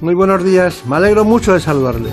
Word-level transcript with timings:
Muy 0.00 0.16
buenos 0.16 0.42
días. 0.42 0.82
Me 0.88 0.96
alegro 0.96 1.24
mucho 1.24 1.52
de 1.52 1.60
saludarle. 1.60 2.10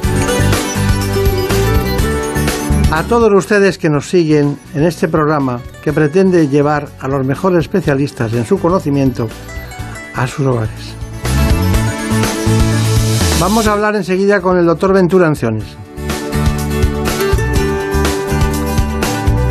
A 2.92 3.02
todos 3.10 3.34
ustedes 3.34 3.80
que 3.80 3.90
nos 3.90 4.08
siguen 4.08 4.60
en 4.76 4.84
este 4.84 5.08
programa 5.08 5.60
que 5.84 5.92
pretende 5.92 6.50
llevar 6.50 6.90
a 7.00 7.08
los 7.08 7.26
mejores 7.26 7.62
especialistas 7.62 8.32
en 8.34 8.46
su 8.46 8.60
conocimiento 8.60 9.28
a 10.14 10.28
sus 10.28 10.46
hogares. 10.46 10.94
Vamos 13.40 13.66
a 13.66 13.74
hablar 13.74 13.96
enseguida 13.96 14.40
con 14.40 14.58
el 14.58 14.68
doctor 14.68 14.94
Ventura 14.94 15.26
Anciones. 15.26 15.66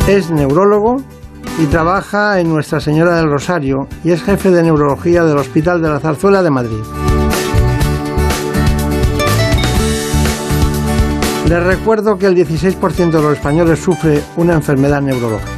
Es 0.07 0.31
neurólogo 0.31 1.03
y 1.59 1.65
trabaja 1.65 2.39
en 2.39 2.47
Nuestra 2.47 2.79
Señora 2.79 3.17
del 3.17 3.29
Rosario 3.29 3.89
y 4.05 4.11
es 4.11 4.23
jefe 4.23 4.49
de 4.49 4.63
neurología 4.63 5.25
del 5.25 5.37
Hospital 5.37 5.81
de 5.81 5.89
la 5.89 5.99
Zarzuela 5.99 6.41
de 6.41 6.51
Madrid. 6.51 7.10
Les 11.51 11.61
recuerdo 11.61 12.17
que 12.17 12.27
el 12.27 12.35
16% 12.37 13.11
de 13.11 13.21
los 13.21 13.33
españoles 13.33 13.77
sufre 13.77 14.23
una 14.37 14.53
enfermedad 14.53 15.01
neurológica. 15.01 15.51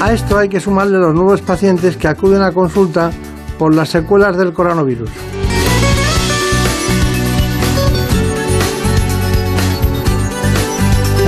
A 0.00 0.12
esto 0.12 0.38
hay 0.38 0.48
que 0.48 0.60
sumarle 0.60 0.98
los 0.98 1.12
nuevos 1.12 1.40
pacientes 1.40 1.96
que 1.96 2.06
acuden 2.06 2.42
a 2.42 2.52
consulta 2.52 3.10
por 3.58 3.74
las 3.74 3.88
secuelas 3.88 4.36
del 4.36 4.52
coronavirus. 4.52 5.10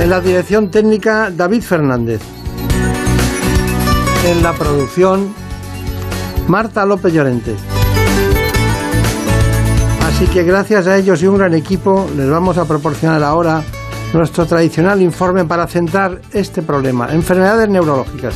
En 0.01 0.09
la 0.09 0.21
dirección 0.21 0.71
técnica, 0.71 1.31
David 1.31 1.63
Fernández. 1.63 2.21
En 4.25 4.41
la 4.41 4.53
producción, 4.53 5.33
Marta 6.47 6.85
López 6.85 7.11
Llorente. 7.11 7.57
Así 10.23 10.31
que 10.31 10.43
gracias 10.43 10.87
a 10.87 10.95
ellos 10.95 11.21
y 11.21 11.27
un 11.27 11.37
gran 11.37 11.53
equipo 11.53 12.09
les 12.15 12.29
vamos 12.29 12.57
a 12.57 12.63
proporcionar 12.63 13.21
ahora 13.23 13.61
nuestro 14.13 14.45
tradicional 14.45 15.01
informe 15.01 15.43
para 15.43 15.67
centrar 15.67 16.21
este 16.31 16.61
problema, 16.61 17.13
enfermedades 17.13 17.67
neurológicas. 17.67 18.33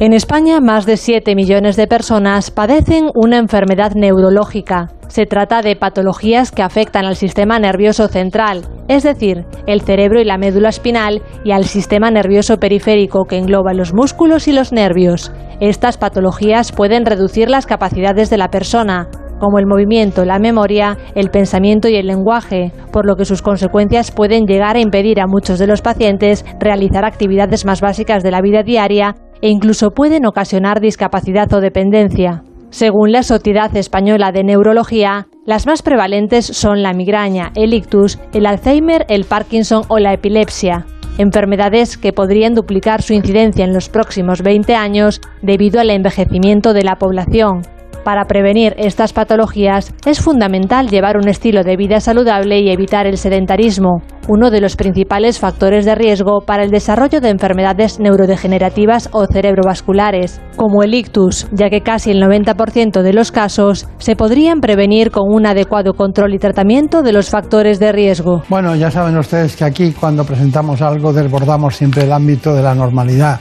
En 0.00 0.12
España, 0.12 0.60
más 0.60 0.86
de 0.86 0.96
7 0.96 1.36
millones 1.36 1.76
de 1.76 1.86
personas 1.86 2.50
padecen 2.50 3.10
una 3.14 3.38
enfermedad 3.38 3.92
neurológica. 3.94 4.88
Se 5.06 5.24
trata 5.24 5.62
de 5.62 5.76
patologías 5.76 6.50
que 6.50 6.62
afectan 6.62 7.04
al 7.04 7.14
sistema 7.14 7.60
nervioso 7.60 8.08
central, 8.08 8.62
es 8.88 9.04
decir, 9.04 9.46
el 9.68 9.82
cerebro 9.82 10.20
y 10.20 10.24
la 10.24 10.36
médula 10.36 10.70
espinal, 10.70 11.22
y 11.44 11.52
al 11.52 11.64
sistema 11.64 12.10
nervioso 12.10 12.58
periférico 12.58 13.26
que 13.26 13.38
engloba 13.38 13.72
los 13.72 13.94
músculos 13.94 14.48
y 14.48 14.52
los 14.52 14.72
nervios. 14.72 15.30
Estas 15.60 15.96
patologías 15.96 16.72
pueden 16.72 17.06
reducir 17.06 17.48
las 17.48 17.64
capacidades 17.64 18.30
de 18.30 18.38
la 18.38 18.48
persona, 18.48 19.08
como 19.38 19.60
el 19.60 19.66
movimiento, 19.66 20.24
la 20.24 20.40
memoria, 20.40 20.96
el 21.14 21.30
pensamiento 21.30 21.88
y 21.88 21.94
el 21.94 22.06
lenguaje, 22.06 22.72
por 22.92 23.06
lo 23.06 23.14
que 23.14 23.24
sus 23.24 23.42
consecuencias 23.42 24.10
pueden 24.10 24.46
llegar 24.46 24.74
a 24.74 24.80
impedir 24.80 25.20
a 25.20 25.28
muchos 25.28 25.60
de 25.60 25.68
los 25.68 25.82
pacientes 25.82 26.44
realizar 26.58 27.04
actividades 27.04 27.64
más 27.64 27.80
básicas 27.80 28.24
de 28.24 28.32
la 28.32 28.40
vida 28.40 28.64
diaria 28.64 29.14
e 29.44 29.50
incluso 29.50 29.90
pueden 29.90 30.24
ocasionar 30.24 30.80
discapacidad 30.80 31.52
o 31.52 31.60
dependencia. 31.60 32.42
Según 32.70 33.12
la 33.12 33.22
Sociedad 33.22 33.76
Española 33.76 34.32
de 34.32 34.42
Neurología, 34.42 35.26
las 35.44 35.66
más 35.66 35.82
prevalentes 35.82 36.46
son 36.46 36.82
la 36.82 36.94
migraña, 36.94 37.52
el 37.54 37.74
ictus, 37.74 38.18
el 38.32 38.46
Alzheimer, 38.46 39.04
el 39.10 39.26
Parkinson 39.26 39.82
o 39.88 39.98
la 39.98 40.14
epilepsia, 40.14 40.86
enfermedades 41.18 41.98
que 41.98 42.14
podrían 42.14 42.54
duplicar 42.54 43.02
su 43.02 43.12
incidencia 43.12 43.66
en 43.66 43.74
los 43.74 43.90
próximos 43.90 44.40
20 44.40 44.76
años 44.76 45.20
debido 45.42 45.78
al 45.78 45.90
envejecimiento 45.90 46.72
de 46.72 46.84
la 46.84 46.96
población. 46.96 47.73
Para 48.04 48.26
prevenir 48.26 48.74
estas 48.76 49.14
patologías 49.14 49.94
es 50.04 50.20
fundamental 50.20 50.90
llevar 50.90 51.16
un 51.16 51.26
estilo 51.26 51.64
de 51.64 51.78
vida 51.78 52.00
saludable 52.00 52.60
y 52.60 52.70
evitar 52.70 53.06
el 53.06 53.16
sedentarismo, 53.16 54.02
uno 54.28 54.50
de 54.50 54.60
los 54.60 54.76
principales 54.76 55.38
factores 55.38 55.86
de 55.86 55.94
riesgo 55.94 56.42
para 56.42 56.64
el 56.64 56.70
desarrollo 56.70 57.22
de 57.22 57.30
enfermedades 57.30 57.98
neurodegenerativas 58.00 59.08
o 59.12 59.24
cerebrovasculares, 59.26 60.42
como 60.56 60.82
el 60.82 60.92
ictus, 60.92 61.46
ya 61.50 61.70
que 61.70 61.80
casi 61.80 62.10
el 62.10 62.22
90% 62.22 63.00
de 63.00 63.12
los 63.14 63.32
casos 63.32 63.88
se 63.96 64.16
podrían 64.16 64.60
prevenir 64.60 65.10
con 65.10 65.24
un 65.26 65.46
adecuado 65.46 65.94
control 65.94 66.34
y 66.34 66.38
tratamiento 66.38 67.02
de 67.02 67.12
los 67.12 67.30
factores 67.30 67.78
de 67.78 67.90
riesgo. 67.92 68.42
Bueno, 68.50 68.76
ya 68.76 68.90
saben 68.90 69.16
ustedes 69.16 69.56
que 69.56 69.64
aquí 69.64 69.92
cuando 69.92 70.24
presentamos 70.24 70.82
algo 70.82 71.14
desbordamos 71.14 71.74
siempre 71.74 72.02
el 72.02 72.12
ámbito 72.12 72.54
de 72.54 72.62
la 72.62 72.74
normalidad. 72.74 73.40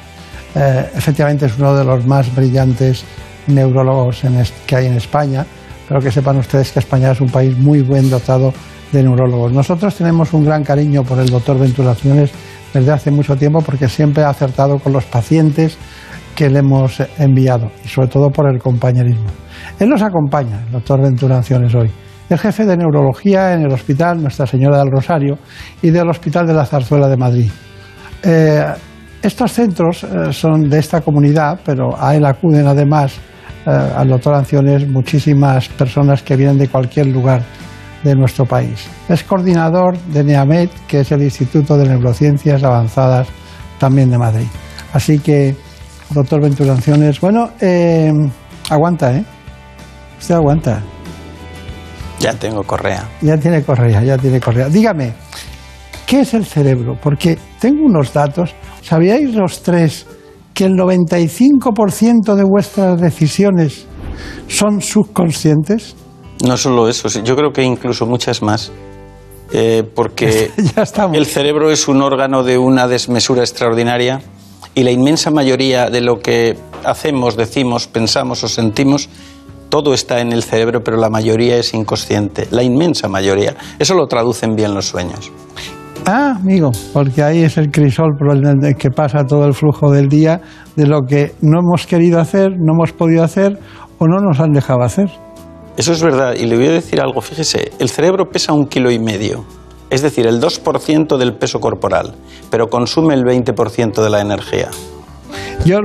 Eh, 0.56 0.90
efectivamente 0.96 1.48
es 1.48 1.58
uno 1.58 1.76
de 1.76 1.84
los 1.84 2.06
más 2.06 2.34
brillantes 2.34 3.04
neurólogos 3.48 4.22
que 4.66 4.76
hay 4.76 4.88
en 4.88 4.94
España, 4.94 5.46
pero 5.88 6.00
que 6.00 6.12
sepan 6.12 6.38
ustedes 6.38 6.72
que 6.72 6.80
España 6.80 7.12
es 7.12 7.22
un 7.22 7.30
país 7.30 7.58
muy 7.58 7.82
buen 7.82 8.10
dotado 8.10 8.54
de 8.92 9.04
neurólogos. 9.04 9.52
Nosotros 9.52 9.96
tenemos 9.96 10.34
un 10.34 10.46
gran 10.46 10.64
cariño 10.64 11.04
por 11.04 11.20
el 11.20 11.30
doctor 11.30 11.60
Venturaciones 11.60 12.32
desde 12.74 12.92
hace 12.92 13.12
mucho 13.12 13.36
tiempo 13.36 13.62
porque 13.62 13.88
siempre 13.88 14.24
ha 14.24 14.30
acertado 14.30 14.80
con 14.80 14.94
los 14.94 15.06
pacientes 15.06 15.78
que 16.36 16.50
le 16.50 16.60
hemos 16.60 17.02
enviado 17.20 17.72
y 17.84 17.88
sobre 17.88 18.08
todo 18.08 18.30
por 18.30 18.50
el 18.50 18.60
compañerismo. 18.60 19.28
Él 19.80 19.90
nos 19.90 20.02
acompaña, 20.02 20.64
el 20.66 20.72
doctor 20.72 21.02
Venturaciones, 21.02 21.74
hoy. 21.76 21.92
El 22.30 22.40
jefe 22.40 22.66
de 22.66 22.78
neurología 22.78 23.54
en 23.54 23.62
el 23.64 23.72
Hospital 23.72 24.22
Nuestra 24.22 24.48
Señora 24.48 24.80
del 24.80 24.90
Rosario 24.90 25.38
y 25.82 25.90
del 25.90 26.10
Hospital 26.10 26.48
de 26.48 26.54
la 26.54 26.66
Zarzuela 26.66 27.08
de 27.08 27.18
Madrid. 27.18 27.52
Eh, 28.24 28.66
estos 29.22 29.52
centros 29.52 30.04
eh, 30.04 30.34
son 30.34 30.70
de 30.70 30.80
esta 30.80 31.02
comunidad, 31.02 31.60
pero 31.64 31.96
a 31.98 32.16
él 32.16 32.26
acuden 32.26 32.66
además 32.68 33.20
al 33.66 34.10
doctor 34.10 34.36
Anciones 34.36 34.88
muchísimas 34.88 35.70
personas 35.70 36.22
que 36.22 36.36
vienen 36.36 36.58
de 36.58 36.68
cualquier 36.68 37.08
lugar 37.08 37.44
de 38.04 38.16
nuestro 38.16 38.46
país. 38.46 38.86
Es 39.08 39.24
coordinador 39.24 39.98
de 39.98 40.24
NEAMED, 40.24 40.70
que 40.88 41.02
es 41.02 41.12
el 41.12 41.24
Instituto 41.24 41.78
de 41.78 41.88
Neurociencias 41.88 42.64
Avanzadas 42.64 43.28
también 43.80 44.10
de 44.10 44.18
Madrid. 44.18 44.48
Así 44.92 45.20
que, 45.20 45.56
doctor 46.10 46.42
Ventura 46.42 46.74
Anciones, 46.74 47.20
bueno, 47.20 47.52
eh, 47.60 48.12
aguanta, 48.70 49.16
¿eh? 49.16 49.24
Usted 50.20 50.36
aguanta. 50.36 50.82
Ya 52.20 52.34
tengo 52.34 52.64
correa. 52.64 53.08
Ya 53.22 53.38
tiene 53.38 53.64
correa, 53.64 54.04
ya 54.04 54.18
tiene 54.18 54.40
correa. 54.40 54.70
Dígame, 54.70 55.14
¿qué 56.06 56.22
es 56.22 56.34
el 56.34 56.46
cerebro? 56.46 56.98
Porque 57.02 57.38
tengo 57.60 57.86
unos 57.86 58.14
datos. 58.14 58.54
¿Sabíais 58.82 59.34
los 59.34 59.64
tres 59.64 60.06
que 60.54 60.66
el 60.66 60.74
95% 60.74 62.36
de 62.36 62.44
vuestras 62.44 63.00
decisiones 63.00 63.86
son 64.48 64.82
subconscientes? 64.82 65.96
No 66.46 66.58
solo 66.58 66.88
eso, 66.88 67.08
yo 67.22 67.36
creo 67.36 67.52
que 67.52 67.64
incluso 67.64 68.06
muchas 68.06 68.42
más. 68.42 68.72
Eh, 69.52 69.84
porque 69.94 70.52
el 71.14 71.26
cerebro 71.28 71.70
es 71.70 71.88
un 71.88 72.02
órgano 72.02 72.44
de 72.44 72.58
una 72.58 72.88
desmesura 72.88 73.42
extraordinaria 73.42 74.22
y 74.74 74.82
la 74.82 74.90
inmensa 74.90 75.30
mayoría 75.30 75.92
de 75.92 76.02
lo 76.02 76.20
que 76.20 76.58
hacemos, 76.84 77.38
decimos, 77.38 77.86
pensamos 77.86 78.44
o 78.44 78.48
sentimos 78.48 79.10
todo 79.74 79.96
está 79.96 80.22
en 80.22 80.32
el 80.32 80.44
cerebro, 80.44 80.84
pero 80.84 80.98
la 80.98 81.10
mayoría 81.10 81.58
es 81.58 81.74
inconsciente, 81.74 82.48
la 82.52 82.62
inmensa 82.62 83.08
mayoría. 83.08 83.56
Eso 83.80 83.96
lo 83.96 84.06
traducen 84.06 84.56
bien 84.56 84.76
los 84.76 84.86
sueños. 84.86 85.32
Ah, 86.06 86.36
amigo, 86.38 86.70
porque 86.92 87.24
ahí 87.24 87.44
es 87.44 87.58
el 87.58 87.72
crisol 87.72 88.16
por 88.18 88.36
el 88.36 88.76
que 88.76 88.90
pasa 88.90 89.24
todo 89.24 89.46
el 89.46 89.54
flujo 89.54 89.90
del 89.90 90.10
día 90.10 90.42
de 90.76 90.86
lo 90.86 91.04
que 91.04 91.34
no 91.42 91.60
hemos 91.60 91.88
querido 91.88 92.20
hacer, 92.20 92.52
no 92.52 92.74
hemos 92.74 92.92
podido 92.92 93.24
hacer 93.24 93.58
o 94.00 94.08
no 94.08 94.20
nos 94.20 94.40
han 94.42 94.52
dejado 94.52 94.82
hacer. 94.82 95.10
Eso 95.78 95.94
es 95.94 96.04
verdad, 96.04 96.34
y 96.36 96.46
le 96.46 96.58
voy 96.58 96.68
a 96.68 96.72
decir 96.72 97.00
algo, 97.00 97.22
fíjese, 97.22 97.72
el 97.80 97.90
cerebro 97.90 98.26
pesa 98.30 98.52
un 98.52 98.66
kilo 98.66 98.92
y 98.92 99.00
medio, 99.00 99.46
es 99.90 100.02
decir, 100.02 100.28
el 100.28 100.42
2% 100.42 101.18
del 101.18 101.36
peso 101.36 101.60
corporal, 101.60 102.14
pero 102.52 102.68
consume 102.68 103.14
el 103.14 103.24
20% 103.24 104.04
de 104.04 104.10
la 104.10 104.20
energía. 104.20 104.70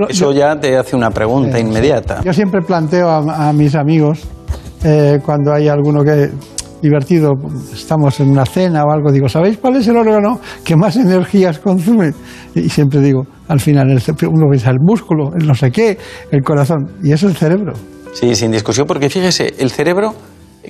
Eso 0.08 0.32
ya 0.32 0.58
te 0.58 0.76
hace 0.76 0.96
una 0.96 1.10
pregunta 1.10 1.60
inmediata. 1.60 2.22
Yo 2.24 2.32
siempre 2.32 2.60
planteo 2.60 3.08
a, 3.08 3.52
mis 3.52 3.76
amigos, 3.76 4.26
eh, 4.82 5.20
cuando 5.24 5.52
hay 5.52 5.68
alguno 5.68 6.02
que 6.02 6.30
divertido, 6.82 7.32
estamos 7.72 8.20
en 8.20 8.30
una 8.30 8.46
cena 8.46 8.84
o 8.84 8.92
algo, 8.92 9.10
digo, 9.10 9.28
¿sabéis 9.28 9.58
cuál 9.58 9.76
es 9.76 9.88
el 9.88 9.96
órgano 9.96 10.40
que 10.64 10.76
más 10.76 10.96
energías 10.96 11.58
consume? 11.58 12.12
Y 12.54 12.68
siempre 12.68 13.00
digo, 13.00 13.26
al 13.48 13.60
final, 13.60 13.88
uno 13.88 14.46
piensa 14.50 14.70
el 14.70 14.78
músculo, 14.80 15.30
el 15.38 15.46
no 15.46 15.54
sé 15.54 15.70
qué, 15.70 15.98
el 16.30 16.42
corazón, 16.42 16.90
y 17.02 17.12
es 17.12 17.22
el 17.22 17.36
cerebro. 17.36 17.72
Sí, 18.12 18.34
sin 18.34 18.50
discusión, 18.50 18.86
porque 18.86 19.10
fíjese, 19.10 19.54
el 19.58 19.70
cerebro 19.70 20.14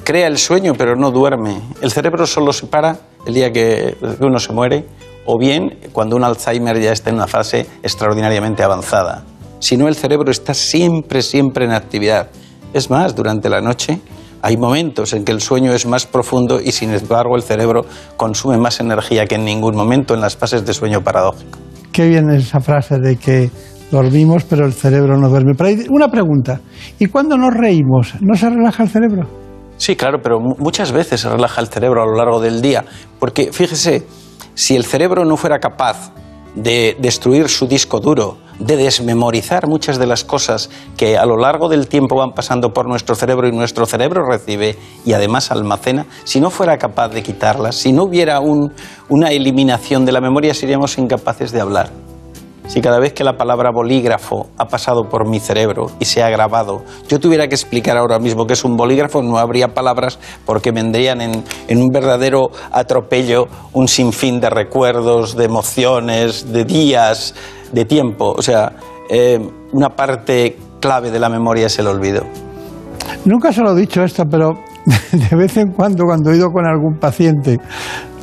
crea 0.04 0.26
el 0.26 0.38
sueño, 0.38 0.72
pero 0.76 0.96
no 0.96 1.10
duerme. 1.10 1.60
El 1.80 1.90
cerebro 1.90 2.26
solo 2.26 2.52
se 2.52 2.66
para 2.66 2.96
el 3.26 3.34
día 3.34 3.52
que 3.52 3.96
uno 4.20 4.38
se 4.38 4.52
muere, 4.52 4.86
o 5.26 5.38
bien 5.38 5.78
cuando 5.92 6.16
un 6.16 6.24
Alzheimer 6.24 6.80
ya 6.80 6.92
está 6.92 7.10
en 7.10 7.16
una 7.16 7.26
fase 7.26 7.66
extraordinariamente 7.82 8.62
avanzada. 8.62 9.24
Si 9.60 9.76
no, 9.76 9.88
el 9.88 9.94
cerebro 9.94 10.30
está 10.30 10.54
siempre, 10.54 11.20
siempre 11.22 11.64
en 11.64 11.72
actividad. 11.72 12.28
Es 12.72 12.90
más, 12.90 13.14
durante 13.14 13.48
la 13.48 13.60
noche 13.60 14.00
hay 14.42 14.56
momentos 14.56 15.12
en 15.12 15.24
que 15.24 15.32
el 15.32 15.40
sueño 15.40 15.72
es 15.72 15.86
más 15.86 16.06
profundo 16.06 16.60
y 16.60 16.72
sin 16.72 16.92
embargo 16.92 17.36
el 17.36 17.42
cerebro 17.42 17.84
consume 18.16 18.58
más 18.58 18.80
energía 18.80 19.26
que 19.26 19.36
en 19.36 19.44
ningún 19.44 19.74
momento 19.74 20.14
en 20.14 20.20
las 20.20 20.36
fases 20.36 20.64
de 20.64 20.74
sueño 20.74 21.02
paradójico. 21.02 21.58
Qué 21.92 22.08
bien 22.08 22.30
esa 22.30 22.60
frase 22.60 22.98
de 22.98 23.16
que 23.16 23.50
dormimos 23.90 24.44
pero 24.44 24.66
el 24.66 24.72
cerebro 24.72 25.16
no 25.16 25.28
duerme. 25.28 25.54
Pero 25.56 25.68
hay 25.68 25.86
una 25.90 26.08
pregunta, 26.08 26.60
¿y 26.98 27.06
cuando 27.06 27.36
nos 27.36 27.54
reímos, 27.54 28.14
no 28.20 28.34
se 28.34 28.50
relaja 28.50 28.82
el 28.82 28.88
cerebro? 28.88 29.26
Sí, 29.76 29.94
claro, 29.94 30.18
pero 30.22 30.40
muchas 30.40 30.90
veces 30.90 31.20
se 31.20 31.28
relaja 31.28 31.60
el 31.60 31.68
cerebro 31.68 32.02
a 32.02 32.06
lo 32.06 32.16
largo 32.16 32.40
del 32.40 32.60
día, 32.60 32.84
porque 33.20 33.52
fíjese, 33.52 34.04
si 34.54 34.74
el 34.74 34.84
cerebro 34.84 35.24
no 35.24 35.36
fuera 35.36 35.58
capaz 35.60 36.12
de 36.62 36.96
destruir 36.98 37.48
su 37.48 37.66
disco 37.66 38.00
duro, 38.00 38.38
de 38.58 38.76
desmemorizar 38.76 39.68
muchas 39.68 39.98
de 39.98 40.06
las 40.06 40.24
cosas 40.24 40.70
que 40.96 41.16
a 41.16 41.24
lo 41.24 41.36
largo 41.36 41.68
del 41.68 41.86
tiempo 41.86 42.16
van 42.16 42.32
pasando 42.32 42.72
por 42.72 42.88
nuestro 42.88 43.14
cerebro 43.14 43.48
y 43.48 43.52
nuestro 43.52 43.86
cerebro 43.86 44.26
recibe 44.28 44.76
y 45.04 45.12
además 45.12 45.52
almacena, 45.52 46.06
si 46.24 46.40
no 46.40 46.50
fuera 46.50 46.76
capaz 46.78 47.10
de 47.10 47.22
quitarlas, 47.22 47.76
si 47.76 47.92
no 47.92 48.04
hubiera 48.04 48.40
una 48.40 49.30
eliminación 49.30 50.04
de 50.04 50.12
la 50.12 50.20
memoria, 50.20 50.54
seríamos 50.54 50.98
incapaces 50.98 51.52
de 51.52 51.60
hablar. 51.60 51.90
Si 52.68 52.82
cada 52.82 52.98
vez 52.98 53.14
que 53.14 53.24
la 53.24 53.38
palabra 53.38 53.70
bolígrafo 53.70 54.48
ha 54.58 54.68
pasado 54.68 55.08
por 55.08 55.26
mi 55.26 55.40
cerebro 55.40 55.86
y 55.98 56.04
se 56.04 56.22
ha 56.22 56.28
grabado, 56.28 56.84
yo 57.08 57.18
tuviera 57.18 57.48
que 57.48 57.54
explicar 57.54 57.96
ahora 57.96 58.18
mismo 58.18 58.46
que 58.46 58.52
es 58.52 58.62
un 58.62 58.76
bolígrafo, 58.76 59.22
no 59.22 59.38
habría 59.38 59.68
palabras 59.68 60.18
porque 60.44 60.70
vendrían 60.70 61.22
en, 61.22 61.42
un 61.70 61.88
verdadero 61.88 62.50
atropello 62.70 63.46
un 63.72 63.88
sinfín 63.88 64.38
de 64.38 64.50
recuerdos, 64.50 65.34
de 65.34 65.46
emociones, 65.46 66.52
de 66.52 66.66
días, 66.66 67.34
de 67.72 67.86
tiempo. 67.86 68.34
O 68.36 68.42
sea, 68.42 68.74
eh, 69.08 69.38
una 69.72 69.88
parte 69.88 70.58
clave 70.78 71.10
de 71.10 71.18
la 71.18 71.30
memoria 71.30 71.68
es 71.68 71.78
el 71.78 71.86
olvido. 71.86 72.24
Nunca 73.24 73.50
se 73.50 73.62
lo 73.62 73.72
he 73.74 73.80
dicho 73.80 74.02
esto, 74.02 74.24
pero 74.30 74.50
de 75.12 75.36
vez 75.36 75.56
en 75.56 75.72
cuando, 75.72 76.04
cuando 76.04 76.30
he 76.30 76.36
ido 76.36 76.50
con 76.50 76.66
algún 76.66 76.98
paciente, 76.98 77.58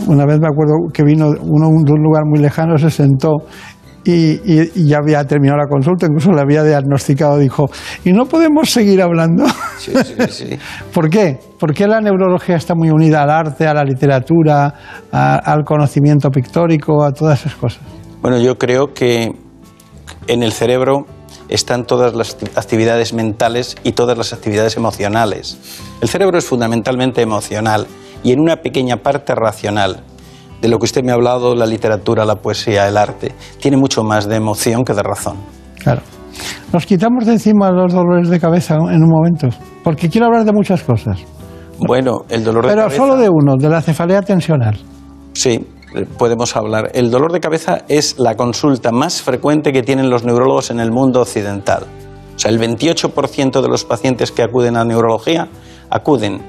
una 0.08 0.26
vez 0.26 0.40
me 0.40 0.48
acuerdo 0.48 0.74
que 0.94 1.04
vino 1.04 1.30
uno 1.42 1.68
de 1.84 1.94
un 1.94 2.04
lugar 2.04 2.24
muy 2.26 2.40
lejano, 2.40 2.78
se 2.78 2.90
sentó 2.90 3.38
y, 4.06 4.88
ya 4.88 4.98
había 4.98 5.24
terminado 5.26 5.58
la 5.58 5.68
consulta, 5.68 6.06
incluso 6.06 6.32
le 6.32 6.42
había 6.42 6.64
diagnosticado, 6.64 7.40
dijo, 7.40 7.66
¿y 8.04 8.14
no 8.14 8.26
podemos 8.26 8.70
seguir 8.70 9.02
hablando? 9.02 9.46
Sí, 9.80 9.92
sí, 10.04 10.16
sí. 10.30 10.60
¿Por 10.94 11.10
qué? 11.10 11.40
Porque 11.60 11.88
la 11.88 12.00
neurología 12.00 12.56
está 12.56 12.76
muy 12.76 12.90
unida 12.90 13.24
al 13.24 13.32
arte, 13.32 13.68
a 13.68 13.74
la 13.74 13.84
literatura, 13.84 14.74
al 15.12 15.64
conocimiento 15.64 16.30
pictórico, 16.30 17.04
a 17.04 17.12
todas 17.12 17.42
esas 17.42 17.56
cosas. 17.56 17.82
Bueno, 18.22 18.40
yo 18.40 18.58
creo 18.58 18.94
que 18.94 19.34
en 20.28 20.44
el 20.44 20.52
cerebro 20.52 21.06
están 21.50 21.86
todas 21.86 22.16
las 22.16 22.38
actividades 22.56 23.14
mentales 23.14 23.76
y 23.84 23.94
todas 23.94 24.18
las 24.18 24.34
actividades 24.34 24.78
emocionales. 24.78 25.58
El 26.02 26.10
cerebro 26.10 26.38
es 26.38 26.46
fundamentalmente 26.46 27.22
emocional 27.22 27.88
y 28.24 28.32
en 28.32 28.40
una 28.40 28.58
pequeña 28.58 28.98
parte 28.98 29.36
racional 29.36 30.04
de 30.62 30.68
lo 30.68 30.80
que 30.80 30.86
usted 30.86 31.04
me 31.04 31.12
ha 31.12 31.16
hablado, 31.16 31.56
la 31.56 31.66
literatura, 31.66 32.26
la 32.26 32.36
poesía, 32.36 32.88
el 32.88 32.98
arte, 32.98 33.34
tiene 33.60 33.78
mucho 33.78 34.04
más 34.04 34.28
de 34.28 34.36
emoción 34.36 34.84
que 34.84 34.94
de 34.94 35.04
razón. 35.04 35.38
Claro. 35.82 36.02
Nos 36.74 36.86
quitamos 36.86 37.26
de 37.26 37.34
encima 37.34 37.72
los 37.72 37.94
dolores 37.94 38.30
de 38.30 38.40
cabeza 38.40 38.76
en 38.76 39.04
un 39.04 39.10
momento, 39.10 39.48
porque 39.84 40.10
quiero 40.10 40.28
hablar 40.28 40.46
de 40.46 40.52
muchas 40.52 40.84
cosas. 40.84 41.20
Bueno, 41.80 42.26
el 42.30 42.44
dolor 42.44 42.66
de 42.66 42.76
cabeza. 42.76 42.88
Pero 42.88 43.06
solo 43.06 43.18
de 43.18 43.30
uno, 43.30 43.56
de 43.58 43.70
la 43.70 43.82
cefalea 43.82 44.22
tensional. 44.22 44.78
Sí, 45.34 45.66
podemos 46.18 46.56
hablar. 46.56 46.92
El 46.94 47.12
dolor 47.12 47.32
de 47.32 47.40
cabeza 47.40 47.84
es 47.88 48.20
la 48.20 48.36
consulta 48.36 48.92
más 48.92 49.22
frecuente 49.22 49.72
que 49.72 49.84
tienen 49.84 50.10
los 50.10 50.24
neurólogos 50.24 50.72
en 50.72 50.80
el 50.80 50.92
mundo 50.92 51.22
occidental. 51.22 51.84
O 52.36 52.40
sea, 52.40 52.52
el 52.52 52.60
28% 52.60 53.62
de 53.62 53.68
los 53.68 53.86
pacientes 53.86 54.32
que 54.32 54.44
acuden 54.44 54.76
a 54.76 54.84
neurología 54.84 55.48
acuden 55.90 56.42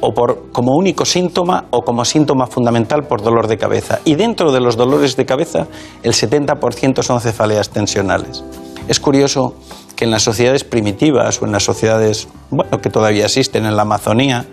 o 0.00 0.12
por, 0.12 0.50
como 0.52 0.76
único 0.76 1.04
síntoma 1.04 1.66
o 1.70 1.82
como 1.82 2.04
síntoma 2.04 2.46
fundamental 2.46 3.04
por 3.04 3.22
dolor 3.22 3.48
de 3.48 3.58
cabeza. 3.58 4.00
Y 4.04 4.14
dentro 4.14 4.52
de 4.52 4.60
los 4.60 4.76
dolores 4.76 5.16
de 5.16 5.26
cabeza, 5.26 5.66
el 6.02 6.12
70% 6.12 7.02
son 7.02 7.20
cefaleas 7.20 7.70
tensionales. 7.70 8.44
Es 8.88 9.00
curioso 9.00 9.54
que 9.96 10.04
en 10.04 10.10
las 10.10 10.22
sociedades 10.22 10.64
primitivas 10.64 11.40
o 11.40 11.46
en 11.46 11.52
las 11.52 11.64
sociedades 11.64 12.28
bueno, 12.50 12.80
que 12.80 12.90
todavía 12.90 13.24
existen 13.24 13.64
en 13.64 13.76
la 13.76 13.82
Amazonía, 13.82 14.46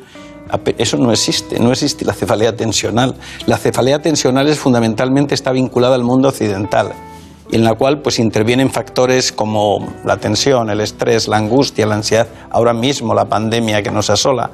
eso 0.77 0.97
no 0.97 1.11
existe, 1.11 1.59
no 1.59 1.71
existe 1.71 2.05
la 2.05 2.13
cefalea 2.13 2.55
tensional. 2.55 3.15
La 3.45 3.57
cefalea 3.57 4.01
tensional 4.01 4.47
es 4.47 4.59
fundamentalmente 4.59 5.35
está 5.35 5.51
vinculada 5.51 5.95
al 5.95 6.03
mundo 6.03 6.29
occidental 6.29 6.93
en 7.51 7.63
la 7.63 7.75
cual 7.75 8.01
pues 8.01 8.17
intervienen 8.17 8.71
factores 8.71 9.31
como 9.31 9.93
la 10.03 10.17
tensión, 10.17 10.71
el 10.71 10.81
estrés, 10.81 11.27
la 11.27 11.37
angustia, 11.37 11.85
la 11.85 11.95
ansiedad, 11.95 12.27
ahora 12.49 12.73
mismo 12.73 13.13
la 13.13 13.25
pandemia 13.25 13.83
que 13.83 13.91
nos 13.91 14.09
asola 14.09 14.49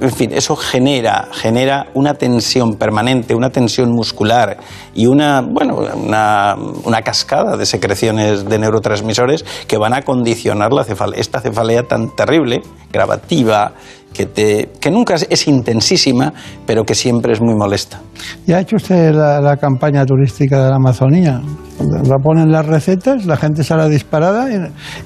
en 0.00 0.10
fin, 0.10 0.32
eso 0.32 0.56
genera, 0.56 1.28
genera 1.32 1.86
una 1.94 2.14
tensión 2.14 2.74
permanente, 2.74 3.34
una 3.34 3.50
tensión 3.50 3.90
muscular 3.92 4.58
y 4.94 5.06
una, 5.06 5.40
bueno, 5.40 5.78
una, 5.94 6.54
una 6.84 7.02
cascada 7.02 7.56
de 7.56 7.66
secreciones 7.66 8.44
de 8.44 8.58
neurotransmisores 8.58 9.44
que 9.66 9.78
van 9.78 9.94
a 9.94 10.02
condicionar 10.02 10.72
la 10.72 10.84
cefalea, 10.84 11.20
esta 11.20 11.40
cefalea 11.40 11.82
tan 11.84 12.14
terrible, 12.14 12.62
gravativa, 12.92 13.72
que, 14.12 14.26
te, 14.26 14.70
que 14.80 14.90
nunca 14.90 15.14
es, 15.14 15.48
intensísima, 15.48 16.32
pero 16.66 16.84
que 16.84 16.94
siempre 16.94 17.34
es 17.34 17.40
muy 17.40 17.54
molesta. 17.54 18.00
¿Y 18.46 18.52
ha 18.52 18.60
hecho 18.60 18.76
usted 18.76 19.12
la, 19.12 19.56
campaña 19.58 20.06
turística 20.06 20.64
de 20.64 20.70
la 20.70 20.76
Amazonía? 20.76 21.42
La 21.78 22.16
ponen 22.18 22.50
las 22.50 22.64
recetas, 22.64 23.26
la 23.26 23.36
gente 23.36 23.62
sale 23.62 23.88
disparada 23.90 24.48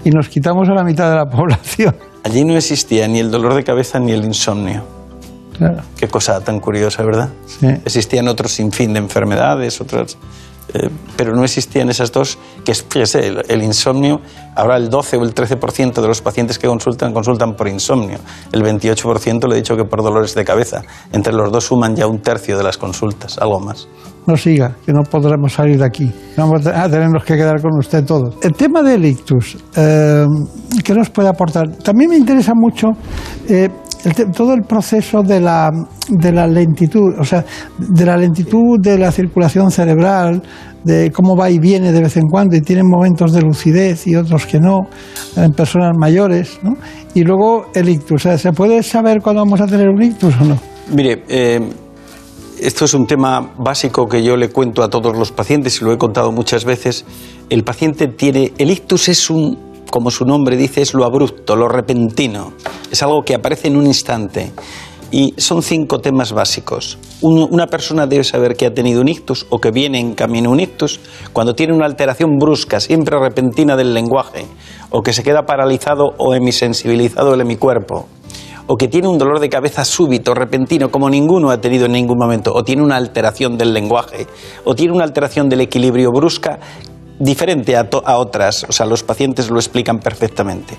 y 0.05 0.11
nos 0.11 0.29
quitamos 0.29 0.69
a 0.69 0.75
la 0.75 0.85
mitad 0.85 1.11
de 1.11 1.17
la 1.17 1.27
población. 1.31 2.10
Allí 2.23 2.45
no 2.45 2.57
existía 2.57 3.09
ni 3.09 3.19
el 3.19 3.31
dolor 3.31 3.55
de 3.55 3.65
cabeza 3.65 3.99
ni 3.99 4.13
el 4.13 4.25
insomnio. 4.25 4.83
Claro. 5.57 5.83
Qué 5.97 6.09
cosa 6.09 6.41
tan 6.43 6.61
curiosa, 6.61 7.03
¿verdad? 7.03 7.29
Sí. 7.47 7.67
Existían 7.67 8.29
otros 8.29 8.53
sinfín 8.53 8.93
de 8.95 8.99
enfermedades, 8.99 9.81
otras, 9.81 10.17
eh, 10.73 10.89
pero 11.17 11.35
no 11.35 11.45
existían 11.45 11.89
esas 11.91 12.13
dos, 12.13 12.39
que 12.65 12.75
fíjese, 12.75 13.43
el, 13.49 13.63
insomnio, 13.63 14.21
ahora 14.55 14.77
el 14.77 14.89
12 14.89 15.17
o 15.17 15.23
el 15.23 15.35
13% 15.35 16.01
de 16.01 16.09
los 16.09 16.21
pacientes 16.23 16.59
que 16.59 16.67
consultan 16.67 17.13
consultan 17.13 17.55
por 17.55 17.69
insomnio, 17.69 18.19
el 18.53 18.63
28% 18.63 19.49
le 19.49 19.55
he 19.55 19.57
dicho 19.57 19.77
que 19.77 19.85
por 19.85 20.03
dolores 20.03 20.35
de 20.35 20.45
cabeza, 20.45 20.83
entre 21.13 21.33
los 21.33 21.51
dos 21.53 21.65
suman 21.65 21.97
ya 21.97 22.07
un 22.07 22.21
tercio 22.21 22.57
de 22.57 22.65
las 22.65 22.79
consultas, 22.79 23.39
algo 23.39 23.61
más. 23.61 23.89
No 24.27 24.37
siga, 24.37 24.77
que 24.85 24.93
no 24.93 25.03
podremos 25.03 25.53
salir 25.53 25.79
de 25.79 25.85
aquí, 25.85 26.13
vamos 26.37 26.67
a 26.67 26.89
tenernos 26.89 27.25
que 27.25 27.37
quedar 27.37 27.61
con 27.61 27.79
usted 27.79 28.05
todos. 28.05 28.37
El 28.43 28.53
tema 28.53 28.83
del 28.83 29.05
ictus, 29.05 29.57
eh, 29.77 30.25
¿qué 30.85 30.95
nos 30.95 31.11
puede 31.11 31.29
aportar? 31.29 31.69
También 31.83 32.11
me 32.11 32.17
interesa 32.17 32.53
mucho... 32.55 32.89
Eh, 33.49 33.69
todo 34.35 34.55
el 34.55 34.63
proceso 34.63 35.23
de 35.23 35.41
la, 35.41 35.71
de 36.09 36.33
la 36.33 36.47
lentitud, 36.47 37.15
o 37.19 37.25
sea, 37.25 37.45
de 37.79 38.07
la 38.07 38.17
lentitud 38.17 38.79
de 38.81 38.99
la 38.99 39.13
circulación 39.13 39.71
cerebral, 39.71 40.43
de 40.85 41.11
cómo 41.11 41.37
va 41.37 41.51
y 41.51 41.59
viene 41.59 41.93
de 41.93 42.01
vez 42.01 42.17
en 42.17 42.27
cuando 42.27 42.57
y 42.57 42.63
tienen 42.63 42.87
momentos 42.89 43.33
de 43.33 43.43
lucidez 43.43 44.07
y 44.07 44.17
otros 44.17 44.47
que 44.47 44.59
no, 44.59 44.89
en 45.37 45.53
personas 45.53 45.97
mayores, 45.99 46.59
¿no? 46.63 46.75
Y 47.15 47.23
luego 47.23 47.67
el 47.75 47.89
ictus, 47.89 48.13
o 48.13 48.29
sea, 48.29 48.39
¿se 48.39 48.53
puede 48.53 48.83
saber 48.83 49.21
cuándo 49.21 49.43
vamos 49.43 49.61
a 49.61 49.67
tener 49.67 49.89
un 49.89 50.03
ictus 50.03 50.35
o 50.41 50.45
no? 50.45 50.59
Mire, 50.95 51.25
eh, 51.29 51.61
esto 52.61 52.85
es 52.85 52.95
un 52.95 53.07
tema 53.07 53.53
básico 53.59 54.07
que 54.07 54.23
yo 54.23 54.37
le 54.37 54.49
cuento 54.49 54.83
a 54.83 54.89
todos 54.89 55.17
los 55.17 55.33
pacientes 55.33 55.81
y 55.81 55.85
lo 55.85 55.93
he 55.93 55.99
contado 55.99 56.33
muchas 56.33 56.65
veces. 56.65 57.05
El 57.49 57.65
paciente 57.65 58.09
tiene, 58.09 58.53
el 58.59 58.71
ictus 58.71 59.09
es 59.09 59.31
un 59.31 59.70
como 59.91 60.11
su 60.11 60.25
nombre 60.25 60.57
dice, 60.57 60.83
es 60.83 60.95
lo 60.95 61.05
abrupto, 61.05 61.57
lo 61.57 61.69
repentino. 61.69 62.53
Es 62.91 63.03
algo 63.03 63.23
que 63.23 63.35
aparece 63.35 63.69
en 63.69 63.77
un 63.77 63.87
instante. 63.87 64.53
Y 65.13 65.35
son 65.39 65.63
cinco 65.63 65.99
temas 65.99 66.33
básicos. 66.33 66.97
una 67.21 67.67
persona 67.67 68.07
debe 68.07 68.23
saber 68.23 68.55
que 68.55 68.67
ha 68.67 68.73
tenido 68.73 69.01
un 69.01 69.09
ictus 69.09 69.45
o 69.51 69.59
que 69.59 69.73
viene 69.73 69.99
en 69.99 70.15
camino 70.15 70.51
un 70.51 70.61
ictus 70.61 71.01
cuando 71.33 71.55
tiene 71.55 71.75
una 71.75 71.87
alteración 71.87 72.39
brusca, 72.39 72.79
siempre 72.79 73.19
repentina 73.19 73.77
del 73.77 73.93
lenguaje, 73.93 74.47
o 74.91 75.03
que 75.03 75.13
se 75.13 75.25
queda 75.25 75.47
paralizado 75.47 76.15
o 76.17 76.33
hemisensibilizado 76.33 77.35
el 77.35 77.41
hemicuerpo, 77.41 78.07
o 78.69 78.77
que 78.77 78.87
tiene 78.87 79.09
un 79.09 79.19
dolor 79.19 79.41
de 79.41 79.49
cabeza 79.49 79.85
súbito, 79.85 80.33
repentino, 80.33 80.93
como 80.93 81.11
ninguno 81.11 81.51
ha 81.51 81.61
tenido 81.61 81.87
en 81.87 81.93
ningún 81.93 82.19
momento, 82.19 82.53
o 82.55 82.63
tiene 82.63 82.85
una 82.85 82.97
alteración 82.97 83.59
del 83.59 83.75
lenguaje, 83.75 84.29
o 84.65 84.77
tiene 84.77 84.93
una 84.93 85.03
alteración 85.03 85.49
del 85.49 85.63
equilibrio 85.63 86.13
brusca 86.13 86.61
diferente 87.21 87.77
a, 87.77 87.89
a 88.05 88.19
otras. 88.19 88.67
O 88.69 88.73
sea, 88.73 88.87
los 88.87 89.05
pacientes 89.05 89.49
lo 89.49 89.61
explican 89.61 90.01
perfectamente. 90.01 90.77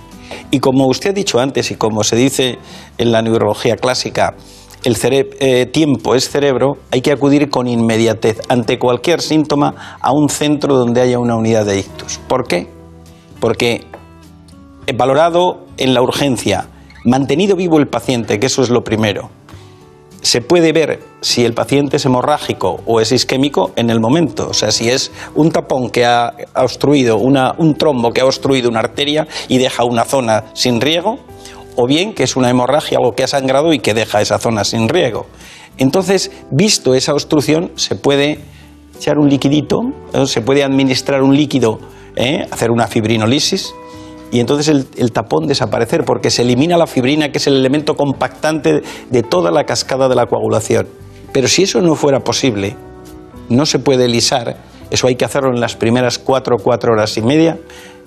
Y 0.50 0.60
como 0.60 0.88
usted 0.88 1.12
ha 1.12 1.13
dicho 1.13 1.39
antes 1.39 1.71
y 1.71 1.75
como 1.75 2.03
se 2.03 2.17
dice 2.17 2.57
en 2.98 3.12
la 3.13 3.21
neurología 3.21 3.77
clásica, 3.77 4.36
el 4.83 4.98
eh, 5.03 5.67
tiempo 5.67 6.15
es 6.15 6.29
cerebro, 6.29 6.77
hay 6.89 7.01
que 7.01 7.12
acudir 7.12 7.50
con 7.50 7.67
inmediatez 7.67 8.39
ante 8.50 8.79
cualquier 8.79 9.21
síntoma 9.21 9.98
a 10.01 10.12
un 10.12 10.27
centro 10.27 10.75
donde 10.75 11.01
haya 11.01 11.19
una 11.19 11.36
unidad 11.36 11.65
de 11.65 11.79
ictus. 11.79 12.19
¿Por 12.27 12.48
qué? 12.48 12.67
Porque 13.39 13.86
he 14.88 14.93
valorado 14.93 15.65
en 15.77 15.93
la 15.93 16.01
urgencia, 16.01 16.65
mantenido 17.05 17.55
vivo 17.55 17.77
el 17.77 17.88
paciente, 17.88 18.39
que 18.39 18.48
eso 18.48 18.63
es 18.63 18.71
lo 18.71 18.83
primero, 18.83 19.29
se 20.21 20.41
puede 20.41 20.71
ver 20.71 20.99
si 21.21 21.45
el 21.45 21.53
paciente 21.53 21.97
es 21.97 22.05
hemorrágico 22.05 22.81
o 22.85 23.01
es 23.01 23.11
isquémico 23.11 23.71
en 23.75 23.89
el 23.89 23.99
momento. 23.99 24.49
O 24.49 24.53
sea, 24.53 24.71
si 24.71 24.89
es 24.89 25.11
un 25.35 25.51
tapón 25.51 25.89
que 25.89 26.05
ha 26.05 26.33
obstruido, 26.55 27.17
un 27.17 27.75
trombo 27.75 28.11
que 28.11 28.21
ha 28.21 28.25
obstruido 28.25 28.69
una 28.69 28.79
arteria 28.79 29.27
y 29.47 29.57
deja 29.57 29.83
una 29.83 30.05
zona 30.05 30.45
sin 30.53 30.79
riego, 30.81 31.19
o 31.75 31.87
bien 31.87 32.13
que 32.13 32.23
es 32.23 32.35
una 32.35 32.49
hemorragia, 32.49 32.97
algo 32.97 33.15
que 33.15 33.23
ha 33.23 33.27
sangrado 33.27 33.73
y 33.73 33.79
que 33.79 33.93
deja 33.93 34.21
esa 34.21 34.39
zona 34.39 34.63
sin 34.63 34.89
riego. 34.89 35.25
Entonces, 35.77 36.31
visto 36.51 36.93
esa 36.93 37.13
obstrucción, 37.13 37.71
se 37.75 37.95
puede 37.95 38.39
echar 38.97 39.17
un 39.17 39.29
liquidito, 39.29 39.81
se 40.25 40.41
puede 40.41 40.63
administrar 40.63 41.23
un 41.23 41.35
líquido, 41.35 41.79
¿eh? 42.15 42.45
hacer 42.51 42.71
una 42.71 42.87
fibrinolisis, 42.87 43.73
y 44.31 44.39
entonces 44.39 44.85
el, 44.97 45.11
tapón 45.11 45.45
desaparecer 45.45 46.05
porque 46.05 46.29
se 46.29 46.43
elimina 46.43 46.77
la 46.77 46.88
fibrina 46.88 47.31
que 47.31 47.38
es 47.38 47.47
el 47.47 47.55
elemento 47.55 47.95
compactante 47.95 48.81
de 49.09 49.23
toda 49.23 49.51
la 49.51 49.65
cascada 49.65 50.07
de 50.07 50.15
la 50.15 50.25
coagulación. 50.25 50.88
Pero 51.33 51.47
si 51.47 51.63
eso 51.63 51.81
no 51.81 51.95
fuera 51.95 52.21
posible, 52.21 52.75
no 53.50 53.65
se 53.65 53.79
puede 53.79 54.07
lisar, 54.07 54.57
eso 54.89 55.07
hay 55.07 55.15
que 55.15 55.25
hacerlo 55.25 55.50
en 55.53 55.59
las 55.59 55.75
primeras 55.75 56.17
cuatro, 56.17 56.57
cuatro 56.57 56.93
horas 56.93 57.17
y 57.17 57.21
media, 57.21 57.59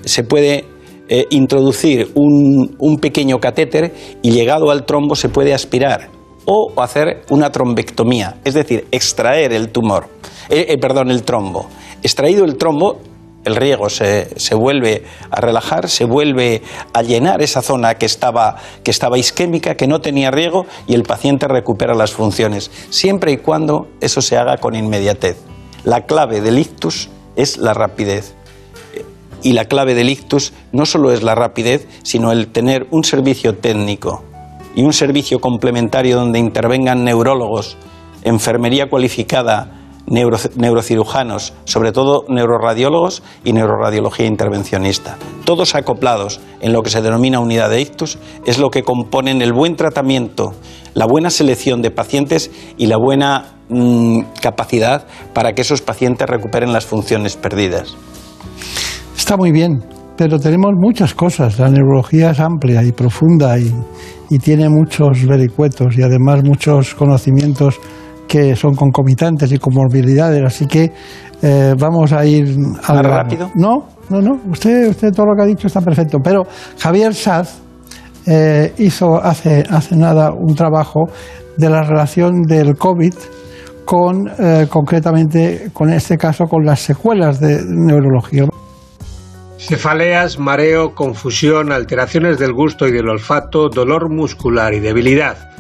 se 0.05 0.25
puede 0.25 0.65
eh, 1.09 1.27
introducir 1.31 2.11
un, 2.15 2.99
pequeño 2.99 3.39
catéter 3.39 3.93
y 4.23 4.31
llegado 4.31 4.71
al 4.71 4.87
trombo 4.87 5.15
se 5.15 5.29
puede 5.29 5.53
aspirar 5.53 6.09
o 6.47 6.73
hacer 6.81 7.23
una 7.29 7.51
trombectomía, 7.51 8.37
es 8.45 8.55
decir, 8.55 8.87
extraer 8.91 9.53
el 9.53 9.69
tumor, 9.71 10.09
eh, 10.49 10.67
eh, 10.69 10.79
perdón, 10.79 11.11
el 11.11 11.23
trombo. 11.23 11.67
Extraído 12.03 12.45
el 12.45 12.57
trombo, 12.57 13.01
el 13.45 13.57
riego 13.57 13.91
se, 13.91 14.55
vuelve 14.55 15.05
a 15.31 15.41
relajar, 15.41 15.89
se 15.89 16.05
vuelve 16.05 16.63
a 16.93 17.03
llenar 17.03 17.43
esa 17.43 17.63
zona 17.63 17.95
que 17.95 18.07
estaba, 18.07 18.57
que 18.83 18.91
estaba 18.91 19.19
isquémica, 19.19 19.77
que 19.77 19.87
no 19.87 20.01
tenía 20.01 20.31
riego, 20.31 20.67
y 20.87 20.95
el 20.95 21.03
paciente 21.03 21.47
recupera 21.47 21.95
las 21.95 22.13
funciones, 22.13 22.71
siempre 22.91 23.33
y 23.33 23.37
cuando 23.37 23.89
eso 24.01 24.23
se 24.23 24.37
haga 24.37 24.57
con 24.59 24.75
inmediatez. 24.75 25.37
La 25.85 26.07
clave 26.07 26.41
del 26.41 26.59
ictus 26.59 27.11
es 27.37 27.59
la 27.59 27.75
rapidez. 27.75 28.35
Y 29.43 29.53
la 29.53 29.67
clave 29.67 29.95
del 29.95 30.09
ictus 30.09 30.55
no 30.73 30.87
solo 30.87 31.13
es 31.13 31.23
la 31.23 31.35
rapidez, 31.35 31.87
sino 32.03 32.33
el 32.33 32.49
tener 32.49 32.87
un 32.91 33.05
servicio 33.05 33.55
técnico 33.57 34.25
y 34.75 34.83
un 34.83 34.95
servicio 34.95 35.39
complementario 35.41 36.17
donde 36.17 36.39
intervengan 36.39 37.05
neurólogos, 37.05 37.77
enfermería 38.23 38.89
cualificada, 38.89 39.84
neurocirujanos, 40.07 41.55
sobre 41.65 41.93
todo 41.93 42.25
neuroradiólogos 42.29 43.23
y 43.45 43.53
neuroradiología 43.53 44.27
intervencionista. 44.27 45.17
Todos 45.45 45.75
acoplados 45.75 46.41
en 46.61 46.73
lo 46.73 46.83
que 46.83 46.91
se 46.91 47.03
denomina 47.03 47.41
unidad 47.41 47.71
de 47.71 47.81
ictus 47.81 48.19
es 48.47 48.59
lo 48.59 48.71
que 48.71 48.83
componen 48.83 49.43
el 49.43 49.53
buen 49.53 49.77
tratamiento, 49.77 50.55
la 50.95 51.07
buena 51.07 51.31
selección 51.31 51.83
de 51.83 51.91
pacientes 51.91 52.51
y 52.77 52.87
la 52.87 52.97
buena 52.97 53.57
mm, 53.69 54.21
capacidad 54.41 55.07
para 55.33 55.55
que 55.55 55.63
esos 55.63 55.83
pacientes 55.83 56.29
recuperen 56.29 56.73
las 56.73 56.87
funciones 56.87 57.37
perdidas. 57.37 57.97
Está 59.17 59.37
muy 59.37 59.53
bien, 59.53 59.83
pero 60.17 60.39
tenemos 60.39 60.73
muchas 60.77 61.15
cosas. 61.15 61.59
La 61.59 61.71
neurología 61.71 62.31
es 62.33 62.41
amplia 62.41 62.83
y 62.83 62.93
profunda 62.93 63.59
y, 63.59 63.73
y 64.31 64.39
tiene 64.39 64.69
muchos 64.69 65.27
vericuetos 65.27 65.97
y 65.97 66.03
además 66.03 66.43
muchos 66.45 66.95
conocimientos 66.95 67.81
que 68.29 68.57
son 68.57 68.75
concomitantes 68.75 69.53
y 69.53 69.59
comorbilidades, 69.59 70.43
así 70.45 70.67
que 70.67 70.93
eh, 71.43 71.75
vamos 71.79 72.13
a 72.13 72.25
ir 72.25 72.57
al 72.87 73.05
rápido. 73.05 73.51
No, 73.55 73.87
no, 74.09 74.21
no. 74.21 74.41
Usted, 74.51 74.89
usted 74.89 75.13
todo 75.13 75.27
lo 75.27 75.37
que 75.37 75.43
ha 75.43 75.47
dicho 75.47 75.67
está 75.67 75.81
perfecto. 75.81 76.19
Pero 76.23 76.45
Javier 76.79 77.15
Saz 77.15 77.61
eh, 78.27 78.73
hizo 78.79 79.23
hace, 79.23 79.65
hace 79.69 79.97
nada 79.97 80.33
un 80.33 80.55
trabajo 80.55 81.05
de 81.57 81.69
la 81.69 81.83
relación 81.83 82.43
del 82.43 82.77
COVID 82.77 83.15
con, 83.85 84.27
eh, 84.39 84.67
concretamente, 84.71 85.71
con 85.73 85.93
este 85.93 86.17
caso, 86.17 86.45
con 86.45 86.65
las 86.65 86.81
secuelas 86.81 87.39
de 87.41 87.63
neurología. 87.67 88.47
Cefaleas, 89.59 90.39
mareo, 90.39 90.95
confusión, 90.95 91.73
alteraciones 91.73 92.39
del 92.39 92.53
gusto 92.53 92.87
y 92.87 92.93
del 92.93 93.09
olfato, 93.09 93.69
dolor 93.69 94.11
muscular 94.11 94.75
y 94.75 94.81
debilidad. 94.81 95.54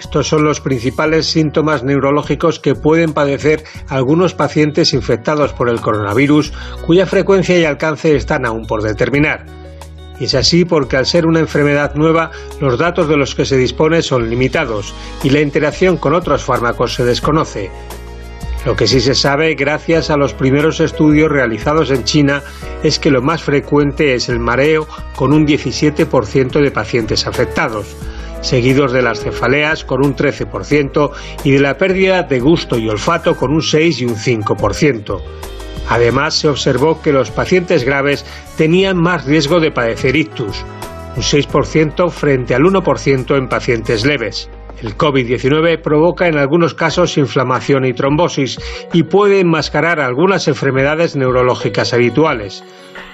Estos 0.00 0.28
son 0.28 0.44
los 0.44 0.62
principales 0.62 1.26
síntomas 1.26 1.84
neurológicos 1.84 2.58
que 2.58 2.74
pueden 2.74 3.12
padecer 3.12 3.64
algunos 3.86 4.32
pacientes 4.32 4.94
infectados 4.94 5.52
por 5.52 5.68
el 5.68 5.82
coronavirus, 5.82 6.54
cuya 6.86 7.04
frecuencia 7.04 7.58
y 7.58 7.66
alcance 7.66 8.16
están 8.16 8.46
aún 8.46 8.64
por 8.64 8.82
determinar. 8.82 9.44
Es 10.18 10.34
así 10.34 10.64
porque 10.64 10.96
al 10.96 11.04
ser 11.04 11.26
una 11.26 11.40
enfermedad 11.40 11.94
nueva, 11.96 12.30
los 12.62 12.78
datos 12.78 13.08
de 13.08 13.18
los 13.18 13.34
que 13.34 13.44
se 13.44 13.58
dispone 13.58 14.00
son 14.00 14.30
limitados 14.30 14.94
y 15.22 15.28
la 15.28 15.40
interacción 15.40 15.98
con 15.98 16.14
otros 16.14 16.44
fármacos 16.44 16.94
se 16.94 17.04
desconoce. 17.04 17.70
Lo 18.64 18.76
que 18.76 18.86
sí 18.86 19.02
se 19.02 19.14
sabe, 19.14 19.54
gracias 19.54 20.08
a 20.08 20.16
los 20.16 20.32
primeros 20.32 20.80
estudios 20.80 21.30
realizados 21.30 21.90
en 21.90 22.04
China, 22.04 22.42
es 22.82 22.98
que 22.98 23.10
lo 23.10 23.20
más 23.20 23.42
frecuente 23.42 24.14
es 24.14 24.30
el 24.30 24.38
mareo, 24.38 24.88
con 25.14 25.34
un 25.34 25.46
17% 25.46 26.62
de 26.62 26.70
pacientes 26.70 27.26
afectados 27.26 27.94
seguidos 28.40 28.92
de 28.92 29.02
las 29.02 29.20
cefaleas 29.20 29.84
con 29.84 30.04
un 30.04 30.14
13% 30.14 31.10
y 31.44 31.52
de 31.52 31.60
la 31.60 31.76
pérdida 31.76 32.22
de 32.22 32.40
gusto 32.40 32.78
y 32.78 32.88
olfato 32.88 33.36
con 33.36 33.52
un 33.52 33.62
6 33.62 34.00
y 34.00 34.04
un 34.04 34.16
5%. 34.16 35.20
Además, 35.88 36.34
se 36.34 36.48
observó 36.48 37.02
que 37.02 37.12
los 37.12 37.30
pacientes 37.30 37.84
graves 37.84 38.24
tenían 38.56 38.96
más 38.96 39.24
riesgo 39.24 39.58
de 39.58 39.72
padecer 39.72 40.14
ictus, 40.14 40.64
un 41.16 41.22
6% 41.22 42.10
frente 42.10 42.54
al 42.54 42.62
1% 42.62 43.36
en 43.36 43.48
pacientes 43.48 44.06
leves. 44.06 44.48
El 44.82 44.96
COVID-19 44.96 45.82
provoca 45.82 46.28
en 46.28 46.38
algunos 46.38 46.74
casos 46.74 47.18
inflamación 47.18 47.84
y 47.84 47.92
trombosis 47.92 48.58
y 48.92 49.02
puede 49.02 49.40
enmascarar 49.40 50.00
algunas 50.00 50.48
enfermedades 50.48 51.16
neurológicas 51.16 51.92
habituales. 51.92 52.64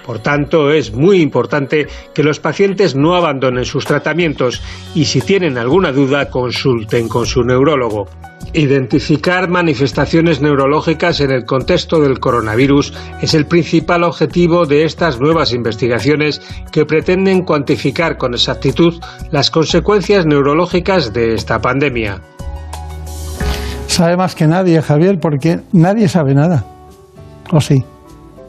Por 0.07 0.21
tanto, 0.21 0.71
es 0.71 0.93
muy 0.93 1.21
importante 1.21 1.89
que 2.15 2.23
los 2.23 2.39
pacientes 2.39 2.95
no 2.95 3.17
abandonen 3.17 3.65
sus 3.65 3.85
tratamientos 3.85 4.63
y 4.95 5.07
si 5.07 5.21
tienen 5.21 5.59
alguna 5.59 5.91
duda 5.91 6.31
consulten 6.31 7.09
con 7.09 7.27
su 7.27 7.43
neurólogo. 7.43 8.07
Identificar 8.53 9.49
manifestaciones 9.49 10.41
neurológicas 10.41 11.21
en 11.21 11.33
el 11.33 11.45
contexto 11.45 12.01
del 12.01 12.21
coronavirus 12.21 12.93
es 13.21 13.35
el 13.35 13.47
principal 13.47 14.05
objetivo 14.05 14.65
de 14.65 14.85
estas 14.85 15.21
nuevas 15.21 15.53
investigaciones 15.53 16.41
que 16.71 16.87
pretenden 16.87 17.43
cuantificar 17.43 18.17
con 18.17 18.35
exactitud 18.35 18.95
las 19.33 19.51
consecuencias 19.51 20.25
neurológicas 20.25 21.13
de 21.13 21.35
esta 21.35 21.61
pandemia. 21.61 22.23
Sabe 23.89 24.17
más 24.17 24.35
que 24.35 24.47
nadie, 24.47 24.81
Javier, 24.81 25.19
porque 25.21 25.61
nadie 25.73 26.09
sabe 26.09 26.35
nada. 26.35 26.65
¿O 27.51 27.61
sí? 27.61 27.85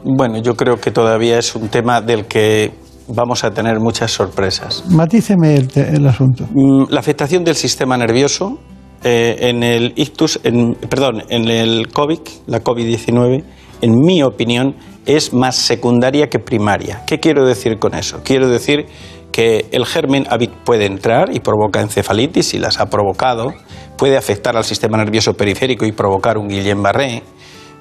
Bueno, 0.04 0.38
yo 0.38 0.54
creo 0.54 0.76
que 0.76 0.90
todavía 0.90 1.38
es 1.38 1.54
un 1.54 1.68
tema 1.68 2.00
del 2.00 2.26
que 2.26 2.72
vamos 3.08 3.44
a 3.44 3.50
tener 3.50 3.80
muchas 3.80 4.10
sorpresas. 4.10 4.84
Matíceme 4.88 5.56
el, 5.74 6.06
asunto. 6.06 6.46
Mm, 6.52 6.84
la 6.90 7.00
afectación 7.00 7.44
del 7.44 7.56
sistema 7.56 7.96
nervioso 7.96 8.58
eh, 9.02 9.36
en 9.40 9.62
el 9.62 9.92
ictus, 9.96 10.40
perdón, 10.88 11.22
en 11.28 11.48
el 11.48 11.88
COVID, 11.88 12.20
la 12.46 12.62
COVID-19, 12.62 13.44
en 13.80 13.94
mi 13.94 14.22
opinión, 14.22 14.74
es 15.06 15.32
más 15.32 15.56
secundaria 15.56 16.28
que 16.28 16.38
primaria. 16.38 17.02
¿Qué 17.06 17.18
quiero 17.18 17.46
decir 17.46 17.78
con 17.78 17.94
eso? 17.94 18.20
Quiero 18.24 18.48
decir 18.48 18.86
que 19.32 19.66
el 19.70 19.86
germen 19.86 20.26
puede 20.64 20.86
entrar 20.86 21.34
y 21.34 21.40
provoca 21.40 21.80
encefalitis, 21.80 22.54
y 22.54 22.58
las 22.58 22.80
ha 22.80 22.86
provocado, 22.86 23.54
puede 23.96 24.16
afectar 24.16 24.56
al 24.56 24.64
sistema 24.64 24.98
nervioso 24.98 25.34
periférico 25.34 25.86
y 25.86 25.92
provocar 25.92 26.36
un 26.36 26.48
Guillain-Barré, 26.48 27.22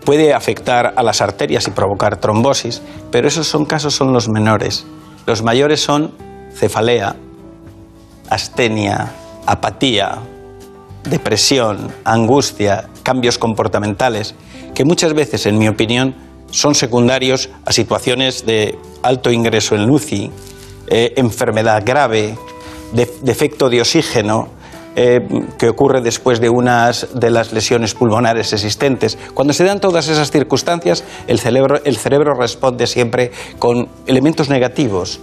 puede 0.07 0.33
afectar 0.33 0.93
a 0.95 1.03
las 1.03 1.19
arterias 1.19 1.67
y 1.67 1.71
provocar 1.71 2.15
trombosis, 2.15 2.81
pero 3.11 3.27
esos 3.27 3.45
son 3.45 3.65
casos 3.65 3.93
son 3.93 4.13
los 4.13 4.29
menores. 4.29 4.85
Los 5.25 5.43
mayores 5.43 5.81
son 5.81 6.13
cefalea, 6.55 7.17
astenia, 8.29 9.11
apatía, 9.45 10.19
depresión, 11.03 11.91
angustia, 12.05 12.87
cambios 13.03 13.37
comportamentales, 13.37 14.33
que 14.73 14.85
muchas 14.85 15.13
veces, 15.13 15.45
en 15.45 15.57
mi 15.57 15.67
opinión, 15.67 16.15
son 16.51 16.73
secundarios 16.73 17.49
a 17.65 17.73
situaciones 17.73 18.45
de 18.45 18.79
alto 19.03 19.29
ingreso 19.29 19.75
en 19.75 19.89
UCI, 19.89 20.31
eh, 20.87 21.15
enfermedad 21.17 21.83
grave, 21.85 22.37
defecto 23.23 23.69
de 23.69 23.81
oxígeno, 23.81 24.51
eh, 24.99 25.21
que 25.59 25.69
ocurre 25.69 26.01
después 26.01 26.41
de 26.41 26.49
unas 26.49 27.09
de 27.13 27.29
las 27.29 27.53
lesiones 27.53 27.93
pulmonares 27.93 28.51
existentes. 28.51 29.15
Cuando 29.35 29.53
se 29.53 29.63
dan 29.63 29.79
todas 29.79 30.07
esas 30.07 30.31
circunstancias, 30.31 31.03
el 31.27 31.37
cerebro, 31.37 31.79
el 31.85 31.97
cerebro 31.97 32.33
responde 32.33 32.87
siempre 32.87 33.31
con 33.59 33.89
elementos 34.07 34.49
negativos, 34.49 35.19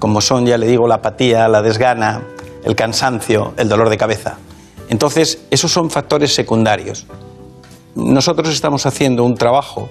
como 0.00 0.20
son, 0.20 0.46
ya 0.46 0.58
le 0.58 0.66
digo, 0.66 0.88
la 0.88 0.96
apatía, 0.96 1.46
la 1.46 1.62
desgana, 1.62 2.24
el 2.64 2.74
cansancio, 2.74 3.54
el 3.56 3.68
dolor 3.68 3.88
de 3.88 3.98
cabeza. 3.98 4.38
Entonces, 4.88 5.42
esos 5.52 5.70
son 5.70 5.90
factores 5.90 6.34
secundarios. 6.34 7.06
Nosotros 7.94 8.48
estamos 8.48 8.84
haciendo 8.84 9.22
un 9.22 9.36
trabajo, 9.36 9.90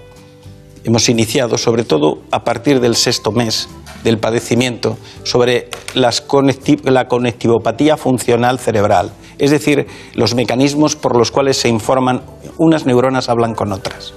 hemos 0.83 1.07
iniciado 1.07 1.57
sobre 1.57 1.85
todo 1.85 2.23
a 2.29 2.43
partir 2.43 2.81
del 2.81 2.97
sexto 2.97 3.31
mes 3.31 3.69
del 4.03 4.17
padecimiento, 4.17 4.97
sobre 5.23 5.69
la 5.93 7.07
conectivopatía 7.07 7.97
funcional 7.97 8.59
cerebral, 8.59 9.11
es 9.37 9.51
decir, 9.51 9.87
los 10.15 10.35
mecanismos 10.35 10.95
por 10.95 11.17
los 11.17 11.31
cuales 11.31 11.57
se 11.57 11.69
informan 11.69 12.21
unas 12.57 12.85
neuronas 12.85 13.29
hablan 13.29 13.55
con 13.55 13.71
otras. 13.71 14.13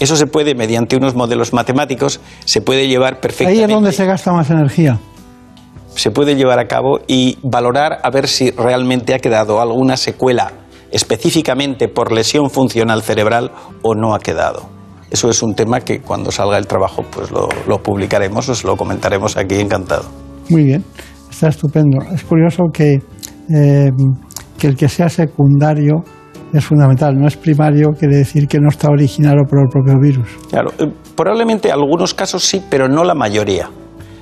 Eso 0.00 0.16
se 0.16 0.26
puede, 0.26 0.54
mediante 0.54 0.96
unos 0.96 1.14
modelos 1.14 1.52
matemáticos, 1.52 2.20
se 2.44 2.60
puede 2.60 2.88
llevar 2.88 3.20
perfectamente. 3.20 3.64
Ahí 3.64 3.70
es 3.70 3.74
donde 3.74 3.92
se 3.92 4.06
gasta 4.06 4.32
más 4.32 4.50
energía 4.50 4.98
se 5.96 6.10
puede 6.10 6.34
llevar 6.34 6.58
a 6.58 6.66
cabo 6.66 7.00
y 7.06 7.38
valorar 7.42 8.00
a 8.02 8.10
ver 8.10 8.28
si 8.28 8.50
realmente 8.50 9.14
ha 9.14 9.18
quedado 9.18 9.60
alguna 9.60 9.96
secuela 9.96 10.52
específicamente 10.90 11.88
por 11.88 12.12
lesión 12.12 12.50
funcional 12.50 13.02
cerebral 13.02 13.52
o 13.82 13.94
no 13.94 14.14
ha 14.14 14.20
quedado. 14.20 14.73
Eso 15.14 15.30
es 15.30 15.44
un 15.44 15.54
tema 15.54 15.78
que 15.78 16.00
cuando 16.00 16.32
salga 16.32 16.58
el 16.58 16.66
trabajo 16.66 17.04
pues 17.08 17.30
lo, 17.30 17.78
publicaremos, 17.80 18.48
os 18.48 18.64
lo 18.64 18.76
comentaremos 18.76 19.36
aquí 19.36 19.60
encantado. 19.60 20.02
Muy 20.48 20.64
bien, 20.64 20.84
está 21.30 21.50
estupendo. 21.50 21.98
Es 22.12 22.24
curioso 22.24 22.64
que, 22.72 22.94
eh, 23.48 23.90
que 24.58 24.66
el 24.66 24.74
que 24.74 24.88
sea 24.88 25.08
secundario 25.08 26.02
es 26.52 26.64
fundamental, 26.64 27.14
no 27.16 27.28
es 27.28 27.36
primario, 27.36 27.90
quiere 27.96 28.16
decir 28.16 28.48
que 28.48 28.58
no 28.58 28.68
está 28.68 28.88
originado 28.88 29.44
por 29.48 29.60
el 29.60 29.68
propio 29.68 30.00
virus. 30.00 30.26
Claro, 30.50 30.72
eh, 30.80 30.90
probablemente 31.14 31.70
algunos 31.70 32.12
casos 32.12 32.42
sí, 32.42 32.60
pero 32.68 32.88
no 32.88 33.04
la 33.04 33.14
mayoría. 33.14 33.70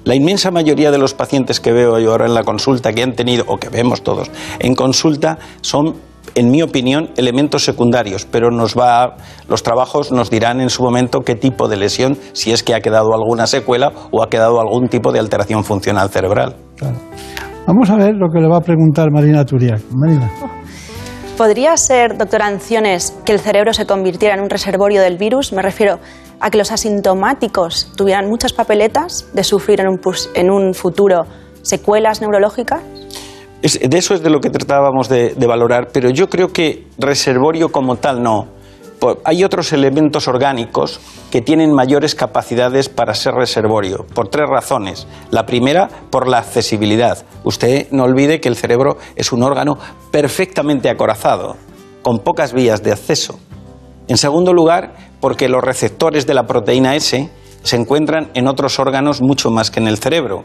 La 0.04 0.14
inmensa 0.14 0.50
mayoría 0.50 0.90
de 0.90 0.98
los 0.98 1.14
pacientes 1.14 1.58
que 1.58 1.72
veo 1.72 1.98
yo 2.00 2.10
ahora 2.10 2.26
en 2.26 2.34
la 2.34 2.44
consulta, 2.44 2.92
que 2.92 3.02
han 3.02 3.14
tenido, 3.14 3.46
o 3.48 3.56
que 3.56 3.70
vemos 3.70 4.02
todos 4.02 4.30
en 4.58 4.74
consulta, 4.74 5.38
son 5.62 5.94
en 6.34 6.50
mi 6.50 6.62
opinión, 6.62 7.10
elementos 7.16 7.64
secundarios, 7.64 8.26
pero 8.30 8.50
nos 8.50 8.76
va, 8.76 9.16
los 9.48 9.62
trabajos 9.62 10.12
nos 10.12 10.30
dirán 10.30 10.60
en 10.60 10.70
su 10.70 10.82
momento 10.82 11.20
qué 11.20 11.34
tipo 11.34 11.68
de 11.68 11.76
lesión, 11.76 12.16
si 12.32 12.52
es 12.52 12.62
que 12.62 12.74
ha 12.74 12.80
quedado 12.80 13.12
alguna 13.12 13.46
secuela 13.46 13.92
o 14.10 14.22
ha 14.22 14.30
quedado 14.30 14.60
algún 14.60 14.88
tipo 14.88 15.12
de 15.12 15.18
alteración 15.18 15.64
funcional 15.64 16.08
cerebral. 16.10 16.56
Vamos 17.66 17.90
a 17.90 17.96
ver 17.96 18.14
lo 18.14 18.28
que 18.32 18.40
le 18.40 18.48
va 18.48 18.58
a 18.58 18.60
preguntar 18.60 19.10
Marina 19.12 19.44
Turiak. 19.44 19.82
Marina. 19.90 20.30
¿Podría 21.36 21.76
ser, 21.76 22.18
doctora 22.18 22.46
Anciones, 22.46 23.16
que 23.24 23.32
el 23.32 23.40
cerebro 23.40 23.72
se 23.72 23.86
convirtiera 23.86 24.34
en 24.34 24.42
un 24.42 24.50
reservorio 24.50 25.00
del 25.00 25.16
virus? 25.16 25.52
Me 25.52 25.62
refiero, 25.62 25.98
a 26.40 26.50
que 26.50 26.58
los 26.58 26.72
asintomáticos 26.72 27.92
tuvieran 27.96 28.28
muchas 28.28 28.52
papeletas 28.52 29.26
de 29.32 29.44
sufrir 29.44 29.80
en 29.80 29.88
un, 29.88 30.00
en 30.34 30.50
un 30.50 30.74
futuro 30.74 31.24
secuelas 31.62 32.20
neurológicas? 32.20 32.82
De 33.62 33.96
eso 33.96 34.14
es 34.14 34.22
de 34.22 34.30
lo 34.30 34.40
que 34.40 34.50
tratábamos 34.50 35.08
de, 35.08 35.34
valorar, 35.46 35.88
pero 35.92 36.10
yo 36.10 36.28
creo 36.28 36.48
que 36.48 36.86
reservorio 36.98 37.70
como 37.70 37.96
tal 37.96 38.22
no. 38.22 38.48
Hay 39.24 39.42
otros 39.42 39.72
elementos 39.72 40.28
orgánicos 40.28 41.00
que 41.30 41.40
tienen 41.40 41.72
mayores 41.72 42.14
capacidades 42.14 42.88
para 42.88 43.14
ser 43.14 43.34
reservorio, 43.34 44.06
por 44.14 44.28
tres 44.28 44.48
razones. 44.48 45.08
La 45.30 45.44
primera, 45.44 45.88
por 46.10 46.28
la 46.28 46.38
accesibilidad. 46.38 47.24
Usted 47.42 47.88
no 47.90 48.04
olvide 48.04 48.40
que 48.40 48.48
el 48.48 48.56
cerebro 48.56 48.98
es 49.16 49.32
un 49.32 49.42
órgano 49.42 49.76
perfectamente 50.12 50.88
acorazado, 50.88 51.56
con 52.02 52.18
pocas 52.18 52.52
vías 52.52 52.82
de 52.84 52.92
acceso. 52.92 53.40
En 54.06 54.18
segundo 54.18 54.52
lugar, 54.52 54.94
porque 55.20 55.48
los 55.48 55.62
receptores 55.62 56.26
de 56.26 56.34
la 56.34 56.46
proteína 56.46 56.94
S 56.94 57.28
se 57.62 57.76
encuentran 57.76 58.30
en 58.34 58.48
otros 58.48 58.78
órganos 58.78 59.20
mucho 59.20 59.50
más 59.50 59.70
que 59.70 59.80
en 59.80 59.88
el 59.88 59.98
cerebro. 59.98 60.44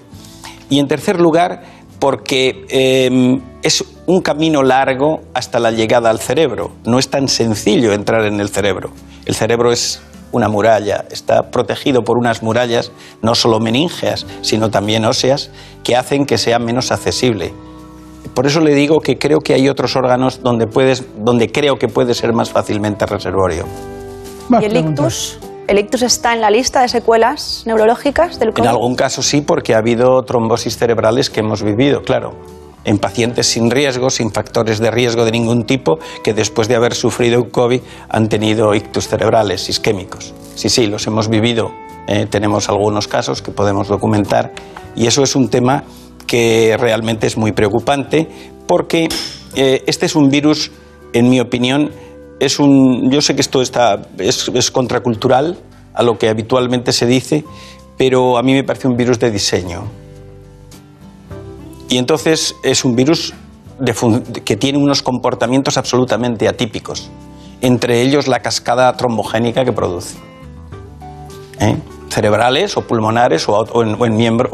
Y 0.70 0.80
en 0.80 0.88
tercer 0.88 1.20
lugar, 1.20 1.64
porque 2.00 2.66
em, 2.70 3.42
es 3.64 3.84
un 4.06 4.22
camino 4.22 4.64
largo 4.64 5.22
hasta 5.34 5.60
la 5.60 5.72
llegada 5.72 6.10
al 6.10 6.20
cerebro. 6.20 6.72
No 6.86 7.00
es 7.00 7.10
tan 7.10 7.28
sencillo 7.28 7.94
entrar 7.94 8.26
en 8.26 8.40
el 8.40 8.50
cerebro. 8.50 8.92
El 9.26 9.36
cerebro 9.36 9.72
es 9.72 10.02
una 10.32 10.50
muralla, 10.50 11.06
está 11.12 11.52
protegido 11.52 12.04
por 12.04 12.18
unas 12.18 12.44
murallas 12.44 12.92
no 13.22 13.34
solo 13.34 13.60
meníngeas, 13.60 14.26
sino 14.42 14.70
también 14.70 15.06
óseas, 15.06 15.52
que 15.84 15.96
hacen 15.96 16.26
que 16.26 16.38
sea 16.38 16.60
menos 16.60 16.92
accesible. 16.92 17.54
Por 18.34 18.46
eso 18.46 18.60
le 18.60 18.76
digo 18.76 19.00
que 19.00 19.18
creo 19.18 19.40
que 19.40 19.54
hay 19.54 19.70
otros 19.70 19.96
órganos 19.96 20.42
donde, 20.44 20.68
puedes, 20.68 21.06
donde 21.18 21.52
creo 21.52 21.78
que 21.78 21.88
puede 21.88 22.14
ser 22.14 22.34
más 22.34 22.50
fácilmente 22.50 23.06
reservorio. 23.06 23.66
¿Y 24.62 24.66
el 24.66 24.78
ictus? 24.78 25.40
¿El 25.68 25.80
ictus 25.80 26.02
está 26.02 26.34
en 26.34 26.40
la 26.40 26.50
lista 26.50 26.82
de 26.82 26.88
secuelas 26.88 27.64
neurológicas 27.66 28.40
del 28.40 28.54
COVID? 28.54 28.64
En 28.64 28.70
algún 28.70 28.96
caso 28.96 29.22
sí, 29.22 29.42
porque 29.42 29.76
ha 29.76 29.80
habido 29.80 30.24
trombosis 30.24 30.78
cerebrales 30.78 31.30
que 31.30 31.42
hemos 31.42 31.62
vivido, 31.62 32.04
claro. 32.04 32.36
En 32.86 33.00
pacientes 33.00 33.48
sin 33.48 33.70
riesgo, 33.70 34.10
sin 34.10 34.32
factores 34.32 34.80
de 34.80 34.90
riesgo 34.92 35.26
de 35.26 35.32
ningún 35.32 35.66
tipo, 35.66 36.00
que 36.24 36.34
después 36.34 36.70
de 36.70 36.76
haber 36.76 36.94
sufrido 36.94 37.42
un 37.42 37.50
COVID 37.50 37.82
han 38.08 38.30
tenido 38.30 38.74
ictus 38.74 39.10
cerebrales 39.10 39.68
isquémicos. 39.68 40.34
Sí, 40.56 40.70
sí, 40.70 40.88
los 40.88 41.06
hemos 41.06 41.28
vivido. 41.28 41.70
Eh, 42.08 42.28
tenemos 42.30 42.70
algunos 42.70 43.10
casos 43.10 43.42
que 43.42 43.52
podemos 43.52 43.90
documentar. 43.90 44.54
Y 44.96 45.08
eso 45.08 45.22
es 45.22 45.36
un 45.36 45.50
tema 45.50 45.84
que 46.28 46.78
realmente 46.80 47.28
es 47.28 47.36
muy 47.36 47.52
preocupante 47.52 48.30
porque 48.68 49.10
eh, 49.56 49.84
este 49.86 50.06
es 50.06 50.16
un 50.16 50.30
virus, 50.30 50.72
en 51.12 51.30
mi 51.30 51.42
opinión, 51.42 51.92
es 52.40 52.60
un, 52.60 53.10
yo 53.12 53.22
sé 53.22 53.36
que 53.36 53.42
esto 53.42 53.62
está, 53.62 54.02
es, 54.18 54.72
contracultural 54.72 55.58
a 55.94 56.04
lo 56.04 56.18
que 56.18 56.30
habitualmente 56.30 56.94
se 56.94 57.06
dice, 57.06 57.44
pero 57.98 58.38
a 58.38 58.44
mí 58.44 58.54
me 58.54 58.64
parece 58.64 58.88
un 58.88 58.96
virus 58.96 59.20
de 59.20 59.32
diseño. 59.32 59.84
Y 61.90 61.98
entonces 61.98 62.56
es 62.64 62.86
un 62.86 62.96
virus 62.96 63.34
que 64.44 64.56
tiene 64.56 64.78
unos 64.78 65.02
comportamientos 65.02 65.78
absolutamente 65.78 66.48
atípicos, 66.48 67.10
entre 67.62 68.02
ellos 68.02 68.28
la 68.28 68.42
cascada 68.42 68.96
trombogénica 68.98 69.66
que 69.66 69.72
produce. 69.72 70.18
¿Eh? 71.60 71.76
cerebrales 72.10 72.78
o 72.78 72.82
pulmonares 72.82 73.48
o, 73.50 73.84
en, 73.84 73.96
o 74.00 74.06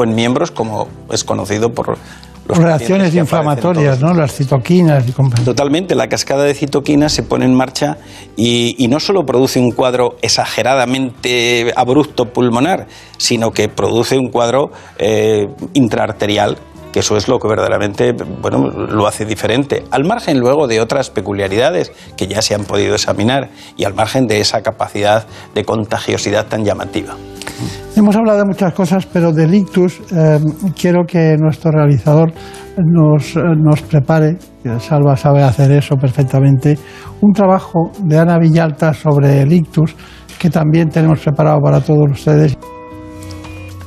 en 0.03 0.15
miembros, 0.15 0.51
como 0.51 0.87
es 1.11 1.23
conocido 1.23 1.71
por, 1.71 1.97
reacciones 2.47 3.15
inflamatorias, 3.15 3.99
¿no? 4.01 4.13
Las 4.13 4.33
citoquinas. 4.35 5.05
Y 5.07 5.43
Totalmente, 5.43 5.95
la 5.95 6.07
cascada 6.07 6.43
de 6.43 6.53
citoquinas 6.53 7.11
se 7.11 7.23
pone 7.23 7.45
en 7.45 7.53
marcha 7.53 7.97
y, 8.35 8.87
no 8.89 8.99
solo 8.99 9.25
produce 9.25 9.59
un 9.59 9.71
cuadro 9.71 10.17
exageradamente 10.21 11.73
abrupto 11.75 12.25
pulmonar, 12.25 12.87
sino 13.17 13.51
que 13.51 13.69
produce 13.69 14.17
un 14.17 14.29
cuadro 14.29 14.71
eh, 14.99 15.47
intraarterial 15.73 16.57
que 16.93 16.99
eso 16.99 17.17
es 17.17 17.27
lo 17.27 17.39
que 17.39 17.49
verdaderamente 17.49 18.13
bueno, 18.13 18.69
lo 18.69 19.07
hace 19.07 19.25
diferente, 19.25 19.83
al 19.91 20.05
margen 20.05 20.39
luego 20.39 20.67
de 20.67 20.79
otras 20.79 21.09
peculiaridades 21.09 21.91
que 22.15 22.27
ya 22.27 22.41
se 22.41 22.55
han 22.55 22.63
podido 22.63 22.93
examinar 22.93 23.49
y 23.75 23.83
al 23.83 23.93
margen 23.93 24.27
de 24.27 24.39
esa 24.39 24.61
capacidad 24.61 25.25
de 25.53 25.65
contagiosidad 25.65 26.45
tan 26.45 26.63
llamativa. 26.63 27.15
Hemos 27.95 28.15
hablado 28.15 28.39
de 28.39 28.45
muchas 28.45 28.73
cosas, 28.73 29.05
pero 29.05 29.31
del 29.31 29.53
ictus 29.53 29.99
eh, 30.15 30.39
quiero 30.79 31.03
que 31.05 31.35
nuestro 31.37 31.71
realizador 31.71 32.31
nos, 32.77 33.35
nos 33.35 33.81
prepare, 33.81 34.37
que 34.63 34.79
Salva 34.79 35.15
sabe 35.15 35.43
hacer 35.43 35.71
eso 35.71 35.95
perfectamente, 35.95 36.77
un 37.21 37.33
trabajo 37.33 37.91
de 37.99 38.17
Ana 38.17 38.39
Villalta 38.39 38.93
sobre 38.93 39.41
el 39.41 39.51
ictus 39.51 39.95
que 40.39 40.49
también 40.49 40.89
tenemos 40.89 41.19
preparado 41.19 41.59
para 41.61 41.79
todos 41.81 42.11
ustedes. 42.11 42.57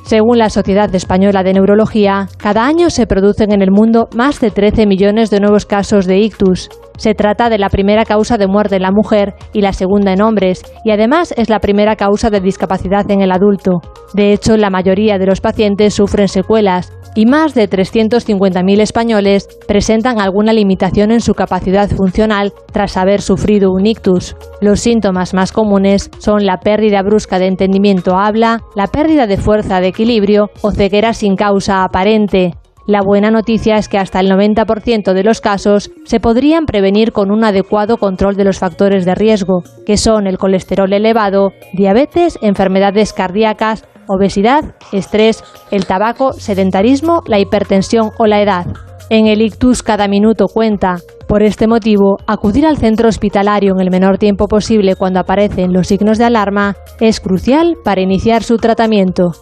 Según 0.06 0.38
la 0.38 0.50
Sociedad 0.50 0.94
Española 0.94 1.42
de 1.42 1.52
Neurología, 1.52 2.28
cada 2.38 2.64
año 2.64 2.90
se 2.90 3.08
producen 3.08 3.50
en 3.50 3.60
el 3.60 3.72
mundo 3.72 4.08
más 4.14 4.38
de 4.38 4.52
13 4.52 4.86
millones 4.86 5.30
de 5.30 5.40
nuevos 5.40 5.66
casos 5.66 6.06
de 6.06 6.20
ictus. 6.20 6.68
Se 6.96 7.14
trata 7.14 7.48
de 7.48 7.58
la 7.58 7.70
primera 7.70 8.04
causa 8.04 8.38
de 8.38 8.46
muerte 8.46 8.76
en 8.76 8.82
la 8.82 8.92
mujer 8.92 9.34
y 9.52 9.62
la 9.62 9.72
segunda 9.72 10.12
en 10.12 10.22
hombres, 10.22 10.62
y 10.84 10.92
además 10.92 11.34
es 11.36 11.50
la 11.50 11.58
primera 11.58 11.96
causa 11.96 12.30
de 12.30 12.40
discapacidad 12.40 13.10
en 13.10 13.20
el 13.20 13.32
adulto. 13.32 13.80
De 14.14 14.32
hecho, 14.32 14.56
la 14.56 14.70
mayoría 14.70 15.18
de 15.18 15.26
los 15.26 15.40
pacientes 15.40 15.94
sufren 15.94 16.28
secuelas, 16.28 16.95
y 17.16 17.26
más 17.26 17.54
de 17.54 17.68
350.000 17.68 18.80
españoles 18.80 19.48
presentan 19.66 20.20
alguna 20.20 20.52
limitación 20.52 21.10
en 21.10 21.20
su 21.20 21.34
capacidad 21.34 21.88
funcional 21.90 22.52
tras 22.72 22.96
haber 22.96 23.22
sufrido 23.22 23.72
un 23.72 23.86
ictus. 23.86 24.36
Los 24.60 24.80
síntomas 24.80 25.34
más 25.34 25.50
comunes 25.50 26.10
son 26.18 26.46
la 26.46 26.58
pérdida 26.58 27.02
brusca 27.02 27.38
de 27.38 27.46
entendimiento 27.46 28.16
habla, 28.16 28.60
la 28.76 28.86
pérdida 28.86 29.26
de 29.26 29.38
fuerza 29.38 29.80
de 29.80 29.88
equilibrio 29.88 30.50
o 30.60 30.70
ceguera 30.70 31.14
sin 31.14 31.36
causa 31.36 31.82
aparente. 31.82 32.52
La 32.86 33.02
buena 33.02 33.32
noticia 33.32 33.78
es 33.78 33.88
que 33.88 33.98
hasta 33.98 34.20
el 34.20 34.30
90% 34.30 35.12
de 35.12 35.24
los 35.24 35.40
casos 35.40 35.90
se 36.04 36.20
podrían 36.20 36.66
prevenir 36.66 37.10
con 37.10 37.32
un 37.32 37.42
adecuado 37.42 37.96
control 37.96 38.36
de 38.36 38.44
los 38.44 38.60
factores 38.60 39.04
de 39.04 39.16
riesgo, 39.16 39.64
que 39.84 39.96
son 39.96 40.28
el 40.28 40.38
colesterol 40.38 40.92
elevado, 40.92 41.52
diabetes, 41.72 42.38
enfermedades 42.42 43.12
cardíacas, 43.12 43.82
obesidad, 44.08 44.74
estrés, 44.92 45.42
el 45.70 45.86
tabaco, 45.86 46.32
sedentarismo, 46.32 47.22
la 47.26 47.38
hipertensión 47.38 48.10
o 48.18 48.26
la 48.26 48.42
edad. 48.42 48.66
En 49.08 49.26
el 49.26 49.40
ictus 49.40 49.82
cada 49.82 50.08
minuto 50.08 50.46
cuenta. 50.52 50.96
Por 51.28 51.42
este 51.42 51.66
motivo, 51.66 52.18
acudir 52.26 52.66
al 52.66 52.76
centro 52.76 53.08
hospitalario 53.08 53.72
en 53.74 53.80
el 53.80 53.90
menor 53.90 54.18
tiempo 54.18 54.46
posible 54.46 54.96
cuando 54.96 55.20
aparecen 55.20 55.72
los 55.72 55.88
signos 55.88 56.18
de 56.18 56.24
alarma 56.24 56.76
es 57.00 57.20
crucial 57.20 57.76
para 57.84 58.00
iniciar 58.00 58.42
su 58.42 58.56
tratamiento. 58.56 59.32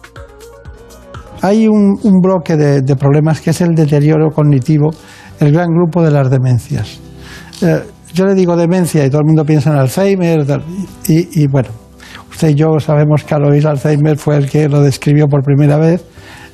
Hay 1.41 1.67
un, 1.67 1.97
bloque 2.21 2.55
de, 2.55 2.95
problemas 2.95 3.41
que 3.41 3.51
es 3.51 3.61
el 3.61 3.75
deterioro 3.75 4.29
cognitivo, 4.31 4.89
el 5.39 5.51
gran 5.51 5.69
grupo 5.69 6.03
de 6.03 6.11
las 6.11 6.29
demencias. 6.29 6.99
Eh, 7.61 7.83
yo 8.13 8.25
le 8.25 8.33
digo 8.33 8.55
demencia 8.55 9.05
y 9.05 9.09
todo 9.09 9.21
el 9.21 9.27
mundo 9.27 9.43
piensa 9.45 9.71
en 9.71 9.77
Alzheimer 9.77 10.45
y, 11.07 11.47
bueno, 11.47 11.69
usted 12.35 12.49
y 12.49 12.55
yo 12.55 12.79
sabemos 12.79 13.23
que 13.23 13.33
Alois 13.33 13.65
Alzheimer 13.65 14.17
fue 14.17 14.35
el 14.35 14.49
que 14.49 14.67
lo 14.67 14.81
describió 14.81 15.27
por 15.27 15.41
primera 15.41 15.77
vez 15.77 16.05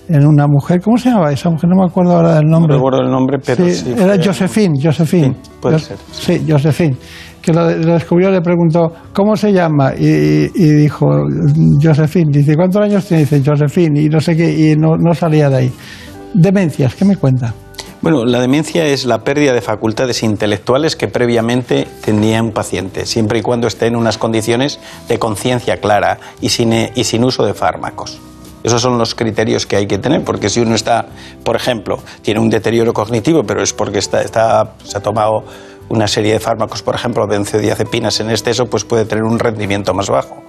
en 0.07 0.27
una 0.27 0.45
mujer. 0.47 0.79
¿Cómo 0.81 0.97
se 0.97 1.09
llamaba 1.09 1.31
esa 1.31 1.49
mujer? 1.49 1.69
No 1.69 1.77
me 1.77 1.85
acuerdo 1.89 2.15
ahora 2.15 2.35
del 2.35 2.45
nombre. 2.45 2.73
No 2.73 2.75
recuerdo 2.75 3.01
el 3.01 3.11
nombre, 3.11 3.39
pero 3.43 3.65
sí. 3.67 3.95
era 3.97 4.15
Josephine, 4.23 4.79
Josephine. 4.81 5.35
puede 5.59 5.79
ser. 5.79 5.97
Sí, 6.11 6.45
Josephine 6.47 6.95
que 7.41 7.51
lo, 7.51 7.65
descubrió 7.65 8.29
le 8.29 8.41
preguntó, 8.41 8.93
¿cómo 9.13 9.35
se 9.35 9.51
llama? 9.51 9.93
Y, 9.97 10.47
dijo, 10.47 11.07
Josephine. 11.81 12.29
Dice, 12.31 12.55
¿cuántos 12.55 12.83
años 12.83 13.03
tiene? 13.07 13.23
Dice, 13.23 13.41
Josephine. 13.43 13.99
Y 13.99 14.09
no 14.09 14.19
sé 14.19 14.35
qué, 14.35 14.51
y 14.71 14.75
no, 14.75 14.95
no 14.95 15.15
salía 15.15 15.49
de 15.49 15.55
ahí. 15.55 15.71
Demencias, 16.35 16.93
¿qué 16.93 17.03
me 17.03 17.15
cuenta? 17.15 17.51
Bueno, 18.01 18.25
la 18.25 18.41
demencia 18.41 18.87
es 18.87 19.05
la 19.05 19.23
pérdida 19.23 19.53
de 19.53 19.61
facultades 19.61 20.23
intelectuales 20.23 20.95
que 20.95 21.07
previamente 21.07 21.87
tenía 22.03 22.41
un 22.41 22.51
paciente, 22.51 23.05
siempre 23.05 23.37
y 23.37 23.41
cuando 23.43 23.67
esté 23.67 23.85
en 23.85 23.95
unas 23.95 24.17
condiciones 24.17 24.79
de 25.07 25.19
conciencia 25.19 25.77
clara 25.77 26.17
y 26.41 26.49
sin, 26.49 26.73
y 26.95 27.03
sin 27.03 27.23
uso 27.23 27.45
de 27.45 27.53
fármacos. 27.53 28.19
Esos 28.63 28.81
son 28.81 28.97
los 28.97 29.13
criterios 29.13 29.67
que 29.67 29.75
hay 29.75 29.85
que 29.85 29.99
tener, 29.99 30.23
porque 30.23 30.49
si 30.49 30.61
uno 30.61 30.73
está, 30.73 31.09
por 31.43 31.55
ejemplo, 31.55 31.99
tiene 32.23 32.39
un 32.39 32.49
deterioro 32.49 32.91
cognitivo, 32.91 33.43
pero 33.43 33.61
es 33.61 33.71
porque 33.71 33.99
está, 33.99 34.23
se 34.83 34.97
ha 34.97 35.01
tomado 35.01 35.43
una 35.87 36.07
serie 36.07 36.33
de 36.33 36.39
fármacos, 36.39 36.81
por 36.81 36.95
ejemplo, 36.95 37.27
benzodiazepinas 37.27 38.19
en 38.19 38.31
exceso, 38.31 38.65
pues 38.65 38.83
puede 38.83 39.05
tener 39.05 39.25
un 39.25 39.37
rendimiento 39.37 39.93
más 39.93 40.09
bajo. 40.09 40.41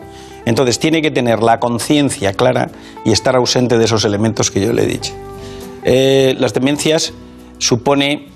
Entonces 0.47 0.79
tiene 0.79 1.03
que 1.03 1.11
tener 1.11 1.43
la 1.43 1.61
conciencia 1.61 2.33
clara 2.33 2.71
y 3.05 3.13
estar 3.13 3.37
ausente 3.37 3.77
de 3.77 3.85
esos 3.85 4.07
elementos 4.07 4.51
que 4.51 4.65
yo 4.65 4.73
le 4.73 4.85
he 4.85 4.87
dicho. 4.87 5.13
Eh, 5.85 6.35
las 6.39 6.55
demencias 6.55 7.13
supone 7.63 8.27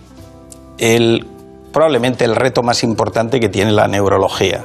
el, 0.78 1.26
probablemente 1.72 2.24
el 2.24 2.36
reto 2.36 2.62
más 2.62 2.84
importante 2.84 3.40
que 3.40 3.48
tiene 3.48 3.72
la 3.72 3.88
neurología. 3.88 4.64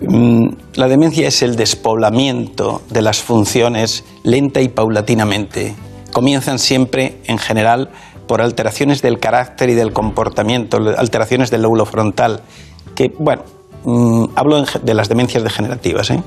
Mm, 0.00 0.48
la 0.74 0.86
demencia 0.86 1.26
es 1.26 1.42
el 1.42 1.56
despoblamiento 1.56 2.82
de 2.90 3.02
las 3.02 3.22
funciones 3.22 4.04
lenta 4.22 4.60
y 4.60 4.68
paulatinamente. 4.68 5.74
Comienzan 6.12 6.58
siempre, 6.58 7.22
en 7.24 7.38
general, 7.38 7.88
por 8.26 8.42
alteraciones 8.42 9.00
del 9.00 9.18
carácter 9.18 9.70
y 9.70 9.74
del 9.74 9.94
comportamiento, 9.94 10.76
alteraciones 10.98 11.50
del 11.50 11.62
lóbulo 11.62 11.86
frontal, 11.86 12.42
que, 12.94 13.12
bueno, 13.18 13.44
mm, 13.84 14.24
hablo 14.36 14.62
de 14.82 14.94
las 14.94 15.08
demencias 15.08 15.42
degenerativas. 15.42 16.10
¿eh? 16.10 16.22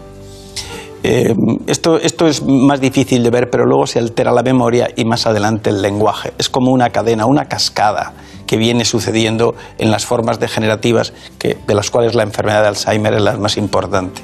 Eh, 1.03 1.33
esto, 1.65 1.97
esto 1.97 2.27
es 2.27 2.43
más 2.43 2.79
difícil 2.79 3.23
de 3.23 3.29
ver, 3.31 3.49
pero 3.49 3.65
luego 3.65 3.87
se 3.87 3.99
altera 3.99 4.31
la 4.31 4.43
memoria 4.43 4.89
y 4.95 5.05
más 5.05 5.25
adelante 5.25 5.69
el 5.69 5.81
lenguaje. 5.81 6.33
Es 6.37 6.49
como 6.49 6.71
una 6.71 6.89
cadena, 6.89 7.25
una 7.25 7.45
cascada 7.45 8.13
que 8.45 8.57
viene 8.57 8.85
sucediendo 8.85 9.55
en 9.77 9.91
las 9.91 10.05
formas 10.05 10.39
degenerativas, 10.39 11.13
que, 11.39 11.57
de 11.65 11.73
las 11.73 11.89
cuales 11.89 12.15
la 12.15 12.23
enfermedad 12.23 12.61
de 12.61 12.67
Alzheimer 12.67 13.13
es 13.13 13.21
la 13.21 13.37
más 13.37 13.57
importante. 13.57 14.21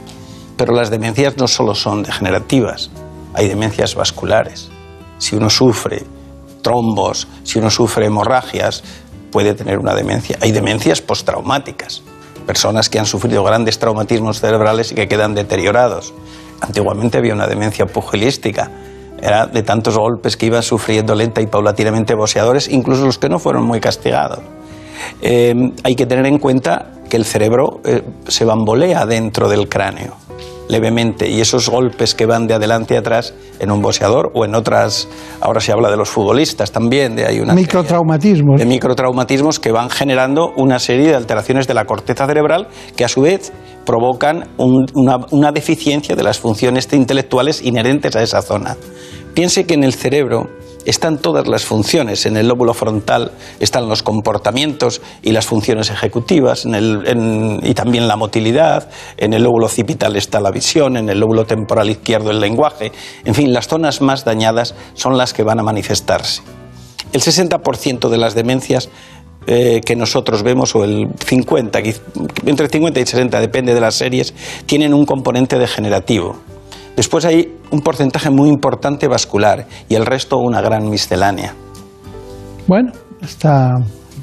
Pero 0.58 0.74
las 0.74 0.90
demencias 0.90 1.38
no 1.38 1.48
solo 1.48 1.74
son 1.74 2.04
degenerativas, 2.04 2.92
hay 3.34 3.48
demencias 3.48 3.96
vasculares. 3.96 4.70
Si 5.18 5.36
uno 5.36 5.50
sufre 5.50 6.04
trombos, 6.62 7.28
si 7.44 7.60
uno 7.60 7.70
sufre 7.70 8.08
hemorragias, 8.08 8.84
puede 9.32 9.54
tener 9.54 9.80
una 9.80 9.96
demencia. 9.96 10.38
Hay 10.42 10.52
demencias 10.52 11.02
postraumáticas, 11.02 12.02
personas 12.46 12.90
que 12.90 13.00
han 13.00 13.06
sufrido 13.06 13.44
grandes 13.44 13.80
traumatismos 13.80 14.42
cerebrales 14.42 14.92
y 14.92 14.96
que 14.96 15.08
quedan 15.08 15.36
deteriorados. 15.36 16.14
Antiguamente 16.62 17.18
había 17.18 17.34
una 17.34 17.48
demencia 17.48 17.86
pugilística, 17.86 18.70
era 19.22 19.48
de 19.48 19.64
tantos 19.64 19.98
golpes 19.98 20.38
que 20.38 20.46
iban 20.48 20.64
sufriendo 20.64 21.16
lenta 21.16 21.42
y 21.42 21.48
paulatinamente 21.48 22.14
boxeadores, 22.14 22.68
incluso 22.68 23.06
los 23.06 23.18
que 23.18 23.30
no 23.30 23.40
fueron 23.40 23.64
muy 23.64 23.80
castigados. 23.80 24.40
Eh, 25.22 25.72
hay 25.84 25.96
que 25.96 26.06
tener 26.06 26.26
en 26.26 26.40
cuenta 26.40 26.92
que 27.10 27.18
el 27.18 27.26
cerebro 27.26 27.82
eh, 27.86 28.04
se 28.28 28.46
bambolea 28.46 29.06
dentro 29.06 29.50
del 29.50 29.70
cráneo 29.70 30.16
levemente 30.68 31.30
y 31.30 31.42
esos 31.42 31.70
golpes 31.70 32.14
que 32.14 32.26
van 32.26 32.48
de 32.48 32.54
adelante 32.54 32.96
a 32.96 33.00
atrás 33.00 33.34
en 33.60 33.72
un 33.72 33.82
boxeador 33.82 34.32
o 34.34 34.46
en 34.46 34.56
otras, 34.56 35.08
ahora 35.40 35.62
se 35.62 35.72
habla 35.72 35.90
de 35.90 35.98
los 35.98 36.10
futbolistas 36.10 36.72
también, 36.72 37.16
de 37.16 37.26
hay 37.26 37.40
una 37.40 37.54
microtraumatismos. 37.54 38.60
De 38.60 38.66
microtraumatismos 38.66 39.60
que 39.60 39.72
van 39.72 39.90
generando 39.90 40.52
una 40.56 40.80
serie 40.80 41.08
de 41.08 41.16
alteraciones 41.16 41.68
de 41.68 41.74
la 41.74 41.86
corteza 41.86 42.26
cerebral 42.26 42.68
que 42.96 43.06
a 43.06 43.08
su 43.08 43.22
vez 43.22 43.52
provocan 43.86 44.50
una, 44.58 45.18
una 45.32 45.52
deficiencia 45.52 46.16
de 46.16 46.24
las 46.24 46.40
funciones 46.40 46.92
intelectuales 46.92 47.62
inherentes 47.64 48.16
a 48.16 48.22
esa 48.22 48.42
zona. 48.42 48.76
Piense 49.34 49.66
que 49.66 49.76
en 49.76 49.84
el 49.84 49.94
cerebro 49.94 50.50
están 50.86 51.18
todas 51.18 51.48
las 51.48 51.66
funciones. 51.66 52.26
En 52.26 52.38
el 52.38 52.48
lóbulo 52.48 52.74
frontal 52.74 53.32
están 53.60 53.90
los 53.90 54.04
comportamientos 54.04 55.02
y 55.22 55.32
las 55.32 55.46
funciones 55.46 55.90
ejecutivas, 55.90 56.66
y 56.66 57.74
también 57.74 58.08
la 58.08 58.16
motilidad. 58.16 58.90
En 59.18 59.34
el 59.34 59.44
lóbulo 59.44 59.66
occipital 59.66 60.16
está 60.16 60.40
la 60.40 60.52
visión, 60.52 60.98
en 60.98 61.10
el 61.10 61.20
lóbulo 61.20 61.46
temporal 61.46 61.90
izquierdo 61.90 62.32
el 62.32 62.40
lenguaje. 62.40 62.92
En 63.26 63.36
fin, 63.36 63.54
las 63.54 63.68
zonas 63.68 64.02
más 64.02 64.26
dañadas 64.26 64.76
son 64.94 65.18
las 65.18 65.34
que 65.34 65.44
van 65.44 65.60
a 65.60 65.64
manifestarse. 65.64 66.42
El 67.14 67.22
60% 67.22 68.10
de 68.10 68.18
las 68.18 68.36
demencias 68.36 68.90
eh, 69.50 69.80
que 69.86 69.96
nosotros 69.96 70.44
vemos, 70.44 70.76
o 70.76 70.84
el 70.84 71.08
50, 71.26 71.80
entre 72.46 72.68
50 72.68 73.00
y 73.00 73.06
60, 73.06 73.40
depende 73.40 73.74
de 73.74 73.80
las 73.80 73.96
series, 73.96 74.34
tienen 74.66 74.94
un 74.94 75.06
componente 75.06 75.58
degenerativo. 75.58 76.36
Después 76.98 77.26
hay 77.26 77.56
un 77.70 77.82
porcentaje 77.82 78.32
muy 78.32 78.50
importante 78.50 79.08
vascular 79.08 79.68
y 79.88 79.94
el 79.94 80.04
resto 80.04 80.40
una 80.40 80.62
gran 80.62 80.90
miscelánea. 80.90 81.54
Bueno, 82.66 82.92
esta 83.22 83.76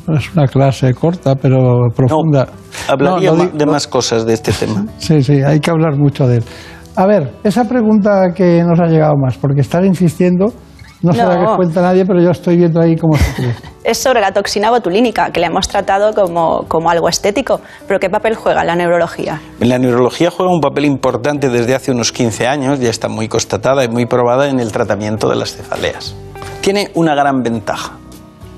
es 0.08 0.34
una 0.34 0.48
clase 0.48 0.92
corta 0.92 1.36
pero 1.36 1.88
profunda. 1.94 2.48
hablaría 2.88 3.30
de 3.32 3.64
más 3.64 3.86
cosas 3.86 4.26
de 4.26 4.34
este 4.34 4.50
tema. 4.50 4.86
sí, 4.98 5.22
sí, 5.22 5.34
hay 5.34 5.60
que 5.60 5.70
hablar 5.70 5.96
mucho 5.96 6.26
de 6.26 6.38
él. 6.38 6.44
A 6.96 7.06
ver, 7.06 7.30
esa 7.44 7.64
pregunta 7.64 8.32
que 8.34 8.64
nos 8.64 8.80
ha 8.80 8.86
llegado 8.86 9.14
más, 9.16 9.38
porque 9.38 9.60
estar 9.60 9.84
insistiendo 9.84 10.52
no, 11.04 11.12
sé 11.12 11.24
la 11.24 11.38
que 11.38 11.56
cuenta 11.56 11.82
nadie, 11.82 12.04
pero 12.04 12.20
yo 12.20 12.30
estoy 12.30 12.56
viendo 12.56 12.80
ahí 12.80 12.96
cómo 12.96 13.16
se 13.16 13.34
cree. 13.34 13.54
Es 13.84 13.98
sobre 13.98 14.22
la 14.22 14.32
toxina 14.32 14.70
botulínica, 14.70 15.30
que 15.30 15.40
la 15.40 15.48
hemos 15.48 15.68
tratado 15.68 16.14
como, 16.14 16.64
como 16.68 16.88
algo 16.88 17.06
estético. 17.06 17.60
¿Pero 17.86 18.00
qué 18.00 18.08
papel 18.08 18.34
juega 18.34 18.64
la 18.64 18.74
neurología? 18.74 19.42
La 19.60 19.78
neurología 19.78 20.30
juega 20.30 20.50
un 20.50 20.62
papel 20.62 20.86
importante 20.86 21.50
desde 21.50 21.74
hace 21.74 21.90
unos 21.90 22.10
15 22.10 22.46
años, 22.46 22.80
ya 22.80 22.88
está 22.88 23.08
muy 23.08 23.28
constatada 23.28 23.84
y 23.84 23.88
muy 23.88 24.06
probada 24.06 24.48
en 24.48 24.58
el 24.58 24.72
tratamiento 24.72 25.28
de 25.28 25.36
las 25.36 25.54
cefaleas. 25.54 26.14
Tiene 26.62 26.92
una 26.94 27.14
gran 27.14 27.42
ventaja, 27.42 27.98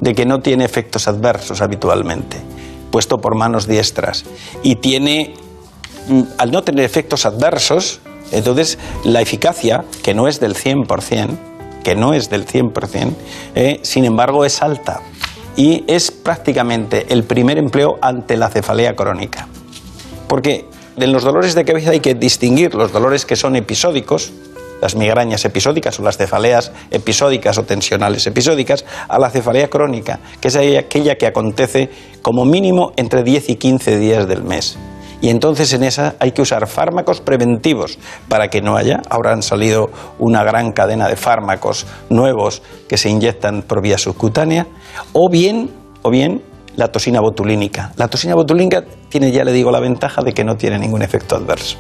de 0.01 0.15
que 0.15 0.27
no 0.27 0.39
tiene 0.39 0.65
efectos 0.65 1.09
adversos 1.09 1.61
habitualmente, 1.61 2.37
puesto 2.93 3.19
por 3.19 3.35
manos 3.35 3.67
diestras. 3.67 4.25
Y 4.63 4.77
tiene, 4.77 5.35
mm, 6.07 6.23
al 6.39 6.53
no 6.53 6.63
tener 6.63 6.85
efectos 6.85 7.27
adversos, 7.27 8.01
entonces 8.33 8.79
la 9.05 9.21
eficacia, 9.21 9.85
que 10.03 10.15
no 10.15 10.29
es 10.29 10.41
del 10.41 10.55
100%, 10.55 11.39
que 11.87 11.95
no 11.95 12.15
es 12.15 12.29
del 12.29 12.45
100%, 12.47 13.15
eh, 13.55 13.79
sin 13.83 14.05
embargo 14.05 14.45
es 14.45 14.61
alta 14.61 15.03
y 15.55 15.85
es 15.87 16.11
prácticamente 16.11 17.07
el 17.11 17.23
primer 17.23 17.59
empleo 17.59 17.97
ante 18.03 18.37
la 18.37 18.49
cefalea 18.49 18.97
crónica. 18.97 19.47
Porque 20.27 20.65
en 20.97 21.13
los 21.13 21.23
dolores 21.23 21.55
de 21.55 21.65
cabeza 21.65 21.93
hay 21.93 22.01
que 22.01 22.15
distinguir 22.15 22.75
los 22.75 22.91
dolores 22.91 23.25
que 23.25 23.37
son 23.37 23.55
episódicos, 23.55 24.33
las 24.83 24.97
migrañas 24.97 25.45
episódicas 25.45 26.01
o 26.01 26.03
las 26.03 26.17
cefaleas 26.17 26.73
episódicas 26.91 27.57
o 27.57 27.63
tensionales 27.63 28.27
episódicas, 28.27 28.85
a 29.07 29.21
la 29.21 29.31
cefalea 29.31 29.69
crónica, 29.71 30.19
que 30.41 30.49
es 30.49 30.57
aquella 30.57 31.15
que 31.15 31.27
acontece 31.29 31.89
como 32.21 32.45
mínimo 32.45 32.95
entre 32.97 33.23
10 33.23 33.51
y 33.51 33.55
15 33.55 33.97
días 33.99 34.27
del 34.27 34.43
mes. 34.43 34.77
Y 35.21 35.31
entonces 35.31 35.73
en 35.73 35.83
esa 35.83 36.15
hay 36.21 36.33
que 36.33 36.43
usar 36.43 36.67
fármacos 36.67 37.21
preventivos 37.21 37.99
para 38.29 38.49
que 38.49 38.61
no 38.61 38.77
haya. 38.77 39.01
Ahora 39.09 39.33
han 39.33 39.43
salido 39.43 39.91
una 40.19 40.45
gran 40.45 40.73
cadena 40.73 41.09
de 41.09 41.17
fármacos 41.17 41.87
nuevos 42.11 42.63
que 42.89 42.99
se 42.99 43.09
inyectan 43.09 43.63
por 43.63 43.83
vía 43.83 43.99
subcutánea. 43.99 44.67
O 45.13 45.29
bien, 45.31 45.71
o 46.03 46.11
bien 46.11 46.43
la 46.77 46.89
toxina 46.89 47.21
botulínica. 47.21 47.93
La 47.97 48.09
toxina 48.09 48.35
botulínica 48.35 48.85
tiene, 49.09 49.33
ya 49.33 49.45
le 49.45 49.53
digo, 49.53 49.71
la 49.71 49.81
ventaja 49.81 50.23
de 50.23 50.33
que 50.33 50.45
no 50.45 50.57
tiene 50.57 50.79
ningún 50.79 51.03
efecto 51.03 51.37
adverso. 51.37 51.79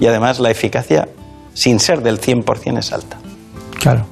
Y 0.00 0.06
además 0.06 0.38
la 0.38 0.50
eficacia, 0.50 1.08
sin 1.54 1.80
ser 1.80 2.02
del 2.02 2.20
100%, 2.20 2.78
es 2.78 2.92
alta. 2.92 3.18
Claro. 3.80 4.06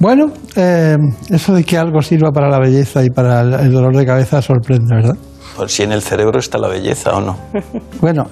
Bueno, 0.00 0.32
eh, 0.56 0.96
eso 1.30 1.54
de 1.54 1.62
que 1.62 1.78
algo 1.78 2.02
sirva 2.02 2.32
para 2.32 2.48
la 2.48 2.58
belleza 2.58 3.04
y 3.04 3.10
para 3.10 3.42
el 3.42 3.70
dolor 3.70 3.96
de 3.96 4.04
cabeza 4.04 4.42
sorprende, 4.42 4.96
¿verdad? 4.96 5.16
Por 5.56 5.68
si 5.68 5.82
en 5.82 5.92
el 5.92 6.02
cerebro 6.02 6.38
está 6.38 6.58
la 6.58 6.68
belleza 6.68 7.10
o 7.16 7.20
no. 7.20 7.36
Bueno, 8.00 8.26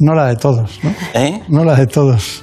no 0.00 0.14
la 0.14 0.26
de 0.26 0.36
todos, 0.36 0.78
¿no? 0.82 0.90
¿Eh? 1.14 1.42
No 1.48 1.64
la 1.64 1.74
de 1.76 1.86
todos. 1.86 2.42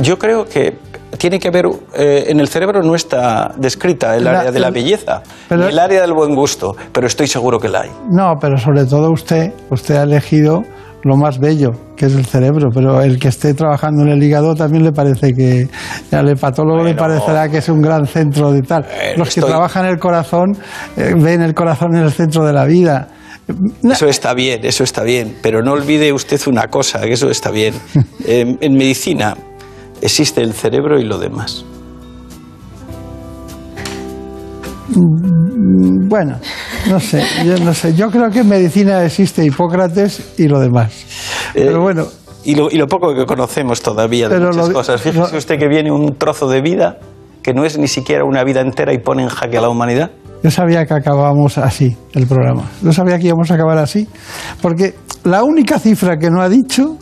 Yo 0.00 0.18
creo 0.18 0.44
que 0.44 0.76
tiene 1.18 1.38
que 1.38 1.48
haber, 1.48 1.66
eh, 1.96 2.24
en 2.28 2.40
el 2.40 2.48
cerebro 2.48 2.82
no 2.82 2.94
está 2.94 3.52
descrita 3.56 4.16
el 4.16 4.24
La- 4.24 4.40
área 4.40 4.50
de 4.52 4.60
la 4.60 4.68
el- 4.68 4.74
belleza, 4.74 5.22
pero- 5.48 5.62
ni 5.62 5.68
el 5.68 5.78
área 5.78 6.00
del 6.00 6.12
buen 6.12 6.34
gusto, 6.34 6.74
pero 6.92 7.06
estoy 7.06 7.26
seguro 7.28 7.58
que 7.60 7.68
la 7.68 7.82
hay. 7.82 7.90
No, 8.10 8.34
pero 8.40 8.58
sobre 8.58 8.84
todo 8.84 9.10
usted, 9.12 9.52
usted 9.70 9.94
ha 9.96 10.02
elegido 10.02 10.62
lo 11.04 11.16
más 11.16 11.38
bello, 11.38 11.70
que 11.96 12.06
es 12.06 12.14
el 12.14 12.24
cerebro, 12.24 12.70
pero 12.74 13.00
el 13.02 13.18
que 13.18 13.28
esté 13.28 13.52
trabajando 13.54 14.02
en 14.02 14.08
el 14.08 14.22
hígado 14.22 14.54
también 14.54 14.82
le 14.84 14.90
parece 14.92 15.32
que 15.34 15.68
al 16.10 16.28
hepatólogo 16.30 16.82
le 16.82 16.94
parecerá 16.94 17.48
que 17.48 17.58
es 17.58 17.68
un 17.68 17.82
gran 17.82 18.06
centro 18.06 18.50
de 18.50 18.62
tal. 18.62 18.82
Bueno, 18.84 19.18
Los 19.18 19.28
que 19.28 19.40
estoy- 19.40 19.50
trabajan 19.50 19.84
el 19.84 19.98
corazón 19.98 20.56
eh, 20.96 21.12
ven 21.16 21.42
el 21.42 21.54
corazón 21.54 21.94
en 21.94 22.04
el 22.04 22.10
centro 22.10 22.44
de 22.44 22.52
la 22.54 22.64
vida. 22.64 23.08
Eso 23.82 24.06
está 24.06 24.32
bien, 24.34 24.64
eso 24.64 24.84
está 24.84 25.02
bien, 25.02 25.36
pero 25.42 25.62
no 25.62 25.72
olvide 25.72 26.12
usted 26.12 26.40
una 26.46 26.68
cosa, 26.68 27.00
que 27.02 27.12
eso 27.12 27.28
está 27.30 27.50
bien. 27.50 27.74
En, 28.26 28.56
en 28.62 28.72
medicina 28.74 29.36
existe 30.00 30.40
el 30.40 30.54
cerebro 30.54 30.98
y 30.98 31.04
lo 31.04 31.18
demás. 31.18 31.64
Bueno, 36.08 36.38
no 36.88 37.00
sé, 37.00 37.22
yo 37.44 37.56
no 37.58 37.74
sé. 37.74 37.94
Yo 37.94 38.10
creo 38.10 38.30
que 38.30 38.40
en 38.40 38.48
medicina 38.48 39.04
existe 39.04 39.44
Hipócrates 39.44 40.34
y 40.38 40.46
lo 40.48 40.60
demás. 40.60 40.92
Eh, 41.54 41.64
Pero 41.66 41.80
bueno, 41.82 42.06
Y 42.44 42.54
lo, 42.54 42.70
y 42.70 42.76
lo 42.76 42.86
poco 42.86 43.14
que 43.14 43.24
conocemos 43.26 43.80
todavía 43.82 44.28
de 44.28 44.38
muchas 44.38 44.68
lo- 44.68 44.74
cosas. 44.74 45.00
Fíjese 45.00 45.36
usted 45.36 45.58
que 45.58 45.68
viene 45.68 45.90
un 45.90 46.16
trozo 46.16 46.48
de 46.48 46.60
vida 46.60 46.98
que 47.42 47.52
no 47.54 47.64
es 47.64 47.78
ni 47.78 47.88
siquiera 47.88 48.24
una 48.24 48.42
vida 48.44 48.60
entera 48.60 48.92
y 48.94 48.98
pone 48.98 49.22
en 49.22 49.28
jaque 49.28 49.58
a 49.58 49.60
la 49.62 49.68
humanidad. 49.68 50.10
Yo 50.44 50.50
sabía 50.50 50.84
que 50.84 50.92
acabábamos 50.92 51.56
así 51.56 51.96
el 52.12 52.26
programa. 52.26 52.64
Yo 52.82 52.92
sabía 52.92 53.18
que 53.18 53.28
íbamos 53.28 53.50
a 53.50 53.54
acabar 53.54 53.78
así. 53.78 54.06
Porque 54.60 54.94
la 55.24 55.42
única 55.42 55.78
cifra 55.78 56.18
que 56.18 56.28
no 56.30 56.42
ha 56.42 56.50
dicho 56.50 56.98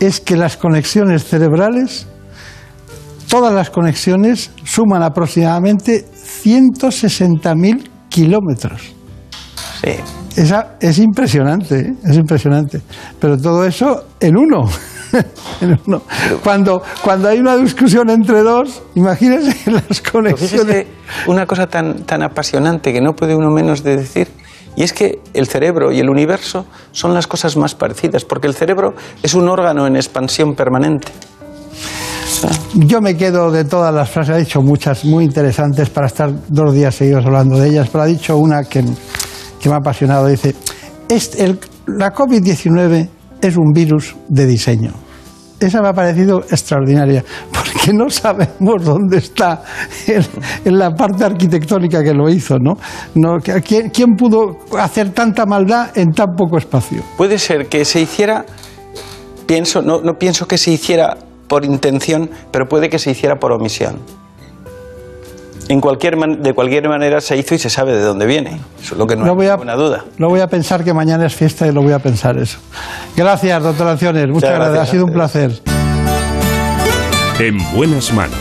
es 0.00 0.18
que 0.18 0.34
las 0.34 0.56
conexiones 0.56 1.24
cerebrales, 1.24 2.06
todas 3.28 3.52
las 3.52 3.68
conexiones, 3.68 4.50
suman 4.64 5.02
aproximadamente 5.02 6.06
160.000 6.42 7.86
kilómetros. 8.08 8.94
Sí. 9.82 10.40
Esa, 10.40 10.76
es 10.80 10.98
impresionante, 11.00 11.80
¿eh? 11.80 11.94
es 12.02 12.16
impresionante. 12.16 12.80
Pero 13.20 13.36
todo 13.36 13.66
eso 13.66 14.06
en 14.20 14.38
uno. 14.38 14.64
uno. 15.86 16.02
Cuando, 16.42 16.82
cuando 17.02 17.28
hay 17.28 17.38
una 17.38 17.56
discusión 17.56 18.10
entre 18.10 18.42
dos, 18.42 18.82
imagínense 18.94 19.70
las 19.70 20.00
conexiones. 20.00 20.86
una 21.26 21.46
cosa 21.46 21.66
tan, 21.66 22.04
tan 22.04 22.22
apasionante 22.22 22.92
que 22.92 23.00
no 23.00 23.12
puede 23.14 23.34
uno 23.34 23.50
menos 23.50 23.82
de 23.82 23.96
decir, 23.96 24.28
y 24.76 24.82
es 24.84 24.92
que 24.92 25.18
el 25.34 25.46
cerebro 25.48 25.90
y 25.92 25.98
el 26.00 26.08
universo 26.08 26.64
son 26.92 27.12
las 27.14 27.26
cosas 27.26 27.56
más 27.56 27.74
parecidas, 27.74 28.24
porque 28.24 28.46
el 28.46 28.54
cerebro 28.54 28.94
es 29.22 29.34
un 29.34 29.48
órgano 29.48 29.86
en 29.86 29.96
expansión 29.96 30.54
permanente. 30.54 31.08
Yo 32.74 33.00
me 33.00 33.16
quedo 33.16 33.50
de 33.50 33.64
todas 33.64 33.92
las 33.92 34.08
frases, 34.08 34.34
ha 34.34 34.38
dicho 34.38 34.62
muchas 34.62 35.04
muy 35.04 35.24
interesantes 35.24 35.90
para 35.90 36.06
estar 36.06 36.30
dos 36.48 36.72
días 36.72 36.94
seguidos 36.94 37.26
hablando 37.26 37.58
de 37.58 37.68
ellas, 37.68 37.88
pero 37.90 38.04
ha 38.04 38.06
dicho 38.06 38.36
una 38.38 38.64
que, 38.64 38.82
que 39.60 39.68
me 39.68 39.74
ha 39.74 39.78
apasionado. 39.78 40.26
Dice, 40.26 40.54
"Este- 41.08 41.44
el- 41.44 41.58
la 41.86 42.14
COVID-19 42.14 43.08
es 43.40 43.56
un 43.56 43.72
virus 43.72 44.16
de 44.28 44.46
diseño. 44.46 44.92
Esa 45.58 45.82
me 45.82 45.88
ha 45.88 45.92
parecido 45.92 46.40
extraordinaria, 46.40 47.22
porque 47.52 47.92
no 47.92 48.08
sabemos 48.08 48.82
dónde 48.82 49.18
está 49.18 49.62
el- 50.06 50.26
en 50.64 50.78
la 50.78 50.90
parte 50.94 51.24
arquitectónica 51.24 52.02
que 52.02 52.14
lo 52.14 52.28
hizo, 52.30 52.56
¿no? 52.58 52.78
no 53.14 53.36
¿quién, 53.66 53.90
quién 53.90 54.14
pudo 54.16 54.56
hacer 54.78 55.10
tanta 55.10 55.44
maldad 55.44 55.90
en 55.96 56.12
tan 56.12 56.34
poco 56.36 56.56
espacio? 56.56 57.02
Puede 57.18 57.38
ser 57.38 57.66
que 57.68 57.84
se 57.84 58.00
hiciera, 58.00 58.46
pienso, 59.46 59.82
no, 59.82 60.00
no 60.00 60.14
pienso 60.14 60.48
que 60.48 60.56
se 60.56 60.70
hiciera 60.70 61.16
por 61.46 61.64
intención, 61.64 62.30
pero 62.50 62.66
puede 62.66 62.88
que 62.88 62.98
se 62.98 63.10
hiciera 63.10 63.36
por 63.36 63.52
omisión. 63.52 63.98
En 65.70 65.80
cualquier 65.80 66.16
man- 66.16 66.42
de 66.42 66.52
cualquier 66.52 66.88
manera 66.88 67.20
se 67.20 67.36
hizo 67.36 67.54
y 67.54 67.58
se 67.58 67.70
sabe 67.70 67.92
de 67.96 68.02
dónde 68.02 68.26
viene. 68.26 68.60
Eso 68.82 68.94
es 68.94 68.98
lo 68.98 69.06
que 69.06 69.14
no 69.14 69.24
Lo 69.24 69.30
hay 69.30 69.36
voy 69.36 69.46
a- 69.46 69.52
ninguna 69.52 69.74
duda. 69.76 70.04
Lo 70.18 70.28
voy 70.28 70.40
a 70.40 70.48
pensar 70.48 70.82
que 70.82 70.92
mañana 70.92 71.26
es 71.26 71.34
fiesta 71.34 71.66
y 71.66 71.72
lo 71.72 71.80
voy 71.82 71.92
a 71.92 72.00
pensar 72.00 72.36
eso. 72.38 72.58
Gracias, 73.16 73.62
doctor 73.62 73.86
Anciones. 73.86 74.28
Muchas 74.28 74.50
Muchas 74.50 74.50
gracias. 74.50 74.72
gracias 74.74 74.88
Ha 74.88 74.90
sido 74.92 75.04
un 75.06 75.12
placer. 75.12 75.62
En 77.38 77.58
buenas 77.74 78.12
manos. 78.12 78.36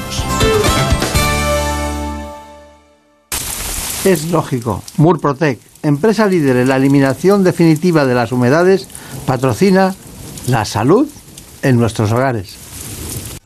Es 4.05 4.31
lógico. 4.31 4.81
Murprotec, 4.97 5.59
empresa 5.83 6.25
líder 6.25 6.57
en 6.57 6.69
la 6.69 6.77
eliminación 6.77 7.43
definitiva 7.43 8.05
de 8.05 8.15
las 8.15 8.31
humedades, 8.31 8.87
patrocina 9.27 9.93
la 10.47 10.65
salud 10.65 11.07
en 11.61 11.77
nuestros 11.77 12.11
hogares. 12.11 12.55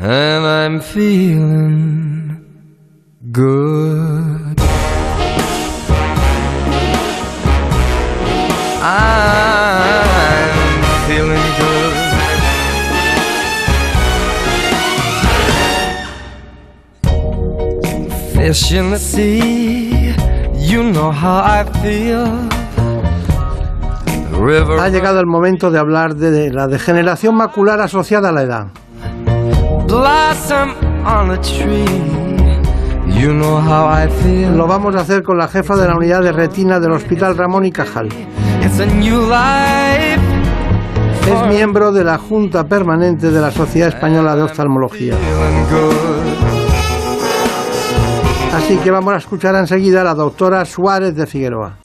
And 0.00 0.46
I'm 0.46 0.80
feeling 0.80 2.40
good. 3.32 4.60
I'm 8.80 10.54
feeling 11.08 11.48
good. 11.58 11.96
Fish 18.34 18.70
in 18.70 18.90
the 18.92 18.98
sea, 19.00 20.14
you 20.54 20.84
know 20.84 21.10
how 21.10 21.42
I 21.42 21.64
feel. 21.82 22.48
Ha 24.78 24.88
llegado 24.88 25.18
el 25.18 25.26
momento 25.26 25.72
de 25.72 25.80
hablar 25.80 26.14
de 26.14 26.52
la 26.52 26.68
degeneración 26.68 27.34
macular 27.34 27.80
asociada 27.80 28.28
a 28.28 28.32
la 28.32 28.42
edad. 28.42 28.66
Blossom 29.88 30.74
on 31.04 31.30
a 31.30 31.38
tree. 31.40 31.84
You 33.20 33.32
know 33.32 33.56
how 33.56 33.88
I 33.88 34.08
feel. 34.22 34.56
Lo 34.56 34.66
vamos 34.66 34.94
a 34.94 35.00
hacer 35.00 35.22
con 35.22 35.38
la 35.38 35.48
jefa 35.48 35.76
de 35.76 35.88
la 35.88 35.96
unidad 35.96 36.22
de 36.22 36.30
retina 36.30 36.78
del 36.78 36.92
Hospital 36.92 37.36
Ramón 37.36 37.64
y 37.64 37.72
Cajal. 37.72 38.08
It's 38.62 38.78
a 38.78 38.86
new 38.86 39.22
life. 39.22 40.20
Es 41.26 41.46
miembro 41.48 41.90
de 41.92 42.04
la 42.04 42.18
Junta 42.18 42.64
Permanente 42.64 43.30
de 43.30 43.40
la 43.40 43.50
Sociedad 43.50 43.88
Española 43.88 44.36
de 44.36 44.42
Oftalmología. 44.42 45.14
Así 48.54 48.76
que 48.78 48.90
vamos 48.90 49.14
a 49.14 49.16
escuchar 49.16 49.54
enseguida 49.56 50.02
a 50.02 50.04
la 50.04 50.14
doctora 50.14 50.64
Suárez 50.64 51.14
de 51.14 51.26
Figueroa. 51.26 51.78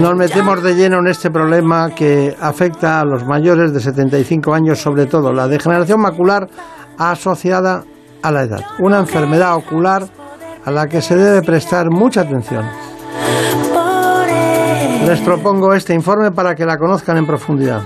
Nos 0.00 0.14
metemos 0.14 0.62
de 0.62 0.76
lleno 0.76 1.00
en 1.00 1.08
este 1.08 1.28
problema 1.28 1.90
que 1.90 2.36
afecta 2.40 3.00
a 3.00 3.04
los 3.04 3.24
mayores 3.24 3.72
de 3.72 3.80
75 3.80 4.54
años, 4.54 4.78
sobre 4.78 5.06
todo 5.06 5.32
la 5.32 5.48
degeneración 5.48 6.00
macular 6.00 6.46
asociada 6.96 7.82
a 8.22 8.30
la 8.30 8.42
edad, 8.42 8.60
una 8.78 9.00
enfermedad 9.00 9.56
ocular 9.56 10.04
a 10.64 10.70
la 10.70 10.86
que 10.86 11.02
se 11.02 11.16
debe 11.16 11.42
prestar 11.42 11.90
mucha 11.90 12.20
atención. 12.20 12.64
Les 15.04 15.20
propongo 15.20 15.74
este 15.74 15.94
informe 15.94 16.30
para 16.30 16.54
que 16.54 16.64
la 16.64 16.76
conozcan 16.78 17.16
en 17.16 17.26
profundidad. 17.26 17.82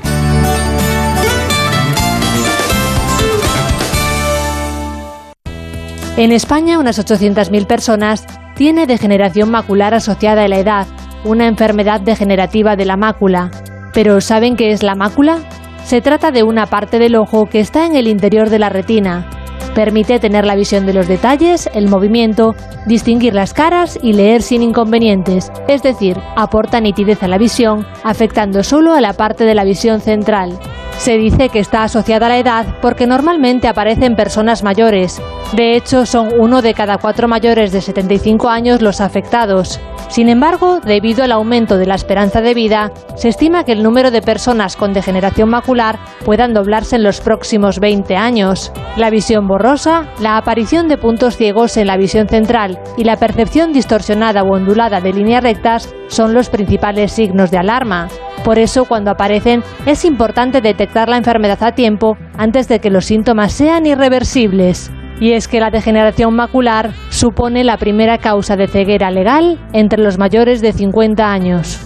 En 6.19 6.31
España, 6.31 6.79
unas 6.79 6.99
800.000 6.99 7.67
personas 7.67 8.27
tiene 8.55 8.87
degeneración 8.87 9.51
macular 9.51 9.95
asociada 9.95 10.45
a 10.45 10.49
la 10.49 10.59
edad 10.59 10.87
una 11.25 11.47
enfermedad 11.47 12.01
degenerativa 12.01 12.77
de 12.77 12.85
la 12.85 12.97
mácula. 12.97 13.51
Pero 13.93 14.21
¿saben 14.21 14.57
qué 14.57 14.73
es 14.73 14.83
la 14.83 14.95
mácula? 14.95 15.39
Se 15.85 16.01
trata 16.01 16.31
de 16.31 16.43
una 16.43 16.67
parte 16.67 16.99
del 16.99 17.17
ojo 17.17 17.47
que 17.47 17.61
está 17.61 17.87
en 17.87 17.97
el 17.97 18.09
interior 18.09 18.51
de 18.51 18.59
la 18.59 18.69
retina. 18.69 19.29
Permite 19.75 20.19
tener 20.19 20.45
la 20.45 20.55
visión 20.55 20.85
de 20.85 20.93
los 20.93 21.09
detalles, 21.09 21.69
el 21.73 21.89
movimiento, 21.89 22.55
distinguir 22.87 23.35
las 23.35 23.55
caras 23.55 23.99
y 24.03 24.13
leer 24.13 24.43
sin 24.43 24.63
inconvenientes, 24.63 25.51
es 25.67 25.83
decir, 25.83 26.19
aporta 26.37 26.81
nitidez 26.81 27.23
a 27.23 27.29
la 27.29 27.39
visión, 27.39 27.87
afectando 28.05 28.63
solo 28.63 28.93
a 28.93 29.01
la 29.01 29.15
parte 29.15 29.45
de 29.45 29.55
la 29.55 29.65
visión 29.65 30.01
central. 30.01 30.59
Se 30.99 31.17
dice 31.17 31.49
que 31.49 31.59
está 31.59 31.85
asociada 31.85 32.27
a 32.27 32.29
la 32.29 32.39
edad 32.39 32.67
porque 32.83 33.07
normalmente 33.07 33.67
aparece 33.67 34.05
en 34.05 34.15
personas 34.15 34.63
mayores. 34.63 35.21
De 35.53 35.77
hecho, 35.77 36.07
son 36.07 36.31
uno 36.39 36.63
de 36.63 36.73
cada 36.73 36.97
cuatro 36.97 37.29
mayores 37.29 37.73
de 37.73 37.83
75 37.83 38.49
años 38.49 38.81
los 38.81 39.03
afectados. 39.03 39.81
Sin 40.09 40.31
embargo, 40.31 40.81
debido 40.81 41.23
al 41.25 41.33
aumento 41.33 41.77
de 41.77 41.85
la 41.85 41.95
esperanza 41.95 42.41
de 42.41 42.55
vida, 42.55 42.91
se 43.17 43.29
estima 43.29 43.65
que 43.65 43.73
el 43.73 43.83
número 43.83 44.11
de 44.11 44.23
personas 44.23 44.77
con 44.77 44.95
degeneración 44.95 45.51
macular 45.51 45.99
puedan 46.25 46.55
doblarse 46.55 46.97
en 46.97 47.03
los 47.03 47.21
próximos 47.21 47.81
20 47.81 48.17
años. 48.17 48.73
La 48.97 49.11
visión 49.11 49.47
borrosa, 49.47 50.07
la 50.21 50.39
aparición 50.39 50.89
de 50.89 50.97
puntos 50.97 51.37
ciegos 51.37 51.77
en 51.77 51.87
la 51.87 51.99
visión 51.99 52.29
central 52.29 52.79
y 52.97 53.05
la 53.05 53.17
percepción 53.17 53.75
distorsionada 53.75 54.43
o 54.43 54.55
ondulada 54.55 55.03
de 55.03 55.13
líneas 55.13 55.43
rectas 55.43 55.95
son 56.09 56.33
los 56.33 56.49
principales 56.49 57.13
signos 57.13 57.51
de 57.51 57.59
alarma. 57.59 58.09
Por 58.43 58.59
eso, 58.59 58.87
cuando 58.87 59.11
aparecen, 59.11 59.63
es 59.85 60.07
importante 60.07 60.63
detectar 60.63 61.11
la 61.11 61.19
enfermedad 61.19 61.63
a 61.63 61.75
tiempo 61.75 62.17
antes 62.39 62.69
de 62.69 62.81
que 62.81 62.91
los 62.91 63.05
síntomas 63.05 63.53
sean 63.53 63.85
irreversibles. 63.87 64.91
Y 65.23 65.35
es 65.35 65.47
que 65.47 65.61
la 65.61 65.71
degeneración 65.71 66.35
macular 66.35 66.95
supone 67.11 67.63
la 67.63 67.77
primera 67.77 68.19
causa 68.19 68.57
de 68.57 68.67
ceguera 68.67 69.09
legal 69.13 69.65
entre 69.73 70.03
los 70.03 70.19
mayores 70.19 70.61
de 70.61 70.73
50 70.73 71.33
años. 71.33 71.79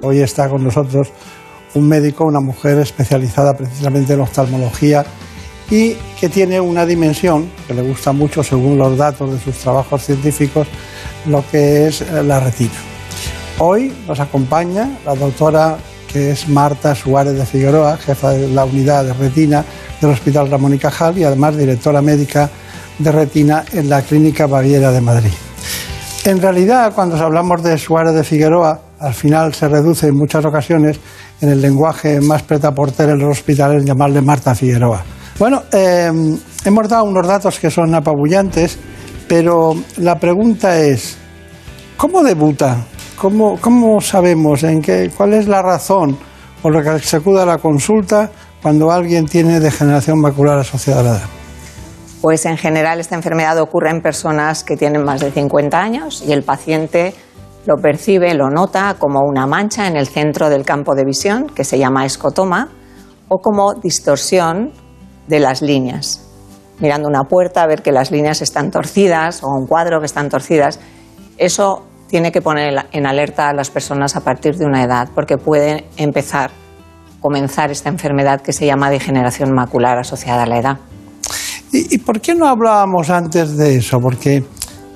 Hoy 0.00 0.20
está 0.20 0.48
con 0.48 0.62
nosotros 0.62 1.08
un 1.74 1.88
médico, 1.88 2.24
una 2.24 2.38
mujer 2.38 2.78
especializada 2.78 3.56
precisamente 3.56 4.12
en 4.12 4.20
oftalmología 4.20 5.04
y 5.72 5.94
que 6.20 6.28
tiene 6.28 6.60
una 6.60 6.86
dimensión 6.86 7.50
que 7.66 7.74
le 7.74 7.82
gusta 7.82 8.12
mucho 8.12 8.44
según 8.44 8.78
los 8.78 8.96
datos 8.96 9.32
de 9.32 9.40
sus 9.40 9.56
trabajos 9.56 10.04
científicos, 10.04 10.68
lo 11.26 11.44
que 11.50 11.88
es 11.88 12.08
la 12.12 12.38
retina. 12.38 12.70
Hoy 13.58 13.92
nos 14.06 14.20
acompaña 14.20 14.88
la 15.04 15.16
doctora 15.16 15.78
que 16.12 16.32
es 16.32 16.48
Marta 16.48 16.94
Suárez 16.94 17.34
de 17.34 17.46
Figueroa, 17.46 17.96
jefa 17.96 18.30
de 18.30 18.48
la 18.48 18.64
unidad 18.64 19.04
de 19.04 19.14
retina 19.14 19.64
del 20.00 20.10
Hospital 20.10 20.50
Ramón 20.50 20.74
y 20.74 20.78
Cajal 20.78 21.16
y 21.18 21.24
además 21.24 21.56
directora 21.56 22.02
médica 22.02 22.50
de 22.98 23.12
retina 23.12 23.64
en 23.72 23.88
la 23.88 24.02
Clínica 24.02 24.46
Baviera 24.46 24.92
de 24.92 25.00
Madrid. 25.00 25.32
En 26.24 26.40
realidad, 26.40 26.92
cuando 26.94 27.16
hablamos 27.16 27.62
de 27.62 27.78
Suárez 27.78 28.14
de 28.14 28.22
Figueroa, 28.22 28.80
al 29.00 29.14
final 29.14 29.54
se 29.54 29.68
reduce 29.68 30.06
en 30.06 30.16
muchas 30.16 30.44
ocasiones 30.44 31.00
en 31.40 31.48
el 31.48 31.60
lenguaje 31.60 32.20
más 32.20 32.42
pretaporter 32.42 33.08
en 33.08 33.18
los 33.18 33.38
hospitales 33.38 33.84
llamarle 33.84 34.20
Marta 34.20 34.54
Figueroa. 34.54 35.02
Bueno, 35.38 35.64
eh, 35.72 36.12
hemos 36.64 36.88
dado 36.88 37.04
unos 37.04 37.26
datos 37.26 37.58
que 37.58 37.70
son 37.70 37.94
apabullantes, 37.94 38.78
pero 39.26 39.74
la 39.96 40.18
pregunta 40.20 40.78
es, 40.78 41.16
¿cómo 41.96 42.22
debuta 42.22 42.86
¿Cómo, 43.16 44.00
sabemos 44.00 44.62
en 44.64 44.82
qué, 44.82 45.10
cuál 45.16 45.34
es 45.34 45.46
la 45.46 45.62
razón 45.62 46.16
por 46.60 46.74
la 46.74 46.82
que 46.82 46.98
se 47.00 47.16
acude 47.16 47.42
a 47.42 47.46
la 47.46 47.58
consulta 47.58 48.30
cuando 48.60 48.90
alguien 48.90 49.26
tiene 49.26 49.60
degeneración 49.60 50.20
macular 50.20 50.58
asociada 50.58 51.00
a 51.00 51.04
la 51.04 51.10
edad? 51.10 51.28
Pues 52.20 52.46
en 52.46 52.56
general 52.56 53.00
esta 53.00 53.16
enfermedad 53.16 53.58
ocurre 53.58 53.90
en 53.90 54.00
personas 54.00 54.62
que 54.62 54.76
tienen 54.76 55.04
más 55.04 55.20
de 55.20 55.32
50 55.32 55.76
años 55.76 56.22
y 56.26 56.32
el 56.32 56.42
paciente 56.42 57.14
lo 57.66 57.76
percibe, 57.76 58.34
lo 58.34 58.48
nota 58.48 58.96
como 58.98 59.20
una 59.20 59.46
mancha 59.46 59.86
en 59.86 59.96
el 59.96 60.08
centro 60.08 60.48
del 60.48 60.64
campo 60.64 60.94
de 60.94 61.04
visión, 61.04 61.46
que 61.46 61.64
se 61.64 61.78
llama 61.78 62.04
escotoma, 62.04 62.70
o 63.28 63.38
como 63.38 63.74
distorsión 63.74 64.72
de 65.28 65.40
las 65.40 65.62
líneas. 65.62 66.28
Mirando 66.80 67.08
una 67.08 67.24
puerta, 67.24 67.66
ver 67.66 67.82
que 67.82 67.92
las 67.92 68.10
líneas 68.10 68.42
están 68.42 68.70
torcidas 68.70 69.42
o 69.42 69.48
un 69.48 69.66
cuadro 69.66 70.00
que 70.00 70.06
están 70.06 70.28
torcidas, 70.28 70.80
eso 71.38 71.86
tiene 72.12 72.30
que 72.30 72.42
poner 72.42 72.74
en 72.92 73.06
alerta 73.06 73.48
a 73.48 73.54
las 73.54 73.70
personas 73.70 74.16
a 74.16 74.20
partir 74.20 74.56
de 74.56 74.66
una 74.66 74.84
edad, 74.84 75.08
porque 75.14 75.38
puede 75.38 75.86
empezar, 75.96 76.50
comenzar 77.22 77.70
esta 77.70 77.88
enfermedad 77.88 78.42
que 78.42 78.52
se 78.52 78.66
llama 78.66 78.90
degeneración 78.90 79.50
macular 79.54 79.98
asociada 79.98 80.42
a 80.42 80.46
la 80.46 80.58
edad. 80.58 80.78
¿Y, 81.72 81.96
por 81.96 82.20
qué 82.20 82.34
no 82.34 82.46
hablábamos 82.46 83.08
antes 83.08 83.56
de 83.56 83.76
eso? 83.76 83.98
Porque 83.98 84.44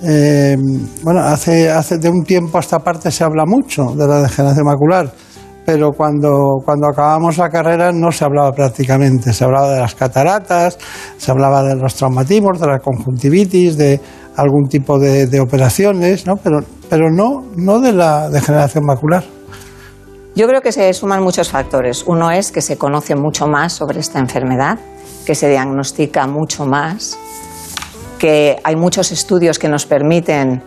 eh, 0.02 0.56
bueno, 1.02 1.20
hace, 1.20 1.70
hace 1.70 1.96
de 1.96 2.10
un 2.10 2.22
tiempo 2.22 2.58
a 2.58 2.60
esta 2.60 2.80
parte 2.80 3.10
se 3.10 3.24
habla 3.24 3.44
mucho 3.46 3.94
de 3.96 4.06
la 4.06 4.20
degeneración 4.20 4.66
macular, 4.66 5.10
pero 5.64 5.92
cuando, 5.92 6.58
cuando 6.66 6.86
acabamos 6.86 7.38
la 7.38 7.48
carrera 7.48 7.92
no 7.92 8.12
se 8.12 8.26
hablaba 8.26 8.52
prácticamente. 8.52 9.32
Se 9.32 9.42
hablaba 9.42 9.72
de 9.72 9.80
las 9.80 9.94
cataratas, 9.94 10.76
se 11.16 11.30
hablaba 11.30 11.62
de 11.62 11.76
los 11.76 11.94
traumatismos, 11.94 12.60
de 12.60 12.66
la 12.66 12.78
conjuntivitis, 12.78 13.78
de 13.78 13.98
algún 14.36 14.68
tipo 14.68 14.98
de, 14.98 15.26
de 15.28 15.40
operaciones, 15.40 16.26
¿no? 16.26 16.36
Pero 16.36 16.60
pero 16.88 17.10
no, 17.10 17.44
no 17.56 17.80
de 17.80 17.92
la 17.92 18.28
degeneración 18.28 18.84
macular. 18.84 19.24
Yo 20.34 20.46
creo 20.46 20.60
que 20.60 20.70
se 20.70 20.92
suman 20.92 21.22
muchos 21.22 21.48
factores. 21.48 22.04
Uno 22.06 22.30
es 22.30 22.52
que 22.52 22.60
se 22.60 22.76
conoce 22.76 23.16
mucho 23.16 23.46
más 23.46 23.72
sobre 23.72 24.00
esta 24.00 24.18
enfermedad, 24.18 24.78
que 25.24 25.34
se 25.34 25.48
diagnostica 25.48 26.26
mucho 26.26 26.66
más, 26.66 27.18
que 28.18 28.58
hay 28.62 28.76
muchos 28.76 29.12
estudios 29.12 29.58
que 29.58 29.68
nos 29.68 29.86
permiten 29.86 30.62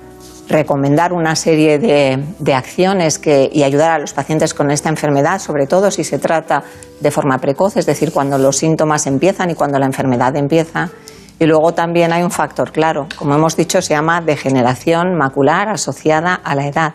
recomendar 0.48 1.14
una 1.14 1.36
serie 1.36 1.78
de, 1.78 2.54
acciones 2.54 3.22
y 3.52 3.62
ayudar 3.62 3.92
a 3.92 4.00
los 4.00 4.14
pacientes 4.14 4.56
con 4.56 4.72
esta 4.72 4.90
enfermedad, 4.90 5.40
sobre 5.40 5.68
todo 5.68 5.92
si 5.92 6.04
se 6.04 6.18
trata 6.18 6.64
de 7.00 7.12
forma 7.12 7.38
precoz, 7.38 7.78
es 7.78 7.86
decir, 7.86 8.12
cuando 8.12 8.38
los 8.40 8.58
síntomas 8.58 9.06
empiezan 9.06 9.52
y 9.52 9.54
cuando 9.54 9.78
la 9.78 9.86
enfermedad 9.86 10.36
empieza. 10.36 10.90
Y 11.40 11.46
luego 11.46 11.74
también 11.74 12.12
hay 12.12 12.22
un 12.22 12.32
factor 12.32 12.72
claro, 12.74 13.08
como 13.16 13.34
hemos 13.34 13.56
dicho, 13.56 13.82
se 13.82 13.94
llama 13.94 14.20
degeneración 14.20 15.16
macular 15.16 15.70
asociada 15.70 16.36
a 16.36 16.54
la 16.54 16.68
edad. 16.68 16.94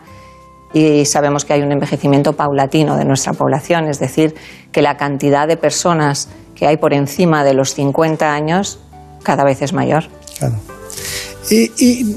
Y 0.71 1.05
sabemos 1.05 1.45
que 1.45 1.53
hay 1.53 1.61
un 1.61 1.71
envejecimiento 1.71 2.33
paulatino 2.33 2.95
de 2.95 3.05
nuestra 3.05 3.33
población, 3.33 3.87
es 3.87 3.99
decir, 3.99 4.35
que 4.71 4.83
la 4.83 4.97
cantidad 4.97 5.47
de 5.47 5.57
personas 5.57 6.29
que 6.53 6.67
hay 6.67 6.77
por 6.77 6.93
encima 6.93 7.43
de 7.43 7.55
los 7.55 7.73
50 7.73 8.31
años 8.31 8.79
cada 9.23 9.43
vez 9.43 9.63
es 9.63 9.73
mayor. 9.73 10.03
Claro. 10.37 10.55
¿Y, 11.49 12.15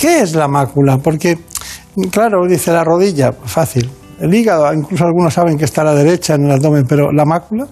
qué 0.00 0.20
es 0.20 0.34
la 0.34 0.48
mácula? 0.48 0.98
Porque, 0.98 1.38
claro, 2.10 2.44
dice 2.48 2.72
la 2.72 2.82
rodilla, 2.82 3.32
fácil. 3.32 3.88
El 4.18 4.34
hígado, 4.34 4.72
incluso 4.72 5.04
algunos 5.04 5.32
saben 5.32 5.56
que 5.56 5.64
está 5.64 5.82
a 5.82 5.84
la 5.84 5.94
derecha 5.94 6.34
en 6.34 6.46
el 6.46 6.52
abdomen, 6.52 6.84
pero 6.88 7.12
¿la 7.12 7.24
mácula? 7.24 7.66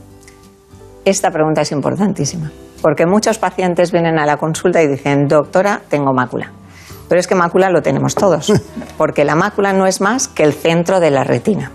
Esta 1.05 1.31
pregunta 1.31 1.63
es 1.63 1.73
importantísima 1.73 2.51
porque 2.81 3.07
muchos 3.07 3.39
pacientes 3.39 3.93
vienen 3.93 4.19
a 4.19 4.27
la 4.27 4.37
consulta 4.37 4.83
y 4.83 4.89
dicen, 4.89 5.29
doctora, 5.29 5.83
tengo 5.89 6.13
mácula. 6.13 6.53
Pero 7.09 7.21
es 7.21 7.27
que 7.27 7.35
mácula 7.35 7.71
lo 7.71 7.83
tenemos 7.83 8.15
todos, 8.15 8.53
porque 8.97 9.25
la 9.25 9.35
mácula 9.35 9.73
no 9.73 9.87
es 9.87 10.01
más 10.01 10.29
que 10.29 10.45
el 10.45 10.53
centro 10.53 11.01
de 11.01 11.11
la 11.11 11.25
retina. 11.25 11.73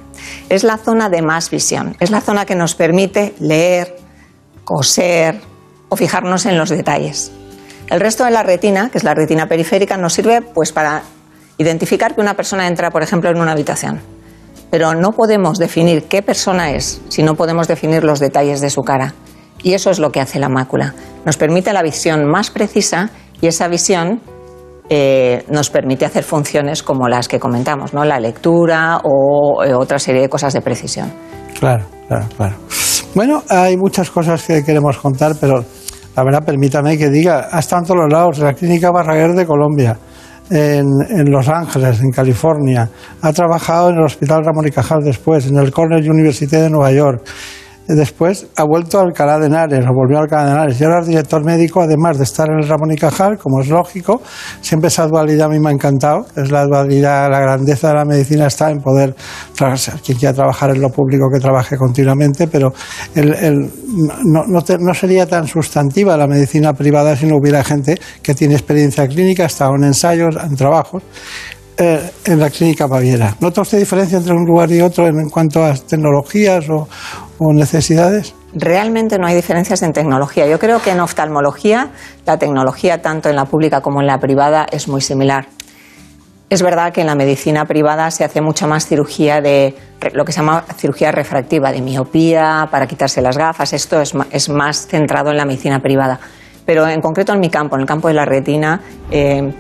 Es 0.49 0.63
la 0.63 0.77
zona 0.77 1.09
de 1.09 1.21
más 1.21 1.49
visión, 1.49 1.95
es 1.99 2.09
la 2.09 2.21
zona 2.21 2.45
que 2.45 2.55
nos 2.55 2.75
permite 2.75 3.35
leer, 3.39 3.97
coser 4.63 5.41
o 5.89 5.95
fijarnos 5.95 6.45
en 6.45 6.57
los 6.57 6.69
detalles. 6.69 7.31
El 7.87 7.99
resto 7.99 8.23
de 8.25 8.31
la 8.31 8.43
retina, 8.43 8.89
que 8.89 8.97
es 8.97 9.03
la 9.03 9.13
retina 9.13 9.47
periférica, 9.47 9.97
nos 9.97 10.13
sirve 10.13 10.41
pues 10.41 10.71
para 10.71 11.03
identificar 11.57 12.15
que 12.15 12.21
una 12.21 12.33
persona 12.33 12.67
entra, 12.67 12.89
por 12.89 13.03
ejemplo, 13.03 13.29
en 13.29 13.39
una 13.39 13.51
habitación. 13.51 14.01
Pero 14.71 14.95
no 14.95 15.11
podemos 15.11 15.59
definir 15.59 16.05
qué 16.05 16.21
persona 16.21 16.71
es 16.71 17.01
si 17.09 17.23
no 17.23 17.36
podemos 17.36 17.67
definir 17.67 18.03
los 18.03 18.19
detalles 18.19 18.61
de 18.61 18.69
su 18.69 18.82
cara. 18.82 19.13
Y 19.66 19.74
eso 19.74 19.89
es 19.89 19.97
lo 19.97 20.11
que 20.11 20.22
hace 20.22 20.38
la 20.38 20.47
mácula. 20.47 20.93
Nos 21.26 21.38
permite 21.38 21.74
la 21.74 21.82
visión 21.82 22.24
más 22.30 22.51
precisa 22.51 23.09
y 23.41 23.47
esa 23.47 23.68
visión 23.68 24.22
eh, 24.91 25.43
nos 25.49 25.72
permite 25.72 26.05
hacer 26.05 26.24
funciones 26.24 26.84
como 26.84 27.07
las 27.07 27.28
que 27.28 27.39
comentamos, 27.39 27.91
¿no? 27.91 28.05
la 28.05 28.20
lectura 28.20 29.01
o 29.03 29.63
eh, 29.63 29.74
otra 29.74 29.97
serie 29.97 30.22
de 30.22 30.30
cosas 30.30 30.53
de 30.53 30.61
precisión. 30.61 31.11
Claro, 31.59 31.84
claro, 32.07 32.28
claro. 32.38 32.55
Bueno, 33.16 33.41
hay 33.49 33.76
muchas 33.76 34.11
cosas 34.11 34.43
que 34.43 34.63
queremos 34.63 34.99
contar, 34.99 35.32
pero 35.41 35.66
la 36.16 36.24
verdad, 36.24 36.45
permítame 36.45 36.95
que 36.95 37.09
diga, 37.09 37.49
ha 37.51 37.57
estado 37.57 37.82
en 37.82 37.88
todos 37.88 38.01
los 38.01 38.13
lados, 38.13 38.38
la 38.38 38.53
Clínica 38.53 38.91
Barraguer 38.91 39.34
de 39.34 39.47
Colombia, 39.47 39.97
en, 40.47 40.86
en, 41.09 41.32
Los 41.32 41.49
Ángeles, 41.49 42.01
en 42.01 42.11
California, 42.11 42.88
ha 43.20 43.34
trabajado 43.34 43.89
en 43.89 43.95
el 43.95 44.03
Hospital 44.03 44.45
Ramón 44.45 44.68
y 44.68 44.72
Cajal 44.72 45.01
después, 45.03 45.47
en 45.47 45.57
el 45.57 45.72
Cornell 45.72 46.07
University 46.07 46.55
de 46.55 46.70
Nueva 46.70 46.91
York, 46.91 47.24
Después 47.88 48.47
ha 48.55 48.63
vuelto 48.63 48.97
a 48.99 49.03
Alcalá 49.03 49.38
de 49.38 49.45
Henares, 49.45 49.86
o 49.86 49.93
volvió 49.93 50.17
a 50.17 50.21
Alcalá 50.21 50.45
de 50.45 50.51
Henares. 50.51 50.81
Y 50.81 50.83
ahora 50.83 51.01
es 51.01 51.07
director 51.07 51.43
médico, 51.45 51.81
además 51.81 52.17
de 52.17 52.23
estar 52.23 52.49
en 52.49 52.59
el 52.59 52.67
Ramón 52.67 52.91
y 52.91 52.95
Cajal, 52.97 53.38
como 53.38 53.61
es 53.61 53.67
lógico. 53.69 54.21
Siempre 54.61 54.88
esa 54.88 55.05
dualidad 55.07 55.47
a 55.47 55.49
mí 55.49 55.59
me 55.59 55.69
ha 55.69 55.71
encantado. 55.71 56.25
Es 56.36 56.51
la 56.51 56.65
dualidad, 56.65 57.29
la 57.29 57.39
grandeza 57.39 57.89
de 57.89 57.93
la 57.93 58.05
medicina 58.05 58.47
está 58.47 58.71
en 58.71 58.79
poder 58.79 59.15
trabajar. 59.55 59.99
Quien 60.03 60.17
quiera 60.17 60.33
trabajar 60.33 60.71
en 60.71 60.81
lo 60.81 60.89
público, 60.89 61.29
que 61.31 61.39
trabaje 61.39 61.77
continuamente, 61.77 62.47
pero 62.47 62.73
el, 63.13 63.33
el- 63.33 63.69
no, 64.25 64.45
no 64.47 64.61
te- 64.61 64.77
no 64.79 64.93
sería 64.93 65.25
tan 65.27 65.47
sustantiva 65.47 66.17
la 66.17 66.27
medicina 66.27 66.73
privada 66.73 67.15
si 67.15 67.27
no 67.27 67.38
hubiera 67.38 67.63
gente 67.63 67.99
que 68.21 68.33
tiene 68.33 68.55
experiencia 68.55 69.07
clínica, 69.07 69.45
estado 69.45 69.75
en 69.75 69.83
ensayos, 69.86 70.36
en 70.43 70.55
trabajos 70.55 71.03
eh, 71.78 72.11
en 72.26 72.39
la 72.39 72.49
clínica 72.49 72.88
Baviera. 72.88 73.36
¿Nota 73.39 73.61
usted 73.61 73.80
diferencia 73.80 74.17
entre 74.17 74.34
un 74.34 74.45
lugar 74.45 74.71
y 74.71 74.82
otro 74.82 75.07
en, 75.07 75.19
en 75.19 75.30
cuanto 75.30 75.63
a 75.63 75.73
tecnologías 75.73 76.69
o, 76.69 76.88
o 77.39 77.53
necesidades? 77.53 78.34
Realmente 78.53 79.17
no 79.19 79.28
hay 79.28 79.36
diferencias 79.36 79.82
en 79.82 79.91
tecnología. 79.91 80.47
Yo 80.47 80.59
creo 80.59 80.82
que 80.82 80.91
en 80.91 80.99
oftalmología 80.99 81.89
la 82.26 82.38
tecnología, 82.38 83.01
tanto 83.01 83.30
en 83.30 83.36
la 83.36 83.45
pública 83.45 83.82
como 83.82 83.99
en 83.99 84.07
la 84.07 84.19
privada, 84.19 84.65
es 84.71 84.88
muy 84.88 85.01
similar. 85.01 85.47
Es 86.49 86.61
verdad 86.61 86.93
que 86.93 87.01
en 87.01 87.07
la 87.07 87.15
medicina 87.15 87.65
privada 87.65 88.11
se 88.11 88.23
hace 88.23 88.39
mucha 88.39 88.67
más 88.67 88.86
cirugía 88.86 89.41
de 89.41 89.76
lo 90.13 90.23
que 90.23 90.32
se 90.32 90.39
llama 90.39 90.63
cirugía 90.78 91.11
refractiva, 91.11 91.71
de 91.71 91.82
miopía, 91.82 92.67
para 92.69 92.86
quitarse 92.86 93.19
las 93.21 93.36
gafas. 93.38 93.73
Esto 93.73 93.99
es, 93.99 94.13
es 94.30 94.47
más 94.49 94.88
centrado 94.88 95.32
en 95.32 95.38
la 95.38 95.45
medicina 95.45 95.80
privada. 95.80 96.19
Pero 96.65 96.88
en 96.88 97.01
concreto 97.01 97.34
en 97.34 97.39
mi 97.39 97.49
campo, 97.49 97.76
en 97.76 97.82
el 97.82 97.88
campo 97.88 98.07
de 98.07 98.13
la 98.13 98.26
retina, 98.26 98.80
eh, 99.09 99.51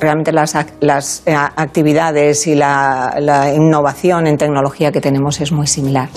realmente 0.00 0.32
las, 0.32 0.56
las, 0.80 1.22
eh, 1.26 1.34
actividades 1.34 2.46
y 2.46 2.54
la, 2.54 3.16
la 3.20 3.54
innovación 3.54 4.26
en 4.26 4.36
tecnología 4.36 4.90
que 4.92 5.00
tenemos 5.00 5.40
es 5.40 5.52
muy 5.52 5.66
similar. 5.66 6.08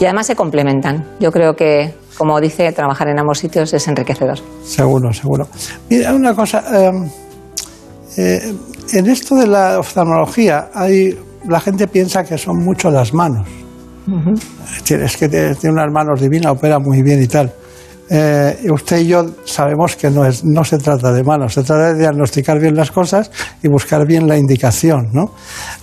Y 0.00 0.04
además 0.04 0.26
se 0.26 0.36
complementan. 0.36 1.04
Yo 1.18 1.32
creo 1.32 1.54
que, 1.54 1.94
como 2.16 2.40
dice, 2.40 2.70
trabajar 2.72 3.08
en 3.08 3.18
ambos 3.18 3.38
sitios 3.38 3.72
es 3.72 3.88
enriquecedor. 3.88 4.38
Seguro, 4.64 5.12
seguro. 5.12 5.48
Mira, 5.90 6.14
una 6.14 6.34
cosa. 6.34 6.62
eh, 6.72 7.10
eh, 8.18 8.54
en 8.92 9.06
esto 9.06 9.34
de 9.34 9.46
la 9.46 9.78
oftalmología, 9.80 10.68
hay, 10.74 11.18
la 11.48 11.60
gente 11.60 11.88
piensa 11.88 12.22
que 12.24 12.38
son 12.38 12.64
mucho 12.64 12.90
las 12.90 13.12
manos. 13.12 13.46
Es 14.06 14.82
decir, 14.82 15.02
Es 15.02 15.16
que 15.16 15.28
tiene 15.28 15.72
unas 15.72 15.90
manos 15.90 16.20
divinas, 16.20 16.52
opera 16.52 16.78
muy 16.78 17.02
bien 17.02 17.20
y 17.22 17.26
tal. 17.26 17.52
Eh, 18.08 18.68
usted 18.70 18.98
y 18.98 19.08
yo 19.08 19.26
sabemos 19.44 19.96
que 19.96 20.10
no, 20.10 20.24
es, 20.24 20.44
no 20.44 20.62
se 20.64 20.78
trata 20.78 21.12
de 21.12 21.24
manos, 21.24 21.54
se 21.54 21.62
trata 21.62 21.92
de 21.92 21.98
diagnosticar 21.98 22.60
bien 22.60 22.76
las 22.76 22.90
cosas 22.90 23.30
y 23.62 23.68
buscar 23.68 24.06
bien 24.06 24.28
la 24.28 24.38
indicación. 24.38 25.08
¿no? 25.12 25.32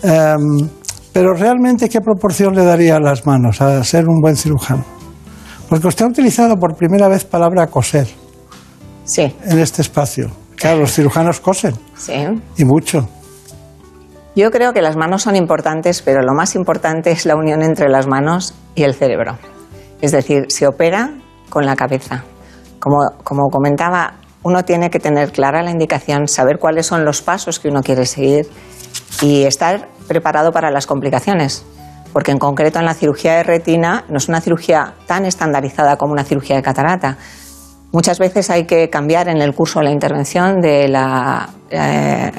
Em, 0.01 0.69
pero 1.11 1.33
realmente, 1.33 1.89
¿qué 1.89 1.99
proporción 1.99 2.55
le 2.55 2.63
daría 2.63 2.95
a 2.95 2.99
las 2.99 3.25
manos 3.25 3.61
a 3.61 3.83
ser 3.83 4.07
un 4.07 4.21
buen 4.21 4.35
cirujano? 4.37 4.85
Porque 5.67 5.87
usted 5.87 6.05
ha 6.05 6.07
utilizado 6.07 6.55
por 6.57 6.75
primera 6.75 7.07
vez 7.07 7.25
palabra 7.25 7.67
coser 7.67 8.07
Sí, 9.05 9.35
en 9.45 9.59
este 9.59 9.81
espacio. 9.81 10.29
Claro, 10.55 10.79
los 10.79 10.93
cirujanos 10.93 11.39
cosen 11.41 11.73
sí. 11.97 12.13
y 12.57 12.63
mucho. 12.63 13.07
Yo 14.35 14.49
creo 14.49 14.73
que 14.73 14.81
las 14.81 14.95
manos 14.95 15.23
son 15.23 15.35
importantes, 15.35 16.01
pero 16.01 16.21
lo 16.21 16.33
más 16.33 16.55
importante 16.55 17.11
es 17.11 17.25
la 17.25 17.35
unión 17.35 17.61
entre 17.61 17.89
las 17.89 18.07
manos 18.07 18.55
y 18.75 18.83
el 18.83 18.93
cerebro. 18.95 19.37
Es 20.01 20.11
decir, 20.11 20.45
se 20.47 20.67
opera 20.67 21.11
con 21.49 21.65
la 21.65 21.75
cabeza. 21.75 22.23
Como, 22.79 22.97
como 23.23 23.49
comentaba, 23.49 24.15
uno 24.43 24.63
tiene 24.63 24.89
que 24.89 24.99
tener 24.99 25.31
clara 25.31 25.63
la 25.63 25.71
indicación, 25.71 26.27
saber 26.27 26.59
cuáles 26.59 26.85
son 26.85 27.05
los 27.05 27.21
pasos 27.21 27.59
que 27.59 27.69
uno 27.69 27.81
quiere 27.81 28.05
seguir 28.05 28.47
y 29.21 29.43
estar 29.43 29.87
preparado 30.07 30.51
para 30.51 30.69
las 30.69 30.85
complicaciones. 30.85 31.65
Porque 32.11 32.31
en 32.31 32.37
concreto 32.37 32.79
en 32.79 32.85
la 32.85 32.93
cirugía 32.93 33.35
de 33.35 33.43
retina 33.43 34.03
no 34.09 34.17
es 34.17 34.27
una 34.27 34.41
cirugía 34.41 34.93
tan 35.07 35.25
estandarizada 35.25 35.97
como 35.97 36.13
una 36.13 36.23
cirugía 36.23 36.57
de 36.57 36.61
catarata. 36.61 37.17
Muchas 37.91 38.19
veces 38.19 38.49
hay 38.49 38.65
que 38.65 38.89
cambiar 38.89 39.29
en 39.29 39.41
el 39.41 39.53
curso 39.53 39.79
de 39.79 39.85
la 39.85 39.91
intervención 39.91 40.59
de, 40.61 40.87
la, 40.87 41.49
eh, 41.69 42.31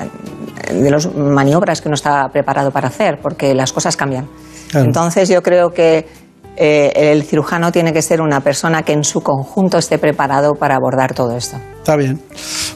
de 0.72 0.90
las 0.90 1.12
maniobras 1.14 1.80
que 1.80 1.88
uno 1.88 1.94
está 1.94 2.28
preparado 2.28 2.70
para 2.70 2.88
hacer, 2.88 3.18
porque 3.22 3.54
las 3.54 3.72
cosas 3.72 3.96
cambian. 3.96 4.28
Claro. 4.70 4.86
Entonces 4.86 5.28
yo 5.28 5.42
creo 5.42 5.70
que 5.70 6.06
eh, 6.56 6.92
el 6.94 7.24
cirujano 7.24 7.72
tiene 7.72 7.92
que 7.92 8.02
ser 8.02 8.20
una 8.20 8.40
persona 8.40 8.82
que 8.82 8.92
en 8.92 9.04
su 9.04 9.20
conjunto 9.22 9.78
esté 9.78 9.98
preparado 9.98 10.52
para 10.54 10.76
abordar 10.76 11.14
todo 11.14 11.36
esto. 11.36 11.56
Está 11.78 11.96
bien. 11.96 12.22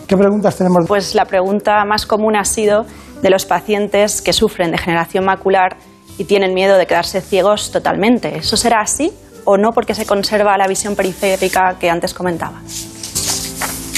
¿Qué 0.07 0.17
preguntas 0.17 0.57
tenemos? 0.57 0.87
Pues 0.89 1.15
la 1.15 1.25
pregunta 1.25 1.85
más 1.85 2.07
común 2.07 2.37
ha 2.37 2.45
sido 2.45 2.85
de 3.23 3.31
los 3.31 3.47
pacientes 3.47 4.23
que 4.23 4.33
sufren 4.33 4.71
degeneración 4.71 5.25
macular 5.25 5.77
y 6.19 6.25
tienen 6.25 6.55
miedo 6.55 6.77
de 6.77 6.87
quedarse 6.87 7.21
ciegos 7.21 7.71
totalmente. 7.71 8.37
¿Eso 8.37 8.57
será 8.57 8.81
así 8.81 9.13
o 9.45 9.57
no 9.57 9.71
porque 9.73 9.95
se 9.95 10.07
conserva 10.07 10.59
la 10.59 10.67
visión 10.67 10.97
periférica 10.97 11.77
que 11.79 11.89
antes 11.89 12.13
comentaba? 12.15 12.61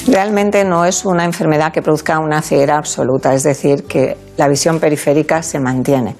Realmente 0.06 0.64
no 0.64 0.84
es 0.84 1.04
una 1.04 1.24
enfermedad 1.24 1.72
que 1.72 1.82
produzca 1.82 2.18
una 2.18 2.42
ceguera 2.42 2.76
absoluta, 2.76 3.34
es 3.34 3.42
decir, 3.42 3.84
que 3.84 4.16
la 4.36 4.48
visión 4.48 4.80
periférica 4.80 5.42
se 5.42 5.60
mantiene. 5.60 6.16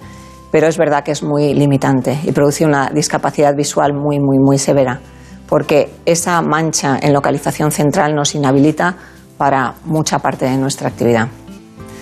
Pero 0.50 0.66
es 0.66 0.76
verdad 0.78 1.04
que 1.04 1.12
es 1.12 1.22
muy 1.22 1.54
limitante 1.54 2.18
y 2.24 2.32
produce 2.32 2.64
una 2.64 2.90
discapacidad 2.90 3.54
visual 3.54 3.92
muy, 3.92 4.18
muy, 4.18 4.38
muy 4.38 4.58
severa, 4.58 5.00
porque 5.48 5.90
esa 6.06 6.40
mancha 6.42 6.98
en 7.00 7.12
localización 7.12 7.70
central 7.70 8.14
nos 8.14 8.34
inhabilita 8.34 8.96
para 9.38 9.74
mucha 9.84 10.18
parte 10.18 10.44
de 10.44 10.56
nuestra 10.56 10.88
actividad. 10.88 11.28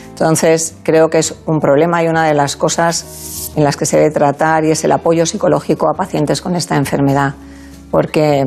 Entonces, 0.09 0.77
creo 0.83 1.09
que 1.09 1.19
es 1.19 1.35
un 1.47 1.61
problema 1.61 2.03
y 2.03 2.09
una 2.09 2.27
de 2.27 2.35
las 2.35 2.57
cosas 2.57 3.53
en 3.55 3.63
las 3.63 3.77
que 3.77 3.87
se 3.87 3.99
debe 3.99 4.11
tratar 4.11 4.65
y 4.65 4.73
es 4.73 4.83
el 4.83 4.91
apoyo 4.91 5.25
psicológico 5.25 5.89
a 5.89 5.97
pacientes 5.97 6.41
con 6.41 6.57
esta 6.57 6.77
enfermedad, 6.77 7.35
porque 7.93 8.43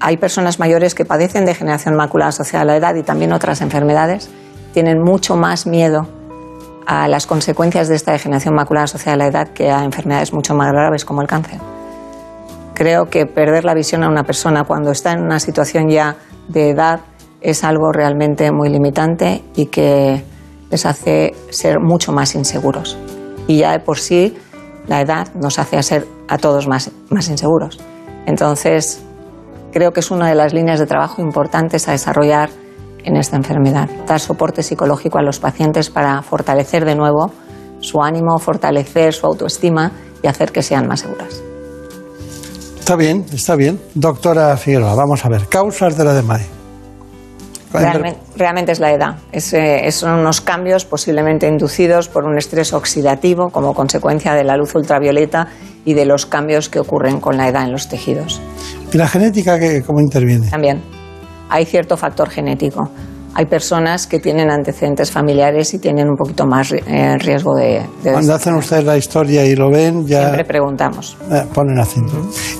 hay 0.00 0.16
personas 0.18 0.58
mayores 0.58 0.94
que 0.94 1.06
padecen 1.06 1.46
degeneración 1.46 1.96
macular 1.96 2.28
asociada 2.28 2.62
a 2.62 2.66
la 2.66 2.76
edad 2.76 2.94
y 2.96 3.02
también 3.02 3.32
otras 3.32 3.62
enfermedades, 3.62 4.28
tienen 4.74 4.98
mucho 5.02 5.36
más 5.36 5.66
miedo 5.66 6.06
a 6.86 7.08
las 7.08 7.26
consecuencias 7.26 7.88
de 7.88 7.96
esta 7.96 8.12
degeneración 8.12 8.54
macular 8.54 8.84
asociada 8.84 9.14
a 9.14 9.18
la 9.18 9.26
edad 9.26 9.48
que 9.48 9.70
a 9.70 9.84
enfermedades 9.84 10.32
mucho 10.32 10.54
más 10.54 10.72
graves 10.72 11.04
como 11.04 11.22
el 11.22 11.28
cáncer. 11.28 11.60
Creo 12.74 13.06
que 13.06 13.26
perder 13.26 13.64
la 13.64 13.74
visión 13.74 14.02
a 14.02 14.08
una 14.08 14.24
persona 14.24 14.64
cuando 14.64 14.90
está 14.90 15.12
en 15.12 15.22
una 15.22 15.38
situación 15.38 15.88
ya 15.88 16.16
de 16.48 16.70
edad 16.70 17.00
es 17.40 17.62
algo 17.62 17.92
realmente 17.92 18.50
muy 18.50 18.68
limitante 18.68 19.44
y 19.54 19.66
que 19.66 20.24
les 20.70 20.86
hace 20.86 21.34
ser 21.50 21.78
mucho 21.78 22.10
más 22.10 22.34
inseguros. 22.34 22.98
Y 23.46 23.58
ya 23.58 23.72
de 23.72 23.80
por 23.80 23.98
sí 23.98 24.36
la 24.86 25.00
edad 25.00 25.28
nos 25.34 25.58
hace 25.58 25.82
ser 25.82 26.06
a 26.28 26.38
todos 26.38 26.66
más, 26.66 26.90
más 27.10 27.28
inseguros. 27.28 27.78
Entonces, 28.26 29.04
creo 29.72 29.92
que 29.92 30.00
es 30.00 30.10
una 30.10 30.28
de 30.28 30.34
las 30.34 30.52
líneas 30.52 30.78
de 30.78 30.86
trabajo 30.86 31.20
importantes 31.22 31.86
a 31.88 31.92
desarrollar 31.92 32.50
en 33.04 33.16
esta 33.16 33.36
enfermedad. 33.36 33.88
Dar 34.06 34.20
soporte 34.20 34.62
psicológico 34.62 35.18
a 35.18 35.22
los 35.22 35.38
pacientes 35.38 35.90
para 35.90 36.22
fortalecer 36.22 36.84
de 36.84 36.94
nuevo 36.94 37.30
su 37.80 38.02
ánimo, 38.02 38.38
fortalecer 38.38 39.12
su 39.12 39.26
autoestima 39.26 39.92
y 40.22 40.26
hacer 40.26 40.52
que 40.52 40.62
sean 40.62 40.86
más 40.86 41.00
seguras. 41.00 41.42
Está 42.78 42.96
bien, 42.96 43.24
está 43.32 43.56
bien. 43.56 43.80
Doctora 43.94 44.56
Figueroa, 44.56 44.94
vamos 44.94 45.24
a 45.24 45.28
ver. 45.28 45.46
Causas 45.48 45.96
de 45.96 46.04
la 46.04 46.14
DMAE. 46.14 46.46
Realmente, 47.72 48.20
realmente 48.36 48.72
es 48.72 48.78
la 48.78 48.92
edad. 48.92 49.16
Es, 49.32 49.52
eh, 49.52 49.90
son 49.90 50.20
unos 50.20 50.40
cambios 50.40 50.84
posiblemente 50.84 51.48
inducidos 51.48 52.08
por 52.08 52.24
un 52.24 52.38
estrés 52.38 52.72
oxidativo 52.72 53.48
como 53.50 53.74
consecuencia 53.74 54.34
de 54.34 54.44
la 54.44 54.56
luz 54.56 54.74
ultravioleta 54.76 55.48
y 55.84 55.94
de 55.94 56.06
los 56.06 56.24
cambios 56.24 56.68
que 56.68 56.78
ocurren 56.78 57.20
con 57.20 57.36
la 57.36 57.48
edad 57.48 57.64
en 57.64 57.72
los 57.72 57.88
tejidos. 57.88 58.40
¿Y 58.92 58.96
la 58.96 59.08
genética 59.08 59.58
qué, 59.58 59.82
cómo 59.82 60.00
interviene? 60.00 60.48
También 60.50 61.03
hay 61.54 61.64
cierto 61.66 61.96
factor 61.96 62.28
genético. 62.30 62.90
Hay 63.36 63.46
personas 63.46 64.06
que 64.06 64.18
tienen 64.20 64.50
antecedentes 64.50 65.10
familiares 65.10 65.72
y 65.74 65.78
tienen 65.78 66.08
un 66.08 66.16
poquito 66.16 66.46
más 66.46 66.72
eh, 66.72 67.16
riesgo 67.18 67.54
de... 67.54 67.82
de 68.02 68.12
Cuando 68.12 68.34
hacen 68.34 68.54
ustedes 68.54 68.84
la 68.84 68.96
historia 68.96 69.44
y 69.44 69.56
lo 69.56 69.70
ven, 69.70 70.06
ya 70.06 70.20
Siempre 70.20 70.44
preguntamos. 70.44 71.16
eh, 71.30 71.42
ponen 71.52 71.78
acento. 71.78 72.12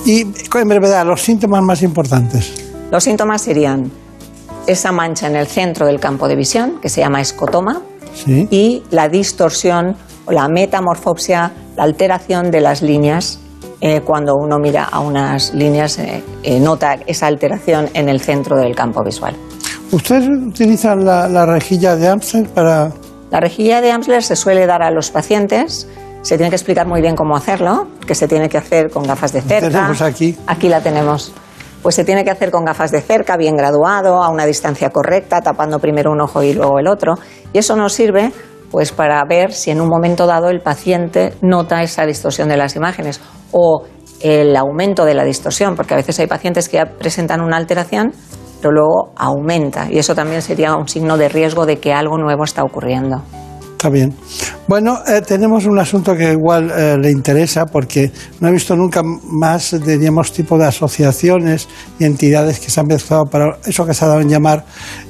Y 0.04 0.22
en 0.22 0.68
brevedad, 0.68 1.06
los 1.06 1.20
síntomas 1.22 1.62
más 1.62 1.82
importantes. 1.82 2.52
Los 2.90 3.04
síntomas 3.04 3.42
serían 3.42 3.90
esa 4.66 4.90
mancha 4.92 5.26
en 5.28 5.36
el 5.36 5.46
centro 5.46 5.86
del 5.86 5.98
campo 6.00 6.26
de 6.28 6.36
visión, 6.36 6.80
que 6.80 6.88
se 6.88 7.00
llama 7.00 7.20
escotoma, 7.20 7.82
Sí. 8.14 8.46
y 8.50 8.82
la 8.90 9.08
distorsión 9.08 9.96
o 10.24 10.32
la 10.32 10.48
metamorfopsia, 10.48 11.52
la 11.76 11.82
alteración 11.82 12.50
de 12.52 12.60
las 12.60 12.80
líneas. 12.82 13.40
Eh, 13.80 14.00
cuando 14.00 14.34
uno 14.36 14.58
mira 14.58 14.84
a 14.84 15.00
unas 15.00 15.54
líneas, 15.54 15.98
eh, 15.98 16.22
eh, 16.42 16.60
nota 16.60 16.98
esa 17.06 17.26
alteración 17.26 17.88
en 17.94 18.08
el 18.08 18.20
centro 18.20 18.56
del 18.56 18.74
campo 18.74 19.02
visual. 19.04 19.34
¿Ustedes 19.92 20.28
utilizan 20.28 21.04
la, 21.04 21.28
la 21.28 21.46
rejilla 21.46 21.96
de 21.96 22.08
Amstel 22.08 22.46
para...? 22.48 22.90
La 23.30 23.40
rejilla 23.40 23.80
de 23.80 23.90
Amsler 23.90 24.22
se 24.22 24.36
suele 24.36 24.66
dar 24.66 24.82
a 24.82 24.90
los 24.90 25.10
pacientes. 25.10 25.88
Se 26.22 26.36
tiene 26.36 26.50
que 26.50 26.56
explicar 26.56 26.86
muy 26.86 27.00
bien 27.00 27.16
cómo 27.16 27.36
hacerlo, 27.36 27.88
que 28.06 28.14
se 28.14 28.28
tiene 28.28 28.48
que 28.48 28.58
hacer 28.58 28.90
con 28.90 29.02
gafas 29.02 29.32
de 29.32 29.42
cerca. 29.42 29.68
Tenemos 29.68 30.00
aquí. 30.02 30.36
Aquí 30.46 30.68
la 30.68 30.80
tenemos. 30.80 31.32
Pues 31.82 31.96
se 31.96 32.04
tiene 32.04 32.24
que 32.24 32.30
hacer 32.30 32.50
con 32.50 32.64
gafas 32.64 32.90
de 32.92 33.02
cerca, 33.02 33.36
bien 33.36 33.56
graduado, 33.56 34.22
a 34.22 34.30
una 34.30 34.46
distancia 34.46 34.90
correcta, 34.90 35.42
tapando 35.42 35.78
primero 35.80 36.12
un 36.12 36.20
ojo 36.20 36.42
y 36.42 36.54
luego 36.54 36.78
el 36.78 36.86
otro. 36.86 37.16
Y 37.52 37.58
eso 37.58 37.76
nos 37.76 37.92
sirve 37.92 38.32
pues 38.70 38.90
para 38.90 39.22
ver 39.28 39.52
si 39.52 39.70
en 39.70 39.80
un 39.80 39.88
momento 39.88 40.26
dado 40.26 40.48
el 40.48 40.60
paciente 40.60 41.34
nota 41.42 41.82
esa 41.82 42.06
distorsión 42.06 42.48
de 42.48 42.56
las 42.56 42.74
imágenes 42.74 43.20
o 43.56 43.84
el 44.20 44.56
aumento 44.56 45.04
de 45.04 45.14
la 45.14 45.24
distorsión, 45.24 45.76
porque 45.76 45.94
a 45.94 45.96
veces 45.96 46.18
hay 46.18 46.26
pacientes 46.26 46.68
que 46.68 46.78
ya 46.78 46.86
presentan 46.86 47.40
una 47.40 47.56
alteración, 47.56 48.12
pero 48.60 48.72
luego 48.72 49.12
aumenta 49.16 49.86
y 49.90 49.98
eso 49.98 50.14
también 50.14 50.42
sería 50.42 50.74
un 50.74 50.88
signo 50.88 51.16
de 51.16 51.28
riesgo 51.28 51.64
de 51.64 51.78
que 51.78 51.92
algo 51.92 52.18
nuevo 52.18 52.44
está 52.44 52.62
ocurriendo. 52.62 53.22
Está 53.84 53.92
bien. 53.92 54.14
Bueno, 54.66 55.00
eh, 55.06 55.20
tenemos 55.20 55.66
un 55.66 55.78
asunto 55.78 56.16
que 56.16 56.32
igual 56.32 56.70
eh, 56.70 56.96
le 56.96 57.10
interesa 57.10 57.66
porque 57.66 58.10
no 58.40 58.48
he 58.48 58.52
visto 58.52 58.74
nunca 58.74 59.02
más, 59.02 59.78
diríamos, 59.84 60.32
tipo 60.32 60.56
de 60.56 60.64
asociaciones 60.64 61.68
y 61.98 62.04
entidades 62.06 62.60
que 62.60 62.70
se 62.70 62.80
han 62.80 62.86
mezclado 62.86 63.26
para 63.26 63.58
eso 63.66 63.84
que 63.84 63.92
se 63.92 64.06
ha 64.06 64.08
dado 64.08 64.22
en 64.22 64.30
llamar 64.30 64.64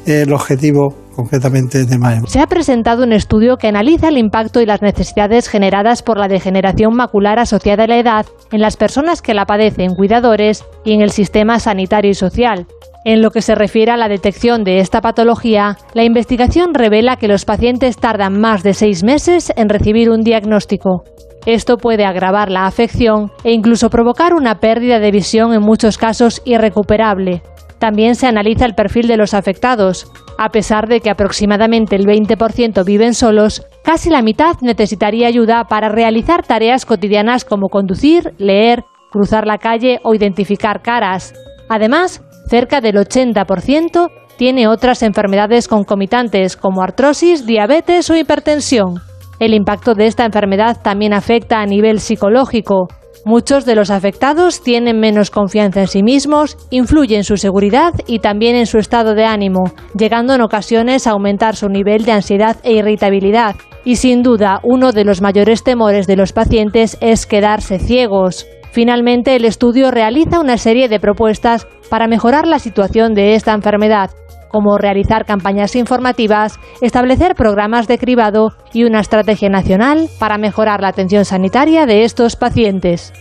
eh, 0.07 0.23
el 0.23 0.33
objetivo 0.33 0.93
concretamente 1.15 1.85
de 1.85 1.99
MAEM. 1.99 2.27
Se 2.27 2.41
ha 2.41 2.49
presentado 2.49 3.05
un 3.05 3.13
estudio 3.13 3.59
que 3.59 3.69
analiza 3.69 4.09
el 4.09 4.19
impacto 4.19 4.61
y 4.61 4.67
las 4.67 4.83
necesidades 4.83 5.47
generadas 5.47 6.03
por 6.03 6.19
la 6.19 6.27
degeneración 6.27 6.97
macular 6.97 7.39
asociada 7.39 7.85
a 7.85 7.87
la 7.87 8.01
edad 8.01 8.27
en 8.51 8.61
las 8.61 8.77
personas 8.77 9.23
que 9.23 9.35
la 9.35 9.47
padecen, 9.47 9.95
cuidadores 9.95 10.65
y 10.85 10.95
en 10.95 11.01
el 11.01 11.13
sistema 11.13 11.61
sanitario 11.61 12.11
y 12.11 12.15
social. 12.15 12.67
En 13.05 13.21
lo 13.21 13.31
que 13.31 13.43
se 13.43 13.55
refiere 13.55 13.93
a 13.93 13.99
la 13.99 14.09
detección 14.09 14.65
de 14.65 14.79
esta 14.79 15.03
patología, 15.03 15.77
la 15.93 16.05
investigación 16.05 16.73
revela 16.73 17.17
que 17.17 17.29
los 17.29 17.45
pacientes 17.45 17.99
tardan 17.99 18.41
más 18.41 18.63
de 18.63 18.73
seis 18.73 19.05
meses 19.05 19.53
en 19.57 19.69
recibir 19.69 20.09
un 20.09 20.23
diagnóstico. 20.23 21.05
Esto 21.45 21.77
puede 21.77 22.07
agravar 22.07 22.51
la 22.51 22.65
afección 22.65 23.31
e 23.45 23.53
incluso 23.53 23.91
provocar 23.91 24.33
una 24.33 24.59
pérdida 24.61 25.01
de 25.01 25.11
visión 25.11 25.53
en 25.53 25.61
muchos 25.61 25.99
casos 25.99 26.41
irrecuperable. 26.47 27.43
También 27.79 28.15
se 28.15 28.27
analiza 28.27 28.65
el 28.65 28.75
perfil 28.75 29.09
de 29.09 29.19
los 29.19 29.35
afectados. 29.35 30.11
A 30.39 30.49
pesar 30.49 30.89
de 30.89 31.01
que 31.01 31.11
aproximadamente 31.11 31.97
el 31.97 32.07
20% 32.07 32.83
viven 32.87 33.13
solos, 33.13 33.67
casi 33.85 34.09
la 34.09 34.23
mitad 34.23 34.57
necesitaría 34.63 35.29
ayuda 35.29 35.65
para 35.65 35.91
realizar 35.91 36.47
tareas 36.47 36.87
cotidianas 36.87 37.45
como 37.45 37.69
conducir, 37.69 38.33
leer, 38.39 38.85
cruzar 39.11 39.47
la 39.47 39.59
calle 39.59 40.01
o 40.03 40.15
identificar 40.15 40.81
caras. 40.81 41.35
Además, 41.69 42.23
cerca 42.49 42.81
del 42.81 42.97
80% 42.97 44.11
tiene 44.37 44.69
otras 44.69 45.03
enfermedades 45.03 45.69
concomitantes 45.69 46.57
como 46.57 46.83
artrosis, 46.83 47.47
diabetes 47.47 48.11
o 48.11 48.17
hipertensión. 48.17 49.01
El 49.39 49.55
impacto 49.55 49.95
de 49.95 50.07
esta 50.07 50.25
enfermedad 50.25 50.81
también 50.83 51.13
afecta 51.13 51.61
a 51.61 51.67
nivel 51.67 52.01
psicológico. 52.01 52.89
Muchos 53.25 53.65
de 53.65 53.75
los 53.75 53.91
afectados 53.91 54.63
tienen 54.63 55.01
menos 55.01 55.31
confianza 55.31 55.81
en 55.81 55.89
sí 55.89 56.03
mismos, 56.03 56.59
influye 56.71 57.17
en 57.17 57.25
su 57.25 57.37
seguridad 57.37 57.93
y 58.07 58.19
también 58.19 58.55
en 58.55 58.67
su 58.67 58.79
estado 58.79 59.15
de 59.15 59.25
ánimo, 59.25 59.73
llegando 59.97 60.35
en 60.35 60.43
ocasiones 60.43 61.07
a 61.07 61.13
aumentar 61.13 61.57
su 61.57 61.69
nivel 61.69 62.05
de 62.05 62.13
ansiedad 62.13 62.57
e 62.65 62.75
irritabilidad. 62.75 63.55
Y 63.85 63.97
sin 63.97 64.23
duda, 64.23 64.61
uno 64.63 64.93
de 64.93 65.05
los 65.05 65.23
mayores 65.23 65.63
temores 65.63 66.07
de 66.07 66.17
los 66.17 66.33
pacientes 66.33 66.99
es 67.01 67.25
quedarse 67.27 67.79
ciegos. 67.79 68.47
Finalmente, 68.75 69.37
el 69.37 69.45
estudio 69.45 69.93
realiza 69.93 70.41
una 70.41 70.59
serie 70.59 70.89
de 70.89 70.99
propuestas 70.99 71.69
para 71.89 72.09
mejorar 72.09 72.45
la 72.45 72.59
situación 72.59 73.15
de 73.15 73.37
esta 73.37 73.53
enfermedad, 73.53 74.11
como 74.49 74.79
realizar 74.79 75.25
campañas 75.25 75.77
informativas, 75.77 76.59
establecer 76.81 77.37
programas 77.37 77.87
de 77.87 77.99
cribado 77.99 78.49
y 78.73 78.83
una 78.83 78.99
estrategia 78.99 79.49
nacional 79.49 80.09
para 80.19 80.39
mejorar 80.39 80.81
la 80.81 80.89
atención 80.89 81.25
sanitaria 81.25 81.87
de 81.87 82.03
estos 82.03 82.35
pacientes. 82.35 83.13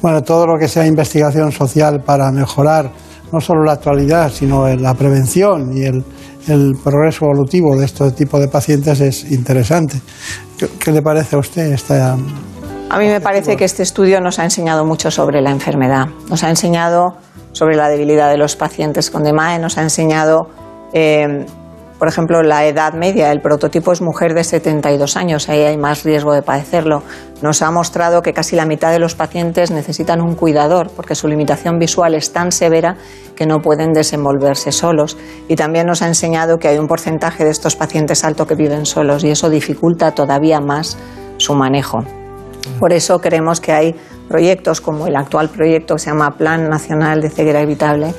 Bueno, 0.00 0.22
todo 0.22 0.46
lo 0.46 0.58
que 0.60 0.68
sea 0.68 0.86
investigación 0.86 1.50
social 1.50 2.00
para 2.06 2.30
mejorar 2.30 2.92
no 3.32 3.40
solo 3.40 3.64
la 3.64 3.72
actualidad, 3.72 4.30
sino 4.30 4.68
la 4.76 4.94
prevención 4.94 5.76
y 5.76 5.86
el, 5.86 6.04
progreso 6.84 7.24
evolutivo 7.24 7.76
de 7.76 7.86
este 7.86 8.12
tipo 8.12 8.38
de 8.38 8.46
pacientes 8.46 9.00
es 9.00 9.32
interesante. 9.32 10.00
¿Qué, 10.78 10.92
le 10.92 11.02
parece 11.02 11.34
a 11.34 11.40
usted 11.40 11.72
esta 11.72 12.16
a 12.90 12.98
mí 12.98 13.08
me 13.08 13.20
parece 13.20 13.56
que 13.56 13.64
este 13.64 13.82
estudio 13.82 14.20
nos 14.20 14.38
ha 14.38 14.44
enseñado 14.44 14.84
mucho 14.84 15.10
sobre 15.10 15.40
la 15.40 15.50
enfermedad. 15.50 16.08
Nos 16.28 16.44
ha 16.44 16.50
enseñado 16.50 17.16
sobre 17.52 17.76
la 17.76 17.88
debilidad 17.88 18.30
de 18.30 18.36
los 18.36 18.56
pacientes 18.56 19.10
con 19.10 19.24
DMAE, 19.24 19.58
nos 19.58 19.78
ha 19.78 19.82
enseñado, 19.82 20.48
eh, 20.92 21.46
por 21.98 22.08
ejemplo, 22.08 22.42
la 22.42 22.66
edad 22.66 22.92
media. 22.92 23.32
El 23.32 23.40
prototipo 23.40 23.92
es 23.92 24.02
mujer 24.02 24.34
de 24.34 24.44
72 24.44 25.16
años, 25.16 25.48
ahí 25.48 25.62
hay 25.62 25.76
más 25.76 26.02
riesgo 26.02 26.34
de 26.34 26.42
padecerlo. 26.42 27.02
Nos 27.42 27.62
ha 27.62 27.70
mostrado 27.70 28.22
que 28.22 28.32
casi 28.32 28.54
la 28.54 28.66
mitad 28.66 28.90
de 28.92 28.98
los 28.98 29.14
pacientes 29.14 29.70
necesitan 29.70 30.20
un 30.20 30.34
cuidador 30.34 30.90
porque 30.94 31.14
su 31.14 31.26
limitación 31.26 31.78
visual 31.78 32.14
es 32.14 32.32
tan 32.32 32.52
severa 32.52 32.96
que 33.34 33.46
no 33.46 33.60
pueden 33.60 33.92
desenvolverse 33.92 34.72
solos. 34.72 35.16
Y 35.48 35.56
también 35.56 35.86
nos 35.86 36.02
ha 36.02 36.08
enseñado 36.08 36.58
que 36.58 36.68
hay 36.68 36.78
un 36.78 36.86
porcentaje 36.86 37.44
de 37.44 37.50
estos 37.50 37.76
pacientes 37.76 38.24
alto 38.24 38.46
que 38.46 38.56
viven 38.56 38.84
solos 38.84 39.24
y 39.24 39.30
eso 39.30 39.48
dificulta 39.48 40.12
todavía 40.12 40.60
más 40.60 40.98
su 41.38 41.54
manejo. 41.54 42.04
Por 42.78 42.92
eso 42.92 43.20
creemos 43.20 43.60
que 43.60 43.72
hay 43.72 43.94
proyectos 44.28 44.80
como 44.80 45.06
el 45.06 45.16
actual 45.16 45.50
proyecto 45.50 45.94
que 45.94 46.00
se 46.00 46.10
llama 46.10 46.36
Plan 46.36 46.68
Nacional 46.68 47.20
de 47.20 47.30
Ceguera 47.30 47.60
Evitable, 47.60 48.14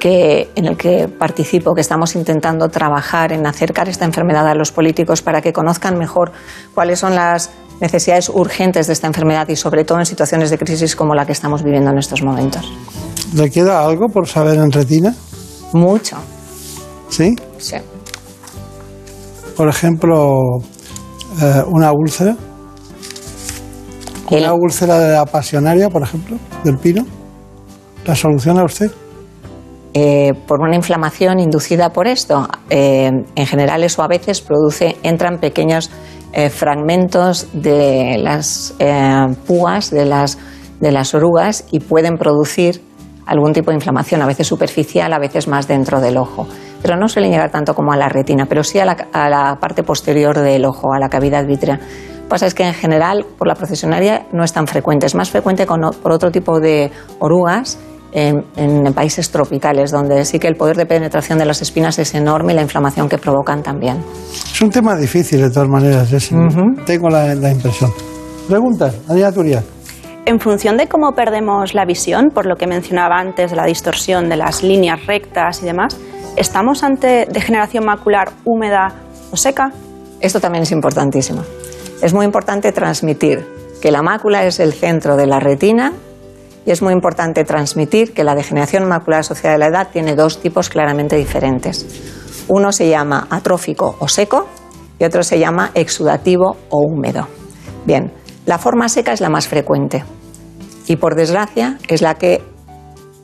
que, 0.00 0.50
en 0.56 0.66
el 0.66 0.76
que 0.76 1.08
participo, 1.08 1.74
que 1.74 1.80
estamos 1.80 2.16
intentando 2.16 2.68
trabajar 2.68 3.32
en 3.32 3.46
acercar 3.46 3.88
esta 3.88 4.04
enfermedad 4.04 4.48
a 4.48 4.54
los 4.54 4.72
políticos 4.72 5.22
para 5.22 5.40
que 5.40 5.52
conozcan 5.52 5.96
mejor 5.96 6.32
cuáles 6.74 6.98
son 6.98 7.14
las 7.14 7.50
necesidades 7.80 8.28
urgentes 8.28 8.86
de 8.86 8.92
esta 8.94 9.06
enfermedad 9.06 9.48
y 9.48 9.56
sobre 9.56 9.84
todo 9.84 9.98
en 9.98 10.06
situaciones 10.06 10.50
de 10.50 10.58
crisis 10.58 10.96
como 10.96 11.14
la 11.14 11.26
que 11.26 11.32
estamos 11.32 11.62
viviendo 11.62 11.90
en 11.90 11.98
estos 11.98 12.22
momentos. 12.22 12.72
¿Le 13.34 13.50
queda 13.50 13.84
algo 13.84 14.08
por 14.08 14.26
saber 14.26 14.58
en 14.58 14.72
retina? 14.72 15.14
Mucho. 15.72 16.16
¿Sí? 17.08 17.34
Sí. 17.58 17.76
Por 19.56 19.68
ejemplo, 19.68 20.58
eh, 21.40 21.62
una 21.66 21.92
úlcera. 21.92 22.36
¿Una 24.30 24.54
úlcera 24.54 24.98
de 24.98 25.14
la 25.14 25.26
pasionaria, 25.26 25.88
por 25.90 26.02
ejemplo, 26.02 26.36
del 26.64 26.78
pino? 26.78 27.04
¿La 28.06 28.14
soluciona 28.14 28.64
usted? 28.64 28.90
Eh, 29.94 30.32
por 30.46 30.60
una 30.60 30.74
inflamación 30.74 31.38
inducida 31.38 31.90
por 31.90 32.06
esto. 32.06 32.48
Eh, 32.70 33.10
en 33.34 33.46
general 33.46 33.84
eso 33.84 34.02
a 34.02 34.08
veces 34.08 34.40
produce, 34.40 34.96
entran 35.02 35.38
pequeños 35.38 35.90
eh, 36.32 36.48
fragmentos 36.48 37.48
de 37.52 38.16
las 38.18 38.74
púas, 39.46 39.90
de 39.90 40.06
las, 40.06 40.38
de 40.80 40.92
las 40.92 41.14
orugas 41.14 41.64
y 41.70 41.80
pueden 41.80 42.16
producir 42.16 42.80
algún 43.26 43.52
tipo 43.52 43.70
de 43.70 43.76
inflamación, 43.76 44.22
a 44.22 44.26
veces 44.26 44.46
superficial, 44.46 45.12
a 45.12 45.18
veces 45.18 45.46
más 45.46 45.68
dentro 45.68 46.00
del 46.00 46.16
ojo. 46.16 46.48
Pero 46.80 46.96
no 46.96 47.06
suelen 47.08 47.30
llegar 47.30 47.50
tanto 47.50 47.74
como 47.74 47.92
a 47.92 47.96
la 47.96 48.08
retina, 48.08 48.46
pero 48.46 48.64
sí 48.64 48.78
a 48.78 48.84
la, 48.84 48.96
a 49.12 49.28
la 49.28 49.58
parte 49.60 49.82
posterior 49.82 50.40
del 50.40 50.64
ojo, 50.64 50.92
a 50.92 50.98
la 50.98 51.08
cavidad 51.08 51.46
vítrea 51.46 51.78
pasa 52.28 52.46
es 52.46 52.54
que 52.54 52.64
en 52.64 52.74
general 52.74 53.26
por 53.38 53.46
la 53.46 53.54
procesionaria 53.54 54.26
no 54.32 54.44
es 54.44 54.52
tan 54.52 54.66
frecuente, 54.66 55.06
es 55.06 55.14
más 55.14 55.30
frecuente 55.30 55.66
con, 55.66 55.80
por 56.02 56.12
otro 56.12 56.30
tipo 56.30 56.60
de 56.60 56.90
orugas 57.18 57.78
en, 58.12 58.92
países 58.94 59.30
tropicales, 59.30 59.90
donde 59.90 60.24
sí 60.24 60.38
que 60.38 60.48
el 60.48 60.56
poder 60.56 60.76
de 60.76 60.86
penetración 60.86 61.38
de 61.38 61.44
las 61.44 61.62
espinas 61.62 61.98
es 61.98 62.14
enorme 62.14 62.52
y 62.52 62.56
la 62.56 62.62
inflamación 62.62 63.08
que 63.08 63.18
provocan 63.18 63.62
también. 63.62 64.02
Es 64.32 64.60
un 64.60 64.70
tema 64.70 64.96
difícil 64.96 65.40
de 65.40 65.50
todas 65.50 65.68
maneras, 65.68 66.10
tengo 66.86 67.08
la, 67.08 67.32
impresión. 67.50 67.90
Preguntas, 68.48 68.94
Adriana 69.08 69.32
Turia. 69.32 69.62
En 70.24 70.38
función 70.38 70.76
de 70.76 70.86
cómo 70.86 71.12
perdemos 71.12 71.74
la 71.74 71.84
visión, 71.84 72.30
por 72.32 72.46
lo 72.46 72.56
que 72.56 72.66
mencionaba 72.66 73.18
antes 73.18 73.50
de 73.50 73.56
la 73.56 73.64
distorsión 73.64 74.28
de 74.28 74.36
las 74.36 74.62
líneas 74.62 75.04
rectas 75.06 75.62
y 75.62 75.66
demás, 75.66 75.96
¿estamos 76.36 76.84
ante 76.84 77.26
degeneración 77.30 77.84
macular 77.84 78.30
húmeda 78.44 78.94
o 79.32 79.36
seca? 79.36 79.72
Esto 80.20 80.38
también 80.38 80.62
es 80.62 80.70
importantísimo 80.70 81.42
es 82.02 82.12
muy 82.12 82.26
importante 82.26 82.72
transmitir 82.72 83.46
que 83.80 83.92
la 83.92 84.02
mácula 84.02 84.44
es 84.44 84.58
el 84.60 84.72
centro 84.72 85.16
de 85.16 85.26
la 85.26 85.38
retina 85.38 85.92
y 86.66 86.70
es 86.72 86.82
muy 86.82 86.92
importante 86.92 87.44
transmitir 87.44 88.12
que 88.12 88.24
la 88.24 88.34
degeneración 88.34 88.86
macular 88.88 89.20
asociada 89.20 89.54
a 89.54 89.58
la 89.58 89.66
edad 89.66 89.88
tiene 89.92 90.16
dos 90.16 90.40
tipos 90.40 90.68
claramente 90.68 91.16
diferentes. 91.16 91.86
Uno 92.48 92.72
se 92.72 92.88
llama 92.88 93.28
atrófico 93.30 93.96
o 94.00 94.08
seco 94.08 94.48
y 94.98 95.04
otro 95.04 95.22
se 95.22 95.38
llama 95.38 95.70
exudativo 95.74 96.56
o 96.70 96.78
húmedo. 96.78 97.28
Bien, 97.86 98.12
la 98.46 98.58
forma 98.58 98.88
seca 98.88 99.12
es 99.12 99.20
la 99.20 99.28
más 99.28 99.46
frecuente 99.46 100.04
y 100.88 100.96
por 100.96 101.14
desgracia 101.14 101.78
es 101.86 102.02
la 102.02 102.14
que 102.16 102.42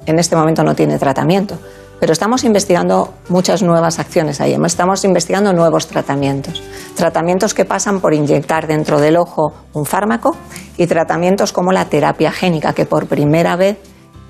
en 0.07 0.19
este 0.21 0.37
momento 0.37 0.63
no 0.63 0.75
tiene 0.75 0.99
tratamiento. 0.99 1.59
Pero 2.01 2.13
estamos 2.13 2.45
investigando 2.45 3.15
muchas 3.29 3.63
nuevas 3.63 3.99
acciones 3.99 4.41
ahí, 4.41 4.57
estamos 4.65 5.05
investigando 5.05 5.53
nuevos 5.53 5.89
tratamientos. 5.89 6.63
Tratamientos 6.95 7.55
que 7.55 7.65
pasan 7.65 8.01
por 8.01 8.15
inyectar 8.15 8.67
dentro 8.67 9.01
del 9.01 9.17
ojo 9.17 9.53
un 9.73 9.85
fármaco 9.85 10.37
y 10.77 10.87
tratamientos 10.87 11.53
como 11.53 11.73
la 11.73 11.87
terapia 11.87 12.31
génica, 12.31 12.73
que 12.73 12.87
por 12.87 13.07
primera 13.07 13.57
vez 13.57 13.79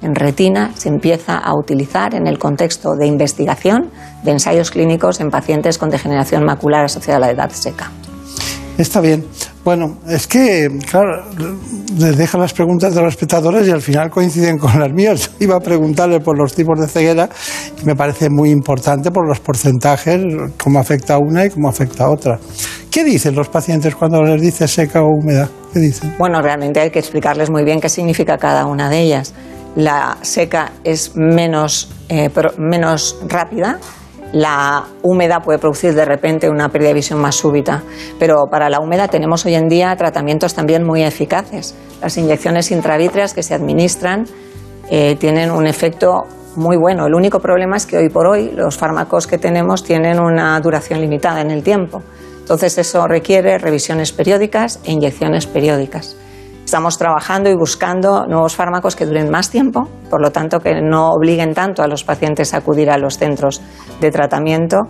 en 0.00 0.14
retina 0.14 0.72
se 0.76 0.88
empieza 0.88 1.36
a 1.36 1.52
utilizar 1.58 2.14
en 2.14 2.26
el 2.26 2.38
contexto 2.38 2.94
de 2.94 3.06
investigación 3.06 3.90
de 4.22 4.30
ensayos 4.30 4.70
clínicos 4.70 5.20
en 5.20 5.30
pacientes 5.30 5.76
con 5.76 5.90
degeneración 5.90 6.44
macular 6.44 6.84
asociada 6.84 7.18
a 7.18 7.20
la 7.20 7.30
edad 7.30 7.50
seca. 7.50 7.90
Está 8.78 9.00
bien. 9.00 9.26
Bueno, 9.68 9.98
es 10.08 10.26
que, 10.26 10.66
claro, 10.90 11.24
les 11.98 12.16
deja 12.16 12.38
las 12.38 12.54
preguntas 12.54 12.94
de 12.94 13.02
los 13.02 13.12
espectadores 13.12 13.68
y 13.68 13.70
al 13.70 13.82
final 13.82 14.08
coinciden 14.08 14.56
con 14.56 14.80
las 14.80 14.90
mías. 14.90 15.30
Iba 15.40 15.56
a 15.56 15.60
preguntarle 15.60 16.20
por 16.20 16.38
los 16.38 16.54
tipos 16.54 16.80
de 16.80 16.88
ceguera 16.88 17.28
y 17.78 17.84
me 17.84 17.94
parece 17.94 18.30
muy 18.30 18.48
importante 18.48 19.10
por 19.10 19.28
los 19.28 19.40
porcentajes, 19.40 20.22
cómo 20.56 20.78
afecta 20.78 21.16
a 21.16 21.18
una 21.18 21.44
y 21.44 21.50
cómo 21.50 21.68
afecta 21.68 22.04
a 22.04 22.10
otra. 22.10 22.38
¿Qué 22.90 23.04
dicen 23.04 23.34
los 23.34 23.50
pacientes 23.50 23.94
cuando 23.94 24.22
les 24.22 24.40
dice 24.40 24.66
seca 24.66 25.02
o 25.02 25.08
húmeda? 25.08 25.50
¿Qué 25.74 25.80
dicen? 25.80 26.14
Bueno, 26.18 26.40
realmente 26.40 26.80
hay 26.80 26.90
que 26.90 27.00
explicarles 27.00 27.50
muy 27.50 27.62
bien 27.62 27.78
qué 27.78 27.90
significa 27.90 28.38
cada 28.38 28.64
una 28.64 28.88
de 28.88 29.00
ellas. 29.00 29.34
La 29.76 30.16
seca 30.22 30.72
es 30.82 31.14
menos, 31.14 31.90
eh, 32.08 32.30
menos 32.56 33.18
rápida, 33.28 33.78
la 34.32 34.84
húmeda 35.02 35.40
puede 35.40 35.58
producir 35.58 35.94
de 35.94 36.04
repente 36.04 36.50
una 36.50 36.68
pérdida 36.68 36.88
de 36.88 36.94
visión 36.94 37.20
más 37.20 37.36
súbita, 37.36 37.82
pero 38.18 38.46
para 38.50 38.68
la 38.68 38.80
húmeda 38.80 39.08
tenemos 39.08 39.46
hoy 39.46 39.54
en 39.54 39.68
día 39.68 39.94
tratamientos 39.96 40.54
también 40.54 40.84
muy 40.84 41.02
eficaces. 41.02 41.74
Las 42.00 42.16
inyecciones 42.18 42.70
intravítreas 42.70 43.34
que 43.34 43.42
se 43.42 43.54
administran 43.54 44.26
eh, 44.90 45.16
tienen 45.18 45.50
un 45.50 45.66
efecto 45.66 46.24
muy 46.56 46.76
bueno. 46.76 47.06
El 47.06 47.14
único 47.14 47.40
problema 47.40 47.76
es 47.76 47.86
que 47.86 47.96
hoy 47.96 48.08
por 48.08 48.26
hoy 48.26 48.50
los 48.50 48.76
fármacos 48.76 49.26
que 49.26 49.38
tenemos 49.38 49.84
tienen 49.84 50.20
una 50.20 50.60
duración 50.60 51.00
limitada 51.00 51.40
en 51.40 51.50
el 51.50 51.62
tiempo. 51.62 52.02
Entonces 52.40 52.78
eso 52.78 53.06
requiere 53.06 53.58
revisiones 53.58 54.12
periódicas 54.12 54.80
e 54.84 54.92
inyecciones 54.92 55.46
periódicas. 55.46 56.16
Estamos 56.68 56.98
trabajando 56.98 57.48
y 57.48 57.54
buscando 57.54 58.26
nuevos 58.26 58.54
fármacos 58.54 58.94
que 58.94 59.06
duren 59.06 59.30
más 59.30 59.48
tiempo, 59.48 59.88
por 60.10 60.20
lo 60.20 60.32
tanto 60.32 60.60
que 60.60 60.82
no 60.82 61.12
obliguen 61.12 61.54
tanto 61.54 61.82
a 61.82 61.86
los 61.86 62.04
pacientes 62.04 62.52
a 62.52 62.58
acudir 62.58 62.90
a 62.90 62.98
los 62.98 63.16
centros 63.16 63.62
de 64.02 64.10
tratamiento 64.10 64.82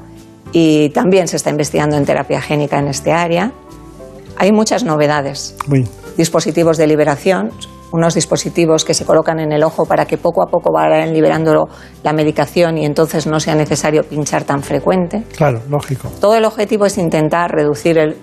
y 0.51 0.89
también 0.89 1.29
se 1.29 1.37
está 1.37 1.51
investigando 1.51 1.97
en 1.97 2.05
terapia 2.05 2.41
génica 2.41 2.81
en 2.81 2.89
este 2.89 3.13
área. 3.13 3.53
Hay 4.39 4.51
muchas 4.51 4.83
novedades. 4.83 5.57
Dispositivos 6.17 6.79
de 6.79 6.89
liberación, 6.89 7.53
unos 7.93 8.15
dispositivos 8.15 8.85
que 8.85 8.93
se 8.93 9.05
colocan 9.05 9.39
en 9.39 9.53
el 9.53 9.63
ojo 9.63 9.87
para 9.87 10.05
que 10.05 10.19
poco 10.19 10.43
a 10.43 10.51
poco 10.51 10.73
vayan 10.73 11.15
liberando 11.15 11.69
la 12.03 12.13
medicación 12.13 12.77
y 12.79 12.87
entonces 12.87 13.29
no 13.29 13.39
sea 13.39 13.55
necesario 13.55 14.03
pinchar 14.03 14.43
tan 14.43 14.65
frecuente. 14.65 15.23
Claro, 15.37 15.63
lógico. 15.71 16.11
Todo 16.21 16.35
el 16.35 16.45
objetivo 16.45 16.87
es 16.87 16.99
intentar 16.99 17.53
reducir 17.53 17.99
el 17.99 18.17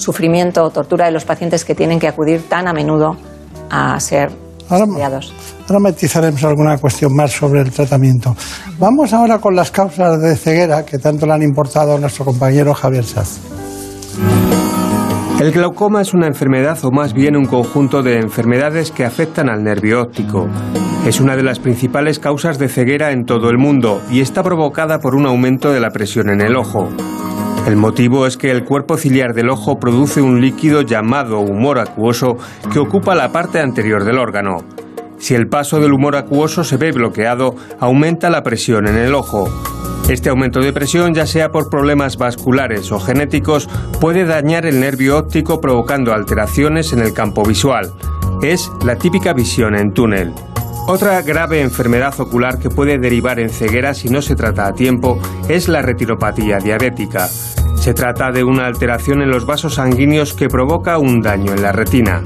sufrimiento 0.00 0.64
o 0.64 0.70
tortura 0.70 1.06
de 1.06 1.12
los 1.12 1.24
pacientes 1.24 1.64
que 1.64 1.74
tienen 1.74 1.98
que 1.98 2.08
acudir 2.08 2.48
tan 2.48 2.66
a 2.66 2.72
menudo 2.72 3.16
a 3.70 3.98
ser 4.00 4.30
estudiados. 4.70 5.32
Ahora 5.68 5.80
matizaremos 5.80 6.42
alguna 6.44 6.78
cuestión 6.78 7.14
más 7.14 7.32
sobre 7.32 7.60
el 7.60 7.70
tratamiento. 7.70 8.34
Vamos 8.78 9.12
ahora 9.12 9.38
con 9.38 9.54
las 9.54 9.70
causas 9.70 10.20
de 10.20 10.36
ceguera 10.36 10.84
que 10.84 10.98
tanto 10.98 11.26
le 11.26 11.32
han 11.32 11.42
importado 11.42 11.96
a 11.96 11.98
nuestro 11.98 12.24
compañero 12.24 12.74
Javier 12.74 13.04
Saz. 13.04 13.40
El 15.40 15.52
glaucoma 15.52 16.02
es 16.02 16.12
una 16.12 16.26
enfermedad 16.26 16.78
o 16.82 16.90
más 16.90 17.14
bien 17.14 17.34
un 17.34 17.46
conjunto 17.46 18.02
de 18.02 18.18
enfermedades 18.18 18.90
que 18.90 19.06
afectan 19.06 19.48
al 19.48 19.62
nervio 19.62 20.02
óptico. 20.02 20.46
Es 21.06 21.18
una 21.18 21.34
de 21.34 21.42
las 21.42 21.58
principales 21.58 22.18
causas 22.18 22.58
de 22.58 22.68
ceguera 22.68 23.10
en 23.10 23.24
todo 23.24 23.48
el 23.48 23.56
mundo 23.56 24.02
y 24.10 24.20
está 24.20 24.42
provocada 24.42 24.98
por 24.98 25.14
un 25.14 25.26
aumento 25.26 25.72
de 25.72 25.80
la 25.80 25.90
presión 25.90 26.28
en 26.28 26.42
el 26.42 26.56
ojo. 26.56 26.90
El 27.66 27.76
motivo 27.76 28.26
es 28.26 28.36
que 28.36 28.50
el 28.50 28.64
cuerpo 28.64 28.96
ciliar 28.96 29.34
del 29.34 29.50
ojo 29.50 29.78
produce 29.78 30.22
un 30.22 30.40
líquido 30.40 30.82
llamado 30.82 31.40
humor 31.40 31.78
acuoso 31.78 32.36
que 32.72 32.78
ocupa 32.78 33.14
la 33.14 33.30
parte 33.32 33.60
anterior 33.60 34.04
del 34.04 34.18
órgano. 34.18 34.64
Si 35.18 35.34
el 35.34 35.46
paso 35.46 35.80
del 35.80 35.92
humor 35.92 36.16
acuoso 36.16 36.64
se 36.64 36.78
ve 36.78 36.90
bloqueado, 36.90 37.54
aumenta 37.78 38.30
la 38.30 38.42
presión 38.42 38.88
en 38.88 38.96
el 38.96 39.14
ojo. 39.14 39.48
Este 40.08 40.30
aumento 40.30 40.60
de 40.60 40.72
presión, 40.72 41.14
ya 41.14 41.26
sea 41.26 41.52
por 41.52 41.68
problemas 41.68 42.16
vasculares 42.16 42.90
o 42.90 42.98
genéticos, 42.98 43.68
puede 44.00 44.24
dañar 44.24 44.66
el 44.66 44.80
nervio 44.80 45.18
óptico 45.18 45.60
provocando 45.60 46.12
alteraciones 46.12 46.92
en 46.92 47.00
el 47.00 47.12
campo 47.12 47.44
visual. 47.44 47.92
Es 48.42 48.70
la 48.84 48.96
típica 48.96 49.34
visión 49.34 49.76
en 49.76 49.92
túnel. 49.92 50.32
Otra 50.86 51.22
grave 51.22 51.60
enfermedad 51.60 52.18
ocular 52.18 52.58
que 52.58 52.68
puede 52.68 52.98
derivar 52.98 53.38
en 53.38 53.50
ceguera 53.50 53.94
si 53.94 54.08
no 54.08 54.22
se 54.22 54.34
trata 54.34 54.66
a 54.66 54.72
tiempo 54.72 55.20
es 55.48 55.68
la 55.68 55.82
retiropatía 55.82 56.58
diabética. 56.58 57.28
Se 57.76 57.94
trata 57.94 58.32
de 58.32 58.44
una 58.44 58.66
alteración 58.66 59.22
en 59.22 59.30
los 59.30 59.46
vasos 59.46 59.76
sanguíneos 59.76 60.34
que 60.34 60.48
provoca 60.48 60.98
un 60.98 61.20
daño 61.20 61.52
en 61.52 61.62
la 61.62 61.72
retina. 61.72 62.22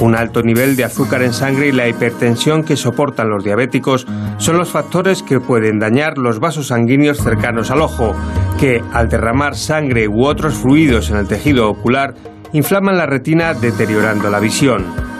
Un 0.00 0.14
alto 0.14 0.42
nivel 0.42 0.76
de 0.76 0.84
azúcar 0.84 1.22
en 1.22 1.32
sangre 1.32 1.68
y 1.68 1.72
la 1.72 1.88
hipertensión 1.88 2.62
que 2.62 2.76
soportan 2.76 3.30
los 3.30 3.42
diabéticos 3.42 4.06
son 4.38 4.58
los 4.58 4.70
factores 4.70 5.22
que 5.22 5.40
pueden 5.40 5.78
dañar 5.78 6.18
los 6.18 6.40
vasos 6.40 6.68
sanguíneos 6.68 7.18
cercanos 7.18 7.70
al 7.70 7.80
ojo, 7.80 8.14
que 8.58 8.82
al 8.92 9.08
derramar 9.08 9.56
sangre 9.56 10.08
u 10.08 10.26
otros 10.26 10.54
fluidos 10.54 11.10
en 11.10 11.16
el 11.16 11.28
tejido 11.28 11.70
ocular 11.70 12.14
inflaman 12.52 12.98
la 12.98 13.06
retina 13.06 13.54
deteriorando 13.54 14.30
la 14.30 14.40
visión. 14.40 15.13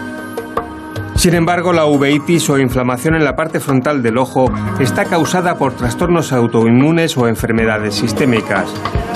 Sin 1.25 1.33
embargo, 1.33 1.73
la 1.73 1.87
uveitis 1.87 2.47
o 2.51 2.59
inflamación 2.59 3.15
en 3.15 3.25
la 3.25 3.35
parte 3.35 3.59
frontal 3.59 4.03
del 4.03 4.19
ojo 4.19 4.45
está 4.79 5.05
causada 5.05 5.57
por 5.57 5.73
trastornos 5.73 6.31
autoinmunes 6.31 7.17
o 7.17 7.27
enfermedades 7.27 7.95
sistémicas. 7.95 8.71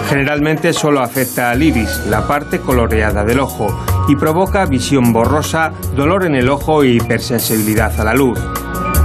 Generalmente 0.10 0.74
solo 0.74 1.02
afecta 1.02 1.52
al 1.52 1.62
iris, 1.62 2.08
la 2.08 2.28
parte 2.28 2.62
coloreada 2.62 3.24
del 3.24 3.40
ojo, 3.40 3.68
y 4.08 4.16
provoca 4.16 4.66
visión 4.66 5.14
borrosa, 5.14 5.72
dolor 5.96 6.26
en 6.26 6.34
el 6.34 6.50
ojo 6.50 6.84
y 6.84 6.98
hipersensibilidad 6.98 8.02
a 8.02 8.04
la 8.04 8.16
luz. 8.16 8.40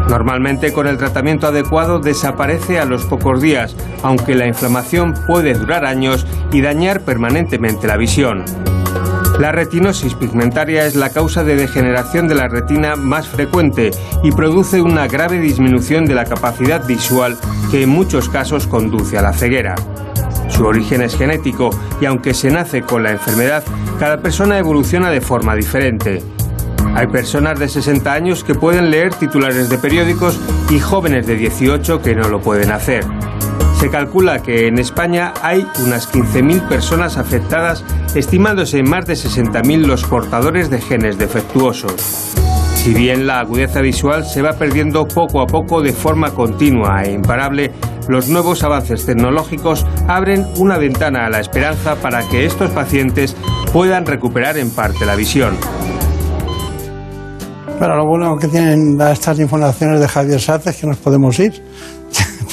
Normalmente 0.08 0.72
con 0.72 0.86
el 0.86 0.96
tratamiento 0.96 1.46
adecuado 1.46 1.98
desaparece 1.98 2.78
a 2.78 2.86
los 2.86 3.04
pocos 3.04 3.42
días, 3.42 3.76
aunque 4.02 4.34
la 4.34 4.46
inflamación 4.46 5.12
puede 5.26 5.52
durar 5.52 5.84
años 5.84 6.26
y 6.52 6.62
dañar 6.62 7.02
permanentemente 7.02 7.86
la 7.86 7.98
visión. 7.98 8.46
La 9.38 9.50
retinosis 9.50 10.14
pigmentaria 10.14 10.86
es 10.86 10.94
la 10.94 11.10
causa 11.10 11.42
de 11.42 11.56
degeneración 11.56 12.28
de 12.28 12.36
la 12.36 12.46
retina 12.46 12.94
más 12.94 13.26
frecuente 13.26 13.90
y 14.22 14.30
produce 14.30 14.80
una 14.80 15.08
grave 15.08 15.40
disminución 15.40 16.04
de 16.04 16.14
la 16.14 16.24
capacidad 16.24 16.86
visual 16.86 17.36
que 17.70 17.82
en 17.82 17.88
muchos 17.88 18.28
casos 18.28 18.68
conduce 18.68 19.18
a 19.18 19.22
la 19.22 19.32
ceguera. 19.32 19.74
Su 20.48 20.64
origen 20.64 21.02
es 21.02 21.16
genético 21.16 21.70
y 22.00 22.06
aunque 22.06 22.32
se 22.32 22.50
nace 22.50 22.82
con 22.82 23.02
la 23.02 23.10
enfermedad, 23.10 23.64
cada 23.98 24.18
persona 24.18 24.56
evoluciona 24.56 25.10
de 25.10 25.20
forma 25.20 25.56
diferente. 25.56 26.22
Hay 26.94 27.08
personas 27.08 27.58
de 27.58 27.68
60 27.68 28.12
años 28.12 28.44
que 28.44 28.54
pueden 28.54 28.92
leer 28.92 29.14
titulares 29.14 29.68
de 29.68 29.78
periódicos 29.78 30.38
y 30.70 30.78
jóvenes 30.78 31.26
de 31.26 31.34
18 31.34 32.00
que 32.02 32.14
no 32.14 32.28
lo 32.28 32.40
pueden 32.40 32.70
hacer. 32.70 33.04
Se 33.78 33.90
calcula 33.90 34.40
que 34.40 34.66
en 34.66 34.78
España 34.78 35.34
hay 35.42 35.66
unas 35.84 36.10
15.000 36.12 36.68
personas 36.68 37.18
afectadas, 37.18 37.84
estimándose 38.14 38.78
en 38.78 38.88
más 38.88 39.06
de 39.06 39.14
60.000 39.14 39.86
los 39.86 40.04
portadores 40.04 40.70
de 40.70 40.80
genes 40.80 41.18
defectuosos. 41.18 42.32
Si 42.76 42.92
bien 42.92 43.26
la 43.26 43.40
agudeza 43.40 43.80
visual 43.80 44.24
se 44.24 44.42
va 44.42 44.52
perdiendo 44.52 45.06
poco 45.06 45.40
a 45.40 45.46
poco 45.46 45.80
de 45.80 45.92
forma 45.92 46.32
continua 46.32 47.02
e 47.02 47.12
imparable, 47.12 47.72
los 48.08 48.28
nuevos 48.28 48.62
avances 48.62 49.06
tecnológicos 49.06 49.86
abren 50.06 50.46
una 50.58 50.76
ventana 50.76 51.26
a 51.26 51.30
la 51.30 51.40
esperanza 51.40 51.96
para 51.96 52.28
que 52.28 52.44
estos 52.44 52.70
pacientes 52.70 53.36
puedan 53.72 54.04
recuperar 54.04 54.58
en 54.58 54.70
parte 54.70 55.06
la 55.06 55.16
visión. 55.16 55.56
Bueno, 57.78 57.96
lo 57.96 58.06
bueno 58.06 58.36
que 58.36 58.48
tienen 58.48 59.00
estas 59.00 59.40
informaciones 59.40 60.00
de 60.00 60.06
Javier 60.06 60.40
Sáez 60.40 60.66
es 60.66 60.76
que 60.76 60.86
nos 60.86 60.98
podemos 60.98 61.38
ir, 61.40 61.62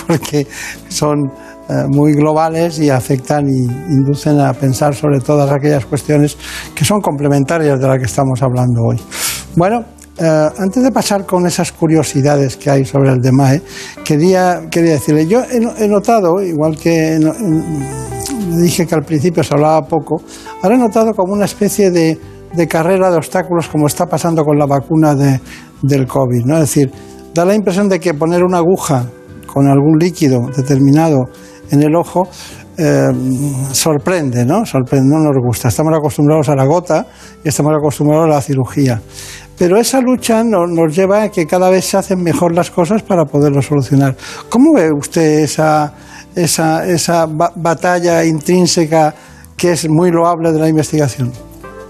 porque 0.08 0.48
son 0.88 1.32
eh, 1.70 1.86
muy 1.88 2.14
globales 2.14 2.80
y 2.80 2.90
afectan 2.90 3.48
y 3.48 3.64
inducen 3.64 4.40
a 4.40 4.52
pensar 4.54 4.94
sobre 4.94 5.20
todas 5.20 5.50
aquellas 5.52 5.86
cuestiones 5.86 6.38
que 6.76 6.84
son 6.84 7.00
complementarias 7.00 7.80
de 7.80 7.88
las 7.88 7.98
que 7.98 8.06
estamos 8.06 8.42
hablando 8.42 8.82
hoy. 8.84 9.00
Bueno, 9.56 9.86
eh, 10.18 10.50
antes 10.58 10.84
de 10.84 10.92
pasar 10.92 11.26
con 11.26 11.48
esas 11.48 11.72
curiosidades 11.72 12.58
que 12.58 12.70
hay 12.70 12.84
sobre 12.84 13.12
el 13.12 13.22
DEMAE, 13.22 13.62
quería, 14.04 14.64
quería 14.70 14.94
decirle, 14.94 15.26
yo 15.26 15.42
he, 15.50 15.88
notado, 15.88 16.42
igual 16.42 16.78
que 16.78 17.18
dije 18.58 18.86
que 18.86 18.96
al 18.96 19.04
principio 19.04 19.42
se 19.42 19.54
hablaba 19.54 19.82
poco, 19.88 20.22
ahora 20.62 20.76
he 20.76 20.78
notado 20.78 21.14
como 21.14 21.34
una 21.34 21.46
especie 21.46 21.90
de, 21.90 22.20
carrera 22.68 23.10
de 23.10 23.18
obstáculos 23.18 23.70
como 23.70 23.88
está 23.88 24.06
pasando 24.08 24.44
con 24.44 24.60
la 24.60 24.66
vacuna 24.66 25.16
del 25.82 26.06
COVID. 26.06 26.46
¿no? 26.46 26.56
Es 26.56 26.62
decir, 26.62 26.92
da 27.34 27.46
la 27.46 27.56
impresión 27.56 27.88
de 27.88 28.00
que 28.00 28.14
poner 28.14 28.44
una 28.44 28.58
aguja 28.58 29.06
con 29.52 29.68
algún 29.68 29.98
líquido 30.00 30.40
determinado 30.56 31.26
en 31.70 31.84
el 31.84 31.96
ojo 31.96 32.28
eh, 32.78 33.12
sorprende, 33.74 34.46
¿no? 34.46 34.66
Sorprende, 34.66 35.08
no 35.08 35.20
nos 35.20 35.38
gusta. 35.44 35.68
Estamos 35.68 35.94
acostumbrados 35.96 36.50
a 36.50 36.56
la 36.56 36.66
gota 36.66 37.06
y 37.44 37.50
estamos 37.50 37.74
acostumbrados 37.78 38.26
a 38.26 38.30
la 38.30 38.42
cirugía. 38.42 39.02
Pero 39.58 39.78
esa 39.78 40.02
lucha 40.02 40.44
nos, 40.44 40.96
lleva 40.96 41.24
a 41.24 41.30
que 41.30 41.46
cada 41.46 41.70
vez 41.70 41.86
se 41.86 41.98
hacen 41.98 42.24
mejor 42.24 42.56
las 42.56 42.72
cosas 42.72 43.04
para 43.04 43.26
poderlo 43.26 43.62
solucionar. 43.62 44.16
¿Cómo 44.50 44.74
ve 44.74 44.90
usted 44.92 45.44
esa, 45.44 45.94
esa, 46.36 46.88
esa 46.88 47.28
batalla 47.28 48.26
intrínseca 48.26 49.14
que 49.56 49.74
es 49.74 49.88
muy 49.88 50.10
loable 50.10 50.52
de 50.52 50.60
la 50.60 50.68
investigación? 50.68 51.32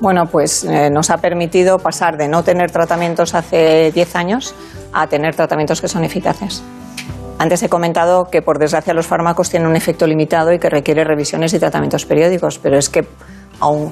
Bueno, 0.01 0.25
pues 0.29 0.65
eh, 0.65 0.89
nos 0.91 1.11
ha 1.11 1.19
permitido 1.19 1.77
pasar 1.77 2.17
de 2.17 2.27
no 2.27 2.43
tener 2.43 2.71
tratamientos 2.71 3.35
hace 3.35 3.91
10 3.93 4.15
años 4.15 4.55
a 4.91 5.07
tener 5.07 5.35
tratamientos 5.35 5.79
que 5.79 5.87
son 5.87 6.03
eficaces. 6.03 6.63
Antes 7.41 7.63
he 7.63 7.69
comentado 7.69 8.25
que 8.25 8.43
por 8.43 8.59
desgracia 8.59 8.93
los 8.93 9.07
fármacos 9.07 9.49
tienen 9.49 9.67
un 9.67 9.75
efecto 9.75 10.05
limitado 10.05 10.53
y 10.53 10.59
que 10.59 10.69
requiere 10.69 11.03
revisiones 11.03 11.51
y 11.55 11.57
tratamientos 11.57 12.05
periódicos, 12.05 12.59
pero 12.59 12.77
es 12.77 12.87
que 12.87 13.03
aún 13.59 13.91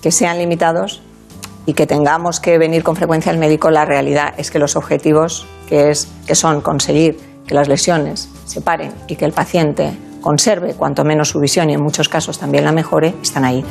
que 0.00 0.10
sean 0.10 0.38
limitados 0.38 1.02
y 1.66 1.74
que 1.74 1.86
tengamos 1.86 2.40
que 2.40 2.56
venir 2.56 2.82
con 2.82 2.96
frecuencia 2.96 3.30
al 3.30 3.36
médico, 3.36 3.70
la 3.70 3.84
realidad 3.84 4.32
es 4.38 4.50
que 4.50 4.58
los 4.58 4.76
objetivos, 4.76 5.46
que, 5.68 5.90
es, 5.90 6.08
que 6.26 6.34
son 6.34 6.62
conseguir 6.62 7.18
que 7.46 7.54
las 7.54 7.68
lesiones 7.68 8.30
se 8.46 8.62
paren 8.62 8.94
y 9.08 9.16
que 9.16 9.26
el 9.26 9.32
paciente 9.32 9.92
conserve 10.20 10.74
cuanto 10.74 11.04
menos 11.04 11.30
su 11.30 11.40
visión 11.40 11.70
y 11.70 11.74
en 11.74 11.82
muchos 11.82 12.08
casos 12.08 12.38
también 12.38 12.64
la 12.64 12.72
mejore, 12.72 13.14
están 13.22 13.44
ahí. 13.44 13.64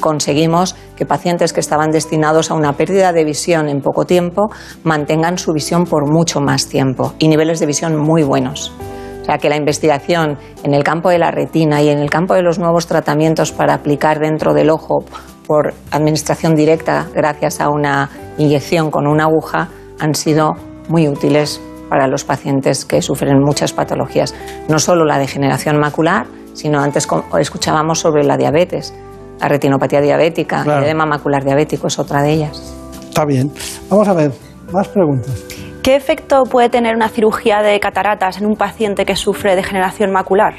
Conseguimos 0.00 0.76
que 0.96 1.04
pacientes 1.04 1.52
que 1.52 1.60
estaban 1.60 1.90
destinados 1.90 2.50
a 2.50 2.54
una 2.54 2.72
pérdida 2.72 3.12
de 3.12 3.24
visión 3.24 3.68
en 3.68 3.80
poco 3.80 4.04
tiempo 4.04 4.50
mantengan 4.82 5.38
su 5.38 5.52
visión 5.52 5.84
por 5.84 6.10
mucho 6.10 6.40
más 6.40 6.68
tiempo 6.68 7.14
y 7.18 7.28
niveles 7.28 7.60
de 7.60 7.66
visión 7.66 7.96
muy 7.96 8.22
buenos. 8.22 8.72
O 9.20 9.24
sea, 9.24 9.38
que 9.38 9.48
la 9.48 9.56
investigación 9.56 10.38
en 10.62 10.74
el 10.74 10.84
campo 10.84 11.08
de 11.08 11.18
la 11.18 11.30
retina 11.30 11.82
y 11.82 11.88
en 11.88 11.98
el 11.98 12.10
campo 12.10 12.34
de 12.34 12.42
los 12.42 12.58
nuevos 12.58 12.86
tratamientos 12.86 13.52
para 13.52 13.74
aplicar 13.74 14.20
dentro 14.20 14.52
del 14.52 14.70
ojo 14.70 15.04
por 15.46 15.74
administración 15.90 16.54
directa 16.54 17.06
gracias 17.14 17.60
a 17.60 17.70
una 17.70 18.10
inyección 18.38 18.90
con 18.90 19.06
una 19.06 19.24
aguja 19.24 19.68
han 19.98 20.14
sido 20.14 20.52
muy 20.88 21.08
útiles 21.08 21.60
para 21.88 22.06
los 22.06 22.24
pacientes 22.24 22.84
que 22.84 23.02
sufren 23.02 23.40
muchas 23.40 23.72
patologías, 23.72 24.34
no 24.68 24.78
solo 24.78 25.04
la 25.04 25.18
degeneración 25.18 25.78
macular, 25.78 26.26
sino 26.54 26.80
antes 26.80 27.06
escuchábamos 27.38 28.00
sobre 28.00 28.24
la 28.24 28.36
diabetes, 28.36 28.94
la 29.40 29.48
retinopatía 29.48 30.00
diabética, 30.00 30.62
el 30.62 30.84
edema 30.84 31.06
macular 31.06 31.44
diabético 31.44 31.88
es 31.88 31.98
otra 31.98 32.22
de 32.22 32.32
ellas. 32.32 32.74
Está 33.08 33.24
bien. 33.24 33.52
Vamos 33.90 34.08
a 34.08 34.14
ver, 34.14 34.32
más 34.72 34.88
preguntas. 34.88 35.44
¿Qué 35.82 35.96
efecto 35.96 36.44
puede 36.44 36.70
tener 36.70 36.96
una 36.96 37.08
cirugía 37.08 37.60
de 37.60 37.78
cataratas 37.78 38.38
en 38.38 38.46
un 38.46 38.56
paciente 38.56 39.04
que 39.04 39.16
sufre 39.16 39.54
degeneración 39.54 40.10
macular? 40.12 40.54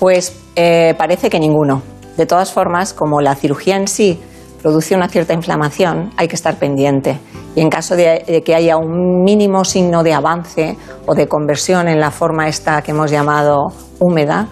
Pues 0.00 0.36
eh, 0.56 0.94
parece 0.98 1.30
que 1.30 1.38
ninguno. 1.38 1.82
De 2.16 2.26
todas 2.26 2.52
formas, 2.52 2.92
como 2.92 3.20
la 3.20 3.34
cirugía 3.34 3.76
en 3.76 3.86
sí 3.86 4.20
produce 4.66 4.96
una 4.96 5.08
cierta 5.08 5.32
inflamación, 5.32 6.10
hay 6.16 6.26
que 6.26 6.34
estar 6.34 6.56
pendiente. 6.56 7.20
Y 7.54 7.60
en 7.60 7.70
caso 7.70 7.94
de, 7.94 8.42
que 8.44 8.52
haya 8.52 8.76
un 8.76 9.22
mínimo 9.22 9.64
signo 9.64 10.02
de 10.02 10.12
avance 10.12 10.76
o 11.06 11.14
de 11.14 11.28
conversión 11.28 11.86
en 11.86 12.00
la 12.00 12.10
forma 12.10 12.48
esta 12.48 12.82
que 12.82 12.90
hemos 12.90 13.12
llamado 13.12 13.68
húmeda, 14.00 14.48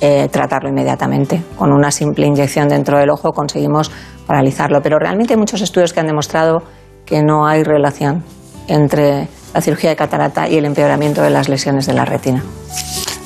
eh, 0.00 0.28
tratarlo 0.30 0.68
inmediatamente. 0.68 1.42
Con 1.58 1.72
una 1.72 1.90
simple 1.90 2.24
inyección 2.24 2.68
dentro 2.68 2.98
del 2.98 3.10
ojo 3.10 3.32
conseguimos 3.32 3.90
paralizarlo. 4.28 4.80
Pero 4.80 5.00
realmente 5.00 5.34
hay 5.34 5.40
muchos 5.40 5.60
estudios 5.60 5.92
que 5.92 5.98
han 5.98 6.06
demostrado 6.06 6.62
que 7.04 7.24
no 7.24 7.44
hay 7.44 7.64
relación 7.64 8.22
entre 8.68 9.26
la 9.52 9.60
cirugía 9.60 9.90
de 9.90 9.96
catarata 9.96 10.48
y 10.48 10.56
el 10.56 10.66
empeoramiento 10.66 11.20
de 11.20 11.30
las 11.30 11.48
lesiones 11.48 11.86
de 11.86 11.94
la 11.94 12.04
retina. 12.04 12.44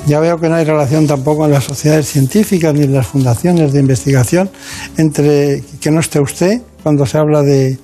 Ya 0.07 0.21
veo 0.21 0.39
que 0.39 0.49
no 0.49 0.55
hay 0.55 0.65
relación 0.65 1.05
tampoco 1.09 1.47
en 1.47 1.51
las 1.51 1.65
sociedades 1.65 2.07
científicas 2.07 2.73
ni 2.73 2.85
en 2.85 2.93
las 2.93 3.09
fundaciones 3.09 3.73
de 3.73 3.81
investigación 3.81 4.49
entre 4.97 5.65
que 5.81 5.91
no 5.91 5.99
esté 5.99 6.21
usted 6.21 6.63
cuando 6.85 7.05
se 7.05 7.19
habla 7.19 7.43
de, 7.43 7.77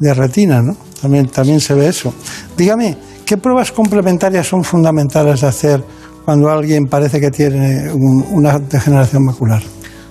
retina, 0.00 0.62
¿no? 0.62 0.74
También, 1.02 1.28
también 1.28 1.60
se 1.60 1.74
ve 1.74 1.88
eso. 1.88 2.14
Dígame, 2.56 2.96
¿qué 3.26 3.36
pruebas 3.36 3.72
complementarias 3.72 4.46
son 4.46 4.64
fundamentales 4.64 5.42
de 5.42 5.46
hacer 5.46 5.84
cuando 6.24 6.48
alguien 6.48 6.86
parece 6.86 7.20
que 7.20 7.30
tiene 7.30 7.92
una 7.92 8.58
degeneración 8.58 9.26
macular? 9.26 9.60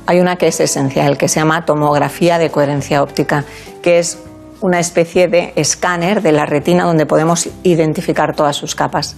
Hay 0.05 0.19
una 0.19 0.35
que 0.35 0.47
es 0.47 0.59
esencial, 0.59 1.17
que 1.17 1.27
se 1.27 1.39
llama 1.39 1.65
tomografía 1.65 2.37
de 2.37 2.51
coherencia 2.51 3.01
óptica, 3.01 3.43
que 3.81 3.97
es 3.97 4.19
una 4.61 4.79
especie 4.79 5.27
de 5.27 5.51
escáner 5.55 6.21
de 6.21 6.31
la 6.31 6.45
retina 6.45 6.83
donde 6.83 7.07
podemos 7.07 7.49
identificar 7.63 8.35
todas 8.35 8.55
sus 8.55 8.75
capas. 8.75 9.15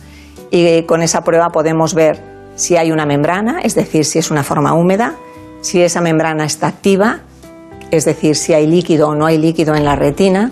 Y 0.50 0.84
con 0.84 1.02
esa 1.02 1.22
prueba 1.22 1.50
podemos 1.50 1.94
ver 1.94 2.37
si 2.58 2.76
hay 2.76 2.92
una 2.92 3.06
membrana, 3.06 3.62
es 3.62 3.76
decir, 3.76 4.04
si 4.04 4.20
es 4.20 4.30
una 4.30 4.44
forma 4.44 4.74
húmeda, 4.74 5.16
si 5.62 5.82
esa 5.82 6.02
membrana 6.02 6.44
está 6.44 6.68
activa, 6.68 7.22
es 7.92 8.04
decir, 8.04 8.36
si 8.36 8.54
hay 8.54 8.68
líquido 8.68 9.10
o 9.10 9.16
no 9.16 9.26
hay 9.26 9.38
líquido 9.38 9.76
en 9.76 9.86
la 9.86 9.96
retina, 9.96 10.52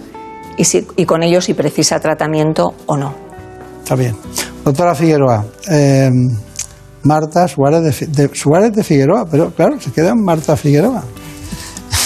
y, 0.57 1.05
con 1.05 1.23
ello 1.23 1.41
si 1.41 1.53
precisa 1.53 1.99
tratamiento 1.99 2.73
o 2.85 2.95
no. 2.95 3.13
Está 3.83 3.95
bien. 3.95 4.15
Doctora 4.63 4.95
Figueroa, 4.95 5.45
eh, 5.69 6.09
Marta 7.03 7.47
Suárez 7.47 8.07
de, 8.09 8.29
Suárez 8.33 8.71
de 8.71 8.83
Figueroa, 8.83 9.25
pero 9.29 9.51
claro, 9.51 9.79
se 9.79 9.91
queda 9.91 10.11
en 10.11 10.23
Marta 10.23 10.55
Figueroa. 10.55 11.03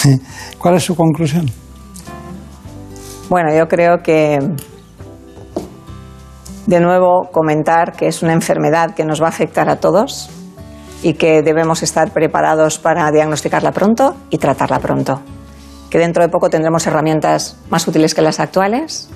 ¿Cuál 0.58 0.76
es 0.76 0.82
su 0.82 0.96
conclusión? 0.96 1.46
Bueno, 3.28 3.54
yo 3.56 3.68
creo 3.68 4.02
que 4.02 4.38
de 6.66 6.80
nuevo 6.80 7.28
comentar 7.32 7.92
que 7.92 8.06
es 8.06 8.22
una 8.22 8.32
enfermedad 8.32 8.94
que 8.94 9.04
nos 9.04 9.20
va 9.20 9.26
a 9.26 9.30
afectar 9.30 9.68
a 9.68 9.76
todos 9.76 10.30
y 11.02 11.14
que 11.14 11.42
debemos 11.42 11.82
estar 11.82 12.10
preparados 12.12 12.78
para 12.78 13.10
diagnosticarla 13.10 13.72
pronto 13.72 14.14
y 14.30 14.38
tratarla 14.38 14.78
pronto. 14.78 15.20
Que 15.88 15.98
dentro 15.98 16.22
de 16.22 16.28
poco 16.28 16.50
tendremos 16.50 16.86
herramientas 16.86 17.58
más 17.70 17.86
útiles 17.88 18.14
que 18.14 18.22
las 18.22 18.38
actuales 18.38 19.08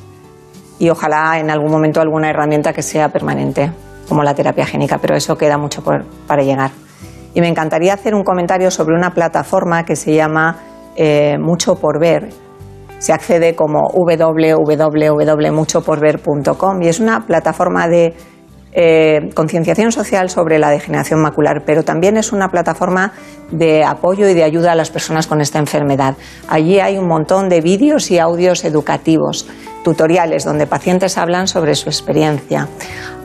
y 0.78 0.90
ojalá 0.90 1.38
en 1.38 1.50
algún 1.50 1.70
momento 1.70 2.00
alguna 2.00 2.30
herramienta 2.30 2.72
que 2.72 2.82
sea 2.82 3.10
permanente, 3.10 3.70
como 4.08 4.22
la 4.22 4.34
terapia 4.34 4.66
génica, 4.66 4.98
pero 4.98 5.14
eso 5.14 5.36
queda 5.36 5.56
mucho 5.56 5.82
para 5.82 6.42
llegar. 6.42 6.72
Y 7.34 7.40
me 7.40 7.48
encantaría 7.48 7.94
hacer 7.94 8.14
un 8.14 8.22
comentario 8.22 8.70
sobre 8.70 8.96
una 8.96 9.10
plataforma 9.10 9.84
que 9.84 9.96
se 9.96 10.14
llama 10.14 10.56
eh, 10.96 11.36
Mucho 11.38 11.76
por 11.76 12.00
Ver, 12.00 12.30
se 12.98 13.12
accede 13.12 13.54
como 13.54 13.90
www.muchoporver.com 13.92 16.82
y 16.82 16.88
es 16.88 17.00
una 17.00 17.26
plataforma 17.26 17.86
de 17.88 18.14
eh, 18.76 19.30
concienciación 19.34 19.92
social 19.92 20.30
sobre 20.30 20.58
la 20.58 20.68
degeneración 20.68 21.20
macular, 21.20 21.62
pero 21.64 21.84
también 21.84 22.16
es 22.16 22.32
una 22.32 22.48
plataforma 22.48 23.12
de 23.52 23.84
apoyo 23.84 24.28
y 24.28 24.34
de 24.34 24.42
ayuda 24.42 24.72
a 24.72 24.74
las 24.74 24.90
personas 24.90 25.28
con 25.28 25.40
esta 25.40 25.60
enfermedad. 25.60 26.16
Allí 26.48 26.80
hay 26.80 26.98
un 26.98 27.06
montón 27.06 27.48
de 27.48 27.60
vídeos 27.60 28.10
y 28.10 28.18
audios 28.18 28.64
educativos, 28.64 29.46
tutoriales 29.84 30.44
donde 30.44 30.66
pacientes 30.66 31.18
hablan 31.18 31.46
sobre 31.46 31.76
su 31.76 31.88
experiencia. 31.88 32.68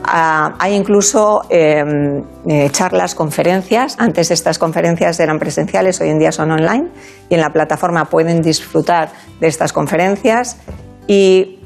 Ah, 0.04 0.54
hay 0.58 0.74
incluso 0.74 1.42
em, 1.48 2.22
eh, 2.46 2.68
charlas, 2.70 3.14
conferencias. 3.14 3.96
Antes 3.98 4.30
estas 4.30 4.58
conferencias 4.58 5.18
eran 5.20 5.38
presenciales, 5.38 6.00
hoy 6.00 6.10
en 6.10 6.18
día 6.18 6.32
son 6.32 6.50
online 6.52 6.90
y 7.28 7.34
en 7.34 7.40
la 7.40 7.50
plataforma 7.50 8.04
pueden 8.04 8.40
disfrutar 8.40 9.10
de 9.40 9.48
estas 9.48 9.72
conferencias 9.72 10.58
y 11.06 11.59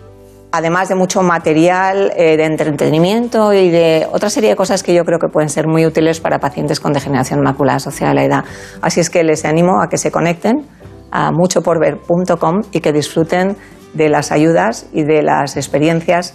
además 0.57 0.89
de 0.89 0.95
mucho 0.95 1.21
material 1.23 2.13
eh, 2.17 2.37
de 2.37 2.45
entretenimiento 2.45 3.53
y 3.53 3.71
de 3.71 4.07
otra 4.13 4.31
serie 4.31 4.51
de 4.51 4.57
cosas 4.57 4.85
que 4.85 4.95
yo 4.95 5.05
creo 5.05 5.19
que 5.19 5.27
pueden 5.27 5.49
ser 5.49 5.67
muy 5.67 5.85
útiles 5.85 6.21
para 6.21 6.39
pacientes 6.39 6.79
con 6.79 6.93
degeneración 6.93 7.41
macular 7.41 7.77
asociada 7.77 8.13
a 8.13 8.15
la 8.15 8.25
edad. 8.25 8.45
Así 8.81 9.01
es 9.01 9.11
que 9.11 9.25
les 9.25 9.45
animo 9.45 9.83
a 9.83 9.89
que 9.89 9.99
se 9.99 10.13
conecten 10.13 10.65
a 11.11 11.33
muchoporver.com 11.33 12.63
y 12.71 12.81
que 12.81 12.93
disfruten 12.93 13.57
de 13.95 14.09
las 14.09 14.31
ayudas 14.31 14.87
y 14.93 15.03
de 15.03 15.23
las 15.23 15.57
experiencias 15.57 16.35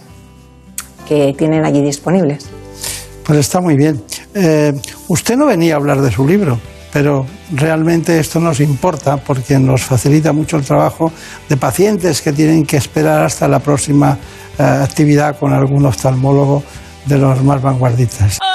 que 1.08 1.34
tienen 1.36 1.64
allí 1.64 1.80
disponibles. 1.80 2.50
Pues 3.24 3.38
está 3.38 3.60
muy 3.62 3.76
bien. 3.76 4.02
Eh, 4.34 4.72
usted 5.08 5.36
no 5.36 5.46
venía 5.46 5.74
a 5.74 5.76
hablar 5.78 6.02
de 6.02 6.10
su 6.10 6.26
libro 6.26 6.58
pero 6.92 7.26
realmente 7.52 8.18
esto 8.18 8.40
nos 8.40 8.60
importa 8.60 9.16
porque 9.16 9.58
nos 9.58 9.82
facilita 9.82 10.32
mucho 10.32 10.56
el 10.56 10.64
trabajo 10.64 11.12
de 11.48 11.56
pacientes 11.56 12.20
que 12.20 12.32
tienen 12.32 12.64
que 12.64 12.76
esperar 12.76 13.24
hasta 13.24 13.48
la 13.48 13.60
próxima 13.60 14.18
eh, 14.58 14.62
actividad 14.62 15.38
con 15.38 15.52
algún 15.52 15.86
oftalmólogo 15.86 16.62
de 17.06 17.18
los 17.18 17.42
más 17.42 17.62
vanguardistas. 17.62 18.38
Oh. 18.42 18.50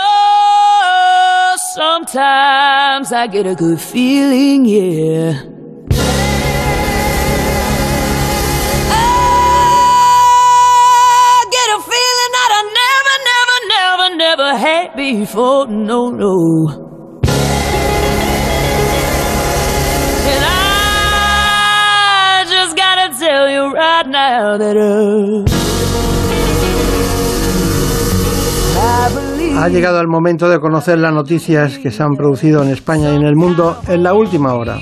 Ha 29.58 29.70
llegado 29.70 30.02
el 30.02 30.08
momento 30.08 30.50
de 30.50 30.60
conocer 30.60 31.00
las 31.00 31.14
noticias 31.14 31.78
que 31.78 31.92
se 31.92 32.04
han 32.04 32.16
producido 32.16 32.62
en 32.64 32.70
España 32.70 33.12
y 33.12 33.16
en 33.16 33.24
el 33.24 33.36
mundo 33.36 33.80
en 33.88 34.04
la 34.04 34.14
última 34.14 34.54
hora. 34.54 34.78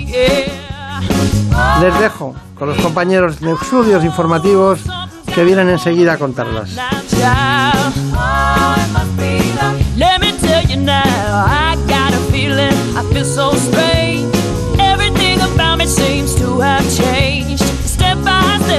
Les 1.82 2.00
dejo 2.00 2.34
con 2.58 2.70
los 2.70 2.78
compañeros 2.78 3.40
de 3.40 3.52
estudios 3.52 4.04
informativos 4.04 4.82
que 5.34 5.44
vienen 5.44 5.70
enseguida 5.70 6.14
a 6.14 6.18
contarlas. 6.18 6.76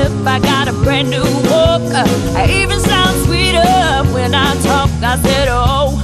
Step, 0.04 0.26
I 0.26 0.38
got 0.38 0.68
a 0.68 0.72
brand 0.72 1.10
new 1.10 1.22
walk. 1.22 1.82
I 2.36 2.46
even 2.50 2.80
sound 2.80 3.24
sweeter 3.26 3.60
when 4.12 4.34
I 4.34 4.54
talk. 4.62 4.90
I 5.02 5.18
said, 5.22 5.48
oh, 5.50 6.03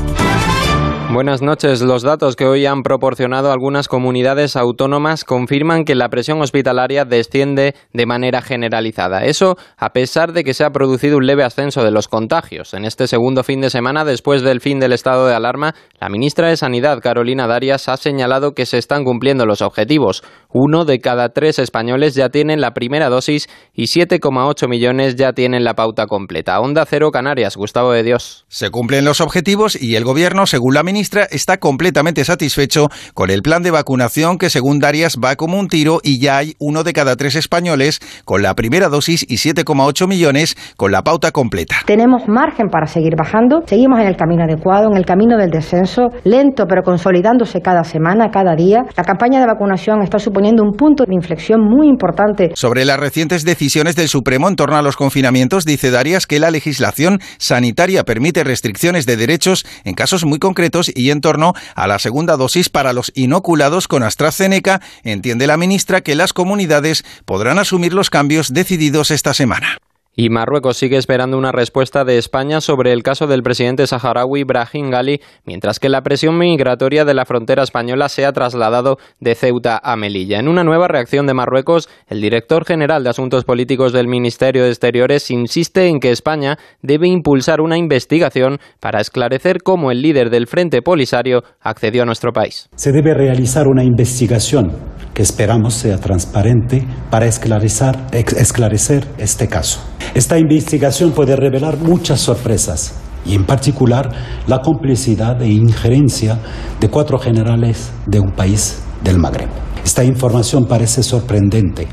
Buenas 1.13 1.41
noches. 1.41 1.81
Los 1.81 2.03
datos 2.03 2.37
que 2.37 2.45
hoy 2.45 2.65
han 2.65 2.83
proporcionado 2.83 3.51
algunas 3.51 3.89
comunidades 3.89 4.55
autónomas 4.55 5.25
confirman 5.25 5.83
que 5.83 5.93
la 5.93 6.07
presión 6.07 6.41
hospitalaria 6.41 7.03
desciende 7.03 7.75
de 7.91 8.05
manera 8.05 8.41
generalizada. 8.41 9.25
Eso 9.25 9.57
a 9.75 9.89
pesar 9.89 10.31
de 10.31 10.45
que 10.45 10.53
se 10.53 10.63
ha 10.63 10.69
producido 10.69 11.17
un 11.17 11.25
leve 11.25 11.43
ascenso 11.43 11.83
de 11.83 11.91
los 11.91 12.07
contagios. 12.07 12.73
En 12.73 12.85
este 12.85 13.07
segundo 13.07 13.43
fin 13.43 13.59
de 13.59 13.69
semana, 13.69 14.05
después 14.05 14.41
del 14.41 14.61
fin 14.61 14.79
del 14.79 14.93
estado 14.93 15.27
de 15.27 15.35
alarma, 15.35 15.75
la 15.99 16.07
ministra 16.07 16.47
de 16.47 16.55
Sanidad, 16.55 17.01
Carolina 17.01 17.45
Darias, 17.45 17.89
ha 17.89 17.97
señalado 17.97 18.53
que 18.53 18.65
se 18.65 18.77
están 18.77 19.03
cumpliendo 19.03 19.45
los 19.45 19.61
objetivos. 19.61 20.23
Uno 20.53 20.85
de 20.85 20.99
cada 20.99 21.27
tres 21.29 21.59
españoles 21.59 22.15
ya 22.15 22.29
tienen 22.29 22.61
la 22.61 22.71
primera 22.71 23.09
dosis 23.09 23.49
y 23.73 23.87
7,8 23.87 24.69
millones 24.69 25.17
ya 25.17 25.33
tienen 25.33 25.65
la 25.65 25.73
pauta 25.73 26.05
completa. 26.05 26.61
Onda 26.61 26.85
Cero 26.85 27.11
Canarias, 27.11 27.57
Gustavo 27.57 27.91
de 27.91 28.03
Dios. 28.03 28.45
Se 28.47 28.69
cumplen 28.69 29.03
los 29.03 29.19
objetivos 29.19 29.75
y 29.75 29.97
el 29.97 30.05
gobierno, 30.05 30.45
según 30.45 30.73
la 30.73 30.83
ministra, 30.83 31.00
está 31.01 31.57
completamente 31.57 32.23
satisfecho 32.23 32.89
con 33.13 33.29
el 33.29 33.41
plan 33.41 33.63
de 33.63 33.71
vacunación 33.71 34.37
que 34.37 34.49
según 34.49 34.79
Darias 34.79 35.17
va 35.23 35.35
como 35.35 35.59
un 35.59 35.67
tiro 35.67 35.99
y 36.03 36.19
ya 36.19 36.37
hay 36.37 36.55
uno 36.59 36.83
de 36.83 36.93
cada 36.93 37.15
tres 37.15 37.35
españoles 37.35 37.99
con 38.23 38.41
la 38.41 38.53
primera 38.53 38.87
dosis 38.87 39.23
y 39.27 39.35
7,8 39.35 40.07
millones 40.07 40.55
con 40.77 40.91
la 40.91 41.01
pauta 41.01 41.31
completa. 41.31 41.77
Tenemos 41.85 42.27
margen 42.27 42.69
para 42.69 42.85
seguir 42.85 43.15
bajando, 43.17 43.63
seguimos 43.65 43.99
en 43.99 44.07
el 44.07 44.15
camino 44.15 44.43
adecuado, 44.43 44.89
en 44.91 44.97
el 44.97 45.05
camino 45.05 45.37
del 45.37 45.49
descenso, 45.49 46.09
lento 46.23 46.65
pero 46.67 46.83
consolidándose 46.83 47.61
cada 47.61 47.83
semana, 47.83 48.29
cada 48.31 48.55
día. 48.55 48.83
La 48.95 49.03
campaña 49.03 49.39
de 49.39 49.47
vacunación 49.47 50.01
está 50.03 50.19
suponiendo 50.19 50.63
un 50.63 50.73
punto 50.73 51.05
de 51.05 51.15
inflexión 51.15 51.61
muy 51.61 51.87
importante. 51.87 52.51
Sobre 52.53 52.85
las 52.85 52.99
recientes 52.99 53.43
decisiones 53.43 53.95
del 53.95 54.07
Supremo 54.07 54.47
en 54.47 54.55
torno 54.55 54.77
a 54.77 54.81
los 54.81 54.95
confinamientos, 54.95 55.65
dice 55.65 55.89
Darias 55.89 56.27
que 56.27 56.39
la 56.39 56.51
legislación 56.51 57.19
sanitaria 57.39 58.03
permite 58.03 58.43
restricciones 58.43 59.05
de 59.05 59.17
derechos 59.17 59.65
en 59.83 59.93
casos 59.93 60.25
muy 60.25 60.39
concretos 60.39 60.90
y 60.95 61.11
en 61.11 61.21
torno 61.21 61.53
a 61.75 61.87
la 61.87 61.99
segunda 61.99 62.37
dosis 62.37 62.69
para 62.69 62.93
los 62.93 63.11
inoculados 63.15 63.87
con 63.87 64.03
AstraZeneca, 64.03 64.81
entiende 65.03 65.47
la 65.47 65.57
ministra 65.57 66.01
que 66.01 66.15
las 66.15 66.33
comunidades 66.33 67.03
podrán 67.25 67.59
asumir 67.59 67.93
los 67.93 68.09
cambios 68.09 68.53
decididos 68.53 69.11
esta 69.11 69.33
semana. 69.33 69.77
Y 70.13 70.29
Marruecos 70.29 70.75
sigue 70.75 70.97
esperando 70.97 71.37
una 71.37 71.53
respuesta 71.53 72.03
de 72.03 72.17
España 72.17 72.59
sobre 72.59 72.91
el 72.91 73.01
caso 73.01 73.27
del 73.27 73.43
presidente 73.43 73.87
saharaui 73.87 74.43
Brahim 74.43 74.89
Gali, 74.89 75.21
mientras 75.45 75.79
que 75.79 75.87
la 75.87 76.01
presión 76.01 76.37
migratoria 76.37 77.05
de 77.05 77.13
la 77.13 77.25
frontera 77.25 77.63
española 77.63 78.09
se 78.09 78.25
ha 78.25 78.33
trasladado 78.33 78.97
de 79.21 79.35
Ceuta 79.35 79.79
a 79.81 79.95
Melilla. 79.95 80.39
En 80.39 80.49
una 80.49 80.65
nueva 80.65 80.89
reacción 80.89 81.27
de 81.27 81.33
Marruecos, 81.33 81.87
el 82.07 82.19
director 82.19 82.65
general 82.65 83.05
de 83.05 83.09
Asuntos 83.09 83.45
Políticos 83.45 83.93
del 83.93 84.09
Ministerio 84.09 84.63
de 84.63 84.69
Exteriores 84.69 85.31
insiste 85.31 85.87
en 85.87 86.01
que 86.01 86.11
España 86.11 86.57
debe 86.81 87.07
impulsar 87.07 87.61
una 87.61 87.77
investigación 87.77 88.59
para 88.81 88.99
esclarecer 88.99 89.63
cómo 89.63 89.91
el 89.91 90.01
líder 90.01 90.29
del 90.29 90.47
Frente 90.47 90.81
Polisario 90.81 91.43
accedió 91.61 92.03
a 92.03 92.05
nuestro 92.05 92.33
país. 92.33 92.69
Se 92.75 92.91
debe 92.91 93.13
realizar 93.13 93.67
una 93.67 93.85
investigación 93.85 94.73
que 95.13 95.21
esperamos 95.21 95.73
sea 95.73 95.97
transparente 95.97 96.85
para 97.09 97.27
esclarecer 97.27 99.05
este 99.17 99.47
caso. 99.47 99.81
Esta 100.13 100.37
investigación 100.37 101.11
puede 101.11 101.35
revelar 101.35 101.77
muchas 101.77 102.19
sorpresas 102.19 102.93
y 103.25 103.35
en 103.35 103.45
particular 103.45 104.11
la 104.47 104.59
complicidad 104.59 105.41
e 105.41 105.49
injerencia 105.49 106.39
de 106.79 106.89
cuatro 106.89 107.19
generales 107.19 107.91
de 108.05 108.19
un 108.19 108.31
país 108.31 108.81
del 109.03 109.17
Magreb. 109.17 109.49
Esta 109.83 110.03
información 110.03 110.65
parece 110.65 111.03
sorprendente, 111.03 111.87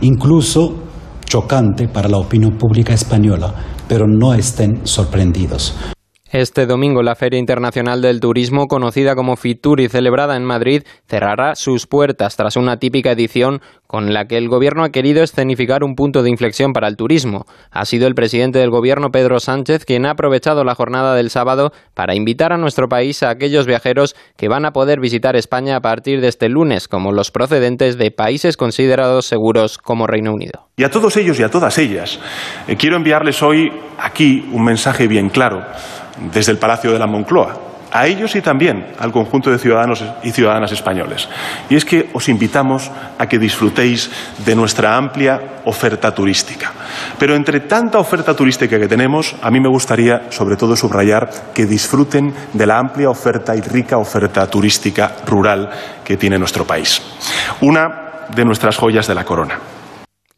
incluso 0.00 0.82
chocante 1.24 1.88
para 1.88 2.08
la 2.08 2.18
opinión 2.18 2.58
pública 2.58 2.92
española, 2.92 3.54
pero 3.88 4.06
no 4.06 4.34
estén 4.34 4.80
sorprendidos. 4.84 5.74
Este 6.32 6.64
domingo 6.64 7.02
la 7.02 7.14
Feria 7.14 7.38
Internacional 7.38 8.00
del 8.00 8.18
Turismo, 8.18 8.66
conocida 8.66 9.14
como 9.14 9.36
Fitur 9.36 9.80
y 9.80 9.90
celebrada 9.90 10.34
en 10.34 10.46
Madrid, 10.46 10.82
cerrará 11.06 11.54
sus 11.56 11.86
puertas 11.86 12.36
tras 12.36 12.56
una 12.56 12.78
típica 12.78 13.10
edición 13.10 13.60
con 13.86 14.14
la 14.14 14.24
que 14.24 14.38
el 14.38 14.48
Gobierno 14.48 14.82
ha 14.82 14.88
querido 14.88 15.22
escenificar 15.22 15.84
un 15.84 15.94
punto 15.94 16.22
de 16.22 16.30
inflexión 16.30 16.72
para 16.72 16.88
el 16.88 16.96
turismo. 16.96 17.44
Ha 17.70 17.84
sido 17.84 18.06
el 18.06 18.14
presidente 18.14 18.60
del 18.60 18.70
Gobierno, 18.70 19.10
Pedro 19.10 19.40
Sánchez, 19.40 19.84
quien 19.84 20.06
ha 20.06 20.12
aprovechado 20.12 20.64
la 20.64 20.74
jornada 20.74 21.14
del 21.14 21.28
sábado 21.28 21.70
para 21.92 22.14
invitar 22.14 22.54
a 22.54 22.56
nuestro 22.56 22.88
país 22.88 23.22
a 23.22 23.28
aquellos 23.28 23.66
viajeros 23.66 24.16
que 24.38 24.48
van 24.48 24.64
a 24.64 24.70
poder 24.70 25.00
visitar 25.00 25.36
España 25.36 25.76
a 25.76 25.80
partir 25.80 26.22
de 26.22 26.28
este 26.28 26.48
lunes, 26.48 26.88
como 26.88 27.12
los 27.12 27.30
procedentes 27.30 27.98
de 27.98 28.10
países 28.10 28.56
considerados 28.56 29.26
seguros 29.26 29.76
como 29.76 30.06
Reino 30.06 30.32
Unido. 30.32 30.70
Y 30.78 30.84
a 30.84 30.90
todos 30.90 31.14
ellos 31.18 31.38
y 31.38 31.42
a 31.42 31.50
todas 31.50 31.76
ellas, 31.76 32.18
eh, 32.68 32.76
quiero 32.76 32.96
enviarles 32.96 33.42
hoy 33.42 33.70
aquí 33.98 34.48
un 34.50 34.64
mensaje 34.64 35.06
bien 35.06 35.28
claro 35.28 35.66
desde 36.32 36.52
el 36.52 36.58
Palacio 36.58 36.92
de 36.92 36.98
la 36.98 37.06
Moncloa, 37.06 37.72
a 37.92 38.06
ellos 38.06 38.34
y 38.34 38.40
también 38.40 38.86
al 38.98 39.12
conjunto 39.12 39.50
de 39.50 39.58
ciudadanos 39.58 40.02
y 40.22 40.32
ciudadanas 40.32 40.72
españoles. 40.72 41.28
Y 41.68 41.76
es 41.76 41.84
que 41.84 42.08
os 42.14 42.28
invitamos 42.28 42.90
a 43.18 43.26
que 43.26 43.38
disfrutéis 43.38 44.10
de 44.44 44.56
nuestra 44.56 44.96
amplia 44.96 45.60
oferta 45.66 46.14
turística. 46.14 46.72
Pero 47.18 47.34
entre 47.36 47.60
tanta 47.60 47.98
oferta 47.98 48.34
turística 48.34 48.78
que 48.78 48.88
tenemos, 48.88 49.36
a 49.42 49.50
mí 49.50 49.60
me 49.60 49.68
gustaría 49.68 50.30
sobre 50.30 50.56
todo 50.56 50.74
subrayar 50.74 51.28
que 51.52 51.66
disfruten 51.66 52.34
de 52.54 52.66
la 52.66 52.78
amplia 52.78 53.10
oferta 53.10 53.54
y 53.54 53.60
rica 53.60 53.98
oferta 53.98 54.46
turística 54.48 55.16
rural 55.26 55.70
que 56.02 56.16
tiene 56.16 56.38
nuestro 56.38 56.66
país. 56.66 57.02
Una 57.60 58.26
de 58.34 58.44
nuestras 58.44 58.78
joyas 58.78 59.06
de 59.06 59.14
la 59.14 59.24
corona. 59.24 59.58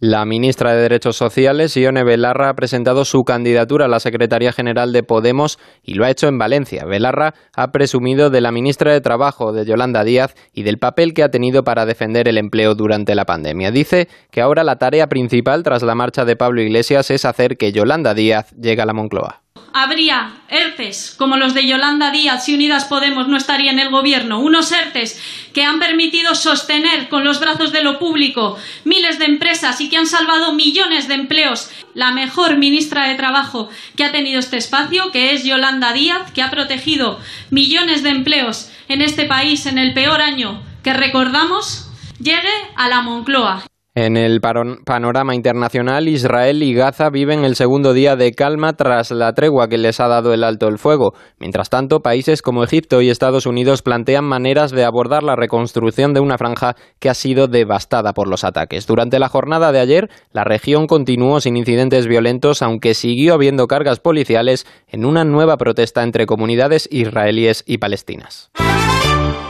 La 0.07 0.27
ministra 0.27 0.75
de 0.75 0.83
Derechos 0.83 1.17
Sociales, 1.17 1.75
Ione 1.79 2.05
Belarra, 2.05 2.51
ha 2.51 2.55
presentado 2.55 3.07
su 3.07 3.25
candidatura 3.25 3.87
a 3.87 3.89
la 3.89 4.01
Secretaría 4.01 4.53
General 4.53 4.93
de 4.93 5.03
Podemos 5.03 5.59
y 5.83 5.95
lo 5.95 6.05
ha 6.05 6.11
hecho 6.11 6.29
en 6.29 6.37
Valencia. 6.37 6.85
Belarra 6.85 7.33
ha 7.57 7.73
presumido 7.73 8.29
de 8.29 8.43
la 8.43 8.53
ministra 8.53 8.93
de 8.93 9.01
Trabajo, 9.01 9.55
de 9.55 9.65
Yolanda 9.65 10.05
Díaz, 10.05 10.35
y 10.53 10.65
del 10.65 10.77
papel 10.77 11.15
que 11.15 11.23
ha 11.23 11.31
tenido 11.31 11.65
para 11.65 11.87
defender 11.87 12.29
el 12.29 12.37
empleo 12.37 12.75
durante 12.75 13.15
la 13.15 13.25
pandemia. 13.25 13.71
Dice 13.71 14.09
que 14.31 14.43
ahora 14.43 14.63
la 14.63 14.77
tarea 14.77 15.09
principal 15.09 15.63
tras 15.63 15.83
la 15.83 15.95
marcha 15.95 16.27
de 16.27 16.37
Pablo 16.37 16.61
Iglesias 16.61 17.11
es 17.11 17.25
hacer 17.25 17.57
que 17.57 17.73
Yolanda 17.73 18.13
Díaz 18.13 18.51
llegue 18.61 18.83
a 18.83 18.87
la 18.87 18.93
Moncloa 18.93 19.44
habría 19.75 20.33
ERTES 20.49 21.17
como 21.19 21.37
los 21.37 21.53
de 21.53 21.67
Yolanda 21.67 22.13
Díaz 22.13 22.45
si 22.45 22.55
Unidas 22.55 22.85
Podemos 22.85 23.27
no 23.27 23.37
estaría 23.37 23.73
en 23.73 23.81
el 23.81 23.91
gobierno, 23.91 24.39
unos 24.39 24.71
ERTES 24.71 25.21
que 25.53 25.65
han 25.65 25.81
permitido 25.81 26.37
sostener 26.37 27.09
con 27.09 27.25
los 27.25 27.41
brazos 27.41 27.73
de 27.73 27.83
lo 27.83 27.99
público 27.99 28.57
miles 28.85 29.19
de 29.19 29.25
empresas 29.25 29.81
y 29.81 29.91
que 29.91 29.97
han 29.97 30.07
salvado 30.07 30.55
millones 30.55 31.09
de 31.09 31.15
empleos. 31.15 31.71
La 31.93 32.13
mejor 32.13 32.57
ministra 32.57 33.09
de 33.09 33.17
Trabajo 33.17 33.69
que 33.97 34.05
ha 34.05 34.13
tenido 34.13 34.39
este 34.39 34.59
espacio, 34.59 35.11
que 35.11 35.33
es 35.33 35.45
Yolanda 35.45 35.93
Díaz, 35.93 36.31
que 36.33 36.43
ha 36.43 36.51
protegido 36.51 37.21
millones 37.51 38.05
de 38.05 38.11
empleos 38.11 38.71
en 38.89 39.03
este 39.03 39.25
país 39.25 39.67
en 39.67 39.79
el 39.79 39.93
peor 39.93 40.21
año 40.21 40.63
que 40.85 40.93
recordamos, 40.93 41.89
llegue 42.21 42.53
a 42.77 42.89
la 42.89 43.03
Moncloa. 43.03 43.65
En 43.97 44.17
el 44.17 44.41
panorama 44.41 45.37
internacional, 45.37 46.09
Israel 46.09 46.65
y 46.65 46.75
Gaza 46.75 47.11
viven 47.11 47.45
el 47.45 47.55
segundo 47.55 47.93
día 47.93 48.17
de 48.17 48.33
calma 48.33 48.73
tras 48.73 49.13
la 49.13 49.33
tregua 49.35 49.69
que 49.69 49.79
les 49.79 50.01
ha 50.01 50.09
dado 50.09 50.35
el 50.35 50.43
alto 50.43 50.67
el 50.67 50.79
fuego. 50.79 51.15
Mientras 51.39 51.71
tanto, 51.71 52.01
países 52.01 52.43
como 52.43 52.65
Egipto 52.65 53.03
y 53.03 53.09
Estados 53.09 53.47
Unidos 53.47 53.83
plantean 53.83 54.25
maneras 54.25 54.73
de 54.73 54.83
abordar 54.85 55.23
la 55.23 55.37
reconstrucción 55.37 56.13
de 56.13 56.19
una 56.19 56.39
franja 56.39 56.75
que 56.99 57.09
ha 57.09 57.15
sido 57.15 57.47
devastada 57.47 58.15
por 58.15 58.27
los 58.27 58.43
ataques. 58.43 58.89
Durante 58.89 59.21
la 59.21 59.29
jornada 59.29 59.71
de 59.71 59.79
ayer, 59.79 60.11
la 60.33 60.43
región 60.43 60.89
continuó 60.89 61.41
sin 61.41 61.57
incidentes 61.57 62.09
violentos, 62.09 62.63
aunque 62.63 62.95
siguió 62.95 63.35
habiendo 63.35 63.69
cargas 63.69 64.01
policiales 64.01 64.67
en 64.89 65.05
una 65.05 65.23
nueva 65.23 65.57
protesta 65.57 66.03
entre 66.03 66.27
comunidades 66.27 66.89
israelíes 66.91 67.63
y 67.65 67.79
palestinas. 67.79 68.51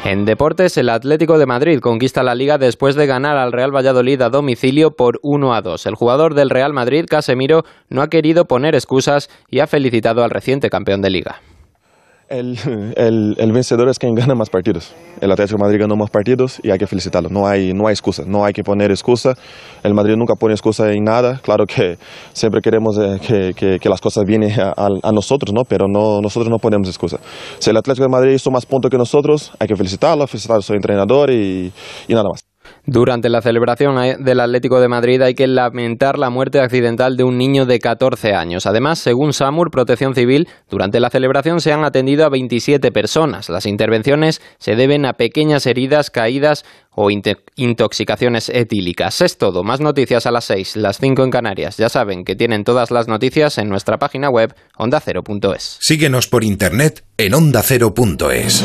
En 0.05 0.27
deportes, 0.27 0.77
el 0.77 0.91
Atlético 0.91 1.39
de 1.39 1.47
Madrid 1.47 1.81
conquista 1.81 2.23
la 2.23 2.35
liga 2.35 2.59
después 2.59 2.95
de 2.95 3.07
ganar 3.07 3.39
al 3.39 3.53
Real 3.53 3.75
Valladolid 3.75 4.21
a 4.21 4.29
domicilio 4.29 4.91
por 4.91 5.19
1 5.23 5.55
a 5.55 5.63
2. 5.63 5.87
El 5.87 5.95
jugador 5.95 6.35
del 6.35 6.51
Real 6.51 6.75
Madrid, 6.75 7.07
Casemiro, 7.09 7.65
no 7.89 8.03
ha 8.03 8.11
querido 8.11 8.45
poner 8.45 8.75
excusas 8.75 9.31
y 9.49 9.61
ha 9.61 9.67
felicitado 9.67 10.23
al 10.23 10.29
reciente 10.29 10.69
campeón 10.69 11.01
de 11.01 11.09
liga. 11.09 11.41
El, 12.29 13.35
el, 13.39 13.53
vencedor 13.53 13.89
es 13.89 13.99
quien 13.99 14.15
gana 14.15 14.35
más 14.35 14.49
partidos. 14.49 14.95
El 15.21 15.31
Atlético 15.31 15.59
de 15.59 15.65
Madrid 15.65 15.81
ganó 15.81 15.95
más 15.95 16.11
partidos 16.11 16.59
y 16.63 16.71
hay 16.71 16.79
que 16.79 16.87
felicitarlo. 16.87 17.29
No 17.29 17.47
hay, 17.47 17.75
no 17.75 17.87
hay 17.87 17.93
excusa, 17.93 18.25
no 18.27 18.45
hay 18.45 18.53
que 18.53 18.63
poner 18.63 18.91
excusa. 18.91 19.35
El 19.83 19.93
Madrid 19.95 20.17
nunca 20.17 20.35
pone 20.35 20.55
excusa 20.55 20.91
en 20.91 21.05
nada. 21.05 21.39
Claro 21.43 21.67
que 21.67 21.99
siempre 22.33 22.61
queremos 22.63 22.99
eh, 22.99 23.53
que, 23.55 23.79
que, 23.79 23.89
las 23.89 24.01
cosas 24.01 24.25
vienen 24.25 24.59
a, 24.59 24.73
a, 24.77 25.13
nosotros, 25.13 25.53
¿no? 25.55 25.63
pero 25.69 25.87
no, 25.87 26.21
nosotros 26.23 26.49
no 26.51 26.59
ponemos 26.59 26.89
excusa. 26.89 27.19
Si 27.59 27.71
el 27.71 27.77
Atlético 27.77 28.05
de 28.05 28.11
Madrid 28.11 28.33
hizo 28.33 28.51
más 28.51 28.65
puntos 28.65 28.91
que 28.91 28.97
nosotros, 28.97 29.53
hay 29.59 29.69
que 29.69 29.77
felicitarlo, 29.77 30.27
felicitar 30.27 30.59
a 30.59 30.63
su 30.63 30.73
entrenador 30.73 31.31
y, 31.31 31.73
y 32.09 32.15
nada 32.15 32.31
más. 32.31 32.54
Durante 32.87 33.29
la 33.29 33.41
celebración 33.41 34.25
del 34.25 34.41
Atlético 34.41 34.81
de 34.81 34.89
Madrid 34.89 35.23
hay 35.23 35.35
que 35.35 35.47
lamentar 35.47 36.19
la 36.19 36.31
muerte 36.31 36.61
accidental 36.61 37.17
de 37.17 37.25
un 37.25 37.39
niño 37.39 37.67
de 37.67 37.79
14 37.79 38.35
años. 38.35 38.67
Además, 38.67 38.99
según 38.99 39.33
SAMUR 39.33 39.71
Protección 39.71 40.15
Civil, 40.15 40.49
durante 40.69 41.01
la 41.01 41.11
celebración 41.11 41.61
se 41.61 41.73
han 41.73 41.85
atendido 41.85 42.25
a 42.25 42.29
27 42.29 42.93
personas. 42.93 43.49
Las 43.49 43.67
intervenciones 43.67 44.43
se 44.59 44.77
deben 44.77 45.07
a 45.07 45.15
pequeñas 45.15 45.67
heridas, 45.67 46.11
caídas 46.11 46.65
o 46.95 47.09
intoxicaciones 47.11 48.49
etílicas. 48.49 49.21
Es 49.21 49.39
todo. 49.39 49.65
Más 49.65 49.81
noticias 49.81 50.27
a 50.27 50.31
las 50.31 50.45
6, 50.45 50.77
las 50.77 50.99
5 50.99 51.25
en 51.25 51.31
Canarias. 51.31 51.77
Ya 51.77 51.89
saben 51.89 52.25
que 52.25 52.37
tienen 52.37 52.65
todas 52.65 52.91
las 52.91 53.09
noticias 53.09 53.59
en 53.59 53.69
nuestra 53.69 53.99
página 53.99 54.31
web 54.31 54.55
ondacero.es. 54.77 55.79
Síguenos 55.81 56.29
por 56.29 56.45
internet 56.45 57.05
en 57.17 57.35
ondacero.es. 57.35 58.65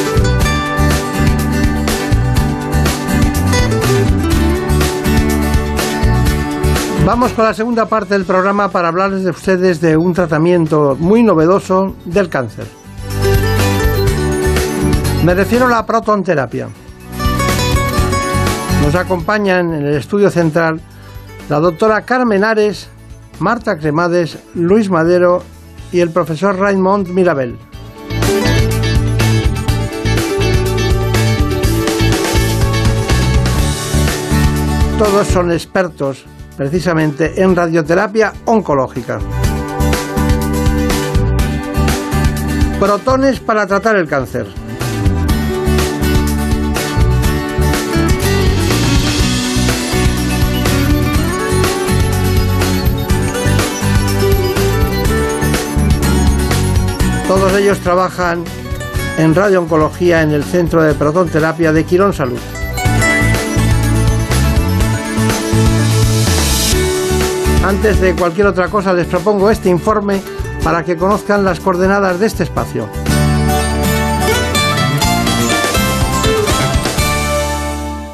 Vamos 7.03 7.33
con 7.33 7.45
la 7.45 7.53
segunda 7.55 7.87
parte 7.87 8.13
del 8.13 8.25
programa 8.25 8.69
para 8.69 8.89
hablarles 8.89 9.23
de 9.23 9.31
ustedes 9.31 9.81
de 9.81 9.97
un 9.97 10.13
tratamiento 10.13 10.95
muy 10.99 11.23
novedoso 11.23 11.95
del 12.05 12.29
cáncer. 12.29 12.67
Me 15.25 15.33
refiero 15.33 15.65
a 15.65 15.69
la 15.69 15.85
protonterapia. 15.85 16.69
Nos 18.85 18.93
acompañan 18.93 19.73
en 19.73 19.83
el 19.83 19.95
estudio 19.95 20.29
central 20.29 20.79
la 21.49 21.59
doctora 21.59 22.03
Carmen 22.03 22.43
Ares, 22.43 22.87
Marta 23.39 23.79
Cremades, 23.79 24.37
Luis 24.53 24.89
Madero 24.91 25.41
y 25.91 26.01
el 26.01 26.11
profesor 26.11 26.55
Raymond 26.57 27.07
Mirabel. 27.07 27.57
Todos 34.99 35.27
son 35.27 35.51
expertos 35.51 36.25
precisamente 36.61 37.41
en 37.41 37.55
radioterapia 37.55 38.33
oncológica. 38.45 39.17
Protones 42.79 43.39
para 43.39 43.65
tratar 43.65 43.95
el 43.95 44.07
cáncer. 44.07 44.45
Todos 57.27 57.53
ellos 57.53 57.79
trabajan 57.79 58.43
en 59.17 59.33
radiooncología 59.33 60.21
en 60.21 60.29
el 60.29 60.43
Centro 60.43 60.83
de 60.83 60.93
Protonterapia 60.93 61.73
de 61.73 61.85
Quirón 61.85 62.13
Salud. 62.13 62.60
Antes 67.63 68.01
de 68.01 68.15
cualquier 68.15 68.47
otra 68.47 68.69
cosa 68.69 68.91
les 68.91 69.05
propongo 69.05 69.51
este 69.51 69.69
informe 69.69 70.19
para 70.63 70.83
que 70.83 70.97
conozcan 70.97 71.43
las 71.43 71.59
coordenadas 71.59 72.19
de 72.19 72.25
este 72.25 72.43
espacio. 72.43 72.87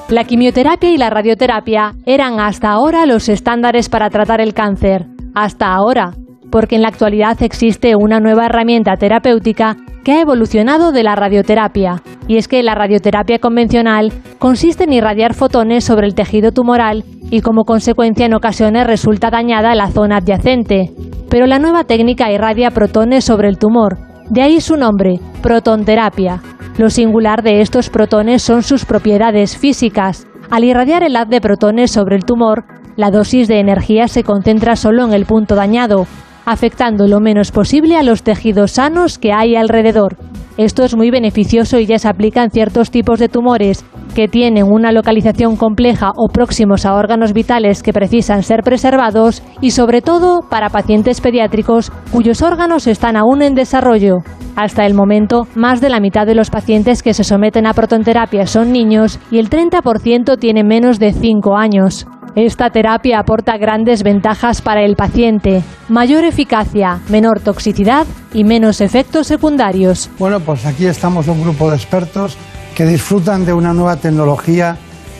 La 0.09 0.23
quimioterapia 0.25 0.89
y 0.89 0.97
la 0.97 1.09
radioterapia 1.09 1.95
eran 2.05 2.39
hasta 2.39 2.71
ahora 2.71 3.05
los 3.05 3.29
estándares 3.29 3.89
para 3.89 4.09
tratar 4.09 4.41
el 4.41 4.53
cáncer. 4.53 5.05
Hasta 5.33 5.73
ahora, 5.73 6.13
porque 6.51 6.75
en 6.75 6.81
la 6.81 6.87
actualidad 6.89 7.41
existe 7.41 7.95
una 7.95 8.19
nueva 8.19 8.45
herramienta 8.45 8.95
terapéutica 8.95 9.77
que 10.03 10.13
ha 10.13 10.21
evolucionado 10.21 10.91
de 10.91 11.03
la 11.03 11.15
radioterapia. 11.15 12.01
Y 12.27 12.37
es 12.37 12.47
que 12.47 12.63
la 12.63 12.75
radioterapia 12.75 13.39
convencional 13.39 14.13
consiste 14.39 14.85
en 14.85 14.93
irradiar 14.93 15.33
fotones 15.33 15.83
sobre 15.83 16.07
el 16.07 16.15
tejido 16.15 16.51
tumoral 16.51 17.03
y 17.29 17.41
como 17.41 17.65
consecuencia 17.65 18.25
en 18.25 18.33
ocasiones 18.33 18.87
resulta 18.87 19.29
dañada 19.29 19.75
la 19.75 19.89
zona 19.89 20.17
adyacente. 20.17 20.91
Pero 21.29 21.45
la 21.45 21.59
nueva 21.59 21.83
técnica 21.83 22.31
irradia 22.31 22.71
protones 22.71 23.25
sobre 23.25 23.49
el 23.49 23.57
tumor. 23.57 23.97
De 24.29 24.41
ahí 24.41 24.61
su 24.61 24.77
nombre, 24.77 25.19
protonterapia. 25.41 26.41
Lo 26.77 26.89
singular 26.89 27.43
de 27.43 27.61
estos 27.61 27.89
protones 27.89 28.41
son 28.43 28.63
sus 28.63 28.85
propiedades 28.85 29.57
físicas. 29.57 30.27
Al 30.49 30.63
irradiar 30.63 31.03
el 31.03 31.15
haz 31.15 31.27
de 31.27 31.41
protones 31.41 31.91
sobre 31.91 32.15
el 32.15 32.23
tumor, 32.23 32.65
la 32.95 33.11
dosis 33.11 33.47
de 33.47 33.59
energía 33.59 34.07
se 34.07 34.23
concentra 34.23 34.75
solo 34.75 35.03
en 35.03 35.13
el 35.13 35.25
punto 35.25 35.55
dañado, 35.55 36.07
afectando 36.47 37.07
lo 37.07 37.19
menos 37.19 37.51
posible 37.51 37.97
a 37.97 38.03
los 38.03 38.23
tejidos 38.23 38.71
sanos 38.71 39.19
que 39.19 39.33
hay 39.33 39.57
alrededor. 39.57 40.15
Esto 40.55 40.85
es 40.85 40.95
muy 40.95 41.11
beneficioso 41.11 41.77
y 41.77 41.85
ya 41.85 41.99
se 41.99 42.07
aplica 42.07 42.41
en 42.41 42.51
ciertos 42.51 42.89
tipos 42.89 43.19
de 43.19 43.27
tumores 43.27 43.83
que 44.17 44.27
tienen 44.27 44.63
una 44.63 44.91
localización 44.91 45.57
compleja 45.57 46.11
o 46.15 46.27
próximos 46.27 46.87
a 46.87 46.95
órganos 46.95 47.33
vitales 47.33 47.83
que 47.83 47.93
precisan 47.93 48.41
ser 48.41 48.63
preservados 48.63 49.43
y 49.61 49.69
sobre 49.69 50.01
todo 50.01 50.39
para 50.49 50.71
pacientes 50.71 51.21
pediátricos 51.21 51.91
cuyos 52.11 52.41
órganos 52.41 52.87
están 52.87 53.15
aún 53.15 53.43
en 53.43 53.53
desarrollo. 53.53 54.23
Hasta 54.55 54.87
el 54.87 54.95
momento, 54.95 55.47
más 55.53 55.81
de 55.81 55.89
la 55.89 55.99
mitad 55.99 56.25
de 56.25 56.33
los 56.33 56.49
pacientes 56.49 57.03
que 57.03 57.13
se 57.13 57.23
someten 57.23 57.67
a 57.67 57.75
protonterapia 57.75 58.47
son 58.47 58.71
niños 58.71 59.19
y 59.29 59.37
el 59.37 59.51
30% 59.51 60.39
tiene 60.39 60.63
menos 60.63 60.97
de 60.97 61.13
5 61.13 61.55
años. 61.55 62.07
Esta 62.33 62.71
terapia 62.71 63.19
aporta 63.19 63.57
grandes 63.57 64.01
ventajas 64.01 64.63
para 64.63 64.81
el 64.81 64.95
paciente, 64.95 65.63
mayor 65.89 66.23
eficacia, 66.23 67.01
menor 67.09 67.39
toxicidad 67.39 68.07
y 68.33 68.43
menos 68.43 68.81
efectos 68.81 69.27
secundarios. 69.27 70.09
Bueno, 70.17 70.39
pues 70.39 70.65
aquí 70.65 70.87
estamos 70.87 71.27
un 71.27 71.43
grupo 71.43 71.69
de 71.69 71.75
expertos 71.75 72.35
que 72.77 72.85
disfrutan 72.85 73.43
de 73.43 73.51
una 73.51 73.73
nueva 73.73 73.95
tecnología 73.95 74.77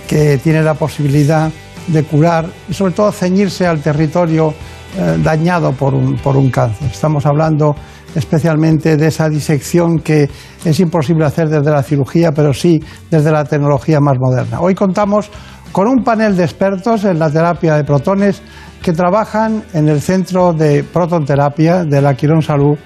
que 0.07 0.37
tiene 0.37 0.61
la 0.61 0.75
posibilidad 0.75 1.49
de 1.87 2.03
curar 2.03 2.45
y 2.69 2.73
sobre 2.75 2.93
todo 2.93 3.11
ceñirse 3.11 3.65
al 3.65 3.81
territorio 3.81 4.53
eh, 4.95 5.17
dañado 5.23 5.71
por 5.71 5.95
un, 5.95 6.17
por 6.17 6.37
un 6.37 6.51
cáncer. 6.51 6.87
Estamos 6.91 7.25
hablando 7.25 7.75
especialmente 8.13 8.95
de 8.95 9.07
esa 9.07 9.27
disección 9.27 9.97
que 10.01 10.29
es 10.63 10.79
imposible 10.79 11.25
hacer 11.25 11.49
desde 11.49 11.71
la 11.71 11.81
cirugía, 11.81 12.31
pero 12.31 12.53
sí 12.53 12.79
desde 13.09 13.31
la 13.31 13.43
tecnología 13.43 13.99
más 13.99 14.19
moderna. 14.19 14.61
Hoy 14.61 14.75
contamos 14.75 15.31
con 15.71 15.87
un 15.87 16.03
panel 16.03 16.37
de 16.37 16.43
expertos 16.43 17.05
en 17.05 17.17
la 17.17 17.31
terapia 17.31 17.75
de 17.75 17.83
protones 17.83 18.39
que 18.83 18.93
trabajan 18.93 19.63
en 19.73 19.89
el 19.89 19.99
Centro 19.99 20.53
de 20.53 20.83
Protonterapia 20.83 21.85
de 21.85 22.03
la 22.03 22.13
Quirón 22.13 22.43
Salud 22.43 22.77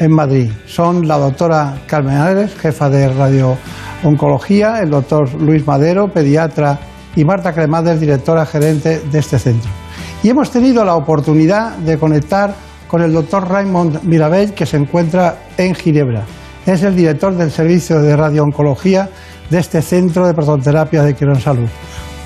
en 0.00 0.12
Madrid. 0.12 0.50
Son 0.66 1.06
la 1.06 1.18
doctora 1.18 1.82
Carmen 1.86 2.16
Álvarez, 2.16 2.56
jefa 2.58 2.88
de 2.88 3.08
radiooncología, 3.08 4.80
el 4.80 4.90
doctor 4.90 5.32
Luis 5.34 5.64
Madero, 5.66 6.08
pediatra, 6.08 6.78
y 7.16 7.24
Marta 7.24 7.52
Cremades, 7.52 8.00
directora 8.00 8.46
gerente 8.46 9.00
de 9.00 9.18
este 9.18 9.38
centro. 9.38 9.70
Y 10.22 10.28
hemos 10.28 10.50
tenido 10.50 10.84
la 10.84 10.94
oportunidad 10.94 11.76
de 11.78 11.98
conectar 11.98 12.54
con 12.88 13.02
el 13.02 13.12
doctor 13.12 13.48
Raymond 13.48 14.02
Mirabell, 14.04 14.52
que 14.54 14.66
se 14.66 14.76
encuentra 14.76 15.36
en 15.56 15.74
Ginebra. 15.74 16.24
Es 16.66 16.82
el 16.82 16.94
director 16.94 17.34
del 17.34 17.50
servicio 17.50 18.00
de 18.00 18.16
radiooncología 18.16 19.08
de 19.48 19.58
este 19.58 19.82
centro 19.82 20.26
de 20.26 20.34
protonterapia 20.34 21.02
de 21.02 21.14
Quirón 21.14 21.40
Salud. 21.40 21.68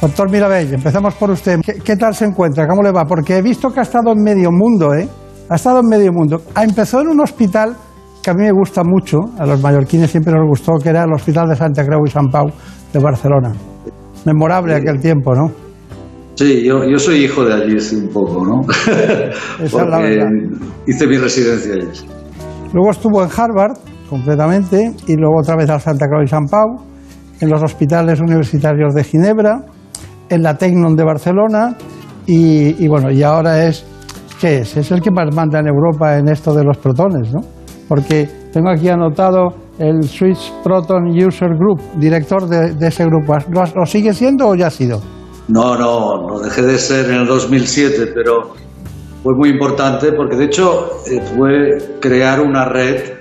Doctor 0.01 0.31
Mirabell, 0.31 0.75
empezamos 0.75 1.15
por 1.15 1.31
usted. 1.31 1.61
¿Qué, 1.63 1.97
tal 1.97 2.15
se 2.15 2.27
encuentra? 2.27 2.67
¿Cómo 2.67 2.83
le 2.83 2.93
va? 2.93 3.05
Porque 3.05 3.39
he 3.39 3.43
visto 3.43 3.71
que 3.71 3.81
ha 3.81 3.85
estado 3.85 4.13
en 4.13 4.23
medio 4.23 4.51
mundo, 4.51 4.93
¿eh? 4.95 5.09
Ha 5.49 5.57
estado 5.57 5.81
en 5.81 5.89
medio 5.89 6.13
mundo. 6.13 6.43
Empezó 6.61 7.01
en 7.01 7.09
un 7.09 7.21
hospital 7.21 7.77
que 8.23 8.31
a 8.31 8.35
mí 8.35 8.43
me 8.43 8.53
gusta 8.53 8.83
mucho, 8.83 9.19
a 9.39 9.45
los 9.45 9.61
mallorquines 9.61 10.11
siempre 10.11 10.33
nos 10.33 10.49
gustó, 10.49 10.73
que 10.83 10.89
era 10.89 11.05
el 11.05 11.13
Hospital 11.13 11.47
de 11.49 11.57
Santa 11.57 11.85
Creu 11.85 12.01
y 12.07 12.11
San 12.11 12.29
Pau 12.29 12.47
de 12.93 12.99
Barcelona. 12.99 13.53
Memorable 14.25 14.75
aquel 14.75 14.99
tiempo, 14.99 15.35
¿no? 15.35 15.51
Sí, 16.35 16.65
yo, 16.65 16.85
yo 16.85 16.99
soy 16.99 17.25
hijo 17.25 17.45
de 17.45 17.53
allí, 17.53 17.77
un 17.97 18.09
poco, 18.09 18.45
¿no? 18.45 18.63
Esa 19.63 19.63
es 19.63 19.73
la 19.75 19.99
verdad. 20.01 20.27
Hice 20.87 21.07
mi 21.07 21.19
residencia 21.19 21.75
allí. 21.75 21.87
Luego 22.73 22.91
estuvo 22.91 23.23
en 23.23 23.29
Harvard, 23.29 23.77
completamente, 24.09 24.95
y 25.07 25.17
luego 25.17 25.41
otra 25.41 25.57
vez 25.57 25.69
al 25.69 25.83
Santa 25.83 26.07
Creu 26.07 26.23
y 26.25 26.29
San 26.29 26.47
Pau 26.47 26.79
en 27.41 27.51
los 27.51 27.63
hospitales 27.63 28.21
universitarios 28.21 28.95
de 28.95 29.05
Ginebra, 29.05 29.67
en 30.31 30.43
la 30.43 30.57
Tecnon 30.57 30.97
de 30.97 31.05
Barcelona 31.05 31.77
y, 32.27 32.83
y 32.83 32.89
bueno, 32.89 33.11
y 33.11 33.23
ahora 33.23 33.67
es, 33.67 33.85
¿qué 34.45 34.59
es? 34.59 34.91
El 34.91 35.01
que 35.01 35.11
más 35.11 35.35
manda 35.35 35.59
en 35.59 35.69
Europa 35.69 36.19
en 36.19 36.29
esto 36.29 36.53
de 36.53 36.63
los 36.65 36.77
protones, 36.77 37.33
¿no? 37.33 37.41
Porque 37.89 38.29
tengo 38.53 38.69
aquí 38.69 38.91
anotado 38.91 39.55
el 39.79 40.03
Swiss 40.03 40.53
Proton 40.63 41.09
User 41.09 41.49
Group, 41.57 41.81
director 41.97 42.47
de, 42.47 42.87
ese 42.87 43.07
grupo. 43.07 43.35
¿Lo, 43.51 43.65
¿Lo 43.75 43.87
sigue 43.87 44.13
siendo 44.13 44.49
o 44.49 44.55
ya 44.55 44.67
ha 44.67 44.71
sido? 44.71 45.01
No, 45.49 45.79
no, 45.79 46.29
no 46.29 46.41
dejé 46.41 46.61
de 46.61 46.77
ser 46.77 47.09
en 47.09 47.23
el 47.23 47.27
2007, 47.27 48.13
pero 48.15 48.53
fue 49.23 49.35
muy 49.35 49.49
importante 49.49 50.13
porque 50.13 50.37
de 50.37 50.45
hecho 50.45 50.91
eh, 51.07 51.23
fue 51.35 51.99
crear 52.01 52.43
una 52.43 52.67
red 52.67 53.15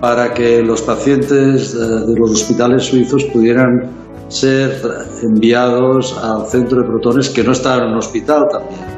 para 0.00 0.34
que 0.34 0.62
los 0.62 0.82
pacientes 0.82 1.74
eh, 1.74 1.78
de 1.78 2.18
los 2.18 2.32
hospitales 2.32 2.82
suizos 2.82 3.22
pudieran 3.26 3.88
ser 4.26 4.82
enviados 5.22 6.18
al 6.18 6.46
centro 6.46 6.82
de 6.82 6.88
protones 6.88 7.30
que 7.30 7.44
no 7.44 7.52
estaba 7.52 7.84
en 7.84 7.92
un 7.92 7.98
hospital 7.98 8.46
también. 8.50 8.93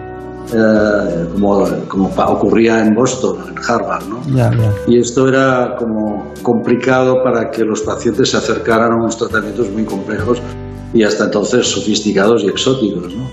Eh, 0.54 1.26
como, 1.32 1.66
como 1.88 2.08
ocurría 2.28 2.80
en 2.84 2.94
Boston, 2.94 3.36
en 3.50 3.54
Harvard, 3.68 4.04
¿no? 4.08 4.20
Y 4.86 5.00
esto 5.00 5.28
era 5.28 5.74
como 5.76 6.32
complicado 6.42 7.22
para 7.24 7.50
que 7.50 7.64
los 7.64 7.80
pacientes 7.82 8.30
se 8.30 8.36
acercaran 8.36 8.92
a 8.92 8.96
unos 8.96 9.16
tratamientos 9.18 9.68
muy 9.70 9.84
complejos 9.84 10.40
y 10.94 11.02
hasta 11.02 11.24
entonces 11.24 11.66
sofisticados 11.66 12.44
y 12.44 12.46
exóticos, 12.48 13.12
¿no? 13.14 13.28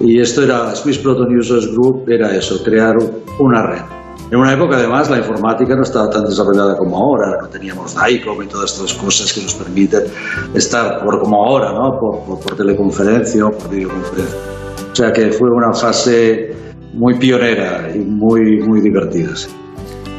Y 0.00 0.20
esto 0.20 0.42
era, 0.42 0.74
Swiss 0.74 0.98
Proton 0.98 1.34
Users 1.34 1.68
Group 1.72 2.04
era 2.08 2.34
eso, 2.36 2.62
crear 2.62 2.96
una 3.38 3.62
red. 3.62 3.82
En 4.30 4.38
una 4.38 4.52
época, 4.52 4.76
además, 4.76 5.08
la 5.10 5.18
informática 5.18 5.74
no 5.74 5.82
estaba 5.82 6.10
tan 6.10 6.24
desarrollada 6.24 6.76
como 6.76 6.96
ahora, 6.98 7.38
no 7.40 7.48
teníamos 7.48 7.94
DICOM 7.94 8.42
y 8.42 8.46
todas 8.46 8.72
estas 8.72 8.92
cosas 8.94 9.32
que 9.32 9.42
nos 9.42 9.54
permiten 9.54 10.04
estar 10.54 11.02
por 11.04 11.20
como 11.20 11.44
ahora, 11.44 11.72
¿no? 11.72 11.98
Por, 11.98 12.18
por- 12.24 12.40
por 12.40 12.56
teleconferencia 12.56 13.46
o 13.46 13.50
por 13.52 13.70
videoconferencia. 13.70 14.36
O 14.92 14.94
sea 14.94 15.10
que 15.10 15.32
fue 15.32 15.48
una 15.50 15.72
fase 15.72 16.50
muy 16.92 17.18
pionera 17.18 17.88
y 17.94 18.00
muy, 18.00 18.60
muy 18.60 18.82
divertida. 18.82 19.32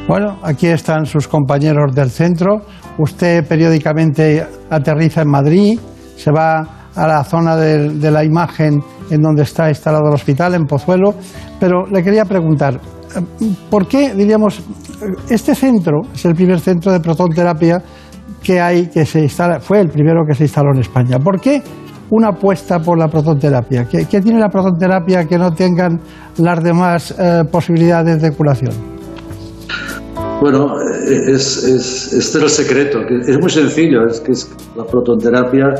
Bueno, 0.08 0.36
aquí 0.42 0.66
están 0.66 1.06
sus 1.06 1.28
compañeros 1.28 1.94
del 1.94 2.10
centro. 2.10 2.62
Usted 2.98 3.46
periódicamente 3.46 4.44
aterriza 4.68 5.22
en 5.22 5.30
Madrid, 5.30 5.78
se 6.16 6.32
va 6.32 6.90
a 6.94 7.06
la 7.06 7.22
zona 7.22 7.56
de, 7.56 8.10
la 8.10 8.24
imagen 8.24 8.80
en 9.10 9.22
donde 9.22 9.42
está 9.42 9.68
instalado 9.68 10.08
el 10.08 10.14
hospital, 10.14 10.54
en 10.54 10.66
Pozuelo. 10.66 11.14
Pero 11.60 11.86
le 11.86 12.02
quería 12.02 12.24
preguntar, 12.24 12.80
¿por 13.70 13.86
qué, 13.86 14.12
diríamos, 14.12 14.60
este 15.30 15.54
centro 15.54 16.00
es 16.12 16.24
el 16.24 16.34
primer 16.34 16.58
centro 16.58 16.90
de 16.92 16.98
protonterapia 16.98 17.80
que 18.42 18.60
hay, 18.60 18.88
que 18.88 19.06
se 19.06 19.20
instala, 19.20 19.60
fue 19.60 19.80
el 19.80 19.88
primero 19.88 20.22
que 20.26 20.34
se 20.34 20.44
instaló 20.44 20.72
en 20.74 20.80
España? 20.80 21.18
¿Por 21.18 21.40
qué 21.40 21.62
una 22.10 22.28
apuesta 22.28 22.78
por 22.78 22.98
la 22.98 23.08
protonterapia? 23.08 23.86
¿Qué, 23.86 24.04
tiene 24.20 24.38
la 24.38 24.48
protonterapia 24.48 25.24
que 25.24 25.38
no 25.38 25.52
tengan 25.52 26.00
las 26.38 26.62
demás 26.62 27.14
eh, 27.18 27.42
posibilidades 27.50 28.20
de 28.22 28.30
curación? 28.32 28.72
Bueno, 30.40 30.78
eh, 30.80 31.32
es, 31.32 31.64
es, 31.64 32.12
este 32.12 32.38
es 32.38 32.44
el 32.44 32.48
secreto, 32.48 33.00
es 33.00 33.38
muy 33.38 33.50
sencillo, 33.50 34.06
es 34.06 34.20
que 34.20 34.32
la 34.76 34.84
protonterapia 34.84 35.74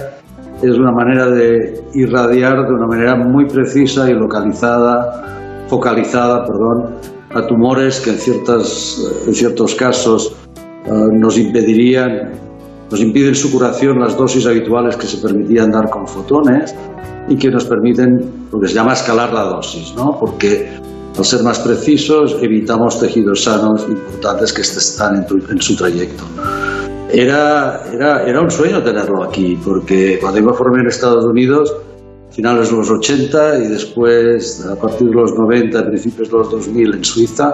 es 0.63 0.79
una 0.79 0.93
manera 0.93 1.27
de 1.27 1.83
irradiar 1.95 2.67
de 2.67 2.73
una 2.73 2.87
manera 2.87 3.17
muy 3.17 3.47
precisa 3.47 4.09
y 4.09 4.15
localizada, 4.15 5.67
focalizada, 5.69 6.45
perdón, 6.47 6.95
a 7.35 7.47
tumores 7.47 8.01
que 8.01 8.11
en, 8.11 8.17
ciertas, 8.17 9.03
en 9.27 9.35
ciertos 9.35 9.75
casos 9.75 10.37
eh, 10.87 10.91
nos 11.13 11.37
impedirían, 11.37 12.33
nos 12.95 13.03
impiden 13.03 13.35
su 13.35 13.51
curación 13.51 13.99
las 13.99 14.17
dosis 14.17 14.47
habituales 14.47 14.97
que 14.97 15.09
se 15.09 15.17
permitían 15.17 15.73
dar 15.73 15.91
con 15.91 16.07
fotones 16.07 16.73
y 17.29 17.35
que 17.35 17.51
nos 17.51 17.65
permiten 17.65 18.31
lo 18.53 18.61
que 18.61 18.69
se 18.69 18.75
llama 18.75 18.93
escalar 18.93 19.33
la 19.33 19.43
dosis, 19.43 19.93
¿no? 19.97 20.17
Porque 20.21 20.69
al 21.19 21.25
ser 21.25 21.43
más 21.43 21.59
precisos 21.59 22.37
evitamos 22.41 23.01
tejidos 23.01 23.43
sanos 23.43 23.85
importantes 23.89 24.53
que 24.53 24.61
están 24.61 25.17
en, 25.17 25.27
tu- 25.27 25.43
en 25.51 25.61
su 25.61 25.75
trayecto. 25.75 26.23
Era, 27.13 27.83
era, 27.93 28.23
era 28.29 28.41
un 28.41 28.51
sueño 28.51 28.81
tenerlo 28.81 29.25
aquí, 29.25 29.59
porque 29.65 30.19
cuando 30.21 30.39
yo 30.39 30.47
me 30.47 30.53
formé 30.53 30.83
en 30.83 30.87
Estados 30.87 31.25
Unidos, 31.25 31.75
finales 32.31 32.71
de 32.71 32.77
los 32.77 32.91
80 32.91 33.59
y 33.59 33.69
después 33.71 34.65
a 34.71 34.77
partir 34.77 35.09
de 35.09 35.15
los 35.17 35.33
90, 35.37 35.85
principios 35.89 36.31
de 36.31 36.37
los 36.39 36.49
2000 36.49 36.95
en 36.95 37.05
Suiza, 37.05 37.53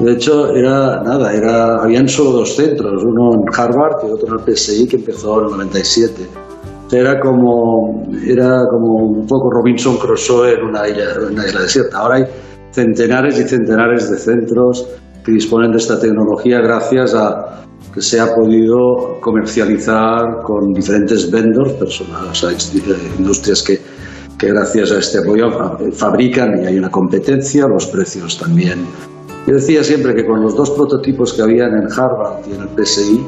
de 0.00 0.12
hecho 0.12 0.54
era 0.54 1.02
nada, 1.02 1.32
era, 1.32 2.08
solo 2.08 2.30
dos 2.32 2.54
centros, 2.54 3.02
uno 3.02 3.34
en 3.34 3.42
Harvard 3.52 4.06
y 4.06 4.12
otro 4.12 4.28
en 4.28 4.34
el 4.48 4.56
PSI 4.56 4.86
que 4.86 4.96
empezó 4.96 5.40
en 5.40 5.46
el 5.46 5.50
97. 5.52 6.26
Era 6.90 7.20
como, 7.20 8.06
era 8.26 8.62
como 8.70 8.94
un 8.94 9.26
poco 9.26 9.50
Robinson 9.50 9.98
Crusoe 9.98 10.54
en 10.54 10.64
una 10.64 10.88
isla, 10.88 11.04
una 11.30 11.46
isla 11.46 11.62
desierta. 11.62 11.98
Ahora 11.98 12.16
hay 12.16 12.24
centenares 12.70 13.38
y 13.38 13.42
centenares 13.42 14.10
de 14.10 14.16
centros 14.16 14.86
que 15.24 15.32
disponen 15.32 15.72
de 15.72 15.78
esta 15.78 15.98
tecnología 15.98 16.60
gracias 16.60 17.14
a 17.14 17.64
que 17.92 18.00
se 18.00 18.20
ha 18.20 18.34
podido 18.34 19.18
comercializar 19.20 20.42
con 20.44 20.72
diferentes 20.72 21.30
vendors, 21.30 21.72
personas, 21.72 22.42
o 22.42 22.50
industrias 23.18 23.62
que, 23.62 23.80
que 24.38 24.48
gracias 24.48 24.92
a 24.92 24.98
este 24.98 25.18
apoyo 25.18 25.50
fa- 25.50 25.78
fabrican 25.92 26.62
y 26.62 26.66
hay 26.66 26.78
una 26.78 26.90
competencia, 26.90 27.66
los 27.66 27.86
precios 27.86 28.38
también. 28.38 28.86
Yo 29.48 29.54
decía 29.54 29.82
siempre 29.82 30.14
que 30.14 30.26
con 30.26 30.42
los 30.42 30.54
dos 30.54 30.70
prototipos 30.72 31.32
que 31.32 31.40
habían 31.40 31.70
en 31.72 31.90
Harvard 31.90 32.46
y 32.46 32.52
en 32.52 32.60
el 32.60 32.68
PSI, 32.84 33.24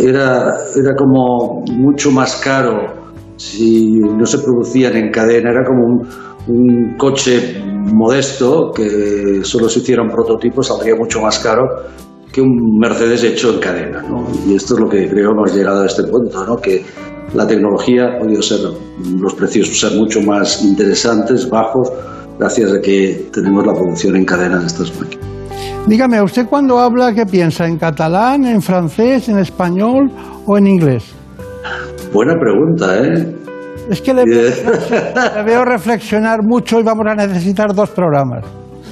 era, 0.00 0.54
era 0.76 0.94
como 0.96 1.64
mucho 1.68 2.12
más 2.12 2.36
caro 2.36 2.78
si 3.36 3.98
no 3.98 4.24
se 4.24 4.38
producían 4.38 4.94
en 4.94 5.10
cadena, 5.10 5.50
era 5.50 5.64
como 5.64 6.06
un, 6.46 6.96
coche 6.96 7.60
modesto 7.60 8.70
que 8.70 9.40
solo 9.42 9.68
se 9.68 9.80
hicieran 9.80 10.10
prototipos, 10.10 10.68
saldría 10.68 10.94
mucho 10.94 11.20
más 11.20 11.40
caro 11.40 11.64
que 12.32 12.40
un 12.40 12.78
Mercedes 12.78 13.24
hecho 13.24 13.54
en 13.54 13.58
cadena. 13.58 14.04
Y 14.46 14.54
esto 14.54 14.74
es 14.74 14.80
lo 14.80 14.88
que 14.88 15.08
creo 15.08 15.32
hemos 15.32 15.52
llegado 15.52 15.82
a 15.82 15.86
este 15.86 16.04
punto, 16.04 16.56
que 16.62 16.84
la 17.34 17.48
tecnología 17.48 18.14
ha 18.14 18.18
podido 18.20 18.42
ser, 18.42 18.60
los 19.18 19.34
precios 19.34 19.76
ser 19.76 19.98
mucho 19.98 20.20
más 20.22 20.62
interesantes, 20.62 21.50
bajos, 21.50 21.92
gracias 22.38 22.72
a 22.72 22.80
que 22.80 23.26
tenemos 23.32 23.66
la 23.66 23.74
producción 23.74 24.14
en 24.14 24.24
cadena 24.24 24.60
de 24.60 24.66
estas 24.66 24.96
máquinas. 25.00 25.31
Dígame, 25.86 26.22
¿usted 26.22 26.46
cuando 26.48 26.78
habla 26.78 27.12
qué 27.12 27.26
piensa? 27.26 27.66
¿En 27.66 27.76
catalán, 27.76 28.44
en 28.46 28.62
francés, 28.62 29.28
en 29.28 29.38
español 29.38 30.10
o 30.46 30.56
en 30.56 30.66
inglés? 30.66 31.12
Buena 32.12 32.34
pregunta, 32.38 32.98
¿eh? 32.98 33.36
Es 33.90 34.00
que 34.00 34.14
le, 34.14 34.24
le 34.24 35.42
veo 35.44 35.64
reflexionar 35.64 36.38
mucho 36.44 36.78
y 36.78 36.82
vamos 36.84 37.04
a 37.08 37.14
necesitar 37.14 37.74
dos 37.74 37.90
programas. 37.90 38.44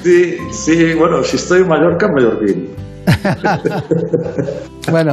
Sí, 0.03 0.37
sí, 0.51 0.95
bueno, 0.95 1.23
si 1.23 1.37
estoy 1.37 1.61
en 1.63 1.69
Mallorca, 1.69 2.07
mallorquín. 2.15 2.71
Bueno, 4.91 5.13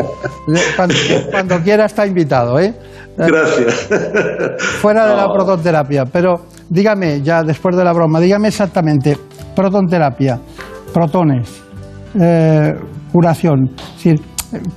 cuando, 0.76 0.95
cuando 1.30 1.60
quiera 1.60 1.85
está 1.85 2.07
invitado, 2.07 2.57
¿eh? 2.60 2.73
Gracias. 3.18 3.88
Fuera 4.81 5.06
de 5.07 5.15
la 5.15 5.27
No. 5.27 5.34
protonterapia. 5.34 6.06
Pero 6.06 6.45
dígame, 6.69 7.22
ya 7.22 7.43
después 7.43 7.76
de 7.76 7.84
la 7.84 7.93
broma, 7.93 8.19
dígame 8.19 8.47
exactamente, 8.47 9.18
protonterapia, 9.56 10.39
protones, 10.93 11.61
eh, 12.19 12.73
curación. 13.11 13.71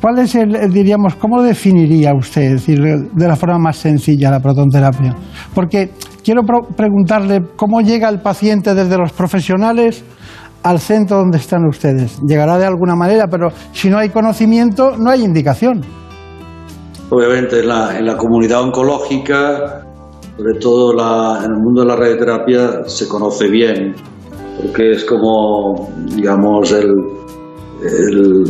¿cuál 0.01 0.19
es 0.19 0.35
el, 0.35 0.73
diríamos, 0.73 1.15
cómo 1.15 1.36
lo 1.36 1.43
definiría 1.43 2.12
usted, 2.15 2.57
de 2.57 3.28
la 3.28 3.36
forma 3.36 3.59
más 3.59 3.77
sencilla 3.77 4.31
la 4.31 4.40
protonterapia? 4.40 5.15
Porque 5.55 5.90
quiero 6.24 6.43
preguntarle 6.77 7.43
cómo 7.57 7.81
llega 7.81 8.09
el 8.09 8.20
paciente 8.20 8.74
desde 8.74 8.97
los 8.97 9.12
profesionales 9.12 10.05
al 10.62 10.78
centro 10.78 11.19
donde 11.19 11.39
están 11.39 11.66
ustedes. 11.66 12.20
Llegará 12.27 12.59
de 12.59 12.66
alguna 12.66 12.94
manera, 12.94 13.27
pero 13.31 13.48
si 13.73 13.89
no 13.89 13.98
hay 13.98 14.11
conocimiento, 14.11 14.97
no 14.98 15.11
hay 15.11 15.24
indicación. 15.24 15.82
Obviamente 17.09 17.61
en 17.61 17.69
la, 18.07 18.16
comunidad 18.16 18.62
oncológica, 18.62 19.82
sobre 20.36 20.55
todo 20.61 20.93
en 21.39 21.51
el 21.51 21.59
mundo 21.61 21.82
de 21.82 21.86
la 21.89 21.97
radioterapia, 21.97 22.85
se 22.86 23.09
conoce 23.09 23.48
bien, 23.48 23.94
porque 24.62 24.93
es 24.93 25.05
como, 25.05 25.91
digamos, 26.15 26.73
el, 26.73 26.93
el, 27.82 28.45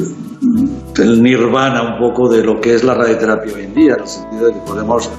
el 0.99 1.23
nirvana 1.23 1.95
un 1.95 1.99
poco 1.99 2.28
de 2.28 2.43
lo 2.43 2.61
que 2.61 2.74
es 2.74 2.85
la 2.85 2.95
radioterapia 2.95 3.55
hoy 3.55 3.62
en 3.65 3.74
día, 3.74 3.95
en 3.95 4.01
el 4.01 4.09
sentido 4.09 4.47
de 4.47 4.53
que 4.55 4.61
podemos 4.66 5.11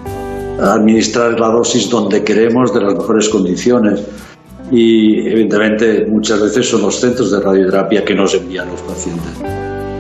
administrar 0.60 1.40
la 1.40 1.48
dosis 1.48 1.90
donde 1.90 2.24
queremos, 2.24 2.74
de 2.74 2.82
las 2.82 2.94
mejores 2.96 3.30
condiciones. 3.30 4.04
Y 4.72 5.28
evidentemente 5.28 6.06
muchas 6.10 6.42
veces 6.42 6.70
son 6.70 6.82
los 6.84 6.96
centros 7.00 7.32
de 7.32 7.40
radioterapia 7.42 8.06
que 8.06 8.16
nos 8.16 8.34
envían 8.34 8.70
los 8.70 8.82
pacientes. 8.82 9.32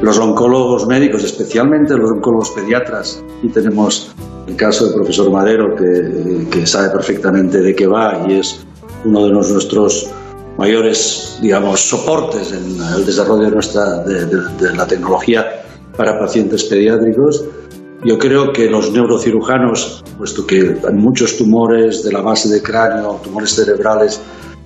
Los 0.01 0.17
oncólogos 0.17 0.87
médicos, 0.87 1.23
especialmente 1.23 1.95
los 1.95 2.09
oncólogos 2.11 2.51
pediatras, 2.51 3.23
y 3.43 3.49
tenemos 3.49 4.13
el 4.47 4.55
caso 4.55 4.85
del 4.85 4.95
profesor 4.95 5.29
Madero, 5.31 5.75
que, 5.75 6.47
que 6.49 6.65
sabe 6.65 6.89
perfectamente 6.89 7.59
de 7.61 7.75
qué 7.75 7.85
va 7.85 8.25
y 8.27 8.33
es 8.39 8.65
uno 9.05 9.25
de 9.25 9.29
los- 9.31 9.51
nuestros 9.51 10.09
mayores, 10.65 11.37
digamos, 11.41 11.79
soportes 11.91 12.51
en 12.51 12.65
el 12.95 13.03
desarrollo 13.05 13.45
de, 13.49 13.51
nuestra, 13.51 13.83
de, 14.09 14.25
de- 14.27 14.49
de 14.61 14.75
la 14.75 14.85
tecnología 14.85 15.39
para 15.97 16.19
pacientes 16.19 16.63
pediátricos. 16.65 17.43
Yo 18.03 18.17
creo 18.17 18.53
que 18.53 18.69
los 18.69 18.91
neurocirujanos, 18.91 20.03
puesto 20.17 20.45
que 20.45 20.59
en 20.91 20.97
muchos 20.97 21.37
tumores 21.37 22.03
de 22.03 22.11
la 22.11 22.21
base 22.21 22.47
de 22.49 22.61
cráneo, 22.61 23.19
tumores 23.23 23.51
cerebrales, 23.55 24.19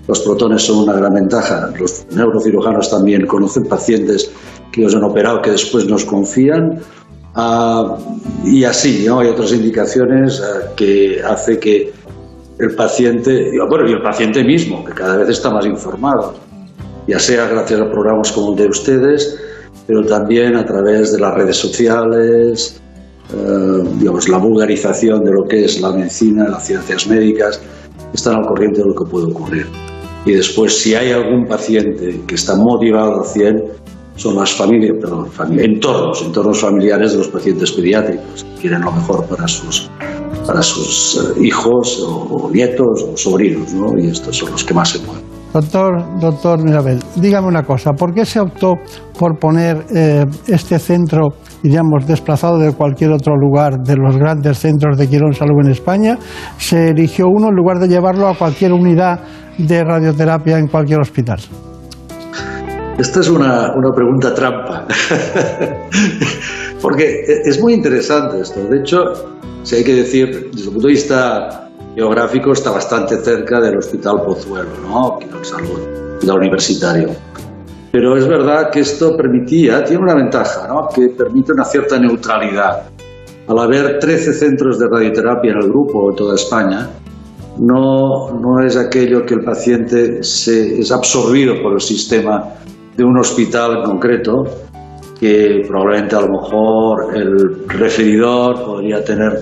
los 0.07 0.19
protones 0.21 0.61
son 0.63 0.77
una 0.85 0.93
gran 0.93 1.13
ventaja. 1.13 1.69
Los 1.79 2.05
neurocirujanos 2.11 2.89
también 2.91 3.25
conocen 3.25 3.63
pacientes 3.65 4.29
que 4.71 4.81
ellos 4.81 4.95
han 4.95 5.03
operado 5.03 5.41
que 5.41 5.51
después 5.51 5.85
nos 5.87 6.03
confían. 6.05 6.79
Ah, 7.35 7.97
y 8.45 8.63
así, 8.63 9.03
¿no? 9.07 9.19
Hay 9.19 9.27
otras 9.29 9.51
indicaciones 9.51 10.41
ah, 10.41 10.71
que 10.77 11.21
hace 11.23 11.57
que 11.59 11.91
el 12.59 12.75
paciente, 12.75 13.51
bueno, 13.69 13.89
y 13.89 13.93
el 13.93 14.01
paciente 14.01 14.43
mismo, 14.43 14.83
que 14.85 14.93
cada 14.93 15.17
vez 15.17 15.29
está 15.29 15.49
más 15.51 15.65
informado, 15.65 16.35
ya 17.07 17.19
sea 17.19 17.47
gracias 17.47 17.81
a 17.81 17.89
programas 17.89 18.31
como 18.31 18.51
el 18.51 18.57
de 18.57 18.67
ustedes, 18.67 19.39
pero 19.87 20.03
también 20.03 20.55
a 20.55 20.65
través 20.65 21.11
de 21.11 21.19
las 21.19 21.33
redes 21.35 21.57
sociales, 21.57 22.81
eh, 23.33 23.83
digamos, 23.99 24.29
la 24.29 24.37
vulgarización 24.37 25.23
de 25.23 25.31
lo 25.31 25.43
que 25.47 25.65
es 25.65 25.81
la 25.81 25.91
medicina, 25.91 26.47
las 26.47 26.65
ciencias 26.65 27.07
médicas, 27.07 27.61
están 28.13 28.35
al 28.35 28.47
corriente 28.47 28.81
de 28.81 28.87
lo 28.87 28.95
que 28.95 29.09
puede 29.09 29.25
ocurrir. 29.27 29.67
Y 30.25 30.33
después, 30.33 30.77
si 30.81 30.95
hay 30.95 31.11
algún 31.11 31.45
paciente 31.45 32.21
que 32.25 32.35
está 32.35 32.55
motivado 32.55 33.19
al 33.21 33.25
100, 33.25 33.63
son 34.15 34.37
las 34.37 34.53
familias, 34.53 34.95
perdón, 34.99 35.27
entornos, 35.59 36.23
entornos 36.23 36.61
familiares 36.61 37.11
de 37.11 37.17
los 37.19 37.27
pacientes 37.27 37.71
pediátricos, 37.73 38.43
que 38.43 38.61
quieren 38.61 38.81
lo 38.81 38.91
mejor 38.93 39.25
para 39.25 39.47
sus, 39.47 39.89
para 40.45 40.61
sus 40.61 41.17
eh, 41.17 41.45
hijos 41.45 42.03
o, 42.07 42.49
nietos 42.51 43.03
o 43.03 43.17
sobrinos, 43.17 43.73
¿no? 43.73 43.97
Y 43.97 44.07
estos 44.07 44.37
son 44.37 44.51
los 44.51 44.63
que 44.63 44.73
más 44.73 44.89
se 44.89 44.99
mueven. 44.99 45.23
Doctor, 45.53 46.19
doctor 46.19 46.61
Mirabel, 46.61 46.99
dígame 47.15 47.47
una 47.47 47.63
cosa, 47.63 47.93
¿por 47.93 48.13
qué 48.13 48.25
se 48.25 48.41
optó 48.41 48.73
por 49.17 49.39
poner 49.39 49.85
eh, 49.95 50.25
este 50.47 50.79
centro, 50.79 51.29
digamos, 51.63 52.05
desplazado 52.05 52.57
de 52.57 52.73
cualquier 52.73 53.11
otro 53.11 53.37
lugar 53.37 53.79
de 53.79 53.95
los 53.95 54.17
grandes 54.17 54.57
centros 54.57 54.97
de 54.97 55.07
Quirón 55.07 55.33
Salud 55.33 55.63
en 55.63 55.71
España? 55.71 56.17
Se 56.57 56.89
eligió 56.89 57.27
uno 57.29 57.47
en 57.47 57.55
lugar 57.55 57.79
de 57.79 57.87
llevarlo 57.87 58.27
a 58.27 58.37
cualquier 58.37 58.73
unidad 58.73 59.21
de 59.57 59.81
radioterapia 59.81 60.57
en 60.57 60.67
cualquier 60.67 60.99
hospital. 60.99 61.39
Esta 62.97 63.19
es 63.21 63.29
una, 63.29 63.73
una 63.75 63.91
pregunta 63.95 64.33
trampa, 64.33 64.85
porque 66.81 67.23
es 67.45 67.61
muy 67.61 67.73
interesante 67.73 68.41
esto. 68.41 68.61
De 68.65 68.79
hecho, 68.79 68.97
si 69.65 69.77
hay 69.77 69.83
que 69.83 69.95
decir, 69.95 70.51
desde 70.51 70.67
el 70.67 70.73
punto 70.73 70.87
de 70.87 70.93
vista 70.93 71.69
geográfico, 71.95 72.51
está 72.51 72.69
bastante 72.69 73.17
cerca 73.17 73.59
del 73.59 73.77
Hospital 73.77 74.21
Pozuelo, 74.21 74.69
¿no? 74.87 75.17
Quirón 75.17 75.43
Salud, 75.43 75.79
Hospital 76.13 76.37
Universitario. 76.37 77.09
Pero 77.91 78.15
es 78.15 78.27
verdad 78.27 78.69
que 78.71 78.81
esto 78.81 79.17
permitía, 79.17 79.83
tiene 79.83 80.03
una 80.03 80.13
ventaja, 80.13 80.67
¿no? 80.67 80.87
que 80.93 81.09
permite 81.09 81.53
una 81.53 81.65
cierta 81.65 81.97
neutralidad. 81.97 82.83
Al 83.47 83.57
haber 83.57 83.97
13 83.97 84.33
centros 84.33 84.77
de 84.77 84.87
radioterapia 84.87 85.53
en 85.53 85.57
el 85.57 85.69
grupo 85.69 86.11
en 86.11 86.15
toda 86.15 86.35
España, 86.35 86.89
no, 87.57 88.37
no 88.39 88.63
es 88.63 88.77
aquello 88.77 89.25
que 89.25 89.35
el 89.35 89.43
paciente 89.43 90.21
se, 90.23 90.79
es 90.79 90.91
absorbido 90.91 91.55
por 91.63 91.73
el 91.73 91.81
sistema 91.81 92.53
de 92.95 93.03
un 93.03 93.17
hospital 93.17 93.77
en 93.77 93.83
concreto, 93.83 94.43
que 95.19 95.61
probablemente 95.67 96.15
a 96.15 96.21
lo 96.21 96.41
mejor 96.41 97.15
el 97.15 97.67
referidor 97.67 98.63
podría 98.65 99.03
tener 99.03 99.39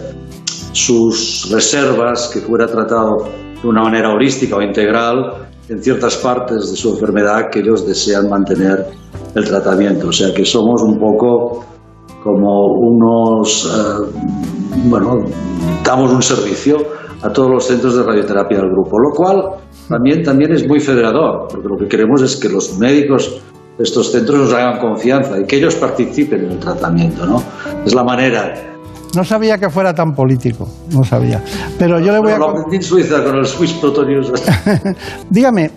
sus 0.72 1.50
reservas, 1.52 2.30
que 2.34 2.40
fuera 2.40 2.68
tratado 2.68 3.30
de 3.62 3.68
una 3.68 3.84
manera 3.84 4.12
holística 4.12 4.56
o 4.56 4.62
integral 4.62 5.48
en 5.70 5.82
ciertas 5.82 6.18
partes 6.18 6.72
de 6.72 6.76
su 6.76 6.90
enfermedad 6.92 7.50
que 7.50 7.60
ellos 7.60 7.88
desean 7.88 8.30
mantener 8.30 8.86
el 9.36 9.46
tratamiento. 9.46 10.10
O 10.10 10.12
sea 10.12 10.34
que 10.34 10.46
somos 10.46 10.82
un 10.84 11.00
poco 11.00 11.66
como 12.24 12.66
unos, 12.66 13.66
eh, 13.66 14.20
bueno, 14.86 15.26
damos 15.84 16.12
un 16.12 16.22
servicio 16.22 16.78
a 17.22 17.32
todos 17.32 17.50
los 17.50 17.66
centros 17.66 17.96
de 17.96 18.04
radioterapia 18.04 18.58
del 18.60 18.70
grupo, 18.70 19.00
lo 19.00 19.12
cual 19.12 19.44
también, 19.88 20.24
también 20.24 20.52
es 20.54 20.68
muy 20.68 20.80
federador, 20.80 21.48
porque 21.50 21.68
lo 21.68 21.78
que 21.78 21.88
queremos 21.88 22.22
es 22.22 22.36
que 22.36 22.50
los 22.50 22.78
médicos 22.78 23.42
estos 23.80 24.12
centros 24.12 24.40
nos 24.40 24.54
hagan 24.54 24.80
confianza 24.80 25.40
y 25.40 25.46
que 25.46 25.58
ellos 25.58 25.76
participen 25.76 26.46
en 26.46 26.52
el 26.52 26.60
tratamiento, 26.60 27.26
¿no? 27.26 27.42
Es 27.86 27.94
la 27.94 28.04
manera. 28.04 28.54
No 29.16 29.24
sabía 29.24 29.58
que 29.58 29.70
fuera 29.70 29.94
tan 29.94 30.14
político, 30.14 30.68
no 30.92 31.04
sabía. 31.04 31.42
Pero 31.78 32.00
yo 32.00 32.12
le 32.12 32.20
voy 32.20 32.32
a... 32.32 32.38
Lo 32.38 32.50
aprendí 32.50 32.78
en 32.78 32.84
Suiza 32.84 33.24
con 33.24 33.38
el 33.38 33.46
Swiss 33.46 33.74
Protonius. 33.74 34.32
Dígame, 35.30 35.70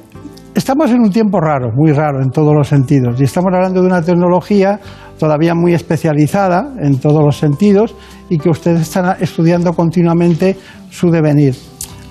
estamos 0.55 0.91
en 0.91 1.01
un 1.01 1.11
tiempo 1.11 1.39
raro, 1.39 1.71
muy 1.75 1.93
raro 1.93 2.23
en 2.23 2.31
todos 2.31 2.55
los 2.55 2.69
sentidos, 2.69 3.21
y 3.21 3.25
estamos 3.25 3.53
hablando 3.53 3.81
de 3.83 3.87
una 3.87 4.01
tecnología 4.01 4.81
todavía 5.19 5.55
muy 5.55 5.75
especializada 5.75 6.75
en 6.81 6.99
todos 6.99 7.23
los 7.23 7.37
sentidos 7.37 7.95
y 8.29 8.39
que 8.39 8.49
ustedes 8.49 8.83
están 8.83 9.17
estudiando 9.21 9.73
continuamente 9.73 10.57
su 10.91 11.11
devenir. 11.11 11.55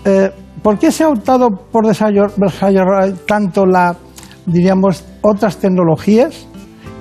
Eh, 0.03 0.31
¿Por 0.61 0.79
qué 0.79 0.91
se 0.91 1.03
ha 1.03 1.09
optado 1.09 1.49
por 1.49 1.85
desarrollar 1.85 2.31
tanto 3.27 3.65
la, 3.65 3.95
diríamos, 4.45 5.03
otras 5.21 5.57
tecnologías 5.57 6.47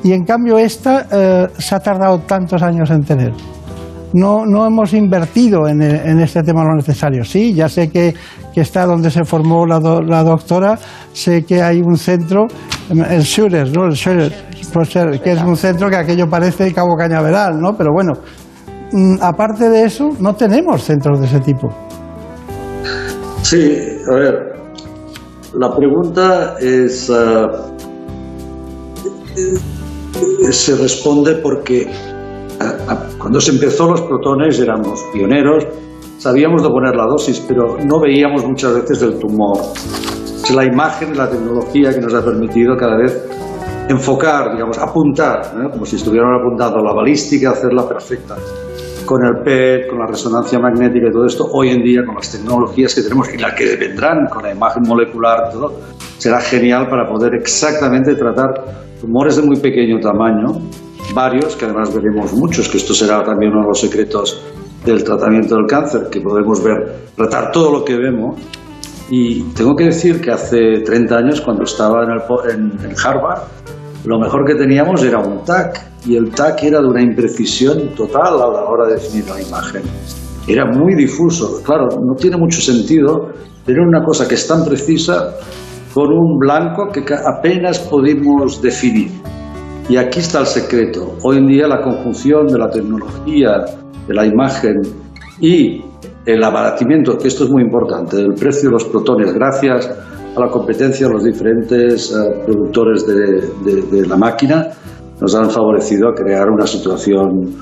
y 0.02 0.12
en 0.12 0.24
cambio 0.24 0.58
esta 0.58 1.06
eh, 1.10 1.48
se 1.58 1.74
ha 1.74 1.80
tardado 1.80 2.20
tantos 2.20 2.62
años 2.62 2.90
en 2.90 3.04
tener? 3.04 3.32
No, 4.12 4.46
no 4.46 4.64
hemos 4.64 4.92
invertido 4.92 5.66
en, 5.66 5.82
en, 5.82 6.20
este 6.20 6.42
tema 6.42 6.62
lo 6.62 6.76
necesario. 6.76 7.24
Sí, 7.24 7.52
ya 7.52 7.68
sé 7.68 7.90
que, 7.90 8.14
que 8.54 8.60
está 8.60 8.86
donde 8.86 9.10
se 9.10 9.24
formó 9.24 9.66
la, 9.66 9.80
do, 9.80 10.00
la, 10.02 10.22
doctora, 10.22 10.78
sé 11.12 11.42
que 11.42 11.60
hay 11.60 11.80
un 11.80 11.96
centro, 11.96 12.46
el 12.90 13.22
Schurer, 13.22 13.76
¿no? 13.76 13.86
El 13.86 13.94
Schurer, 13.94 14.32
que 15.22 15.32
es 15.32 15.42
un 15.42 15.56
centro 15.56 15.88
que 15.88 15.96
aquello 15.96 16.28
parece 16.28 16.72
Cabo 16.72 16.96
Cañaveral, 16.96 17.60
¿no? 17.60 17.76
Pero 17.76 17.90
bueno, 17.92 18.12
mm, 18.92 19.16
aparte 19.20 19.68
de 19.68 19.84
eso, 19.84 20.10
no 20.20 20.34
tenemos 20.34 20.84
centros 20.84 21.18
de 21.18 21.26
ese 21.26 21.40
tipo. 21.40 21.68
Sí, 23.42 23.76
a 24.10 24.14
ver, 24.14 24.53
la 25.58 25.74
pregunta 25.74 26.56
es, 26.60 27.08
uh, 27.08 27.48
se 30.50 30.76
responde 30.76 31.36
porque 31.36 31.86
uh, 32.60 32.92
uh, 32.92 33.18
cuando 33.18 33.40
se 33.40 33.52
empezó 33.52 33.90
los 33.90 34.02
protones 34.02 34.58
éramos 34.58 35.00
pioneros, 35.12 35.66
sabíamos 36.18 36.62
de 36.62 36.68
poner 36.68 36.96
la 36.96 37.06
dosis, 37.06 37.40
pero 37.46 37.76
no 37.84 38.00
veíamos 38.00 38.44
muchas 38.44 38.74
veces 38.74 39.02
el 39.02 39.18
tumor. 39.18 39.58
Es 40.44 40.54
la 40.54 40.64
imagen, 40.64 41.16
la 41.16 41.30
tecnología 41.30 41.94
que 41.94 42.00
nos 42.00 42.14
ha 42.14 42.24
permitido 42.24 42.76
cada 42.76 42.96
vez 42.96 43.24
enfocar, 43.88 44.52
digamos, 44.52 44.78
apuntar, 44.78 45.40
¿eh? 45.56 45.70
como 45.70 45.84
si 45.84 45.96
estuvieran 45.96 46.34
apuntando 46.40 46.78
la 46.78 46.94
balística, 46.94 47.50
hacerla 47.50 47.86
perfecta. 47.88 48.36
Con 49.04 49.24
el 49.24 49.42
PET, 49.42 49.88
con 49.88 49.98
la 49.98 50.06
resonancia 50.06 50.58
magnética 50.58 51.08
y 51.08 51.12
todo 51.12 51.26
esto, 51.26 51.46
hoy 51.52 51.70
en 51.70 51.82
día 51.82 52.04
con 52.06 52.14
las 52.14 52.30
tecnologías 52.32 52.94
que 52.94 53.02
tenemos 53.02 53.32
y 53.34 53.38
las 53.38 53.52
que 53.54 53.76
vendrán 53.76 54.26
con 54.30 54.42
la 54.42 54.52
imagen 54.52 54.82
molecular 54.86 55.50
todo, 55.52 55.80
será 56.18 56.40
genial 56.40 56.88
para 56.88 57.06
poder 57.06 57.34
exactamente 57.34 58.14
tratar 58.14 58.54
tumores 59.00 59.36
de 59.36 59.42
muy 59.42 59.56
pequeño 59.56 60.00
tamaño, 60.00 60.58
varios, 61.14 61.54
que 61.56 61.66
además 61.66 61.94
veremos 61.94 62.32
muchos, 62.32 62.68
que 62.68 62.78
esto 62.78 62.94
será 62.94 63.22
también 63.22 63.52
uno 63.52 63.62
de 63.62 63.68
los 63.68 63.80
secretos 63.80 64.42
del 64.84 65.04
tratamiento 65.04 65.56
del 65.56 65.66
cáncer, 65.66 66.08
que 66.10 66.20
podemos 66.20 66.62
ver, 66.62 67.10
tratar 67.14 67.52
todo 67.52 67.72
lo 67.72 67.84
que 67.84 67.96
vemos. 67.96 68.40
Y 69.10 69.42
tengo 69.52 69.76
que 69.76 69.84
decir 69.84 70.20
que 70.20 70.30
hace 70.30 70.80
30 70.84 71.16
años, 71.16 71.40
cuando 71.42 71.64
estaba 71.64 72.04
en, 72.04 72.10
el, 72.10 72.22
en, 72.50 72.90
en 72.90 72.94
Harvard, 72.98 73.42
lo 74.06 74.18
mejor 74.18 74.46
que 74.46 74.54
teníamos 74.54 75.02
era 75.02 75.18
un 75.18 75.44
TAC 75.44 75.93
y 76.06 76.16
el 76.16 76.30
TAC 76.30 76.64
era 76.64 76.80
de 76.80 76.88
una 76.88 77.02
imprecisión 77.02 77.94
total 77.94 78.34
a 78.34 78.48
la 78.48 78.64
hora 78.64 78.86
de 78.86 78.94
definir 78.94 79.28
la 79.28 79.40
imagen. 79.40 79.82
Era 80.46 80.66
muy 80.66 80.94
difuso. 80.94 81.62
Claro, 81.62 81.88
no 82.04 82.14
tiene 82.14 82.36
mucho 82.36 82.60
sentido 82.60 83.30
tener 83.64 83.80
una 83.80 84.04
cosa 84.04 84.28
que 84.28 84.34
es 84.34 84.46
tan 84.46 84.64
precisa 84.64 85.34
con 85.94 86.12
un 86.12 86.38
blanco 86.38 86.88
que 86.92 87.02
apenas 87.14 87.78
podemos 87.78 88.60
definir. 88.60 89.10
Y 89.88 89.96
aquí 89.96 90.20
está 90.20 90.40
el 90.40 90.46
secreto. 90.46 91.16
Hoy 91.22 91.38
en 91.38 91.46
día 91.46 91.68
la 91.68 91.80
conjunción 91.80 92.46
de 92.46 92.58
la 92.58 92.68
tecnología, 92.68 93.64
de 94.06 94.14
la 94.14 94.26
imagen 94.26 94.82
y 95.40 95.82
el 96.26 96.42
abaratimiento, 96.42 97.16
que 97.18 97.28
esto 97.28 97.44
es 97.44 97.50
muy 97.50 97.62
importante, 97.62 98.16
del 98.16 98.34
precio 98.34 98.70
de 98.70 98.72
los 98.72 98.84
protones, 98.84 99.32
gracias 99.34 99.90
a 100.36 100.40
la 100.40 100.48
competencia 100.48 101.06
de 101.06 101.12
los 101.12 101.24
diferentes 101.24 102.10
uh, 102.12 102.44
productores 102.44 103.06
de, 103.06 103.50
de, 103.64 103.82
de, 103.82 104.06
la 104.06 104.16
máquina, 104.16 104.70
nos 105.20 105.34
han 105.34 105.50
favorecido 105.50 106.08
a 106.08 106.14
crear 106.14 106.48
una 106.50 106.66
situación 106.66 107.54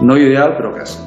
no 0.00 0.16
ideal, 0.16 0.54
pero 0.56 0.72
casi. 0.74 0.98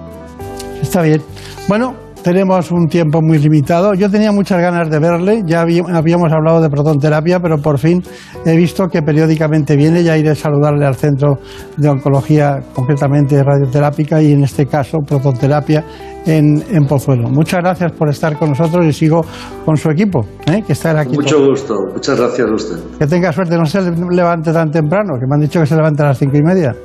Está 0.81 1.01
bien. 1.01 1.21
Bueno, 1.67 1.93
tenemos 2.23 2.71
un 2.71 2.87
tiempo 2.87 3.21
muy 3.21 3.37
limitado. 3.37 3.93
Yo 3.93 4.09
tenía 4.09 4.31
muchas 4.31 4.61
ganas 4.61 4.89
de 4.89 4.99
verle, 4.99 5.43
ya 5.45 5.61
habíamos 5.61 6.31
hablado 6.31 6.61
de 6.61 6.69
protonterapia, 6.69 7.39
pero 7.39 7.57
por 7.57 7.79
fin 7.79 8.01
he 8.45 8.55
visto 8.55 8.87
que 8.87 9.01
periódicamente 9.01 9.75
viene, 9.75 10.03
ya 10.03 10.17
iré 10.17 10.31
a 10.31 10.35
saludarle 10.35 10.85
al 10.85 10.95
centro 10.95 11.39
de 11.77 11.89
oncología, 11.89 12.59
concretamente 12.73 13.41
radioterápica 13.43 14.21
y 14.21 14.33
en 14.33 14.43
este 14.43 14.65
caso 14.65 14.99
protonterapia 14.99 15.83
en, 16.25 16.63
en 16.71 16.85
Pozuelo. 16.85 17.29
Muchas 17.29 17.61
gracias 17.61 17.91
por 17.93 18.09
estar 18.09 18.37
con 18.37 18.49
nosotros 18.49 18.85
y 18.85 18.93
sigo 18.93 19.21
con 19.65 19.77
su 19.77 19.89
equipo, 19.89 20.25
¿eh? 20.47 20.61
que 20.65 20.73
está 20.73 20.99
aquí. 20.99 21.15
Mucho 21.15 21.37
todo. 21.37 21.49
gusto, 21.49 21.75
muchas 21.93 22.19
gracias 22.19 22.49
a 22.49 22.53
usted. 22.53 22.75
Que 22.99 23.07
tenga 23.07 23.31
suerte, 23.31 23.55
no 23.57 23.65
se 23.65 23.81
levante 24.11 24.51
tan 24.51 24.69
temprano, 24.71 25.13
que 25.19 25.25
me 25.27 25.35
han 25.35 25.41
dicho 25.41 25.59
que 25.59 25.65
se 25.65 25.75
levante 25.75 26.03
a 26.03 26.07
las 26.07 26.17
cinco 26.17 26.37
y 26.37 26.43
media. 26.43 26.75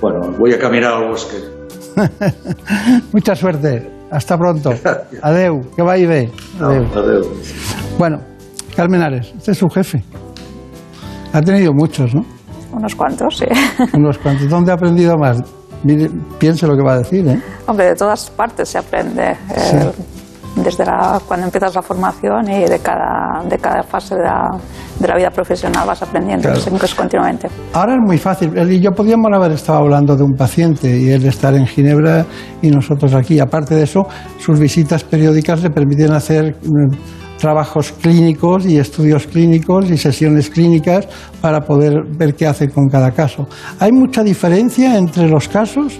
Bueno, 0.00 0.32
voy 0.38 0.52
a 0.52 0.58
caminar 0.58 0.94
al 0.94 1.08
bosque. 1.08 1.36
Mucha 3.12 3.34
suerte. 3.34 3.95
Hasta 4.16 4.38
pronto. 4.38 4.70
Adeu. 5.22 5.60
Que 5.76 5.82
va 5.82 5.98
y 5.98 6.06
ve. 6.06 6.32
Adeu. 6.58 6.86
Bueno, 7.98 8.18
Carmen 8.74 9.02
Ares, 9.02 9.30
este 9.36 9.50
es 9.52 9.58
su 9.58 9.68
jefe. 9.68 10.02
Ha 11.34 11.42
tenido 11.42 11.72
muchos, 11.74 12.14
¿no? 12.14 12.24
Unos 12.72 12.94
cuantos, 12.94 13.36
sí. 13.36 13.44
Unos 13.92 14.16
cuantos. 14.16 14.48
¿Dónde 14.48 14.70
ha 14.72 14.74
aprendido 14.74 15.16
más? 15.18 15.42
Mire, 15.84 16.08
piense 16.38 16.66
lo 16.66 16.74
que 16.76 16.82
va 16.82 16.94
a 16.94 16.98
decir, 16.98 17.28
¿eh? 17.28 17.38
Hombre, 17.66 17.88
de 17.88 17.94
todas 17.94 18.30
partes 18.30 18.70
se 18.70 18.78
aprende. 18.78 19.32
eh, 19.54 19.92
desde 20.56 20.84
la, 20.84 21.20
cuando 21.26 21.46
empiezas 21.46 21.74
la 21.74 21.82
formación 21.82 22.50
y 22.50 22.64
de 22.64 22.78
cada, 22.80 23.42
de 23.48 23.58
cada 23.58 23.82
fase 23.82 24.14
de 24.16 24.22
la, 24.22 24.50
de 24.98 25.06
la 25.08 25.14
vida 25.16 25.30
profesional 25.30 25.86
vas 25.86 26.02
aprendiendo 26.02 26.42
Claro. 26.48 26.60
siempre, 26.60 26.88
continuamente. 26.96 27.48
Ahora 27.74 27.94
es 27.94 28.00
muy 28.00 28.18
fácil. 28.18 28.56
Él 28.56 28.72
y 28.72 28.80
yo 28.80 28.90
podíamos 28.92 29.30
haber 29.32 29.52
estado 29.52 29.78
hablando 29.80 30.16
de 30.16 30.22
un 30.24 30.32
paciente 30.34 30.88
y 30.98 31.10
él 31.10 31.24
estar 31.26 31.54
en 31.54 31.66
Ginebra 31.66 32.24
y 32.62 32.70
nosotros 32.70 33.14
aquí. 33.14 33.38
Aparte 33.38 33.74
de 33.74 33.82
eso, 33.84 34.06
sus 34.38 34.58
visitas 34.58 35.04
periódicas 35.04 35.62
le 35.62 35.70
permiten 35.70 36.12
hacer 36.12 36.56
mm, 36.64 37.38
trabajos 37.38 37.92
clínicos 37.92 38.64
y 38.64 38.78
estudios 38.78 39.26
clínicos 39.26 39.90
y 39.90 39.98
sesiones 39.98 40.48
clínicas 40.48 41.06
para 41.42 41.60
poder 41.60 42.02
ver 42.16 42.34
qué 42.34 42.46
hace 42.46 42.70
con 42.70 42.88
cada 42.88 43.10
caso. 43.10 43.46
¿Hay 43.78 43.92
mucha 43.92 44.22
diferencia 44.22 44.96
entre 44.96 45.28
los 45.28 45.46
casos? 45.48 45.98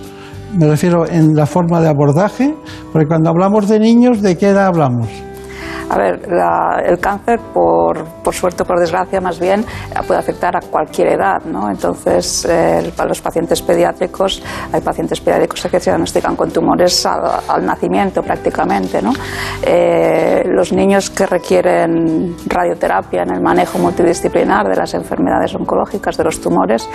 Me 0.54 0.66
refiero 0.66 1.06
en 1.06 1.34
la 1.34 1.46
forma 1.46 1.80
de 1.80 1.88
abordaje, 1.88 2.54
porque 2.92 3.06
cuando 3.06 3.30
hablamos 3.30 3.68
de 3.68 3.78
niños, 3.78 4.22
¿de 4.22 4.36
qué 4.36 4.48
edad 4.48 4.66
hablamos? 4.66 5.08
A 5.88 5.96
ver, 5.98 6.26
la- 6.28 6.82
el 6.84 6.98
cáncer, 6.98 7.38
por, 7.54 8.04
por 8.22 8.34
suerte 8.34 8.62
o 8.64 8.66
por 8.66 8.78
desgracia 8.80 9.20
más 9.20 9.38
bien, 9.38 9.64
puede 10.06 10.18
afectar 10.20 10.56
a 10.56 10.60
cualquier 10.60 11.08
edad, 11.08 11.42
¿no? 11.44 11.70
Entonces, 11.70 12.44
eh, 12.50 12.92
para 12.96 13.08
los 13.08 13.20
pacientes 13.20 13.62
pediátricos, 13.62 14.42
hay 14.72 14.80
pacientes 14.80 15.20
pediátricos 15.20 15.62
que 15.70 15.78
se 15.80 15.90
diagnostican 15.90 16.34
con 16.34 16.50
tumores 16.50 17.06
al, 17.06 17.20
al 17.48 17.64
nacimiento 17.64 18.22
prácticamente, 18.22 19.00
¿no? 19.00 19.12
Eh, 19.62 20.42
los 20.46 20.72
niños 20.72 21.10
que 21.10 21.26
requieren 21.26 22.36
radioterapia 22.46 23.22
en 23.22 23.34
el 23.34 23.40
manejo 23.40 23.78
multidisciplinar 23.78 24.66
de 24.68 24.76
las 24.76 24.92
enfermedades 24.94 25.54
oncológicas, 25.54 26.16
de 26.16 26.24
los 26.24 26.40
tumores, 26.40 26.88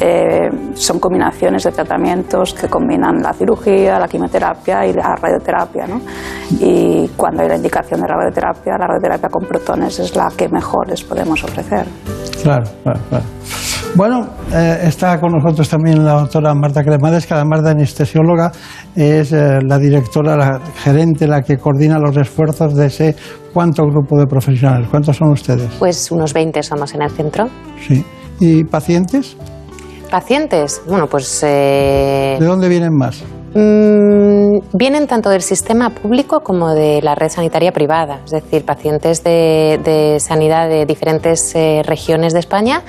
eh, 0.00 0.48
son 0.74 0.98
combinaciones 0.98 1.64
de 1.64 1.72
tratamientos 1.72 2.54
que 2.54 2.68
combinan 2.68 3.20
la 3.22 3.32
cirugía, 3.32 3.98
la 3.98 4.08
quimioterapia 4.08 4.86
y 4.86 4.92
la 4.94 5.14
radioterapia, 5.16 5.86
¿no? 5.86 6.00
Y 6.60 7.08
cuando 7.16 7.42
hay 7.42 7.48
la 7.48 7.56
indicación 7.56 8.00
de 8.00 8.08
la 8.08 8.16
radioterapia, 8.40 8.78
la 8.78 8.86
radioterapia 8.86 9.28
con 9.28 9.46
protones 9.46 9.98
es 9.98 10.14
la 10.16 10.28
que 10.36 10.48
mejor 10.48 10.88
les 10.88 11.02
podemos 11.02 11.42
ofrecer. 11.44 11.86
Claro, 12.42 12.64
claro, 12.82 13.00
claro. 13.08 13.24
Bueno, 13.94 14.28
eh, 14.52 14.80
está 14.84 15.18
con 15.18 15.32
nosotros 15.32 15.68
también 15.68 16.04
la 16.04 16.12
doctora 16.20 16.54
Marta 16.54 16.84
Cremades, 16.84 17.26
que 17.26 17.34
además 17.34 17.62
de 17.62 17.70
anestesióloga 17.70 18.52
es 18.94 19.32
eh, 19.32 19.58
la 19.66 19.78
directora, 19.78 20.36
la 20.36 20.60
gerente, 20.76 21.26
la 21.26 21.42
que 21.42 21.56
coordina 21.56 21.98
los 21.98 22.16
esfuerzos 22.16 22.74
de 22.74 22.86
ese 22.86 23.16
cuánto 23.52 23.84
grupo 23.84 24.18
de 24.18 24.26
profesionales. 24.26 24.88
¿Cuántos 24.90 25.16
son 25.16 25.30
ustedes? 25.30 25.68
Pues 25.78 26.10
unos 26.10 26.32
20 26.32 26.62
somos 26.62 26.94
en 26.94 27.02
el 27.02 27.10
centro. 27.10 27.48
Sí. 27.86 28.04
¿Y 28.40 28.64
pacientes? 28.64 29.36
Pacientes, 30.10 30.80
bueno, 30.86 31.06
pues 31.06 31.42
eh, 31.44 32.36
¿De 32.38 32.46
dónde 32.46 32.68
vienen 32.68 32.94
más? 32.94 33.22
Mm, 33.54 34.76
vienen 34.76 35.06
tanto 35.06 35.30
del 35.30 35.42
sistema 35.42 35.90
público 35.90 36.40
como 36.40 36.74
de 36.74 37.00
la 37.02 37.14
red 37.14 37.28
sanitaria 37.28 37.72
privada, 37.72 38.20
es 38.24 38.30
decir, 38.30 38.64
pacientes 38.64 39.22
de, 39.24 39.80
de 39.84 40.20
sanidad 40.20 40.68
de 40.68 40.86
diferentes 40.86 41.54
eh, 41.54 41.82
regiones 41.84 42.32
de 42.32 42.40
España 42.40 42.82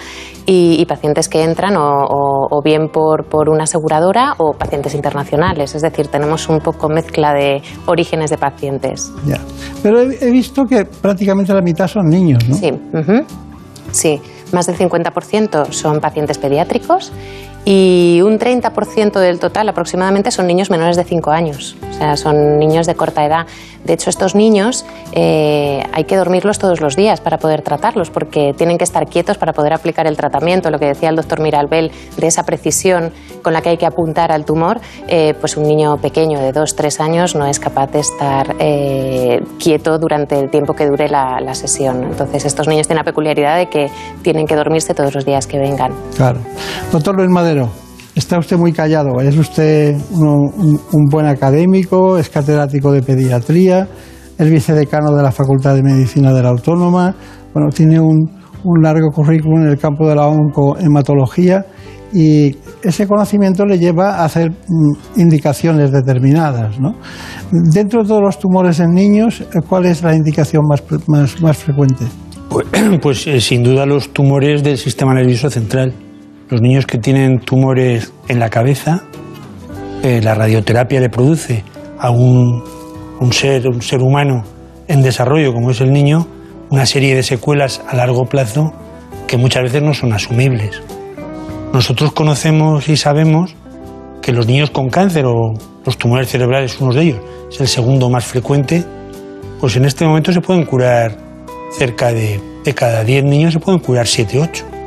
y, 0.45 0.77
y 0.79 0.85
pacientes 0.85 1.29
que 1.29 1.43
entran 1.43 1.77
o, 1.77 2.03
o- 2.05 2.47
o 2.51 2.61
bien 2.63 2.89
por, 2.89 3.25
por 3.25 3.49
una 3.49 3.63
aseguradora 3.63 4.33
o 4.37 4.53
pacientes 4.53 4.95
internacionales, 4.95 5.75
es 5.75 5.81
decir, 5.81 6.07
tenemos 6.07 6.49
un 6.49 6.59
poco 6.59 6.89
mezcla 6.89 7.33
de 7.33 7.61
orígenes 7.85 8.29
de 8.31 8.37
pacientes. 8.37 9.11
Ya. 9.25 9.39
Pero 9.83 10.01
he, 10.01 10.17
he 10.27 10.31
visto 10.31 10.65
que 10.65 10.85
prácticamente 10.85 11.53
la 11.53 11.61
mitad 11.61 11.87
son 11.87 12.07
niños, 12.09 12.47
¿no? 12.47 12.55
Sí, 12.55 12.71
sí, 13.91 14.21
más 14.51 14.65
del 14.67 14.77
50% 14.77 15.71
son 15.71 15.99
pacientes 15.99 16.37
pediátricos 16.37 17.11
y 17.65 18.21
un 18.23 18.39
30% 18.39 19.19
del 19.19 19.39
total 19.39 19.69
aproximadamente 19.69 20.31
son 20.31 20.47
niños 20.47 20.69
menores 20.69 20.95
de 20.97 21.03
5 21.03 21.31
años, 21.31 21.75
o 21.89 21.93
sea, 21.93 22.15
son 22.15 22.57
niños 22.57 22.87
de 22.87 22.95
corta 22.95 23.25
edad. 23.25 23.45
De 23.83 23.93
hecho, 23.93 24.09
estos 24.09 24.35
niños 24.35 24.85
eh, 25.13 25.83
hay 25.93 26.03
que 26.03 26.15
dormirlos 26.15 26.59
todos 26.59 26.81
los 26.81 26.95
días 26.95 27.21
para 27.21 27.37
poder 27.37 27.61
tratarlos, 27.61 28.09
porque 28.09 28.53
tienen 28.55 28.77
que 28.77 28.83
estar 28.83 29.07
quietos 29.07 29.37
para 29.37 29.53
poder 29.53 29.73
aplicar 29.73 30.05
el 30.05 30.17
tratamiento, 30.17 30.69
lo 30.69 30.79
que 30.79 30.85
decía 30.85 31.09
el 31.09 31.15
doctor 31.15 31.39
Miralbel, 31.41 31.91
de 32.17 32.27
esa 32.27 32.43
precisión 32.43 33.11
con 33.41 33.53
la 33.53 33.61
que 33.61 33.69
hay 33.69 33.77
que 33.77 33.85
apuntar 33.85 34.31
al 34.31 34.45
tumor, 34.45 34.79
eh, 35.07 35.33
pues 35.39 35.55
un 35.57 35.63
niño 35.63 35.97
pequeño 35.97 36.39
de 36.39 36.53
2-3 36.53 36.99
años 36.99 37.35
no 37.35 37.45
es 37.45 37.59
capaz 37.59 37.91
de 37.91 37.99
estar 37.99 38.55
eh, 38.59 39.39
quieto 39.57 39.97
durante 39.97 40.37
el 40.39 40.49
tiempo 40.49 40.73
que 40.73 40.85
dure 40.85 41.07
la, 41.07 41.39
la 41.39 41.53
sesión. 41.53 42.03
Entonces, 42.03 42.45
estos 42.45 42.67
niños 42.67 42.87
tienen 42.87 42.99
la 42.99 43.05
peculiaridad 43.05 43.57
de 43.57 43.67
que 43.67 43.89
tienen 44.21 44.45
que 44.45 44.55
dormirse 44.55 44.93
todos 44.93 45.15
los 45.15 45.25
días 45.25 45.47
que 45.47 45.57
vengan. 45.57 45.93
Claro. 46.15 46.39
Doctor 46.91 47.15
Luis 47.15 47.29
Está 48.15 48.37
usted 48.37 48.57
muy 48.57 48.73
callado. 48.73 49.21
Es 49.21 49.37
usted 49.37 49.95
un, 50.11 51.05
buen 51.09 51.25
académico, 51.25 52.17
es 52.17 52.29
catedrático 52.29 52.91
de 52.91 53.01
pediatría, 53.01 53.87
es 54.37 54.49
vicedecano 54.49 55.15
de 55.15 55.23
la 55.23 55.31
Facultad 55.31 55.75
de 55.75 55.83
Medicina 55.83 56.33
de 56.33 56.43
la 56.43 56.49
Autónoma. 56.49 57.15
Bueno, 57.53 57.69
tiene 57.69 57.99
un, 57.99 58.29
largo 58.81 59.09
currículum 59.11 59.61
en 59.61 59.69
el 59.69 59.77
campo 59.77 60.07
de 60.07 60.15
la 60.15 60.27
oncohematología 60.27 61.65
y 62.11 62.55
ese 62.83 63.07
conocimiento 63.07 63.65
le 63.65 63.79
lleva 63.79 64.15
a 64.15 64.25
hacer 64.25 64.51
mm, 64.51 65.19
indicaciones 65.21 65.91
determinadas. 65.91 66.79
¿no? 66.79 66.95
Dentro 67.51 68.01
de 68.01 68.09
todos 68.09 68.21
los 68.21 68.37
tumores 68.37 68.79
en 68.79 68.89
niños, 68.89 69.41
eh, 69.41 69.61
¿cuál 69.67 69.85
es 69.85 70.03
la 70.03 70.13
indicación 70.13 70.63
más, 70.67 70.83
más, 71.07 71.41
más 71.41 71.57
frecuente? 71.57 72.05
Pues, 72.49 72.67
pues, 73.01 73.27
eh, 73.27 73.39
sin 73.39 73.63
duda 73.63 73.85
los 73.85 74.09
tumores 74.09 74.63
del 74.63 74.77
sistema 74.77 75.13
nervioso 75.13 75.49
central. 75.49 75.93
Los 76.49 76.61
niños 76.61 76.87
que 76.87 76.97
tienen 76.97 77.41
tumores 77.41 78.11
en 78.27 78.39
la 78.39 78.49
cabeza, 78.49 79.03
eh, 80.01 80.19
la 80.23 80.33
radioterapia 80.33 80.99
le 80.99 81.09
produce 81.09 81.63
a 81.99 82.09
un, 82.09 82.63
ser, 83.31 83.67
un 83.67 83.83
ser 83.83 84.01
humano 84.01 84.43
en 84.87 85.03
desarrollo 85.03 85.53
como 85.53 85.69
es 85.69 85.79
el 85.79 85.93
niño 85.93 86.25
una 86.71 86.87
serie 86.87 87.15
de 87.15 87.21
secuelas 87.21 87.83
a 87.87 87.95
largo 87.95 88.25
plazo 88.25 88.73
que 89.27 89.37
muchas 89.37 89.61
veces 89.61 89.83
no 89.83 89.93
son 89.93 90.11
asumibles. 90.11 90.81
Nosotros 91.71 92.13
conocemos 92.13 92.89
y 92.89 92.97
sabemos 92.97 93.53
que 94.23 94.33
los 94.33 94.47
niños 94.47 94.71
con 94.71 94.89
cáncer 94.89 95.25
o 95.27 95.53
los 95.85 95.97
tumores 95.99 96.29
cerebrales, 96.29 96.81
uno 96.81 96.93
de 96.93 97.01
ellos, 97.03 97.19
es 97.51 97.61
el 97.61 97.67
segundo 97.67 98.09
más 98.09 98.25
frecuente, 98.25 98.83
pues 99.59 99.75
en 99.75 99.85
este 99.85 100.03
momento 100.03 100.33
se 100.33 100.41
pueden 100.41 100.65
curar 100.65 101.15
cerca 101.77 102.11
de, 102.11 102.39
de 102.65 102.73
cada 102.73 103.03
10 103.03 103.23
niños, 103.25 103.53
se 103.53 103.59
pueden 103.59 103.79
curar 103.79 104.07
7, 104.07 104.39
8. 104.39 104.78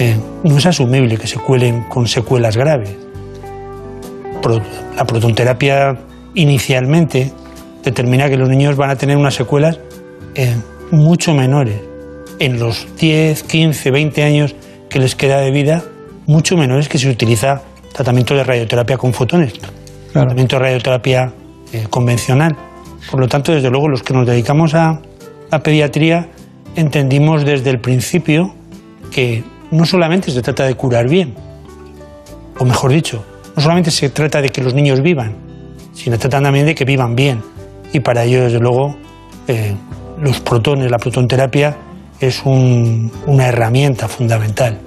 Eh, 0.00 0.16
no 0.44 0.56
es 0.56 0.64
asumible 0.66 1.16
que 1.18 1.26
se 1.26 1.36
cuelen 1.38 1.82
con 1.84 2.08
secuelas 2.08 2.56
graves. 2.56 2.90
Pro- 4.42 4.62
la 4.96 5.04
protonterapia 5.04 5.96
inicialmente 6.34 7.32
determina 7.84 8.28
que 8.28 8.36
los 8.36 8.48
niños 8.48 8.76
van 8.76 8.90
a 8.90 8.96
tener 8.96 9.16
unas 9.16 9.34
secuelas 9.34 9.78
eh, 10.34 10.56
mucho 10.90 11.34
menores. 11.34 11.78
En 12.38 12.58
los 12.58 12.86
10, 12.98 13.42
15, 13.42 13.90
20 13.90 14.22
años 14.22 14.54
que 14.88 14.98
les 14.98 15.14
queda 15.14 15.38
de 15.40 15.50
vida, 15.50 15.84
mucho 16.26 16.56
menores 16.56 16.88
que 16.88 16.98
se 16.98 17.10
utiliza 17.10 17.60
tratamiento 17.92 18.34
de 18.34 18.44
radioterapia 18.44 18.96
con 18.96 19.12
fotones, 19.12 19.52
tratamiento 20.12 20.56
de 20.56 20.62
radioterapia 20.62 21.32
eh, 21.72 21.86
convencional. 21.90 22.56
Por 23.10 23.20
lo 23.20 23.28
tanto, 23.28 23.52
desde 23.52 23.68
luego, 23.70 23.88
los 23.88 24.02
que 24.02 24.14
nos 24.14 24.26
dedicamos 24.26 24.72
a 24.74 25.00
la 25.50 25.62
pediatría 25.62 26.28
entendimos 26.76 27.44
desde 27.44 27.68
el 27.70 27.80
principio 27.80 28.54
que 29.10 29.42
no 29.70 29.84
solamente 29.84 30.30
se 30.30 30.42
trata 30.42 30.64
de 30.64 30.74
curar 30.74 31.08
bien, 31.08 31.34
o 32.58 32.64
mejor 32.64 32.92
dicho, 32.92 33.24
no 33.56 33.62
solamente 33.62 33.90
se 33.90 34.10
trata 34.10 34.40
de 34.42 34.48
que 34.50 34.62
los 34.62 34.74
niños 34.74 35.00
vivan, 35.02 35.34
sino 35.92 36.18
trata 36.18 36.40
también 36.40 36.66
de 36.66 36.74
que 36.74 36.84
vivan 36.84 37.14
bien. 37.14 37.42
Y 37.92 38.00
para 38.00 38.24
ello, 38.24 38.42
desde 38.44 38.58
luego, 38.60 38.96
eh, 39.48 39.74
los 40.20 40.40
protones, 40.40 40.90
la 40.90 40.98
protonterapia, 40.98 41.76
es 42.20 42.42
un- 42.44 43.10
una 43.26 43.46
herramienta 43.48 44.06
fundamental. 44.08 44.78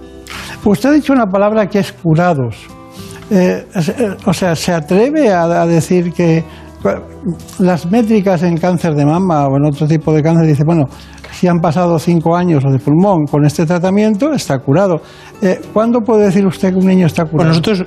Usted 0.63 0.89
ha 0.89 0.91
dicho 0.93 1.13
una 1.13 1.25
palabra 1.25 1.67
que 1.67 1.79
es 1.79 1.91
curados. 1.91 2.55
Eh, 3.31 3.65
eh, 3.75 4.15
o 4.25 4.33
sea, 4.33 4.55
¿se 4.55 4.71
atreve 4.71 5.31
a, 5.31 5.43
a 5.43 5.65
decir 5.65 6.13
que 6.13 6.43
las 7.59 7.85
métricas 7.89 8.43
en 8.43 8.57
cáncer 8.57 8.93
de 8.93 9.05
mama 9.05 9.47
o 9.47 9.57
en 9.57 9.65
otro 9.65 9.87
tipo 9.87 10.13
de 10.13 10.21
cáncer 10.21 10.45
dice, 10.47 10.63
bueno, 10.65 10.83
si 11.43 11.49
han 11.49 11.59
pasado 11.59 11.99
cinco 11.99 12.37
años 12.37 12.63
o 12.63 12.71
de 12.71 12.79
pulmón 12.79 13.25
con 13.25 13.43
este 13.43 13.65
tratamiento, 13.65 14.31
está 14.31 14.59
curado. 14.59 15.01
Eh, 15.41 15.59
¿Cuándo 15.73 15.99
puede 15.99 16.27
decir 16.27 16.45
usted 16.47 16.69
que 16.69 16.77
un 16.77 16.87
niño 16.87 17.05
está 17.05 17.25
curado? 17.25 17.35
Bueno, 17.35 17.49
nosotros, 17.49 17.85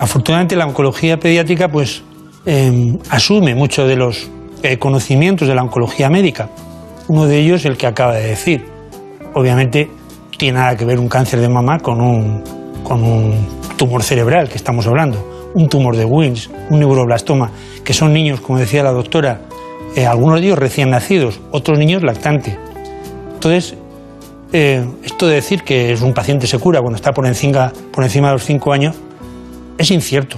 afortunadamente, 0.00 0.56
la 0.56 0.64
oncología 0.64 1.18
pediátrica 1.18 1.68
pues 1.68 2.02
eh, 2.46 2.96
asume 3.10 3.54
mucho 3.54 3.86
de 3.86 3.96
los 3.96 4.30
eh, 4.62 4.78
conocimientos 4.78 5.46
de 5.46 5.54
la 5.54 5.62
oncología 5.62 6.08
médica. 6.08 6.48
Uno 7.08 7.26
de 7.26 7.38
ellos, 7.38 7.66
el 7.66 7.76
que 7.76 7.86
acaba 7.86 8.14
de 8.14 8.28
decir. 8.28 8.64
Obviamente, 9.34 9.90
tiene 10.38 10.58
nada 10.58 10.74
que 10.74 10.86
ver 10.86 10.98
un 10.98 11.08
cáncer 11.08 11.40
de 11.40 11.50
mama 11.50 11.78
con 11.80 12.00
un, 12.00 12.42
con 12.82 13.02
un 13.02 13.46
tumor 13.76 14.02
cerebral 14.04 14.48
que 14.48 14.56
estamos 14.56 14.86
hablando. 14.86 15.50
un 15.52 15.68
tumor 15.68 15.96
de 15.96 16.06
Wilms, 16.06 16.48
un 16.70 16.80
neuroblastoma, 16.80 17.50
que 17.84 17.92
son 17.92 18.14
niños, 18.14 18.40
como 18.40 18.58
decía 18.58 18.82
la 18.82 18.92
doctora, 18.92 19.42
eh, 19.94 20.06
algunos 20.06 20.40
de 20.40 20.46
ellos 20.46 20.58
recién 20.58 20.88
nacidos, 20.88 21.40
otros 21.50 21.78
niños 21.78 22.02
lactantes. 22.02 22.56
Entonces, 23.46 23.78
eh, 24.52 24.84
esto 25.04 25.28
de 25.28 25.36
decir 25.36 25.62
que 25.62 25.92
es 25.92 26.02
un 26.02 26.12
paciente 26.12 26.48
se 26.48 26.58
cura 26.58 26.80
cuando 26.80 26.96
está 26.96 27.12
por 27.12 27.28
encima, 27.28 27.72
por 27.92 28.02
encima 28.02 28.26
de 28.26 28.32
los 28.32 28.44
5 28.44 28.72
años 28.72 28.96
es 29.78 29.92
incierto. 29.92 30.36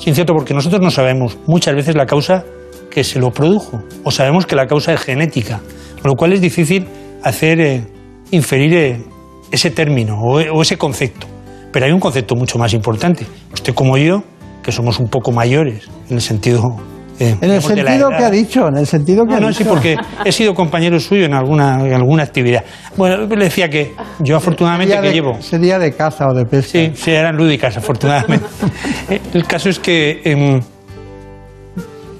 Es 0.00 0.06
incierto 0.06 0.32
porque 0.32 0.54
nosotros 0.54 0.80
no 0.80 0.90
sabemos 0.90 1.36
muchas 1.46 1.74
veces 1.74 1.94
la 1.96 2.06
causa 2.06 2.44
que 2.90 3.04
se 3.04 3.18
lo 3.18 3.30
produjo 3.30 3.82
o 4.04 4.10
sabemos 4.10 4.46
que 4.46 4.56
la 4.56 4.66
causa 4.66 4.94
es 4.94 5.02
genética, 5.02 5.60
con 6.00 6.12
lo 6.12 6.14
cual 6.14 6.32
es 6.32 6.40
difícil 6.40 6.86
hacer 7.22 7.60
eh, 7.60 7.86
inferir 8.30 8.72
eh, 8.72 9.04
ese 9.50 9.70
término 9.70 10.18
o, 10.18 10.36
o 10.36 10.62
ese 10.62 10.78
concepto. 10.78 11.26
Pero 11.72 11.84
hay 11.84 11.92
un 11.92 12.00
concepto 12.00 12.36
mucho 12.36 12.58
más 12.58 12.72
importante. 12.72 13.26
Usted 13.52 13.74
como 13.74 13.98
yo, 13.98 14.22
que 14.62 14.72
somos 14.72 14.98
un 14.98 15.08
poco 15.08 15.30
mayores 15.30 15.90
en 16.08 16.16
el 16.16 16.22
sentido 16.22 16.74
eh, 17.18 17.36
En 17.40 17.50
el 17.50 17.62
sentido 17.62 18.08
que 18.10 18.24
ha 18.24 18.30
dicho, 18.30 18.68
en 18.68 18.76
el 18.76 18.86
sentido 18.86 19.24
que 19.24 19.30
No, 19.32 19.36
ha 19.36 19.40
no, 19.40 19.48
dicho. 19.48 19.58
sí, 19.62 19.64
porque 19.68 19.96
he 20.24 20.32
sido 20.32 20.54
compañero 20.54 20.98
suyo 21.00 21.24
en 21.24 21.34
alguna, 21.34 21.80
en 21.86 21.92
alguna 21.94 22.22
actividad. 22.22 22.64
Bueno, 22.96 23.26
le 23.26 23.44
decía 23.44 23.68
que 23.68 23.94
yo 24.20 24.36
afortunadamente 24.36 24.94
Sería 24.94 25.02
que 25.02 25.08
de- 25.08 25.14
llevo... 25.14 25.40
Sería 25.42 25.78
de 25.78 25.92
caza 25.94 26.28
o 26.28 26.34
de 26.34 26.44
pesca. 26.44 26.72
Sí, 26.78 26.92
sí, 26.94 27.10
eran 27.10 27.36
lúdicas, 27.36 27.76
afortunadamente. 27.76 28.46
Eh, 29.08 29.20
El 29.34 29.46
caso 29.46 29.68
es 29.68 29.78
que 29.78 30.20
em, 30.24 30.60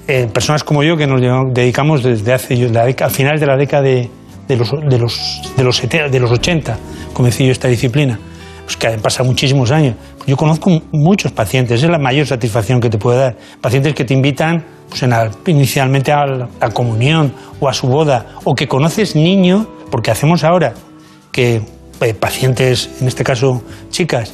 eh, 0.07 0.27
personas 0.31 0.63
como 0.63 0.83
yo, 0.83 0.95
que 0.95 1.05
nos 1.05 1.21
dedicamos 1.53 2.01
desde 2.03 2.33
hace, 2.33 2.55
la 2.69 2.85
década, 2.85 3.11
a 3.11 3.13
finales 3.13 3.41
de 3.41 3.47
la 3.47 3.57
década 3.57 3.83
de, 3.83 4.09
de 4.47 4.55
los, 4.55 4.71
de, 4.71 4.97
los, 4.97 5.41
de, 5.57 5.63
los, 5.63 5.81
de 6.11 6.19
los 6.19 6.31
80, 6.31 6.77
comencé 7.13 7.45
yo 7.45 7.51
esta 7.51 7.67
disciplina, 7.67 8.17
pues 8.63 8.77
que 8.77 8.87
han 8.87 9.01
pasado 9.01 9.25
muchísimos 9.27 9.69
años. 9.71 9.95
Yo 10.25 10.37
conozco 10.37 10.69
muchos 10.93 11.31
pacientes, 11.33 11.83
es 11.83 11.89
la 11.89 11.99
mayor 11.99 12.25
satisfacción 12.25 12.79
que 12.79 12.89
te 12.89 12.97
puede 12.97 13.19
dar. 13.19 13.35
Pacientes 13.59 13.93
que 13.93 14.05
te 14.05 14.13
invitan 14.13 14.63
pues, 14.89 15.03
en 15.03 15.13
inicialmente 15.45 16.11
a 16.11 16.25
la, 16.25 16.69
comunión 16.73 17.33
o 17.59 17.67
a 17.67 17.73
su 17.73 17.87
boda, 17.87 18.27
o 18.43 18.55
que 18.55 18.67
conoces 18.67 19.15
niños, 19.15 19.67
porque 19.91 20.11
hacemos 20.11 20.43
ahora 20.43 20.73
que 21.31 21.61
eh, 22.01 22.13
pacientes, 22.13 22.89
en 23.01 23.07
este 23.07 23.23
caso 23.23 23.63
chicas, 23.89 24.33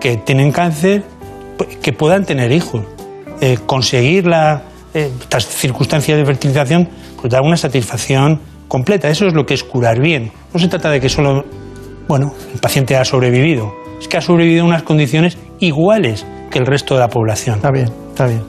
que 0.00 0.16
tienen 0.16 0.52
cáncer, 0.52 1.04
pues, 1.56 1.76
que 1.76 1.92
puedan 1.92 2.24
tener 2.24 2.52
hijos. 2.52 2.82
Eh, 3.40 3.58
conseguir 3.66 4.26
la, 4.26 4.62
eh, 4.94 5.10
circunstancias 5.40 6.16
de 6.16 6.24
fertilización 6.24 6.88
pues 7.20 7.32
da 7.32 7.42
una 7.42 7.56
satisfacción 7.56 8.40
completa. 8.68 9.08
Eso 9.08 9.26
es 9.26 9.34
lo 9.34 9.44
que 9.44 9.54
es 9.54 9.64
curar 9.64 10.00
bien. 10.00 10.30
No 10.52 10.60
se 10.60 10.68
trata 10.68 10.90
de 10.90 11.00
que 11.00 11.08
solo, 11.08 11.44
bueno, 12.06 12.32
el 12.52 12.60
paciente 12.60 12.96
ha 12.96 13.04
sobrevivido. 13.04 13.72
Es 14.00 14.08
que 14.08 14.16
ha 14.16 14.20
sobrevivido 14.20 14.62
en 14.62 14.68
unas 14.68 14.82
condiciones 14.82 15.38
iguales 15.58 16.24
que 16.50 16.58
el 16.58 16.66
resto 16.66 16.94
de 16.94 17.00
la 17.00 17.08
población. 17.08 17.56
Está 17.56 17.70
bien, 17.70 17.88
está 18.10 18.26
bien. 18.26 18.42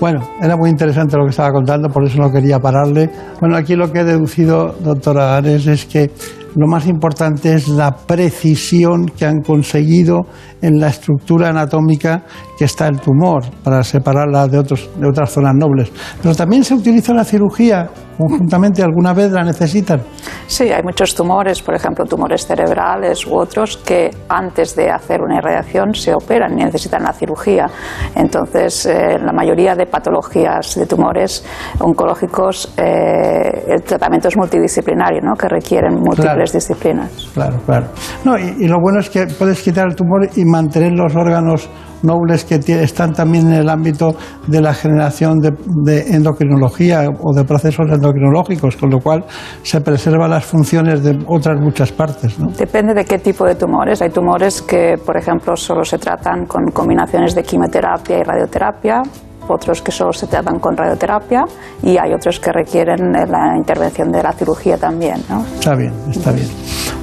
Bueno, 0.00 0.20
era 0.40 0.56
muy 0.56 0.70
interesante 0.70 1.16
lo 1.16 1.24
que 1.24 1.30
estaba 1.30 1.50
contando, 1.50 1.88
por 1.88 2.04
eso 2.04 2.18
no 2.18 2.30
quería 2.30 2.60
pararle. 2.60 3.10
Bueno, 3.40 3.56
aquí 3.56 3.74
lo 3.74 3.90
que 3.90 4.00
he 4.00 4.04
deducido, 4.04 4.76
doctora 4.78 5.36
Ares, 5.36 5.66
es 5.66 5.86
que 5.86 6.12
lo 6.54 6.68
más 6.68 6.86
importante 6.86 7.52
es 7.52 7.66
la 7.66 7.90
precisión 7.90 9.06
que 9.06 9.26
han 9.26 9.40
conseguido 9.40 10.20
en 10.62 10.78
la 10.78 10.88
estructura 10.88 11.48
anatómica 11.48 12.22
que 12.56 12.64
está 12.64 12.86
el 12.86 13.00
tumor, 13.00 13.42
para 13.64 13.82
separarla 13.82 14.46
de, 14.46 14.58
otros, 14.58 14.88
de 15.00 15.08
otras 15.08 15.32
zonas 15.32 15.54
nobles. 15.56 15.90
Pero 16.22 16.32
también 16.34 16.62
se 16.62 16.74
utiliza 16.74 17.12
la 17.12 17.24
cirugía 17.24 17.90
conjuntamente, 18.18 18.82
alguna 18.82 19.12
vez 19.14 19.30
la 19.30 19.42
necesitan. 19.44 20.02
Sí, 20.46 20.64
hay 20.70 20.82
muchos 20.82 21.14
tumores, 21.14 21.62
por 21.62 21.74
ejemplo, 21.74 22.04
tumores 22.04 22.46
cerebrales 22.46 23.26
u 23.26 23.36
otros 23.38 23.76
que 23.78 24.10
antes 24.28 24.74
de 24.74 24.90
hacer 24.90 25.20
una 25.22 25.36
irradiación 25.38 25.94
se 25.94 26.12
operan 26.12 26.58
y 26.58 26.64
necesitan 26.64 27.02
la 27.04 27.12
cirugía. 27.12 27.66
Entonces, 28.14 28.86
eh, 28.86 29.18
la 29.22 29.32
mayoría 29.32 29.74
de 29.74 29.86
patologías 29.86 30.74
de 30.74 30.86
tumores 30.86 31.44
oncológicos, 31.80 32.74
eh, 32.76 33.64
el 33.68 33.82
tratamiento 33.82 34.28
es 34.28 34.36
multidisciplinario, 34.36 35.20
¿no? 35.22 35.34
que 35.34 35.48
requieren 35.48 35.94
múltiples 35.94 36.18
Claro. 36.28 36.52
disciplinas. 36.52 37.30
Claro, 37.34 37.56
claro. 37.64 37.86
No, 38.24 38.38
y, 38.38 38.54
y 38.58 38.68
lo 38.68 38.80
bueno 38.80 39.00
es 39.00 39.08
que 39.10 39.26
puedes 39.26 39.62
quitar 39.62 39.86
el 39.86 39.94
tumor 39.94 40.28
y 40.36 40.44
mantener 40.44 40.92
los 40.92 41.14
órganos 41.14 41.68
nobles 42.02 42.44
que 42.44 42.56
están 42.82 43.12
también 43.12 43.48
en 43.48 43.54
el 43.54 43.68
ámbito 43.68 44.14
de 44.46 44.60
la 44.60 44.74
generación 44.74 45.38
de, 45.38 45.52
de 45.84 46.14
endocrinología 46.14 47.08
o 47.20 47.34
de 47.34 47.44
procesos 47.44 47.86
endocrinológicos, 47.90 48.76
con 48.76 48.90
lo 48.90 49.00
cual 49.00 49.24
se 49.62 49.80
preservan 49.80 50.30
las 50.30 50.44
funciones 50.44 51.02
de 51.02 51.18
otras 51.26 51.60
muchas 51.60 51.92
partes. 51.92 52.38
¿no? 52.38 52.48
Depende 52.48 52.94
de 52.94 53.04
qué 53.04 53.18
tipo 53.18 53.44
de 53.44 53.54
tumores. 53.54 54.02
Hay 54.02 54.10
tumores 54.10 54.62
que, 54.62 54.96
por 55.04 55.16
ejemplo, 55.16 55.56
solo 55.56 55.84
se 55.84 55.98
tratan 55.98 56.46
con 56.46 56.66
combinaciones 56.72 57.34
de 57.34 57.42
quimioterapia 57.42 58.18
y 58.18 58.22
radioterapia, 58.22 59.02
otros 59.48 59.82
que 59.82 59.90
solo 59.90 60.12
se 60.12 60.26
tratan 60.26 60.58
con 60.58 60.76
radioterapia 60.76 61.44
y 61.82 61.96
hay 61.96 62.12
otros 62.12 62.38
que 62.38 62.52
requieren 62.52 63.14
eh, 63.16 63.26
la 63.26 63.56
intervención 63.56 64.10
de 64.10 64.22
la 64.22 64.32
cirugía 64.32 64.76
también. 64.76 65.22
¿no? 65.28 65.44
Está 65.44 65.74
bien, 65.74 65.92
está 66.10 66.32
bien. 66.32 66.48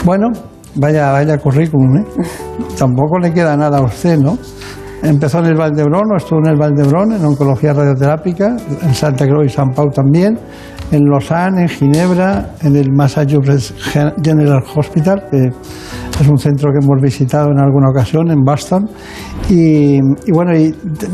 Bueno, 0.04 0.30
vaya, 0.76 1.12
vaya 1.12 1.38
currículum, 1.38 1.98
¿eh? 1.98 2.06
Tampoco 2.78 3.20
le 3.20 3.34
queda 3.34 3.58
nada 3.58 3.80
a 3.80 3.82
usted, 3.84 4.18
¿no? 4.18 4.38
Empezó 5.04 5.40
en 5.40 5.46
el 5.46 5.56
Valdebrón, 5.56 6.12
o 6.12 6.18
estuvo 6.18 6.40
en 6.40 6.48
el 6.52 6.58
Valdebrón, 6.58 7.12
en 7.14 7.24
oncología 7.26 7.74
radioterápica, 7.74 8.56
en 8.82 8.94
Santa 8.94 9.28
Cruz 9.28 9.46
y 9.46 9.50
San 9.50 9.72
Pau 9.72 9.90
también, 9.92 10.40
en 10.92 11.04
Lausanne, 11.10 11.64
en 11.64 11.70
Ginebra, 11.70 12.52
en 12.62 12.76
el 12.76 12.92
Massachusetts 12.92 13.74
Gen- 13.92 14.14
General 14.24 14.64
Hospital, 14.76 15.24
es 16.24 16.28
un 16.30 16.38
centro 16.38 16.72
que 16.72 16.84
hemos 16.84 17.02
visitado 17.02 17.52
en 17.52 17.60
alguna 17.60 17.90
ocasión, 17.90 18.32
en 18.32 18.42
Boston. 18.44 18.90
Y, 19.50 19.98
y 19.98 20.32
bueno, 20.34 20.56
y 20.56 20.74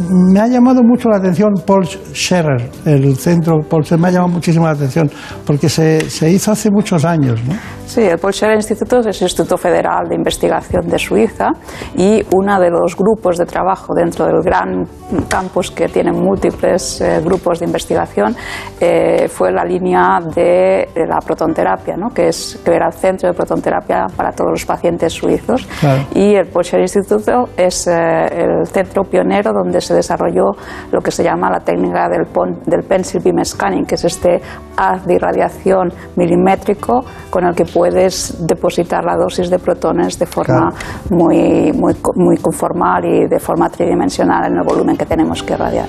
me 0.09 0.39
ha 0.39 0.47
llamado 0.47 0.83
mucho 0.83 1.09
la 1.09 1.17
atención 1.17 1.53
Paul 1.65 1.85
Scherer, 1.85 2.69
el 2.85 3.15
centro 3.17 3.59
Paul 3.67 3.83
Scherer, 3.83 4.01
me 4.01 4.07
ha 4.07 4.11
llamado 4.11 4.33
muchísimo 4.33 4.65
la 4.65 4.71
atención, 4.71 5.09
porque 5.45 5.69
se, 5.69 6.09
se 6.09 6.29
hizo 6.31 6.51
hace 6.51 6.69
muchos 6.71 7.03
años, 7.03 7.41
¿no? 7.45 7.55
Sí, 7.85 8.01
el 8.03 8.19
Paul 8.19 8.31
Scherrer 8.31 8.55
Instituto 8.55 8.99
es 8.99 9.17
el 9.17 9.25
Instituto 9.25 9.57
Federal 9.57 10.07
de 10.07 10.15
Investigación 10.15 10.87
de 10.87 10.97
Suiza 10.97 11.49
y 11.97 12.23
uno 12.33 12.57
de 12.57 12.69
los 12.69 12.95
grupos 12.95 13.37
de 13.37 13.45
trabajo 13.45 13.93
dentro 13.93 14.25
del 14.27 14.41
gran 14.41 14.85
campus 15.27 15.71
que 15.71 15.89
tiene 15.89 16.13
múltiples 16.13 17.01
eh, 17.01 17.19
grupos 17.21 17.59
de 17.59 17.65
investigación 17.65 18.33
eh, 18.79 19.27
fue 19.27 19.51
la 19.51 19.65
línea 19.65 20.19
de, 20.33 20.87
de 20.95 21.05
la 21.05 21.19
protonterapia, 21.19 21.97
¿no? 21.97 22.11
que, 22.11 22.29
es, 22.29 22.61
que 22.63 22.73
era 22.73 22.87
el 22.87 22.93
centro 22.93 23.27
de 23.27 23.35
protonterapia 23.35 24.07
para 24.15 24.31
todos 24.31 24.51
los 24.51 24.65
pacientes 24.65 24.90
suizos. 25.09 25.67
Claro. 25.79 26.03
Y 26.13 26.35
el 26.35 26.45
Scherrer 26.47 26.81
Instituto 26.83 27.45
es 27.57 27.87
eh, 27.87 27.91
el 27.93 28.65
centro 28.67 29.03
pionero 29.03 29.51
donde 29.53 29.81
se 29.81 29.93
desarrolló 29.93 30.51
lo 30.91 31.01
que 31.01 31.11
se 31.11 31.23
llama 31.23 31.49
la 31.49 31.59
técnica 31.59 32.07
del, 32.09 32.25
del 32.65 32.83
pencil 32.83 33.21
beam 33.23 33.43
scanning, 33.43 33.85
que 33.85 33.95
es 33.95 34.05
este 34.05 34.41
haz 34.77 35.05
de 35.05 35.15
irradiación 35.15 35.91
milimétrico 36.15 37.03
con 37.29 37.45
el 37.45 37.55
que 37.55 37.65
puedes 37.65 38.45
depositar 38.47 39.03
la 39.03 39.15
dosis 39.15 39.49
de 39.49 39.59
protones 39.59 40.17
de 40.19 40.25
forma 40.25 40.69
muy, 41.09 41.71
muy, 41.73 41.93
co- 41.95 42.13
muy 42.15 42.37
conformal 42.37 43.05
y 43.05 43.27
de 43.27 43.39
forma 43.39 43.69
tridimensional 43.69 44.45
en 44.51 44.57
el 44.57 44.63
volumen 44.63 44.97
que 44.97 45.05
tenemos 45.05 45.43
que 45.43 45.53
irradiar. 45.53 45.87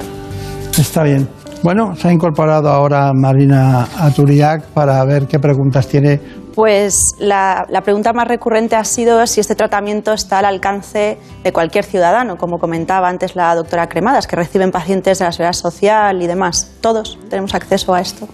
Está 0.79 1.03
bien. 1.03 1.29
Bueno, 1.62 1.95
se 1.95 2.09
ha 2.09 2.12
incorporado 2.12 2.69
ahora 2.69 3.12
Marina 3.15 3.87
Aturiac 4.01 4.65
para 4.74 5.05
ver 5.05 5.29
qué 5.29 5.39
preguntas 5.39 5.87
tiene. 5.87 6.20
Pues 6.55 7.15
la, 7.19 7.66
pregunta 7.85 8.12
más 8.12 8.29
recurrente 8.29 8.77
ha 8.77 8.85
sido 8.85 9.27
si 9.27 9.41
este 9.41 9.55
tratamiento 9.55 10.12
está 10.12 10.41
al 10.41 10.45
alcance 10.45 11.19
de 11.43 11.53
cualquier 11.53 11.85
ciudadano, 11.85 12.37
como 12.37 12.59
comentaba 12.59 13.09
antes 13.09 13.35
la 13.37 13.55
doctora 13.55 13.89
Cremadas, 13.89 14.27
que 14.27 14.37
reciben 14.37 14.70
pacientes 14.70 15.19
de 15.19 15.24
la 15.24 15.33
seguridad 15.33 15.55
social 15.55 16.23
y 16.23 16.27
demás. 16.27 16.70
Todos 16.81 17.19
tenemos 17.31 17.55
acceso 17.55 17.95
a 17.95 18.01
esto. 18.01 18.29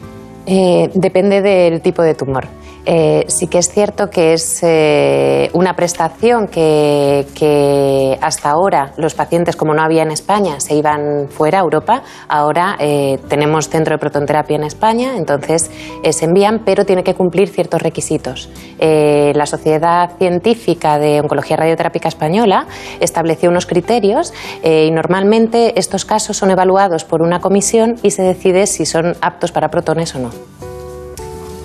Eh, 0.47 0.91
depende 0.95 1.43
del 1.43 1.81
tipo 1.81 2.03
de 2.03 2.15
tumor. 2.15 2.49
Eh, 2.91 3.27
sí 3.29 3.49
que 3.49 3.59
es 3.59 3.69
cierto 3.69 4.09
que 4.09 4.33
es 4.33 4.61
eh, 4.63 5.51
una 5.53 5.75
prestación 5.75 6.49
que, 6.49 8.17
hasta 8.23 8.49
ahora 8.49 8.93
los 8.97 9.15
pacientes, 9.15 9.57
como 9.57 9.75
no 9.75 9.83
había 9.83 10.03
en 10.03 10.11
España, 10.11 10.59
se 10.59 10.75
iban 10.75 11.29
fuera 11.29 11.59
a 11.59 11.61
Europa. 11.65 12.03
Ahora 12.29 12.77
eh, 12.79 13.19
tenemos 13.29 13.69
centro 13.69 13.95
de 13.95 13.99
protonterapia 13.99 14.57
en 14.57 14.65
España, 14.65 15.19
entonces 15.19 15.71
se 16.11 16.25
envían, 16.25 16.63
pero 16.65 16.87
tiene 16.87 17.05
que 17.05 17.13
cumplir 17.13 17.51
ciertos 17.51 17.83
requisitos. 17.83 18.49
La 18.79 19.45
Sociedad 19.45 20.13
Científica 20.17 20.99
de 20.99 21.21
Oncología 21.21 21.59
Radioterápica 21.59 22.09
Española 22.09 22.67
estableció 23.01 23.51
unos 23.51 23.67
criterios 23.67 24.33
y 24.65 24.91
normalmente 24.93 25.79
estos 25.79 26.07
casos 26.07 26.39
son 26.39 26.51
evaluados 26.51 27.05
por 27.05 27.21
una 27.21 27.41
comisión 27.41 27.97
y 28.03 28.13
se 28.13 28.23
decide 28.23 28.67
si 28.67 28.87
son 28.87 29.15
aptos 29.21 29.53
para 29.53 29.69
protones 29.69 30.15
o 30.15 30.21
no. 30.21 30.31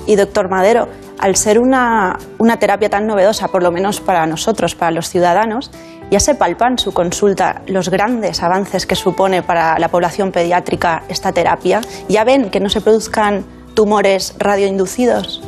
Y 0.06 0.18
doctor 0.18 0.50
Madero, 0.50 0.90
al 1.20 1.36
ser 1.36 1.60
una, 1.60 2.18
una 2.40 2.58
terapia 2.58 2.90
tan 2.90 3.08
novedosa, 3.08 3.48
por 3.48 3.64
lo 3.64 3.72
menos 3.72 4.02
para 4.02 4.26
nosotros, 4.26 4.76
para 4.76 4.92
los 4.92 5.10
ciudadanos, 5.10 5.72
ya 6.12 6.20
se 6.20 6.36
palpan 6.36 6.78
su 6.78 6.92
consulta 6.92 7.62
los 7.68 7.90
grandes 7.90 8.44
avances 8.44 8.86
que 8.86 8.96
supone 8.96 9.42
para 9.42 9.80
la 9.80 9.88
población 9.88 10.32
pediátrica 10.32 11.04
esta 11.10 11.32
terapia. 11.32 11.82
Ya 12.08 12.24
ven 12.24 12.50
que 12.50 12.60
no 12.60 12.70
se 12.70 12.82
produzcan 12.82 13.46
tumores 13.74 14.36
radioinducidos. 14.38 15.42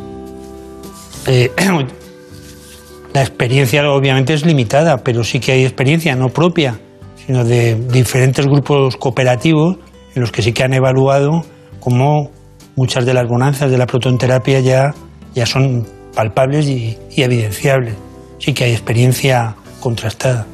Eh, 1.27 1.51
la 3.13 3.21
experiencia 3.21 3.87
obviamente 3.89 4.33
es 4.33 4.45
limitada, 4.45 4.97
pero 4.97 5.23
sí 5.23 5.39
que 5.39 5.51
hay 5.51 5.63
experiencia 5.63 6.15
no 6.15 6.29
propia, 6.29 6.79
sino 7.25 7.43
de 7.43 7.75
diferentes 7.75 8.45
grupos 8.45 8.97
cooperativos 8.97 9.77
en 10.15 10.21
los 10.21 10.31
que 10.31 10.41
sí 10.41 10.53
que 10.53 10.63
han 10.63 10.73
evaluado 10.73 11.43
cómo 11.79 12.31
muchas 12.75 13.05
de 13.05 13.13
las 13.13 13.27
bonanzas 13.27 13.71
de 13.71 13.77
la 13.77 13.85
protonterapia 13.85 14.59
ya, 14.59 14.93
ya 15.35 15.45
son 15.45 15.85
palpables 16.15 16.65
y, 16.65 16.97
y 17.11 17.21
evidenciables. 17.21 17.95
Sí 18.39 18.53
que 18.53 18.63
hay 18.63 18.71
experiencia 18.71 19.55
contrastada. 19.79 20.45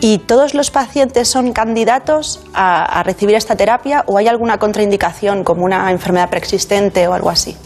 ¿Y 0.00 0.18
todos 0.18 0.54
los 0.54 0.72
pacientes 0.72 1.28
son 1.28 1.52
candidatos 1.52 2.44
a, 2.54 2.98
a 2.98 3.02
recibir 3.04 3.36
esta 3.36 3.54
terapia 3.54 4.02
o 4.06 4.18
hay 4.18 4.26
alguna 4.26 4.58
contraindicación 4.58 5.44
como 5.44 5.64
una 5.64 5.92
enfermedad 5.92 6.28
preexistente 6.28 7.06
o 7.06 7.12
algo 7.12 7.30
así? 7.30 7.56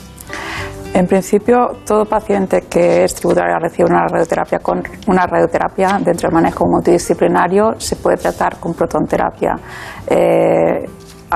En 0.93 1.07
principio, 1.07 1.57
todo 1.86 2.05
paciente 2.07 2.62
que 2.70 3.05
es 3.05 3.15
tributario 3.15 3.59
recibe 3.59 3.89
una 3.90 4.07
radioterapia 4.07 4.59
con 4.61 4.82
una 5.07 5.27
radioterapia 5.27 5.98
dentro 6.03 6.28
del 6.28 6.35
manejo 6.35 6.65
multidisciplinario 6.66 7.74
se 7.78 7.97
puede 7.97 8.16
tratar 8.16 8.59
con 8.59 8.73
protonterapia. 8.73 9.57
Eh, 10.09 10.86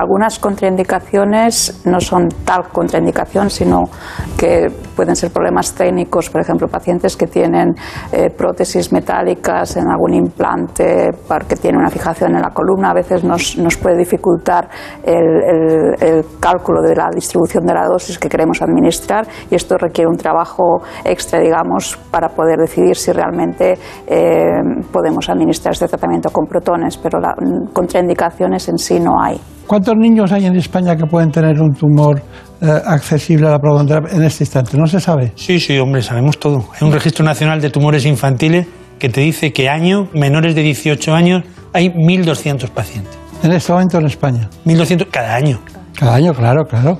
algunas 0.01 0.39
contraindicaciones 0.39 1.83
no 1.85 1.99
son 1.99 2.27
tal 2.43 2.69
contraindicación, 2.69 3.51
sino 3.51 3.83
que 4.35 4.67
pueden 4.95 5.15
ser 5.15 5.31
problemas 5.31 5.75
técnicos, 5.75 6.29
por 6.29 6.41
ejemplo, 6.41 6.67
pacientes 6.67 7.15
que 7.15 7.27
tienen 7.27 7.75
eh, 8.11 8.31
prótesis 8.35 8.91
metálicas 8.91 9.77
en 9.77 9.87
algún 9.87 10.15
implante 10.15 11.11
porque 11.27 11.55
tiene 11.55 11.77
una 11.77 11.89
fijación 11.89 12.35
en 12.35 12.41
la 12.41 12.49
columna, 12.49 12.89
a 12.89 12.93
veces 12.95 13.23
nos, 13.23 13.57
nos 13.59 13.77
puede 13.77 13.97
dificultar 13.97 14.69
el, 15.03 16.25
cálculo 16.39 16.81
de 16.81 16.95
la 16.95 17.09
distribución 17.13 17.65
de 17.65 17.73
la 17.73 17.85
dosis 17.85 18.17
que 18.17 18.27
queremos 18.27 18.61
administrar 18.61 19.27
y 19.49 19.55
esto 19.55 19.77
requiere 19.77 20.09
un 20.09 20.17
trabajo 20.17 20.81
extra, 21.03 21.39
digamos, 21.39 21.97
para 22.09 22.29
poder 22.29 22.57
decidir 22.57 22.95
si 22.95 23.11
realmente 23.11 23.77
eh, 24.07 24.61
podemos 24.91 25.29
administrar 25.29 25.73
este 25.73 25.87
tratamiento 25.87 26.31
con 26.31 26.47
protones, 26.47 26.97
pero 26.97 27.19
la, 27.19 27.35
contraindicaciones 27.73 28.67
en 28.69 28.77
sí 28.77 28.99
no 28.99 29.21
hay. 29.21 29.39
¿Cuántos 29.67 29.95
niños 29.95 30.31
hay 30.31 30.45
en 30.45 30.55
España 30.55 30.95
que 30.95 31.05
pueden 31.05 31.31
tener 31.31 31.59
un 31.61 31.73
tumor 31.73 32.21
eh, 32.61 32.67
accesible 32.85 33.47
a 33.47 33.51
la 33.51 33.59
protonterapia 33.59 34.15
en 34.15 34.23
este 34.23 34.43
instante? 34.43 34.77
¿No 34.77 34.85
se 34.85 34.99
sabe? 34.99 35.31
Sí, 35.35 35.59
sí, 35.59 35.77
hombre, 35.77 36.01
sabemos 36.01 36.37
todo. 36.37 36.65
Hay 36.73 36.87
un 36.87 36.93
registro 36.93 37.23
nacional 37.23 37.61
de 37.61 37.69
tumores 37.69 38.05
infantiles 38.05 38.67
que 38.99 39.09
te 39.09 39.21
dice 39.21 39.51
que 39.53 39.69
año, 39.69 40.07
menores 40.13 40.55
de 40.55 40.61
18 40.61 41.13
años, 41.13 41.43
hay 41.73 41.89
1.200 41.89 42.69
pacientes. 42.69 43.17
¿En 43.43 43.51
este 43.51 43.71
momento 43.71 43.97
en 43.97 44.05
España? 44.05 44.49
1.200 44.65 45.07
cada 45.09 45.35
año. 45.35 45.59
Cada 45.97 46.15
año, 46.15 46.33
claro, 46.33 46.65
claro. 46.65 46.99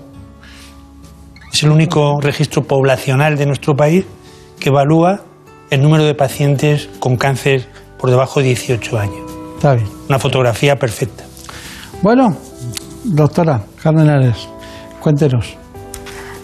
Es 1.53 1.63
el 1.63 1.69
único 1.69 2.19
registro 2.21 2.63
poblacional 2.63 3.37
de 3.37 3.45
nuestro 3.45 3.75
país 3.75 4.05
que 4.59 4.69
evalúa 4.69 5.21
el 5.69 5.81
número 5.81 6.03
de 6.03 6.15
pacientes 6.15 6.89
con 6.99 7.17
cáncer 7.17 7.67
por 7.99 8.09
debajo 8.09 8.39
de 8.39 8.47
18 8.47 8.97
años. 8.97 9.31
Está 9.55 9.75
bien. 9.75 9.87
Una 10.09 10.17
fotografía 10.17 10.77
perfecta. 10.77 11.23
Bueno, 12.01 12.35
doctora 13.03 13.61
Carmen 13.81 14.09
Ares, 14.09 14.47
cuéntenos. 15.01 15.57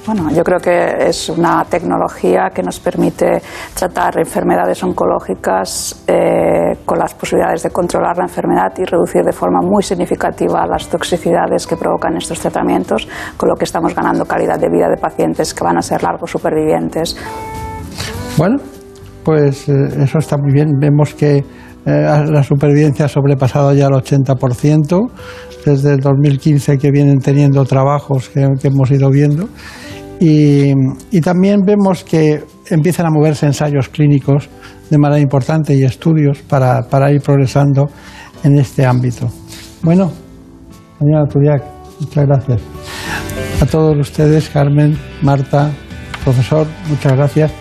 Bueno, 0.07 0.29
yo 0.31 0.41
creo 0.41 0.59
que 0.59 1.09
es 1.09 1.27
una 1.27 1.65
tecnología 1.65 2.49
que 2.53 2.63
nos 2.63 2.79
permite 2.79 3.41
tratar 3.73 4.17
enfermedades 4.17 4.81
oncológicas 4.81 6.01
eh, 6.07 6.77
con 6.85 6.97
las 6.97 7.13
posibilidades 7.13 7.63
de 7.63 7.71
controlar 7.71 8.17
la 8.17 8.23
enfermedad 8.23 8.71
y 8.77 8.85
reducir 8.85 9.23
de 9.23 9.33
forma 9.33 9.59
muy 9.61 9.83
significativa 9.83 10.65
las 10.65 10.87
toxicidades 10.87 11.67
que 11.67 11.75
provocan 11.75 12.15
estos 12.15 12.39
tratamientos, 12.39 13.05
con 13.35 13.49
lo 13.49 13.55
que 13.55 13.65
estamos 13.65 13.93
ganando 13.93 14.23
calidad 14.23 14.57
de 14.57 14.69
vida 14.69 14.87
de 14.87 14.95
pacientes 14.95 15.53
que 15.53 15.65
van 15.65 15.77
a 15.77 15.81
ser 15.81 16.01
largos 16.01 16.31
supervivientes. 16.31 17.17
Bueno, 18.37 18.59
pues 19.25 19.67
eh, 19.67 19.73
eso 20.03 20.19
está 20.19 20.37
muy 20.37 20.53
bien. 20.53 20.79
Vemos 20.79 21.13
que 21.15 21.43
eh, 21.87 22.25
la 22.29 22.43
supervivencia 22.43 23.05
ha 23.05 23.07
sobrepasado 23.07 23.73
ya 23.73 23.85
el 23.85 23.93
80% 23.93 25.09
desde 25.65 25.93
el 25.93 26.01
2015 26.01 26.77
que 26.77 26.91
vienen 26.91 27.19
teniendo 27.19 27.63
trabajos 27.63 28.27
que, 28.27 28.45
hemos 28.63 28.91
ido 28.91 29.09
viendo. 29.09 29.47
Y, 30.19 30.73
y, 31.11 31.21
también 31.21 31.61
vemos 31.61 32.03
que 32.03 32.43
empiezan 32.69 33.05
a 33.05 33.09
moverse 33.09 33.45
ensayos 33.45 33.87
clínicos 33.87 34.49
de 34.89 34.97
manera 34.97 35.21
importante 35.21 35.75
y 35.75 35.85
estudios 35.85 36.39
para, 36.39 36.83
para 36.89 37.09
ir 37.09 37.21
progresando 37.21 37.85
en 38.43 38.57
este 38.57 38.85
ámbito. 38.85 39.29
Bueno, 39.81 40.11
señora 40.99 41.25
Turiac, 41.27 41.63
muchas 42.01 42.25
gracias. 42.25 42.61
A 43.61 43.65
todos 43.65 43.97
ustedes, 43.97 44.49
Carmen, 44.49 44.97
Marta, 45.21 45.71
profesor, 46.25 46.67
muchas 46.89 47.13
gracias. 47.13 47.51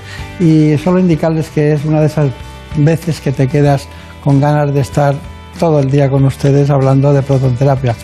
Y 0.41 0.77
solo 0.79 0.99
indicarles 0.99 1.49
que 1.51 1.75
es 1.75 1.85
una 1.85 2.01
de 2.01 2.07
esas 2.07 2.31
veces 2.77 3.21
que 3.21 3.31
te 3.31 3.47
quedas 3.47 3.87
con 4.27 4.41
ganas 4.41 4.75
de 4.75 4.81
estar 4.81 5.15
todo 5.57 5.79
el 5.79 5.89
día 5.89 6.11
con 6.11 6.25
ustedes 6.25 6.69
hablando 6.69 7.13
de 7.13 7.23
prototerapia. 7.23 7.95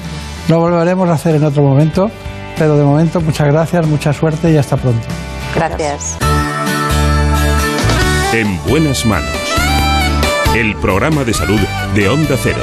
Lo 0.49 0.61
volveremos 0.61 1.09
a 1.09 1.15
hacer 1.15 1.35
en 1.35 1.43
otro 1.43 1.65
momento, 1.65 2.13
pero 2.57 2.77
de 2.77 2.85
momento 2.85 3.21
muchas 3.21 3.49
gracias, 3.49 3.85
mucha 3.89 4.13
suerte 4.13 4.53
y 4.53 4.57
hasta 4.57 4.77
pronto. 4.77 5.05
Gracias. 5.53 6.19
En 8.33 8.57
buenas 8.69 9.05
manos. 9.05 9.37
El 10.55 10.77
programa 10.77 11.25
de 11.25 11.35
salud 11.35 11.61
de 11.97 12.09
Onda 12.09 12.37
Cero. 12.41 12.63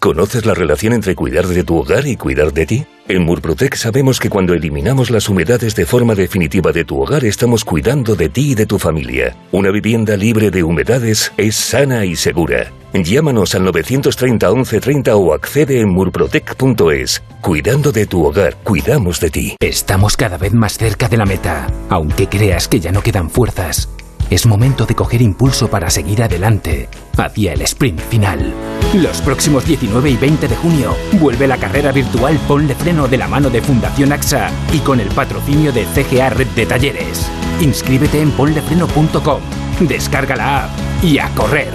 ¿Conoces 0.00 0.46
la 0.46 0.54
relación 0.54 0.92
entre 0.92 1.16
cuidar 1.16 1.48
de 1.48 1.64
tu 1.64 1.76
hogar 1.76 2.06
y 2.06 2.16
cuidar 2.16 2.52
de 2.52 2.66
ti? 2.66 2.86
En 3.08 3.24
Murprotec 3.24 3.74
sabemos 3.74 4.20
que 4.20 4.30
cuando 4.30 4.54
eliminamos 4.54 5.10
las 5.10 5.28
humedades 5.28 5.74
de 5.74 5.86
forma 5.86 6.14
definitiva 6.14 6.70
de 6.70 6.84
tu 6.84 7.02
hogar 7.02 7.24
estamos 7.24 7.64
cuidando 7.64 8.14
de 8.14 8.28
ti 8.28 8.52
y 8.52 8.54
de 8.54 8.66
tu 8.66 8.78
familia. 8.78 9.34
Una 9.50 9.72
vivienda 9.72 10.16
libre 10.16 10.52
de 10.52 10.62
humedades 10.62 11.32
es 11.36 11.56
sana 11.56 12.04
y 12.04 12.14
segura. 12.14 12.70
Llámanos 12.92 13.56
al 13.56 13.64
930 13.64 14.48
1130 14.48 15.16
o 15.16 15.34
accede 15.34 15.80
en 15.80 15.88
murprotec.es. 15.88 17.20
Cuidando 17.40 17.90
de 17.90 18.06
tu 18.06 18.24
hogar, 18.24 18.54
cuidamos 18.62 19.18
de 19.18 19.30
ti. 19.30 19.56
Estamos 19.58 20.16
cada 20.16 20.38
vez 20.38 20.54
más 20.54 20.78
cerca 20.78 21.08
de 21.08 21.16
la 21.16 21.26
meta, 21.26 21.66
aunque 21.88 22.28
creas 22.28 22.68
que 22.68 22.78
ya 22.78 22.92
no 22.92 23.02
quedan 23.02 23.30
fuerzas. 23.30 23.88
Es 24.30 24.44
momento 24.44 24.84
de 24.84 24.94
coger 24.94 25.22
impulso 25.22 25.68
para 25.68 25.88
seguir 25.88 26.22
adelante 26.22 26.88
hacia 27.16 27.54
el 27.54 27.62
sprint 27.62 28.00
final. 28.00 28.52
Los 28.94 29.22
próximos 29.22 29.64
19 29.66 30.10
y 30.10 30.16
20 30.16 30.48
de 30.48 30.56
junio 30.56 30.94
vuelve 31.12 31.46
la 31.46 31.56
carrera 31.56 31.92
virtual 31.92 32.38
Ponle 32.46 32.74
Freno 32.74 33.08
de 33.08 33.16
la 33.16 33.26
mano 33.26 33.48
de 33.48 33.62
Fundación 33.62 34.12
AXA 34.12 34.50
y 34.72 34.80
con 34.80 35.00
el 35.00 35.08
patrocinio 35.08 35.72
de 35.72 35.86
CGA 35.86 36.30
Red 36.30 36.48
de 36.48 36.66
Talleres. 36.66 37.30
Inscríbete 37.60 38.20
en 38.20 38.30
ponlefreno.com, 38.32 39.40
descarga 39.80 40.36
la 40.36 40.64
app 40.64 40.70
y 41.02 41.18
a 41.18 41.28
correr. 41.34 41.72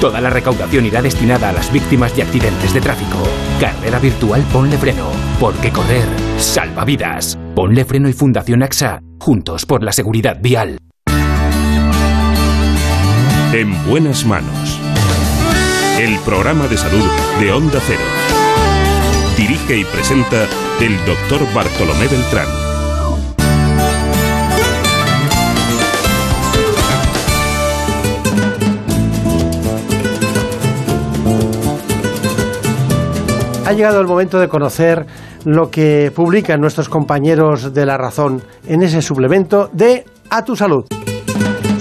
Toda 0.00 0.20
la 0.20 0.30
recaudación 0.30 0.86
irá 0.86 1.00
destinada 1.02 1.50
a 1.50 1.52
las 1.52 1.70
víctimas 1.72 2.16
de 2.16 2.22
accidentes 2.22 2.72
de 2.72 2.80
tráfico. 2.80 3.18
Carrera 3.60 3.98
virtual 3.98 4.42
Ponle 4.52 4.78
Freno, 4.78 5.08
porque 5.38 5.70
correr 5.70 6.08
salva 6.38 6.84
vidas. 6.84 7.38
Ponle 7.54 7.84
Freno 7.84 8.08
y 8.08 8.12
Fundación 8.14 8.62
AXA, 8.62 9.00
juntos 9.20 9.66
por 9.66 9.82
la 9.82 9.92
seguridad 9.92 10.38
vial. 10.40 10.78
En 13.52 13.70
buenas 13.86 14.24
manos. 14.24 14.80
El 16.00 16.18
programa 16.20 16.66
de 16.68 16.78
salud 16.78 17.04
de 17.38 17.52
Onda 17.52 17.78
Cero. 17.86 18.00
Dirige 19.36 19.76
y 19.76 19.84
presenta 19.84 20.46
el 20.80 20.96
doctor 21.04 21.40
Bartolomé 21.52 22.08
Beltrán. 22.08 22.46
Ha 33.66 33.72
llegado 33.74 34.00
el 34.00 34.06
momento 34.06 34.40
de 34.40 34.48
conocer 34.48 35.06
lo 35.44 35.70
que 35.70 36.10
publican 36.16 36.58
nuestros 36.58 36.88
compañeros 36.88 37.74
de 37.74 37.84
La 37.84 37.98
Razón 37.98 38.42
en 38.66 38.82
ese 38.82 39.02
suplemento 39.02 39.68
de 39.74 40.06
A 40.30 40.42
tu 40.42 40.56
Salud. 40.56 40.86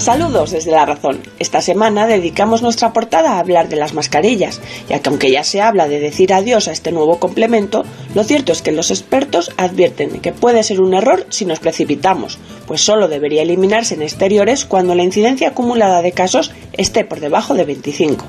Saludos 0.01 0.49
desde 0.49 0.71
La 0.71 0.83
Razón. 0.83 1.21
Esta 1.37 1.61
semana 1.61 2.07
dedicamos 2.07 2.63
nuestra 2.63 2.91
portada 2.91 3.33
a 3.33 3.39
hablar 3.39 3.69
de 3.69 3.75
las 3.75 3.93
mascarillas, 3.93 4.59
ya 4.89 4.97
que 4.97 5.09
aunque 5.09 5.29
ya 5.29 5.43
se 5.43 5.61
habla 5.61 5.87
de 5.87 5.99
decir 5.99 6.33
adiós 6.33 6.67
a 6.67 6.71
este 6.71 6.91
nuevo 6.91 7.19
complemento, 7.19 7.85
lo 8.15 8.23
cierto 8.23 8.51
es 8.51 8.63
que 8.63 8.71
los 8.71 8.89
expertos 8.89 9.51
advierten 9.57 10.19
que 10.19 10.31
puede 10.31 10.63
ser 10.63 10.81
un 10.81 10.95
error 10.95 11.27
si 11.29 11.45
nos 11.45 11.59
precipitamos, 11.59 12.39
pues 12.65 12.81
solo 12.81 13.09
debería 13.09 13.43
eliminarse 13.43 13.93
en 13.93 14.01
exteriores 14.01 14.65
cuando 14.65 14.95
la 14.95 15.03
incidencia 15.03 15.49
acumulada 15.49 16.01
de 16.01 16.13
casos 16.13 16.51
esté 16.73 17.05
por 17.05 17.19
debajo 17.19 17.53
de 17.53 17.65
25. 17.65 18.25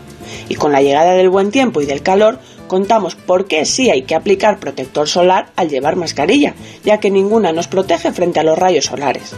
Y 0.51 0.57
con 0.57 0.73
la 0.73 0.83
llegada 0.83 1.15
del 1.15 1.31
buen 1.31 1.51
tiempo 1.51 1.81
y 1.81 1.87
del 1.87 2.03
calor, 2.03 2.39
contamos 2.69 3.15
por 3.15 3.47
qué 3.47 3.65
sí 3.65 3.89
hay 3.89 4.03
que 4.03 4.15
aplicar 4.15 4.61
protector 4.61 5.09
solar 5.09 5.49
al 5.57 5.71
llevar 5.71 5.97
mascarilla, 5.97 6.55
ya 6.85 7.01
que 7.01 7.11
ninguna 7.11 7.51
nos 7.53 7.67
protege 7.67 8.13
frente 8.13 8.41
a 8.41 8.45
los 8.45 8.59
rayos 8.59 8.85
solares. 8.85 9.35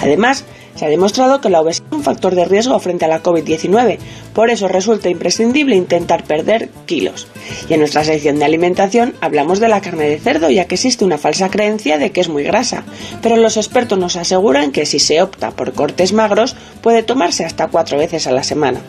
Además, 0.00 0.44
se 0.78 0.86
ha 0.86 0.88
demostrado 0.88 1.40
que 1.40 1.50
la 1.50 1.60
obesidad 1.60 1.88
es 1.88 1.96
un 1.96 2.04
factor 2.04 2.34
de 2.34 2.44
riesgo 2.44 2.78
frente 2.78 3.04
a 3.04 3.08
la 3.08 3.22
COVID-19, 3.22 3.98
por 4.32 4.50
eso 4.50 4.68
resulta 4.68 5.08
imprescindible 5.08 5.74
intentar 5.74 6.24
perder 6.24 6.68
kilos. 6.86 7.26
Y 7.68 7.74
en 7.74 7.80
nuestra 7.80 8.04
sección 8.04 8.38
de 8.38 8.44
alimentación 8.44 9.14
hablamos 9.20 9.58
de 9.58 9.68
la 9.68 9.80
carne 9.80 10.08
de 10.08 10.18
cerdo, 10.18 10.50
ya 10.50 10.66
que 10.66 10.76
existe 10.76 11.04
una 11.04 11.18
falsa 11.18 11.50
creencia 11.50 11.98
de 11.98 12.12
que 12.12 12.20
es 12.20 12.28
muy 12.28 12.44
grasa, 12.44 12.84
pero 13.22 13.36
los 13.36 13.56
expertos 13.56 13.98
nos 13.98 14.16
aseguran 14.16 14.70
que 14.70 14.86
si 14.86 15.00
se 15.00 15.20
opta 15.20 15.50
por 15.50 15.72
cortes 15.72 16.12
magros 16.12 16.54
puede 16.80 17.02
tomarse 17.02 17.44
hasta 17.44 17.66
cuatro 17.66 17.98
veces 17.98 18.26
a 18.26 18.32
la 18.32 18.44
semana. 18.44 18.80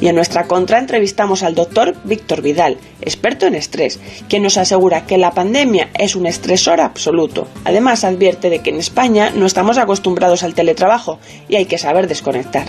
Y 0.00 0.08
en 0.08 0.16
nuestra 0.16 0.44
contra 0.44 0.78
entrevistamos 0.78 1.42
al 1.42 1.54
doctor 1.54 1.94
Víctor 2.04 2.42
Vidal, 2.42 2.78
experto 3.00 3.46
en 3.46 3.54
estrés, 3.54 4.00
quien 4.28 4.42
nos 4.42 4.56
asegura 4.56 5.06
que 5.06 5.18
la 5.18 5.32
pandemia 5.32 5.90
es 5.98 6.16
un 6.16 6.26
estresor 6.26 6.80
absoluto. 6.80 7.46
Además 7.64 8.04
advierte 8.04 8.50
de 8.50 8.60
que 8.60 8.70
en 8.70 8.78
España 8.78 9.30
no 9.34 9.46
estamos 9.46 9.78
acostumbrados 9.78 10.42
al 10.42 10.54
teletrabajo 10.54 11.18
y 11.48 11.56
hay 11.56 11.66
que 11.66 11.78
saber 11.78 12.08
desconectar. 12.08 12.66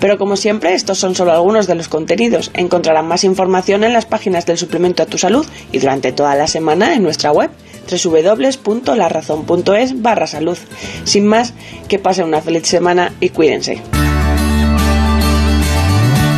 Pero 0.00 0.18
como 0.18 0.36
siempre, 0.36 0.74
estos 0.74 0.98
son 0.98 1.14
solo 1.14 1.32
algunos 1.32 1.66
de 1.66 1.74
los 1.74 1.88
contenidos. 1.88 2.50
Encontrarán 2.54 3.08
más 3.08 3.24
información 3.24 3.84
en 3.84 3.92
las 3.92 4.06
páginas 4.06 4.46
del 4.46 4.58
suplemento 4.58 5.02
a 5.02 5.06
tu 5.06 5.18
salud 5.18 5.46
y 5.70 5.78
durante 5.78 6.12
toda 6.12 6.34
la 6.34 6.46
semana 6.46 6.94
en 6.94 7.02
nuestra 7.02 7.32
web 7.32 7.50
www.larazón.es 7.90 10.02
barra 10.02 10.26
salud. 10.26 10.58
Sin 11.04 11.26
más, 11.26 11.52
que 11.88 11.98
pasen 11.98 12.26
una 12.26 12.40
feliz 12.40 12.66
semana 12.66 13.12
y 13.20 13.28
cuídense. 13.30 14.01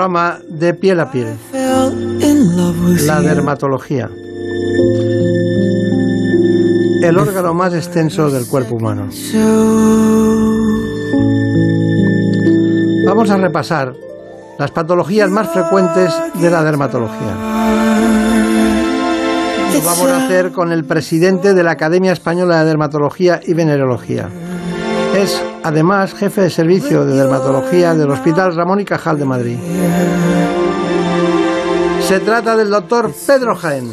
Programa 0.00 0.38
de 0.48 0.72
piel 0.72 0.98
a 0.98 1.10
piel. 1.10 1.36
La 3.04 3.20
dermatología. 3.20 4.08
El 7.02 7.18
órgano 7.18 7.52
más 7.52 7.74
extenso 7.74 8.30
del 8.30 8.46
cuerpo 8.46 8.76
humano. 8.76 9.10
Vamos 13.04 13.28
a 13.28 13.36
repasar 13.36 13.94
las 14.58 14.70
patologías 14.70 15.28
más 15.28 15.52
frecuentes 15.52 16.14
de 16.32 16.48
la 16.48 16.64
dermatología. 16.64 17.36
Lo 19.74 19.82
vamos 19.82 20.08
a 20.08 20.24
hacer 20.24 20.52
con 20.52 20.72
el 20.72 20.86
presidente 20.86 21.52
de 21.52 21.62
la 21.62 21.72
Academia 21.72 22.12
Española 22.12 22.60
de 22.60 22.64
Dermatología 22.64 23.42
y 23.46 23.52
Venerología. 23.52 24.30
Es 25.14 25.42
además 25.62 26.14
jefe 26.14 26.42
de 26.42 26.50
servicio 26.50 27.04
de 27.04 27.16
dermatología 27.16 27.94
del 27.94 28.10
Hospital 28.10 28.54
Ramón 28.54 28.80
y 28.80 28.84
Cajal 28.84 29.18
de 29.18 29.24
Madrid. 29.24 29.58
Se 32.06 32.20
trata 32.20 32.56
del 32.56 32.70
doctor 32.70 33.12
Pedro 33.26 33.54
Jaén. 33.56 33.92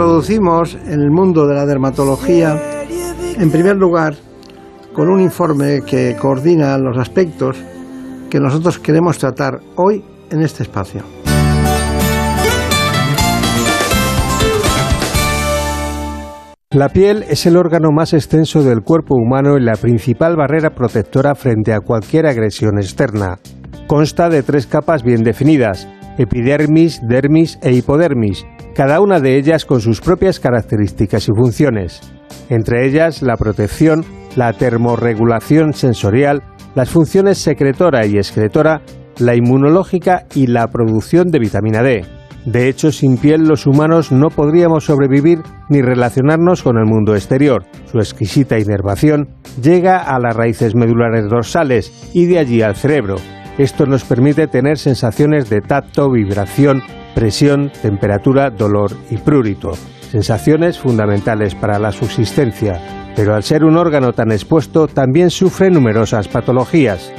Introducimos 0.00 0.78
en 0.86 1.02
el 1.02 1.10
mundo 1.10 1.46
de 1.46 1.54
la 1.54 1.66
dermatología, 1.66 2.58
en 3.36 3.50
primer 3.50 3.76
lugar, 3.76 4.14
con 4.94 5.10
un 5.10 5.20
informe 5.20 5.82
que 5.82 6.16
coordina 6.18 6.78
los 6.78 6.96
aspectos 6.96 7.58
que 8.30 8.40
nosotros 8.40 8.78
queremos 8.78 9.18
tratar 9.18 9.60
hoy 9.76 10.02
en 10.30 10.40
este 10.40 10.62
espacio. 10.62 11.02
La 16.70 16.88
piel 16.88 17.22
es 17.28 17.44
el 17.44 17.58
órgano 17.58 17.90
más 17.92 18.14
extenso 18.14 18.62
del 18.62 18.80
cuerpo 18.80 19.16
humano 19.16 19.58
y 19.58 19.62
la 19.62 19.74
principal 19.74 20.34
barrera 20.34 20.70
protectora 20.70 21.34
frente 21.34 21.74
a 21.74 21.80
cualquier 21.80 22.26
agresión 22.26 22.78
externa. 22.78 23.36
Consta 23.86 24.30
de 24.30 24.42
tres 24.42 24.66
capas 24.66 25.02
bien 25.02 25.24
definidas, 25.24 25.86
epidermis, 26.16 27.02
dermis 27.06 27.58
e 27.60 27.72
hipodermis, 27.72 28.46
cada 28.80 29.02
una 29.02 29.20
de 29.20 29.36
ellas 29.36 29.66
con 29.66 29.82
sus 29.82 30.00
propias 30.00 30.40
características 30.40 31.28
y 31.28 31.32
funciones. 31.36 32.00
Entre 32.48 32.86
ellas 32.86 33.20
la 33.20 33.36
protección, 33.36 34.06
la 34.36 34.54
termorregulación 34.54 35.74
sensorial, 35.74 36.42
las 36.74 36.88
funciones 36.88 37.36
secretora 37.36 38.06
y 38.06 38.16
excretora, 38.16 38.80
la 39.18 39.36
inmunológica 39.36 40.24
y 40.34 40.46
la 40.46 40.66
producción 40.68 41.30
de 41.30 41.40
vitamina 41.40 41.82
D. 41.82 42.06
De 42.46 42.70
hecho, 42.70 42.90
sin 42.90 43.18
piel 43.18 43.42
los 43.42 43.66
humanos 43.66 44.12
no 44.12 44.28
podríamos 44.30 44.86
sobrevivir 44.86 45.40
ni 45.68 45.82
relacionarnos 45.82 46.62
con 46.62 46.78
el 46.78 46.86
mundo 46.86 47.14
exterior. 47.14 47.66
Su 47.92 47.98
exquisita 47.98 48.58
inervación 48.58 49.28
llega 49.62 49.98
a 49.98 50.18
las 50.18 50.34
raíces 50.34 50.74
medulares 50.74 51.28
dorsales 51.28 52.10
y 52.14 52.24
de 52.24 52.38
allí 52.38 52.62
al 52.62 52.76
cerebro. 52.76 53.16
Esto 53.58 53.84
nos 53.84 54.04
permite 54.04 54.46
tener 54.46 54.78
sensaciones 54.78 55.50
de 55.50 55.60
tacto, 55.60 56.10
vibración, 56.10 56.82
presión, 57.20 57.70
temperatura, 57.82 58.48
dolor 58.48 58.92
y 59.10 59.18
prurito. 59.18 59.72
Sensaciones 60.10 60.78
fundamentales 60.78 61.54
para 61.54 61.78
la 61.78 61.92
subsistencia. 61.92 62.80
Pero 63.14 63.34
al 63.34 63.42
ser 63.42 63.62
un 63.62 63.76
órgano 63.76 64.14
tan 64.14 64.32
expuesto, 64.32 64.88
también 64.88 65.28
sufre 65.28 65.68
numerosas 65.68 66.28
patologías. 66.28 67.12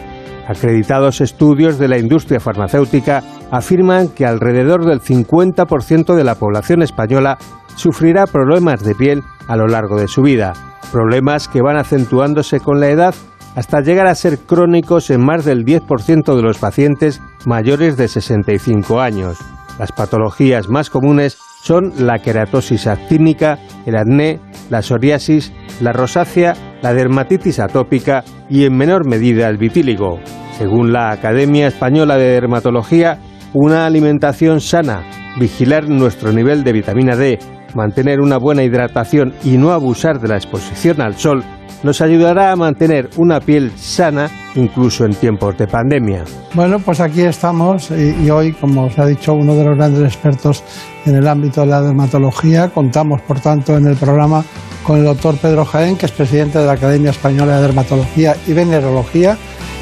Acreditados 0.47 1.21
estudios 1.21 1.77
de 1.77 1.87
la 1.87 1.99
industria 1.99 2.39
farmacéutica 2.39 3.21
afirman 3.51 4.07
que 4.07 4.25
alrededor 4.25 4.85
del 4.85 5.01
50% 5.01 6.15
de 6.15 6.23
la 6.23 6.33
población 6.33 6.81
española 6.81 7.37
sufrirá 7.75 8.25
problemas 8.25 8.83
de 8.83 8.95
piel 8.95 9.21
a 9.47 9.55
lo 9.55 9.67
largo 9.67 9.99
de 9.99 10.07
su 10.07 10.23
vida, 10.23 10.53
problemas 10.91 11.47
que 11.47 11.61
van 11.61 11.77
acentuándose 11.77 12.59
con 12.59 12.79
la 12.79 12.89
edad 12.89 13.13
hasta 13.55 13.81
llegar 13.81 14.07
a 14.07 14.15
ser 14.15 14.39
crónicos 14.39 15.11
en 15.11 15.23
más 15.23 15.45
del 15.45 15.63
10% 15.63 16.35
de 16.35 16.41
los 16.41 16.57
pacientes 16.57 17.21
mayores 17.45 17.97
de 17.97 18.07
65 18.07 18.99
años. 18.99 19.37
Las 19.79 19.91
patologías 19.91 20.69
más 20.69 20.89
comunes 20.89 21.37
son 21.63 21.93
la 21.99 22.19
queratosis 22.19 22.87
actínica, 22.87 23.59
el 23.85 23.95
acné, 23.95 24.39
la 24.69 24.81
psoriasis, 24.81 25.53
la 25.79 25.91
rosácea, 25.91 26.55
la 26.81 26.93
dermatitis 26.93 27.59
atópica 27.59 28.23
y 28.49 28.65
en 28.65 28.75
menor 28.75 29.07
medida 29.07 29.47
el 29.47 29.57
vitíligo. 29.57 30.19
Según 30.57 30.91
la 30.91 31.11
Academia 31.11 31.67
Española 31.67 32.17
de 32.17 32.29
Dermatología, 32.29 33.19
una 33.53 33.85
alimentación 33.85 34.61
sana, 34.61 35.03
vigilar 35.39 35.87
nuestro 35.89 36.31
nivel 36.31 36.63
de 36.63 36.73
vitamina 36.73 37.15
D, 37.15 37.39
mantener 37.75 38.21
una 38.21 38.37
buena 38.37 38.63
hidratación 38.63 39.33
y 39.43 39.57
no 39.57 39.71
abusar 39.71 40.19
de 40.19 40.27
la 40.27 40.35
exposición 40.35 41.01
al 41.01 41.15
sol 41.15 41.43
nos 41.83 42.01
ayudará 42.01 42.51
a 42.51 42.55
mantener 42.55 43.09
una 43.17 43.39
piel 43.39 43.71
sana 43.75 44.29
incluso 44.55 45.05
en 45.05 45.15
tiempos 45.15 45.57
de 45.57 45.67
pandemia. 45.67 46.23
Bueno, 46.53 46.79
pues 46.79 46.99
aquí 46.99 47.21
estamos 47.21 47.91
y, 47.91 48.29
hoy, 48.29 48.51
como 48.53 48.85
os 48.85 48.99
ha 48.99 49.05
dicho 49.05 49.33
uno 49.33 49.55
de 49.55 49.63
los 49.63 49.77
grandes 49.77 50.03
expertos 50.03 50.63
en 51.05 51.15
el 51.15 51.27
ámbito 51.27 51.61
de 51.61 51.67
la 51.67 51.81
dermatología, 51.81 52.69
contamos, 52.69 53.21
por 53.21 53.39
tanto, 53.39 53.77
en 53.77 53.87
el 53.87 53.95
programa 53.95 54.43
con 54.83 54.99
el 54.99 55.05
doctor 55.05 55.37
Pedro 55.37 55.63
Jaén, 55.65 55.95
que 55.95 56.05
es 56.05 56.11
presidente 56.11 56.59
de 56.59 56.65
la 56.65 56.73
Academia 56.73 57.11
Española 57.11 57.55
de 57.55 57.61
Dermatología 57.61 58.35
y 58.47 58.53
Venerología 58.53 59.37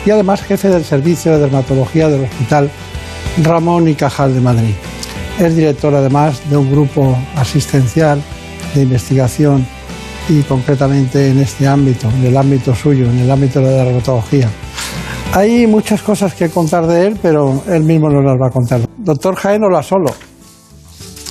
y 0.06 0.12
además 0.12 0.42
jefe 0.42 0.70
del 0.70 0.84
Servicio 0.84 1.34
de 1.34 1.40
Dermatología 1.40 2.10
del 2.10 2.24
Hospital 2.26 2.70
Ramón 3.44 3.88
y 3.88 3.96
Cajal 3.96 4.34
de 4.34 4.42
Madrid. 4.42 4.74
Es 5.40 5.56
director 5.56 5.94
además 5.96 6.42
de 6.50 6.58
un 6.58 6.70
grupo 6.70 7.18
asistencial 7.36 8.22
de 8.76 8.82
investigación 8.84 9.66
y 10.30 10.44
concretamente 10.44 11.32
en 11.32 11.40
este 11.40 11.68
ámbito, 11.68 12.08
en 12.10 12.26
el 12.26 12.38
ámbito 12.38 12.74
suyo, 12.76 13.10
en 13.10 13.20
el 13.20 13.32
ámbito 13.32 13.60
de 13.60 13.66
la 13.66 13.84
dermatología. 13.84 14.48
Hay 15.34 15.68
muchas 15.68 16.02
cosas 16.02 16.34
que 16.34 16.50
contar 16.50 16.88
de 16.88 17.08
él, 17.08 17.20
pero 17.22 17.62
él 17.68 17.84
mismo 17.84 18.10
nos 18.10 18.24
las 18.24 18.36
va 18.36 18.48
a 18.48 18.52
contar. 18.52 18.82
Doctor 18.98 19.36
Jaén, 19.36 19.64
hola 19.64 19.84
solo. 19.84 20.12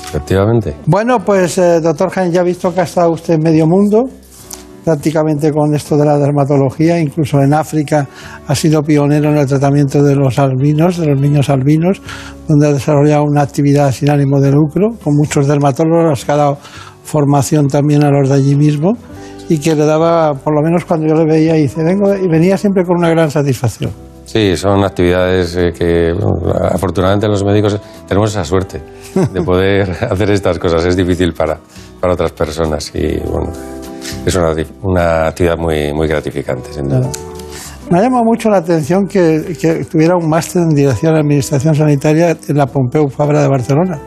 Efectivamente. 0.09 0.75
Bueno, 0.87 1.19
pues 1.25 1.59
eh, 1.59 1.81
doctor 1.81 2.11
Jaén, 2.11 2.33
ya 2.33 2.41
ha 2.41 2.45
visto 2.45 2.73
que 2.75 2.81
ha 2.81 2.85
estado 2.85 3.11
usted 3.11 3.35
en 3.35 3.43
medio 3.43 3.67
mundo, 3.67 4.05
prácticamente 4.85 5.53
con 5.53 5.75
esto 5.75 5.97
de 5.97 6.07
la 6.07 6.17
dermatología, 6.17 6.99
incluso 6.99 7.41
en 7.41 7.53
África 7.53 8.09
ha 8.47 8.55
sido 8.55 8.83
pionero 8.83 9.31
en 9.31 9.37
el 9.37 9.47
tratamiento 9.47 10.03
de 10.03 10.17
los 10.17 10.39
albinos, 10.39 10.97
de 10.97 11.09
los 11.09 11.21
niños 11.21 11.51
albinos, 11.51 12.01
donde 12.49 12.69
ha 12.69 12.73
desarrollado 12.73 13.25
una 13.25 13.43
actividad 13.43 13.93
sin 13.93 14.11
ánimo 14.11 14.41
de 14.41 14.51
lucro, 14.51 14.89
con 15.03 15.15
muchos 15.15 15.47
dermatólogos 15.47 16.25
que 16.25 16.33
ha 16.33 16.37
dado 16.37 16.59
formación 17.09 17.67
también 17.69 18.05
a 18.05 18.11
los 18.11 18.29
de 18.29 18.35
allí 18.37 18.55
mismo 18.55 18.93
y 19.49 19.59
que 19.59 19.75
le 19.75 19.85
daba, 19.87 20.35
por 20.35 20.55
lo 20.55 20.63
menos 20.63 20.85
cuando 20.85 21.07
yo 21.07 21.15
le 21.15 21.25
veía, 21.25 21.57
y, 21.57 21.63
dice, 21.63 21.83
vengo, 21.83 22.15
y 22.15 22.29
venía 22.29 22.57
siempre 22.59 22.85
con 22.85 22.99
una 22.99 23.09
gran 23.11 23.31
satisfacción. 23.31 23.91
Sí, 24.27 24.57
son 24.59 24.85
actividades 24.85 25.57
eh, 25.57 25.73
que 25.73 26.13
bueno, 26.13 26.53
afortunadamente 26.71 27.27
los 27.29 27.43
médicos 27.45 27.81
tenemos 28.07 28.31
esa 28.31 28.45
suerte 28.45 28.83
de 29.33 29.43
poder 29.43 29.91
hacer 30.11 30.31
estas 30.31 30.59
cosas. 30.59 30.85
Es 30.85 30.95
difícil 30.97 31.33
para, 31.33 31.59
para 31.99 32.13
otras 32.13 32.33
personas 32.33 32.93
y 32.95 33.19
bueno, 33.21 33.51
es 34.27 34.35
una, 34.37 34.53
una 34.83 35.29
actividad 35.29 35.57
muy, 35.57 35.95
muy 35.95 36.07
gratificante, 36.07 36.71
sin 36.75 36.85
duda. 36.89 37.09
Me 37.91 37.99
ha 37.99 38.03
llamado 38.03 38.23
mucho 38.25 38.51
la 38.51 38.59
atención 38.59 39.07
que, 39.09 39.57
que 39.59 39.87
tuviera 39.87 40.15
un 40.15 40.29
máster 40.29 40.61
en 40.61 40.69
Dirección 40.75 41.15
de 41.15 41.21
Administración 41.21 41.75
Sanitaria 41.75 42.37
en 42.47 42.57
la 42.59 42.67
Pompeu 42.67 43.09
Fabra 43.09 43.41
de 43.41 43.49
Barcelona. 43.49 43.99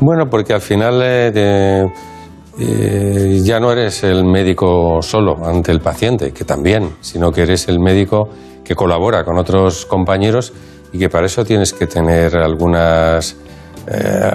Bueno, 0.00 0.30
porque 0.30 0.54
al 0.54 0.62
final 0.62 1.02
eh, 1.02 1.30
de- 1.30 1.92
eh, 2.58 3.40
ya 3.42 3.58
no 3.60 3.72
eres 3.72 4.04
el 4.04 4.24
médico 4.24 5.00
solo 5.00 5.36
ante 5.44 5.72
el 5.72 5.80
paciente, 5.80 6.32
que 6.32 6.44
también, 6.44 6.90
sino 7.00 7.30
que 7.30 7.42
eres 7.42 7.68
el 7.68 7.80
médico 7.80 8.28
que 8.64 8.74
colabora 8.74 9.24
con 9.24 9.38
otros 9.38 9.86
compañeros 9.86 10.52
y 10.92 10.98
que 10.98 11.08
para 11.08 11.26
eso 11.26 11.44
tienes 11.44 11.72
que 11.72 11.86
tener 11.86 12.36
algunas 12.36 13.36
eh, 13.86 14.30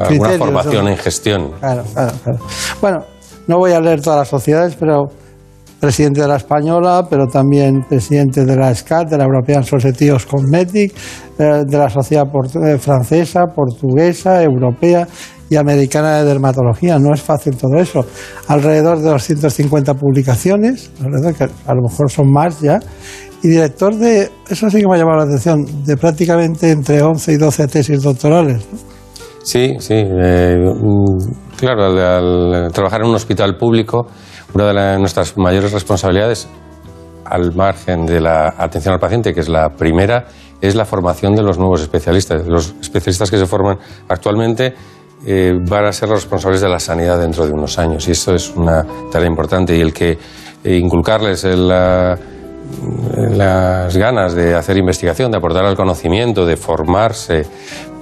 alguna 0.00 0.30
formación 0.30 0.84
¿no? 0.86 0.90
en 0.90 0.96
gestión. 0.96 1.52
Claro, 1.60 1.84
claro, 1.92 2.12
claro. 2.24 2.38
Bueno, 2.80 2.98
no 3.46 3.58
voy 3.58 3.72
a 3.72 3.80
leer 3.80 4.00
todas 4.00 4.20
las 4.20 4.28
sociedades, 4.28 4.74
pero 4.74 5.04
presidente 5.78 6.22
de 6.22 6.28
la 6.28 6.36
Española, 6.36 7.06
pero 7.08 7.26
también 7.26 7.82
presidente 7.88 8.44
de 8.44 8.56
la 8.56 8.74
SCAT, 8.74 9.10
de 9.10 9.18
la 9.18 9.24
European 9.24 9.62
Society 9.62 10.10
of 10.10 10.24
Cosmetics, 10.26 10.94
eh, 11.38 11.62
de 11.66 11.78
la 11.78 11.90
Sociedad 11.90 12.24
Portu- 12.24 12.66
eh, 12.66 12.78
Francesa, 12.78 13.44
Portuguesa, 13.54 14.42
Europea 14.42 15.06
y 15.48 15.56
Americana 15.56 16.18
de 16.18 16.24
Dermatología. 16.24 16.98
No 16.98 17.14
es 17.14 17.22
fácil 17.22 17.56
todo 17.56 17.76
eso. 17.76 18.04
Alrededor 18.48 18.98
de 18.98 19.10
250 19.10 19.94
publicaciones, 19.94 20.90
alrededor 21.02 21.34
que 21.34 21.44
a 21.44 21.74
lo 21.74 21.82
mejor 21.82 22.10
son 22.10 22.30
más 22.30 22.60
ya, 22.60 22.80
y 23.42 23.48
director 23.48 23.94
de, 23.94 24.30
eso 24.48 24.70
sí 24.70 24.80
que 24.80 24.88
me 24.88 24.96
ha 24.96 24.98
llamado 24.98 25.18
la 25.18 25.24
atención, 25.24 25.84
de 25.84 25.96
prácticamente 25.96 26.70
entre 26.70 27.02
11 27.02 27.32
y 27.32 27.36
12 27.36 27.66
tesis 27.68 28.02
doctorales. 28.02 28.66
Sí, 29.42 29.74
sí. 29.78 29.94
eh, 29.94 30.56
mm, 30.58 31.56
claro, 31.56 31.84
al, 31.84 32.54
al 32.54 32.72
trabajar 32.72 33.02
en 33.02 33.08
un 33.08 33.14
hospital 33.14 33.56
público, 33.56 34.06
una 34.54 34.66
de 34.72 34.98
nuestras 34.98 35.36
mayores 35.36 35.72
responsabilidades, 35.72 36.48
al 37.24 37.54
margen 37.54 38.06
de 38.06 38.20
la 38.20 38.54
atención 38.56 38.94
al 38.94 39.00
paciente, 39.00 39.34
que 39.34 39.40
es 39.40 39.48
la 39.48 39.70
primera, 39.70 40.26
es 40.60 40.74
la 40.74 40.84
formación 40.84 41.34
de 41.34 41.42
los 41.42 41.58
nuevos 41.58 41.80
especialistas. 41.82 42.46
Los 42.46 42.74
especialistas 42.80 43.30
que 43.30 43.38
se 43.38 43.46
forman 43.46 43.78
actualmente 44.08 44.74
eh, 45.24 45.52
van 45.68 45.86
a 45.86 45.92
ser 45.92 46.08
los 46.08 46.22
responsables 46.22 46.60
de 46.60 46.68
la 46.68 46.78
sanidad 46.80 47.18
dentro 47.20 47.46
de 47.46 47.52
unos 47.52 47.78
años 47.78 48.06
y 48.08 48.10
esto 48.12 48.34
es 48.34 48.50
una 48.54 48.84
tarea 49.10 49.28
importante 49.28 49.76
y 49.76 49.80
el 49.80 49.92
que 49.92 50.18
eh, 50.64 50.76
inculcarles 50.76 51.44
el, 51.44 51.68
la- 51.68 52.18
las 53.30 53.96
ganas 53.96 54.34
de 54.34 54.54
hacer 54.54 54.76
investigación, 54.76 55.30
de 55.30 55.38
aportar 55.38 55.64
al 55.64 55.76
conocimiento, 55.76 56.44
de 56.44 56.56
formarse, 56.56 57.46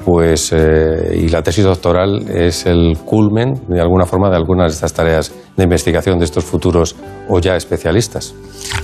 pues 0.05 0.53
eh, 0.53 1.17
y 1.17 1.29
la 1.29 1.43
tesis 1.43 1.65
doctoral 1.65 2.29
es 2.31 2.67
el 2.67 2.97
culmen 3.05 3.55
de 3.69 3.81
alguna 3.81 4.05
forma 4.07 4.29
de 4.31 4.37
algunas 4.37 4.73
de 4.73 4.75
estas 4.75 4.93
tareas 4.93 5.33
de 5.57 5.65
investigación 5.65 6.19
de 6.19 6.25
estos 6.27 6.45
futuros 6.45 6.97
o 7.29 7.41
ya 7.41 7.57
especialistas. 7.57 8.35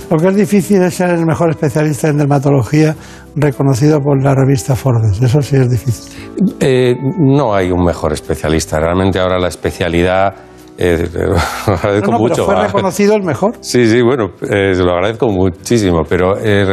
Lo 0.09 0.17
que 0.17 0.27
es 0.29 0.35
difícil 0.35 0.89
ser 0.91 1.11
el 1.11 1.25
mejor 1.25 1.49
especialista 1.51 2.09
en 2.09 2.17
dermatología 2.17 2.95
reconocido 3.35 3.99
por 3.99 4.21
la 4.23 4.33
revista 4.35 4.75
Forbes. 4.75 5.21
Eso 5.21 5.41
sí 5.41 5.55
es 5.55 5.69
difícil. 5.69 6.11
Eh, 6.59 6.95
no 7.19 7.53
hay 7.53 7.71
un 7.71 7.83
mejor 7.83 8.13
especialista. 8.13 8.79
Realmente 8.79 9.19
ahora 9.19 9.39
la 9.39 9.47
especialidad 9.47 10.33
eh, 10.77 11.07
lo 11.67 11.73
agradezco 11.73 12.11
No, 12.11 12.17
no, 12.17 12.19
mucho. 12.19 12.45
pero 12.47 12.57
fue 12.57 12.67
reconocido 12.67 13.15
el 13.15 13.23
mejor. 13.23 13.53
Sí, 13.61 13.87
sí, 13.87 14.01
bueno, 14.01 14.31
eh, 14.41 14.73
se 14.73 14.83
lo 14.83 14.93
agradezco 14.93 15.27
muchísimo, 15.27 16.01
pero 16.07 16.37
eh, 16.39 16.65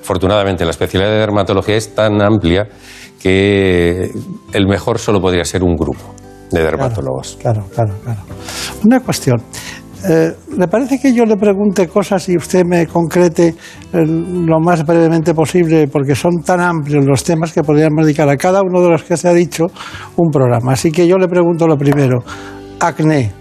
afortunadamente 0.00 0.64
la 0.64 0.70
especialidad 0.70 1.10
de 1.10 1.18
dermatología 1.18 1.76
es 1.76 1.94
tan 1.94 2.22
amplia 2.22 2.68
que 3.20 4.10
el 4.52 4.66
mejor 4.68 4.98
solo 4.98 5.20
podría 5.20 5.44
ser 5.44 5.62
un 5.62 5.74
grupo 5.76 6.14
de 6.50 6.62
dermatólogos. 6.62 7.38
Claro, 7.40 7.64
claro, 7.74 7.94
claro. 8.04 8.20
Una 8.84 9.00
cuestión. 9.00 9.42
Eh, 10.08 10.32
¿Le 10.58 10.68
parece 10.68 10.98
que 10.98 11.12
yo 11.12 11.24
le 11.24 11.36
pregunte 11.36 11.86
cosas 11.86 12.28
y 12.28 12.36
usted 12.36 12.64
me 12.64 12.86
concrete 12.86 13.48
eh, 13.92 14.04
lo 14.04 14.58
más 14.60 14.84
brevemente 14.84 15.32
posible? 15.32 15.86
Porque 15.86 16.14
son 16.14 16.42
tan 16.44 16.60
amplios 16.60 17.04
los 17.04 17.22
temas 17.22 17.52
que 17.52 17.62
podríamos 17.62 18.04
dedicar 18.04 18.28
a 18.28 18.36
cada 18.36 18.62
uno 18.62 18.80
de 18.80 18.90
los 18.90 19.04
que 19.04 19.16
se 19.16 19.28
ha 19.28 19.32
dicho 19.32 19.66
un 20.16 20.30
programa. 20.30 20.72
Así 20.72 20.90
que 20.90 21.06
yo 21.06 21.16
le 21.18 21.28
pregunto 21.28 21.66
lo 21.66 21.76
primero. 21.76 22.18
Acné. 22.80 23.32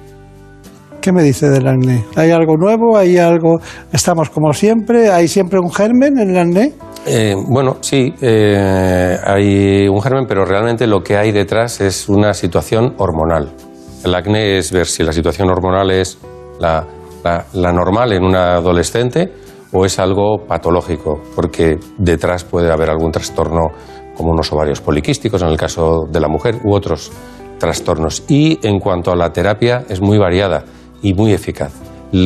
¿Qué 1.02 1.12
me 1.12 1.24
dice 1.24 1.50
del 1.50 1.68
acné? 1.68 2.06
¿Hay 2.16 2.30
algo 2.30 2.56
nuevo? 2.58 2.96
¿Hay 2.96 3.18
algo? 3.18 3.60
¿Estamos 3.92 4.30
como 4.30 4.54
siempre? 4.54 5.10
¿Hay 5.10 5.28
siempre 5.28 5.60
un 5.60 5.72
germen 5.72 6.20
en 6.20 6.30
el 6.30 6.38
acné? 6.38 6.74
Eh, 7.08 7.34
bueno, 7.50 7.78
sí, 7.82 8.14
eh, 8.22 9.18
hay 9.24 9.88
un 9.88 10.00
germen, 10.00 10.26
pero 10.28 10.46
realmente 10.46 10.86
lo 10.86 11.02
que 11.02 11.18
hay 11.18 11.32
detrás 11.32 11.82
es 11.82 12.08
una 12.08 12.36
situación 12.36 12.94
hormonal. 12.98 13.52
El 14.06 14.14
acné 14.14 14.60
es 14.60 14.72
ver 14.72 14.86
si 14.86 15.02
la 15.02 15.12
situación 15.12 15.50
hormonal 15.50 15.90
es 15.90 16.20
la, 16.62 16.86
normal 17.74 18.14
en 18.14 18.24
una 18.24 18.56
adolescente 18.56 19.32
o 19.74 19.86
es 19.86 20.00
algo 20.00 20.46
patológico, 20.48 21.22
porque 21.36 21.78
detrás 21.98 22.44
puede 22.44 22.72
haber 22.72 22.90
algún 22.90 23.12
trastorno 23.12 23.70
como 24.16 24.32
unos 24.32 24.52
ovarios 24.52 24.82
poliquísticos 24.82 25.42
en 25.42 25.50
el 25.50 25.58
caso 25.58 26.08
de 26.10 26.20
la 26.20 26.28
mujer 26.28 26.60
u 26.64 26.74
otros 26.74 27.12
trastornos. 27.58 28.24
Y 28.28 28.60
en 28.68 28.80
cuanto 28.80 29.12
a 29.12 29.16
la 29.16 29.32
terapia 29.32 29.86
es 29.88 30.02
muy 30.02 30.18
variada 30.18 30.66
y 31.02 31.14
muy 31.14 31.32
eficaz. 31.32 31.74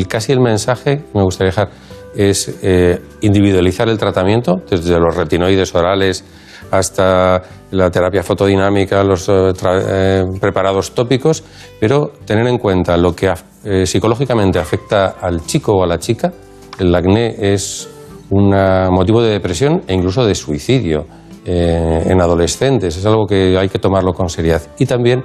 Casi 0.08 0.32
el 0.32 0.40
mensaje 0.40 0.98
que 0.98 1.18
me 1.18 1.24
gustaría 1.24 1.52
dejar 1.52 1.70
es 2.16 2.58
eh, 2.64 3.00
individualizar 3.22 3.88
el 3.90 3.98
tratamiento, 3.98 4.56
desde 4.68 5.00
los 5.00 5.16
retinoides 5.16 5.76
orales 5.76 6.24
hasta 6.72 7.44
la 7.72 7.92
terapia 7.92 8.24
fotodinámica, 8.24 9.04
los 9.04 9.30
eh, 9.30 9.54
eh, 9.64 10.24
preparados 10.40 10.94
tópicos, 10.94 11.44
pero 11.80 12.12
tener 12.26 12.48
en 12.48 12.58
cuenta 12.58 12.98
lo 12.98 13.16
que 13.16 13.28
eh, 13.66 13.86
psicológicamente 13.86 14.60
afecta 14.60 15.16
al 15.20 15.46
chico 15.46 15.74
o 15.74 15.84
a 15.84 15.88
la 15.88 15.98
chica. 16.00 16.32
El 16.80 16.94
acné 16.96 17.36
es 17.54 17.90
un 18.30 18.50
motivo 18.92 19.22
de 19.22 19.32
depresión 19.32 19.82
e 19.88 19.94
incluso 19.94 20.26
de 20.26 20.36
suicidio 20.36 21.06
eh, 21.46 22.04
en 22.08 22.22
adolescentes. 22.22 22.98
Es 22.98 23.06
algo 23.06 23.26
que 23.26 23.58
hay 23.58 23.70
que 23.70 23.80
tomarlo 23.80 24.14
con 24.14 24.30
seriedad. 24.30 24.62
Y 24.80 24.86
también 24.86 25.24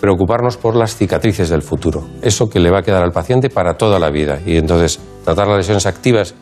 preocuparnos 0.00 0.56
por 0.56 0.76
las 0.76 0.96
cicatrices 0.96 1.50
del 1.50 1.62
futuro, 1.62 2.06
eso 2.22 2.48
que 2.48 2.58
le 2.58 2.70
va 2.70 2.78
a 2.78 2.82
quedar 2.82 3.02
al 3.02 3.12
paciente 3.12 3.50
para 3.50 3.74
toda 3.76 3.98
la 3.98 4.10
vida. 4.10 4.40
Y 4.46 4.56
entonces 4.56 4.98
tratar 5.24 5.46
las 5.46 5.58
lesiones 5.58 5.84
activas, 5.84 6.34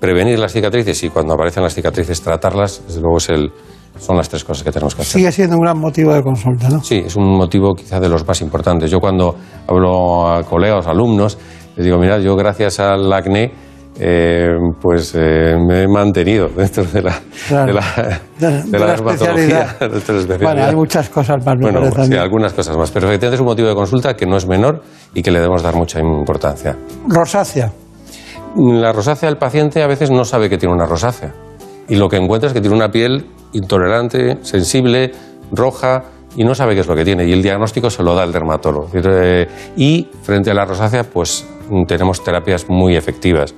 prevenir 0.00 0.38
las 0.38 0.52
cicatrices 0.52 1.02
y 1.04 1.10
cuando 1.10 1.34
aparecen 1.34 1.62
las 1.62 1.74
cicatrices 1.74 2.22
tratarlas, 2.22 2.82
desde 2.86 3.00
luego 3.02 3.18
es 3.18 3.28
el- 3.28 3.52
son 3.98 4.16
las 4.16 4.28
tres 4.28 4.44
cosas 4.44 4.62
que 4.64 4.70
tenemos 4.72 4.94
que 4.94 5.02
hacer. 5.02 5.12
Sigue 5.20 5.32
siendo 5.32 5.56
un 5.56 5.62
gran 5.62 5.78
motivo 5.78 6.12
de 6.14 6.22
consulta, 6.22 6.68
¿no? 6.68 6.82
Sí, 6.82 7.02
es 7.04 7.16
un 7.16 7.36
motivo 7.36 7.74
quizá 7.74 8.00
de 8.00 8.08
los 8.08 8.26
más 8.26 8.40
importantes. 8.40 8.90
Yo 8.90 8.98
cuando 8.98 9.34
hablo 9.68 10.26
a 10.28 10.42
colegas, 10.42 10.86
alumnos, 10.86 11.36
les 11.76 11.84
digo, 11.84 11.98
mira, 11.98 12.18
yo 12.18 12.34
gracias 12.36 12.80
al 12.80 13.12
acné, 13.12 13.52
eh, 13.98 14.48
pues 14.80 15.14
eh, 15.16 15.56
me 15.58 15.82
he 15.82 15.88
mantenido 15.88 16.48
dentro 16.56 16.84
de 16.84 17.02
la, 17.02 17.14
Claro. 17.48 17.66
de 17.66 17.72
la, 17.74 18.20
De- 18.64 18.78
la 18.78 18.86
la 18.86 18.94
especialidad. 18.94 19.76
Bueno, 20.40 20.64
hay 20.64 20.74
muchas 20.74 21.10
cosas 21.10 21.44
más, 21.44 21.56
Bueno, 21.60 21.80
sí, 21.90 22.10
mí. 22.10 22.16
algunas 22.16 22.52
cosas 22.54 22.76
más, 22.76 22.90
pero 22.90 23.06
efectivamente 23.08 23.34
es 23.36 23.40
un 23.40 23.46
motivo 23.48 23.68
de 23.68 23.74
consulta 23.74 24.14
que 24.14 24.24
no 24.26 24.36
es 24.36 24.46
menor 24.46 24.82
y 25.12 25.22
que 25.22 25.30
le 25.30 25.40
debemos 25.40 25.62
dar 25.62 25.74
mucha 25.74 26.00
importancia. 26.00 26.76
Rosácea. 27.06 27.70
La 28.56 28.92
rosácea 28.92 29.28
del 29.28 29.38
paciente 29.38 29.82
a 29.82 29.86
veces 29.86 30.10
no 30.10 30.24
sabe 30.24 30.48
que 30.48 30.56
tiene 30.58 30.74
una 30.74 30.86
rosácea 30.86 31.32
y 31.90 31.96
lo 31.96 32.08
que 32.08 32.16
encuentra 32.16 32.46
es 32.46 32.54
que 32.54 32.60
tiene 32.60 32.76
una 32.76 32.90
piel 32.90 33.26
intolerante, 33.52 34.38
sensible, 34.42 35.10
roja 35.50 36.04
y 36.36 36.44
no 36.44 36.54
sabe 36.54 36.74
qué 36.74 36.82
es 36.82 36.86
lo 36.86 36.94
que 36.94 37.04
tiene 37.04 37.26
y 37.26 37.32
el 37.32 37.42
diagnóstico 37.42 37.90
se 37.90 38.04
lo 38.04 38.14
da 38.14 38.22
el 38.22 38.32
dermatólogo. 38.32 38.88
Y 39.76 40.08
frente 40.22 40.52
a 40.52 40.54
la 40.54 40.64
rosácea 40.64 41.02
pues 41.02 41.44
mm, 41.68 41.84
tenemos 41.86 42.22
terapias 42.22 42.66
muy 42.68 42.94
efectivas. 42.94 43.52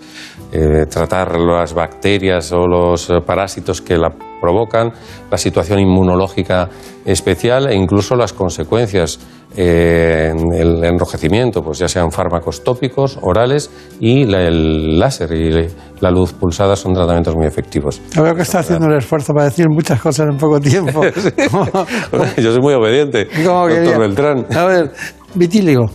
Eh, 0.51 0.87
tratar 0.91 1.39
las 1.39 1.75
bacterias 1.75 2.53
o 2.53 2.67
los 2.67 3.11
eh, 3.11 3.21
parásitos 3.25 3.83
que 3.83 3.99
la 3.99 4.11
provocan, 4.41 4.93
la 5.31 5.37
situación 5.37 5.79
inmunológica 5.81 6.71
especial 7.05 7.69
e 7.69 7.75
incluso 7.75 8.17
las 8.17 8.33
consecuencias 8.33 9.21
eh, 9.57 10.33
el 10.55 10.85
enrojecimiento, 10.85 11.63
pues 11.63 11.79
ya 11.79 11.89
sean 11.89 12.11
fármacos 12.11 12.63
tópicos, 12.65 13.19
orales 13.23 13.71
y 14.01 14.25
la- 14.25 14.43
el 14.47 14.99
láser 14.99 15.33
y 15.33 15.69
la 16.01 16.11
luz 16.11 16.33
pulsada 16.33 16.75
son 16.77 16.93
tratamientos 16.95 17.35
muy 17.37 17.47
efectivos. 17.47 18.01
Yo 18.15 18.23
veo 18.23 18.35
que 18.35 18.43
está 18.43 18.61
haciendo 18.61 18.87
un 18.87 18.97
esfuerzo 18.97 19.33
para 19.33 19.45
decir 19.47 19.69
muchas 19.69 20.01
cosas 20.01 20.29
en 20.31 20.37
poco 20.37 20.61
tiempo. 20.61 21.01
Yo 22.37 22.53
soy 22.53 22.61
muy 22.61 22.75
obediente, 22.75 23.29
¿Cómo 23.45 23.69
doctor? 23.69 23.99
Beltrán. 24.01 24.47
A 24.57 24.65
ver, 24.67 24.91
vitíligo. 25.35 25.87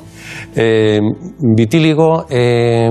Eh, 0.55 0.99
vitíligo 1.39 2.25
eh, 2.29 2.89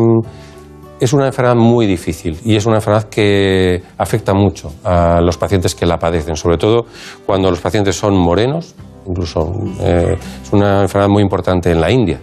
es 0.99 1.13
una 1.13 1.27
enfermedad 1.27 1.57
muy 1.57 1.87
difícil 1.87 2.39
y 2.45 2.57
es 2.57 2.67
una 2.67 2.77
enfermedad 2.77 3.05
que 3.05 3.83
afecta 3.99 4.33
mucho 4.33 4.73
a 4.85 5.21
los 5.21 5.37
pacientes 5.37 5.75
que 5.75 5.87
la 5.87 5.99
padecen, 5.99 6.37
sobre 6.37 6.57
todo 6.57 6.87
cuando 7.25 7.51
los 7.51 7.61
pacientes 7.61 7.97
son 7.97 8.17
morenos, 8.17 8.75
incluso 9.07 9.53
eh, 9.81 10.17
es 10.43 10.53
una 10.53 10.83
enfermedad 10.83 11.11
muy 11.11 11.23
importante 11.23 11.71
en 11.71 11.81
la 11.81 11.91
India. 11.91 12.21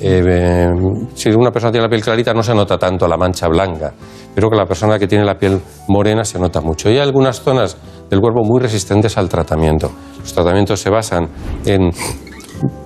Eh, 0.00 0.22
eh, 0.26 0.68
si 1.14 1.30
una 1.30 1.52
persona 1.52 1.70
tiene 1.70 1.84
la 1.84 1.88
piel 1.88 2.02
clarita 2.02 2.34
no 2.34 2.42
se 2.42 2.52
nota 2.54 2.76
tanto 2.78 3.06
la 3.06 3.16
mancha 3.16 3.46
blanca, 3.48 3.92
pero 4.34 4.50
que 4.50 4.56
la 4.56 4.66
persona 4.66 4.98
que 4.98 5.06
tiene 5.06 5.24
la 5.24 5.38
piel 5.38 5.60
morena 5.88 6.24
se 6.24 6.38
nota 6.38 6.60
mucho. 6.60 6.90
Y 6.90 6.94
hay 6.94 6.98
algunas 6.98 7.40
zonas 7.40 7.76
del 8.10 8.20
cuerpo 8.20 8.42
muy 8.42 8.60
resistentes 8.60 9.16
al 9.16 9.28
tratamiento. 9.28 9.90
Los 10.18 10.32
tratamientos 10.32 10.80
se 10.80 10.90
basan 10.90 11.28
en 11.64 11.90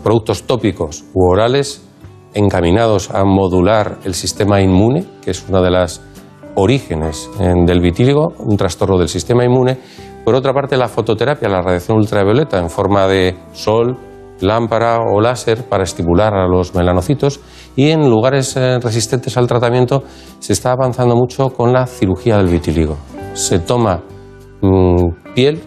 productos 0.02 0.42
tópicos 0.42 1.04
u 1.14 1.30
orales 1.30 1.87
encaminados 2.34 3.10
a 3.10 3.24
modular 3.24 3.98
el 4.04 4.14
sistema 4.14 4.60
inmune, 4.60 5.04
que 5.22 5.30
es 5.30 5.48
una 5.48 5.60
de 5.60 5.70
las 5.70 6.00
orígenes 6.54 7.28
en- 7.40 7.64
del 7.64 7.80
vitíligo, 7.80 8.32
un 8.38 8.56
trastorno 8.56 8.98
del 8.98 9.08
sistema 9.08 9.44
inmune. 9.44 9.78
Por 10.24 10.34
otra 10.34 10.52
parte, 10.52 10.76
la 10.76 10.88
fototerapia, 10.88 11.48
la 11.48 11.62
radiación 11.62 11.98
ultravioleta 11.98 12.58
en 12.58 12.68
forma 12.68 13.06
de 13.06 13.36
sol, 13.52 13.96
lámpara 14.40 14.98
o 15.00 15.20
láser 15.20 15.64
para 15.68 15.82
estimular 15.84 16.32
a 16.34 16.46
los 16.46 16.74
melanocitos 16.74 17.40
y 17.74 17.90
en 17.90 18.08
lugares 18.08 18.56
eh, 18.56 18.78
resistentes 18.78 19.36
al 19.36 19.48
tratamiento 19.48 20.04
se 20.38 20.52
está 20.52 20.72
avanzando 20.72 21.16
mucho 21.16 21.48
con 21.50 21.72
la 21.72 21.86
cirugía 21.86 22.36
del 22.36 22.46
vitíligo. 22.46 22.96
Se 23.34 23.58
toma 23.60 24.00
mm, 24.60 25.34
piel, 25.34 25.60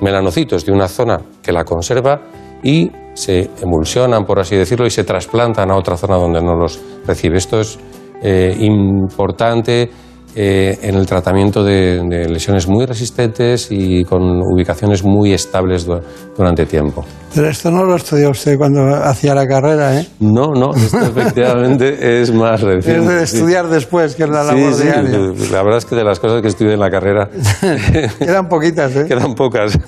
melanocitos 0.00 0.64
de 0.64 0.72
una 0.72 0.88
zona 0.88 1.20
que 1.42 1.52
la 1.52 1.64
conserva 1.64 2.20
y 2.62 2.90
se 3.14 3.50
emulsionan, 3.62 4.24
por 4.24 4.38
así 4.40 4.56
decirlo, 4.56 4.86
y 4.86 4.90
se 4.90 5.04
trasplantan 5.04 5.70
a 5.70 5.76
otra 5.76 5.96
zona 5.96 6.16
donde 6.16 6.40
no 6.42 6.54
los 6.54 6.80
recibe. 7.06 7.38
Esto 7.38 7.60
es 7.60 7.78
eh, 8.22 8.56
importante 8.60 9.90
eh, 10.34 10.78
en 10.80 10.94
el 10.94 11.04
tratamiento 11.06 11.62
de, 11.62 12.00
de 12.08 12.26
lesiones 12.26 12.66
muy 12.66 12.86
resistentes 12.86 13.68
y 13.70 14.02
con 14.04 14.22
ubicaciones 14.40 15.04
muy 15.04 15.34
estables 15.34 15.84
du- 15.84 16.00
durante 16.34 16.64
tiempo. 16.64 17.04
Pero 17.34 17.48
esto 17.50 17.70
no 17.70 17.84
lo 17.84 17.96
estudió 17.96 18.30
usted 18.30 18.56
cuando 18.56 18.80
hacía 18.94 19.34
la 19.34 19.46
carrera, 19.46 20.00
¿eh? 20.00 20.06
No, 20.20 20.52
no, 20.54 20.74
esto 20.74 20.98
efectivamente 21.02 22.22
es 22.22 22.32
más 22.32 22.62
reciente. 22.62 23.02
Es 23.12 23.20
de 23.20 23.26
sí. 23.26 23.36
estudiar 23.36 23.68
después, 23.68 24.14
que 24.14 24.22
es 24.22 24.30
la 24.30 24.42
Sí, 24.44 24.54
labor 24.56 24.72
sí, 24.74 24.82
diaria. 24.84 25.18
la 25.50 25.62
verdad 25.62 25.78
es 25.78 25.84
que 25.84 25.96
de 25.96 26.04
las 26.04 26.18
cosas 26.18 26.40
que 26.40 26.48
estudié 26.48 26.72
en 26.74 26.80
la 26.80 26.90
carrera 26.90 27.28
Quedan 28.18 28.48
poquitas, 28.48 28.96
¿eh? 28.96 29.04
quedan 29.08 29.34
pocas. 29.34 29.78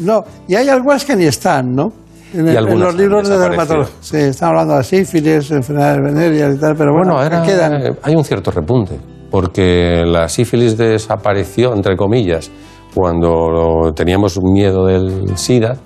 No, 0.00 0.24
y 0.48 0.56
hay 0.56 0.68
algunas 0.68 1.04
que 1.04 1.14
ni 1.14 1.26
están, 1.26 1.70
¿no? 1.72 1.92
En, 2.34 2.48
Y 2.48 2.52
los 2.54 2.94
libros 2.94 3.28
de 3.28 3.38
dermatología. 3.38 3.94
Sí, 4.00 4.16
están 4.16 4.50
hablando 4.50 4.76
de 4.76 4.84
sífilis, 4.84 5.50
enfermedades 5.50 5.98
venéreas 6.02 6.54
y 6.56 6.58
tal, 6.60 6.74
pero 6.76 6.92
bueno, 6.92 7.14
Bueno, 7.16 7.42
quedan. 7.42 7.96
hay 8.02 8.14
un 8.14 8.24
cierto 8.24 8.50
repunte, 8.50 8.98
porque 9.30 10.04
la 10.06 10.28
sífilis 10.28 10.76
desapareció, 10.76 11.74
entre 11.74 11.96
comillas, 11.96 12.50
cuando 12.94 13.92
teníamos 13.94 14.38
miedo 14.42 14.86
del 14.86 15.36
SIDA 15.36 15.76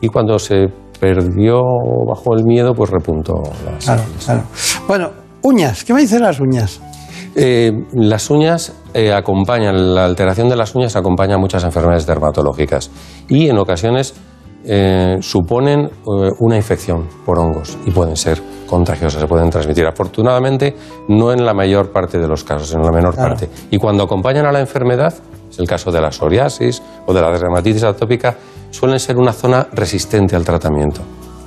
y 0.00 0.08
cuando 0.08 0.38
se 0.38 0.66
perdió 1.00 1.60
bajo 2.06 2.34
el 2.36 2.44
miedo, 2.44 2.72
pues 2.74 2.90
repuntó 2.90 3.34
la 3.64 3.78
Claro, 3.78 4.02
sífilis. 4.02 4.24
claro. 4.24 4.42
Bueno, 4.86 5.10
uñas, 5.42 5.84
¿qué 5.84 5.94
me 5.94 6.00
dicen 6.02 6.22
las 6.22 6.38
uñas? 6.40 6.80
Eh, 7.36 7.72
las 7.92 8.28
uñas 8.28 8.74
eh, 8.92 9.12
acompañan, 9.12 9.94
la 9.94 10.04
alteración 10.04 10.48
de 10.48 10.56
las 10.56 10.74
uñas 10.74 10.96
acompaña 10.96 11.36
a 11.36 11.38
muchas 11.38 11.62
enfermedades 11.62 12.04
dermatológicas 12.06 12.90
y 13.28 13.48
en 13.48 13.56
ocasiones 13.58 14.14
eh, 14.64 15.16
suponen 15.20 15.80
eh, 15.80 15.90
una 16.40 16.56
infección 16.56 17.06
por 17.24 17.38
hongos 17.38 17.78
y 17.86 17.90
pueden 17.90 18.16
ser 18.16 18.40
contagiosas, 18.66 19.20
se 19.20 19.26
pueden 19.26 19.50
transmitir. 19.50 19.86
Afortunadamente, 19.86 20.74
no 21.08 21.32
en 21.32 21.44
la 21.44 21.54
mayor 21.54 21.90
parte 21.92 22.18
de 22.18 22.28
los 22.28 22.44
casos, 22.44 22.74
en 22.74 22.82
la 22.82 22.92
menor 22.92 23.14
Claro. 23.14 23.30
parte. 23.30 23.48
Y 23.70 23.78
cuando 23.78 24.04
acompañan 24.04 24.46
a 24.46 24.52
la 24.52 24.60
enfermedad, 24.60 25.14
es 25.50 25.58
el 25.58 25.66
caso 25.66 25.90
de 25.90 26.00
la 26.00 26.12
psoriasis 26.12 26.82
o 27.06 27.12
de 27.12 27.20
la 27.20 27.30
dermatitis 27.30 27.82
atópica, 27.84 28.36
suelen 28.70 29.00
ser 29.00 29.16
una 29.16 29.32
zona 29.32 29.66
resistente 29.72 30.36
al 30.36 30.44
tratamiento. 30.44 31.00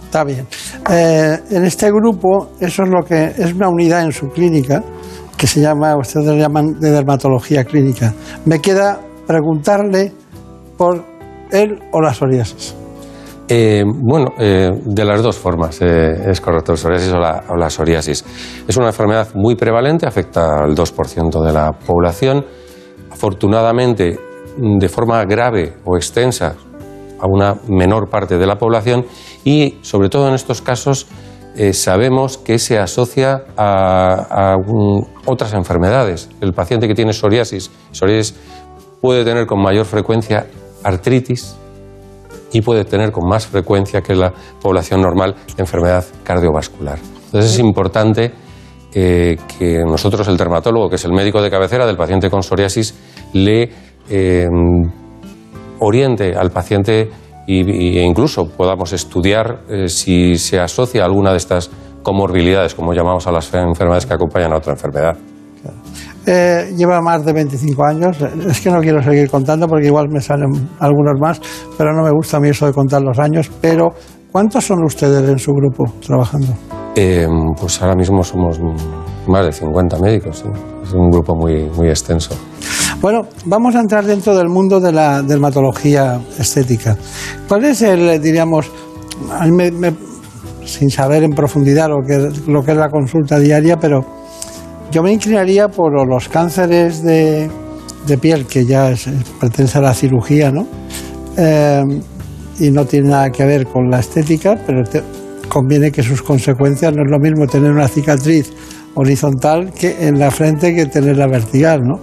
Está 0.05 0.23
bien. 0.25 0.45
Eh, 0.91 1.39
en 1.51 1.65
este 1.65 1.89
grupo, 1.91 2.49
eso 2.59 2.83
es 2.83 2.89
lo 2.89 3.03
que 3.03 3.33
es 3.37 3.53
una 3.53 3.69
unidad 3.69 4.03
en 4.03 4.11
su 4.11 4.27
clínica 4.29 4.83
que 5.37 5.47
se 5.47 5.61
llama, 5.61 5.95
ustedes 5.97 6.27
le 6.27 6.37
llaman 6.39 6.79
de 6.79 6.91
dermatología 6.91 7.63
clínica. 7.63 8.13
Me 8.45 8.59
queda 8.59 8.99
preguntarle 9.25 10.11
por 10.77 11.03
él 11.51 11.79
o 11.91 12.01
la 12.01 12.13
psoriasis. 12.13 12.75
Eh, 13.47 13.83
bueno, 13.85 14.33
eh, 14.39 14.71
de 14.85 15.05
las 15.05 15.21
dos 15.21 15.37
formas 15.37 15.81
eh, 15.81 16.31
es 16.31 16.39
correcto, 16.39 16.71
el 16.71 16.77
psoriasis 16.77 17.13
o 17.13 17.19
la, 17.19 17.69
psoriasis. 17.69 18.25
Es 18.67 18.77
una 18.77 18.87
enfermedad 18.87 19.29
muy 19.35 19.55
prevalente, 19.55 20.05
afecta 20.05 20.63
al 20.63 20.75
2% 20.75 21.45
de 21.45 21.53
la 21.53 21.71
población. 21.71 22.45
Afortunadamente, 23.11 24.17
de 24.57 24.89
forma 24.89 25.23
grave 25.25 25.73
o 25.85 25.97
extensa, 25.97 26.55
a 27.23 27.27
una 27.27 27.55
menor 27.69 28.09
parte 28.09 28.37
de 28.37 28.45
la 28.45 28.57
población 28.57 29.05
y, 29.45 29.77
sobre 29.81 30.09
todo 30.09 30.27
en 30.27 30.33
estos 30.33 30.61
casos, 30.61 31.07
eh, 31.55 31.71
sabemos 31.71 32.37
que 32.37 32.59
se 32.59 32.77
asocia 32.77 33.45
a, 33.55 34.57
otras 35.25 35.53
enfermedades. 35.53 36.29
El 36.41 36.53
paciente 36.53 36.87
que 36.87 36.95
tiene 36.95 37.13
psoriasis, 37.13 37.71
psoriasis 37.91 38.35
puede 39.01 39.23
tener 39.23 39.45
con 39.45 39.61
mayor 39.61 39.85
frecuencia 39.85 40.47
artritis, 40.83 41.55
y 42.53 42.61
puede 42.61 42.85
tener 42.85 43.11
con 43.11 43.27
más 43.27 43.45
frecuencia 43.47 44.01
que 44.01 44.15
la 44.15 44.31
población 44.61 45.01
normal 45.01 45.35
enfermedad 45.57 46.05
cardiovascular. 46.23 46.99
Entonces 47.25 47.51
es 47.51 47.59
importante 47.59 48.31
eh, 48.93 49.37
que 49.57 49.83
nosotros, 49.83 50.27
el 50.27 50.37
dermatólogo, 50.37 50.87
que 50.87 50.95
es 50.95 51.05
el 51.05 51.11
médico 51.11 51.41
de 51.41 51.49
cabecera 51.49 51.85
del 51.85 51.97
paciente 51.97 52.29
con 52.29 52.43
psoriasis, 52.43 52.93
le 53.33 53.71
eh, 54.09 54.47
oriente 55.79 56.33
al 56.35 56.51
paciente 56.51 57.09
e 57.45 58.05
incluso 58.05 58.47
podamos 58.47 58.93
estudiar 58.93 59.63
eh, 59.67 59.89
si 59.89 60.35
se 60.35 60.59
asocia 60.59 61.01
a 61.01 61.05
alguna 61.05 61.31
de 61.31 61.37
estas 61.37 61.69
comorbilidades, 62.01 62.73
como 62.75 62.93
llamamos 62.93 63.27
a 63.27 63.31
las 63.31 63.53
enfermedades 63.53 64.05
que 64.05 64.13
acompañan 64.13 64.53
a 64.53 64.57
otra 64.57 64.73
enfermedad. 64.73 65.17
Eh, 66.25 66.73
lleva 66.77 67.01
más 67.01 67.25
de 67.25 67.33
25 67.33 67.83
años. 67.83 68.17
Es 68.49 68.61
que 68.61 68.69
no 68.71 68.79
quiero 68.79 69.01
seguir 69.03 69.29
contando 69.29 69.67
porque 69.67 69.87
igual 69.87 70.07
me 70.09 70.21
salen 70.21 70.49
algunos 70.79 71.19
más, 71.19 71.41
pero 71.77 71.93
no 71.93 72.03
me 72.03 72.11
gusta 72.11 72.37
a 72.37 72.39
mí 72.39 72.49
eso 72.49 72.65
de 72.65 72.73
contar 72.73 73.01
los 73.01 73.19
años. 73.19 73.51
Pero, 73.61 73.89
¿cuántos 74.31 74.65
son 74.65 74.83
ustedes 74.85 75.27
en 75.29 75.37
su 75.39 75.51
grupo 75.51 75.83
trabajando? 76.05 76.47
Eh, 76.95 77.27
pues 77.59 77.81
ahora 77.81 77.95
mismo 77.95 78.23
somos 78.23 78.59
más 79.27 79.45
de 79.45 79.51
50 79.51 79.97
médicos, 79.99 80.39
sí. 80.39 80.49
es 80.83 80.93
un 80.93 81.09
grupo 81.09 81.35
muy, 81.35 81.69
muy 81.75 81.87
extenso. 81.89 82.35
Bueno, 83.01 83.23
vamos 83.45 83.75
a 83.75 83.79
entrar 83.81 84.05
dentro 84.05 84.35
del 84.35 84.47
mundo 84.47 84.79
de 84.79 84.91
la 84.93 85.21
dermatología 85.21 86.21
estética. 86.39 86.95
¿Cuál 87.49 87.65
es 87.65 87.81
el, 87.81 88.21
diríamos, 88.21 88.71
me- 89.51 89.71
me- 89.71 89.93
sin 90.65 90.89
saber 90.89 91.23
en 91.23 91.31
profundidad 91.31 91.89
lo 91.89 91.97
que, 92.07 92.29
lo 92.49 92.63
que 92.63 92.71
es 92.71 92.77
la 92.77 92.89
consulta 92.89 93.39
diaria, 93.39 93.75
pero 93.77 94.05
yo 94.93 95.01
me 95.01 95.11
inclinaría 95.11 95.67
por 95.69 96.07
los 96.07 96.29
cánceres 96.29 97.01
de, 97.03 97.49
piel, 98.21 98.45
que 98.45 98.63
ya 98.65 98.91
es- 98.91 99.09
pertenece 99.39 99.79
a 99.79 99.81
la 99.81 99.93
cirugía, 99.95 100.51
¿no? 100.51 100.67
Eh, 101.35 101.81
y 102.59 102.69
no 102.69 102.85
tiene 102.85 103.09
nada 103.09 103.31
que 103.31 103.43
ver 103.43 103.65
con 103.65 103.89
la 103.89 103.99
estética, 103.99 104.55
pero 104.67 104.83
conviene 105.49 105.91
que 105.91 106.03
sus 106.03 106.21
consecuencias 106.21 106.93
no 106.95 107.01
es 107.03 107.09
lo 107.09 107.17
mismo 107.19 107.47
tener 107.47 107.71
una 107.71 107.87
cicatriz 107.87 108.53
horizontal 108.93 109.71
que 109.73 110.07
en 110.07 110.19
la 110.19 110.29
frente 110.29 110.75
que 110.75 110.85
tenerla 110.85 111.25
vertical, 111.27 111.81
¿no? 111.81 111.99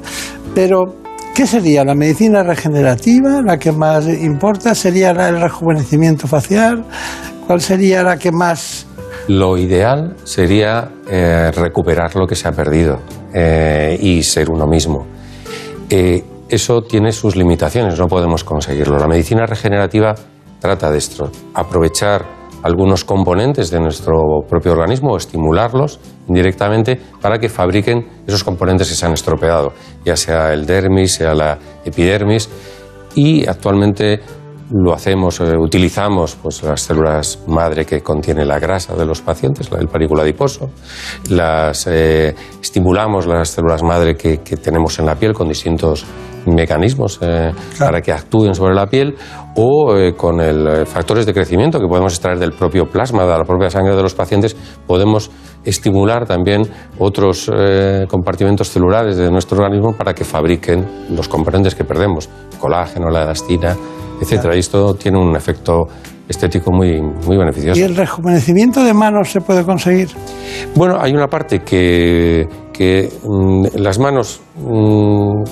Pero, 0.53 0.97
¿qué 1.33 1.47
sería? 1.47 1.85
¿La 1.85 1.95
medicina 1.95 2.43
regenerativa? 2.43 3.41
¿La 3.43 3.57
que 3.57 3.71
más 3.71 4.09
importa? 4.09 4.75
¿Sería 4.75 5.11
el 5.11 5.41
rejuvenecimiento 5.41 6.27
facial? 6.27 6.85
¿Cuál 7.47 7.61
sería 7.61 8.03
la 8.03 8.17
que 8.17 8.33
más... 8.33 8.87
Lo 9.31 9.57
ideal 9.57 10.17
sería 10.25 10.91
eh, 11.09 11.53
recuperar 11.53 12.17
lo 12.17 12.27
que 12.27 12.35
se 12.35 12.49
ha 12.49 12.51
perdido 12.51 12.99
eh, 13.33 13.97
y 14.01 14.25
ser 14.25 14.51
uno 14.51 14.67
mismo. 14.67 15.07
Eh, 15.89 16.25
eso 16.49 16.83
tiene 16.83 17.13
sus 17.13 17.37
limitaciones, 17.37 17.97
no 17.97 18.09
podemos 18.09 18.43
conseguirlo. 18.43 18.99
La 18.99 19.07
medicina 19.07 19.47
regenerativa 19.47 20.17
trata 20.59 20.91
de 20.91 20.99
esto, 20.99 21.31
aprovechar 21.55 22.27
algunos 22.65 23.05
componentes 23.05 23.71
de 23.71 23.79
nuestro 23.79 24.43
propio 24.49 24.73
organismo 24.73 25.13
o 25.13 25.17
estimularlos 25.17 26.01
indirectamente 26.27 27.01
para 27.21 27.39
que 27.39 27.49
fabriquen 27.49 28.09
esos 28.27 28.43
componentes 28.43 28.89
que 28.89 28.97
se 28.97 29.07
han 29.07 29.13
estropeado, 29.13 29.73
ya 30.05 30.17
sea 30.17 30.53
el 30.53 30.67
dermis, 30.67 31.13
sea 31.13 31.35
la 31.35 31.57
epidermis, 31.85 32.51
y 33.15 33.47
actualmente 33.47 34.21
lo 34.73 34.93
hacemos, 34.93 35.41
eh, 35.41 35.57
utilizamos 35.57 36.37
pues, 36.41 36.63
las 36.63 36.81
células 36.81 37.41
madre 37.47 37.85
que 37.85 38.03
contiene 38.03 38.45
la 38.45 38.59
grasa 38.59 38.95
de 38.95 39.05
los 39.05 39.21
pacientes, 39.21 39.71
la 39.71 39.79
del 39.79 39.89
parículo 39.89 40.23
adiposo, 40.23 40.71
las, 41.29 41.87
eh, 41.87 42.35
estimulamos 42.61 43.27
las 43.27 43.49
células 43.49 43.83
madre 43.83 44.17
que, 44.17 44.39
que 44.39 44.57
tenemos 44.57 44.99
en 44.99 45.07
la 45.07 45.17
piel 45.17 45.33
con 45.33 45.49
distintos 45.49 46.05
mecanismos 46.47 47.19
eh, 47.21 47.53
para 47.79 48.01
que 48.01 48.13
actúen 48.13 48.55
sobre 48.55 48.75
la 48.75 48.87
piel 48.87 49.15
o 49.57 49.93
con 50.17 50.41
el, 50.41 50.87
factores 50.87 51.27
de 51.27 51.35
crecimiento 51.35 51.79
que 51.79 51.87
podemos 51.87 52.15
extraer 52.15 52.39
del 52.39 52.53
propio 52.53 52.87
plasma, 52.89 53.25
de 53.25 53.37
la 53.37 53.45
propia 53.45 53.69
sangre 53.69 53.95
de 53.95 54.03
los 54.03 54.15
pacientes, 54.15 54.57
podemos 54.87 55.31
estimular 55.65 56.25
también 56.25 56.63
otros 56.99 57.51
compartimentos 58.09 58.71
celulares 58.71 59.17
de 59.17 59.31
nuestro 59.31 59.59
organismo 59.59 59.93
para 59.93 60.15
que 60.15 60.25
fabriquen 60.25 60.87
los 61.11 61.29
componentes 61.29 61.75
que 61.75 61.85
perdemos, 61.85 62.31
colágeno, 62.59 63.11
la 63.11 63.25
elastina, 63.25 63.77
etcétera. 64.21 64.55
Y 64.57 64.61
esto 64.61 64.95
tiene 64.95 65.19
un 65.19 65.35
efecto 65.37 65.87
estético 66.29 66.71
muy, 66.73 67.01
muy 67.27 67.37
beneficioso. 67.37 67.79
¿Y 67.81 67.83
el 67.83 67.97
rejuvenecimiento 67.97 68.85
de 68.85 68.95
manos 68.95 69.31
se 69.33 69.41
puede 69.41 69.65
conseguir? 69.65 70.09
Bueno, 70.75 70.97
hay 71.01 71.13
una 71.13 71.27
parte 71.27 71.61
que, 71.61 72.47
que 72.73 73.09
mm, 73.25 73.67
las 73.79 73.99
manos, 73.99 74.41
mm, 74.57 75.43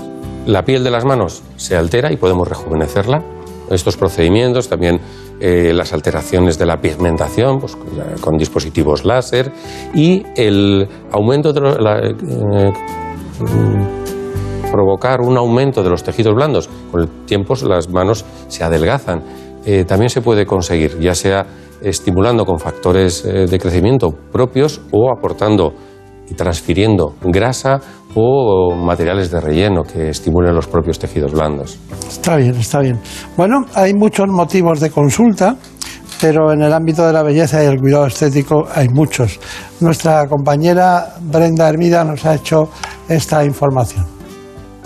la 0.47 0.63
piel 0.65 0.85
de 0.85 0.91
las 0.91 1.05
manos 1.05 1.43
se 1.57 1.77
altera 1.77 2.13
y 2.13 2.17
podemos 2.17 2.47
rejuvenecerla. 2.49 3.23
Estos 3.71 3.97
procedimientos, 3.97 4.69
también 4.69 4.99
eh, 5.41 5.73
las 5.75 5.93
alteraciones 5.93 6.59
de 6.59 6.65
la 6.67 6.79
pigmentación 6.81 7.59
pues, 7.59 7.77
con- 8.21 8.39
dispositivos 8.39 9.05
láser 9.05 9.53
y 9.95 10.23
el 10.37 10.89
aumento 11.13 11.53
de 11.53 11.61
la, 11.61 11.99
eh, 11.99 12.73
provocar 14.71 15.21
un 15.21 15.37
aumento 15.37 15.83
de 15.83 15.91
los 15.91 16.03
tejidos 16.03 16.35
blandos. 16.35 16.69
Con 16.91 17.03
el 17.03 17.09
tiempo 17.27 17.55
las 17.67 17.89
manos 17.89 18.25
se 18.49 18.65
adelgazan. 18.65 19.23
Eh, 19.65 19.85
también 19.85 20.11
se 20.11 20.23
puede 20.23 20.47
conseguir, 20.47 20.99
ya 20.99 21.15
sea 21.15 21.47
estimulando 21.83 22.45
con 22.45 22.59
factores 22.59 23.25
eh, 23.25 23.47
de 23.47 23.59
crecimiento 23.59 24.11
propios 24.33 24.81
o 24.93 25.11
aportando 25.11 25.73
y 26.31 26.35
transfiriendo 26.35 27.15
grasa 27.23 27.81
o 28.15 28.75
materiales 28.75 29.31
de 29.31 29.41
relleno 29.41 29.83
que 29.83 30.11
estimulen 30.11 30.55
los 30.55 30.67
propios 30.67 30.99
tejidos 30.99 31.33
blandos. 31.33 31.79
Está 32.09 32.37
bien, 32.37 32.55
está 32.57 32.81
bien. 32.81 32.99
Bueno, 33.37 33.65
hay 33.75 33.95
muchos 33.95 34.29
motivos 34.29 34.81
de 34.81 34.91
consulta, 34.91 35.57
pero 36.21 36.53
en 36.53 36.63
el 36.63 36.73
ámbito 36.73 37.07
de 37.07 37.13
la 37.13 37.23
belleza 37.23 37.63
y 37.63 37.67
el 37.67 37.79
cuidado 37.79 38.07
estético 38.07 38.67
hay 38.75 38.89
muchos. 38.89 39.39
Nuestra 39.81 40.27
compañera 40.27 41.15
Brenda 41.21 41.69
Hermida 41.69 42.05
nos 42.05 42.25
ha 42.27 42.35
hecho 42.35 42.71
esta 43.09 43.45
información. 43.45 44.18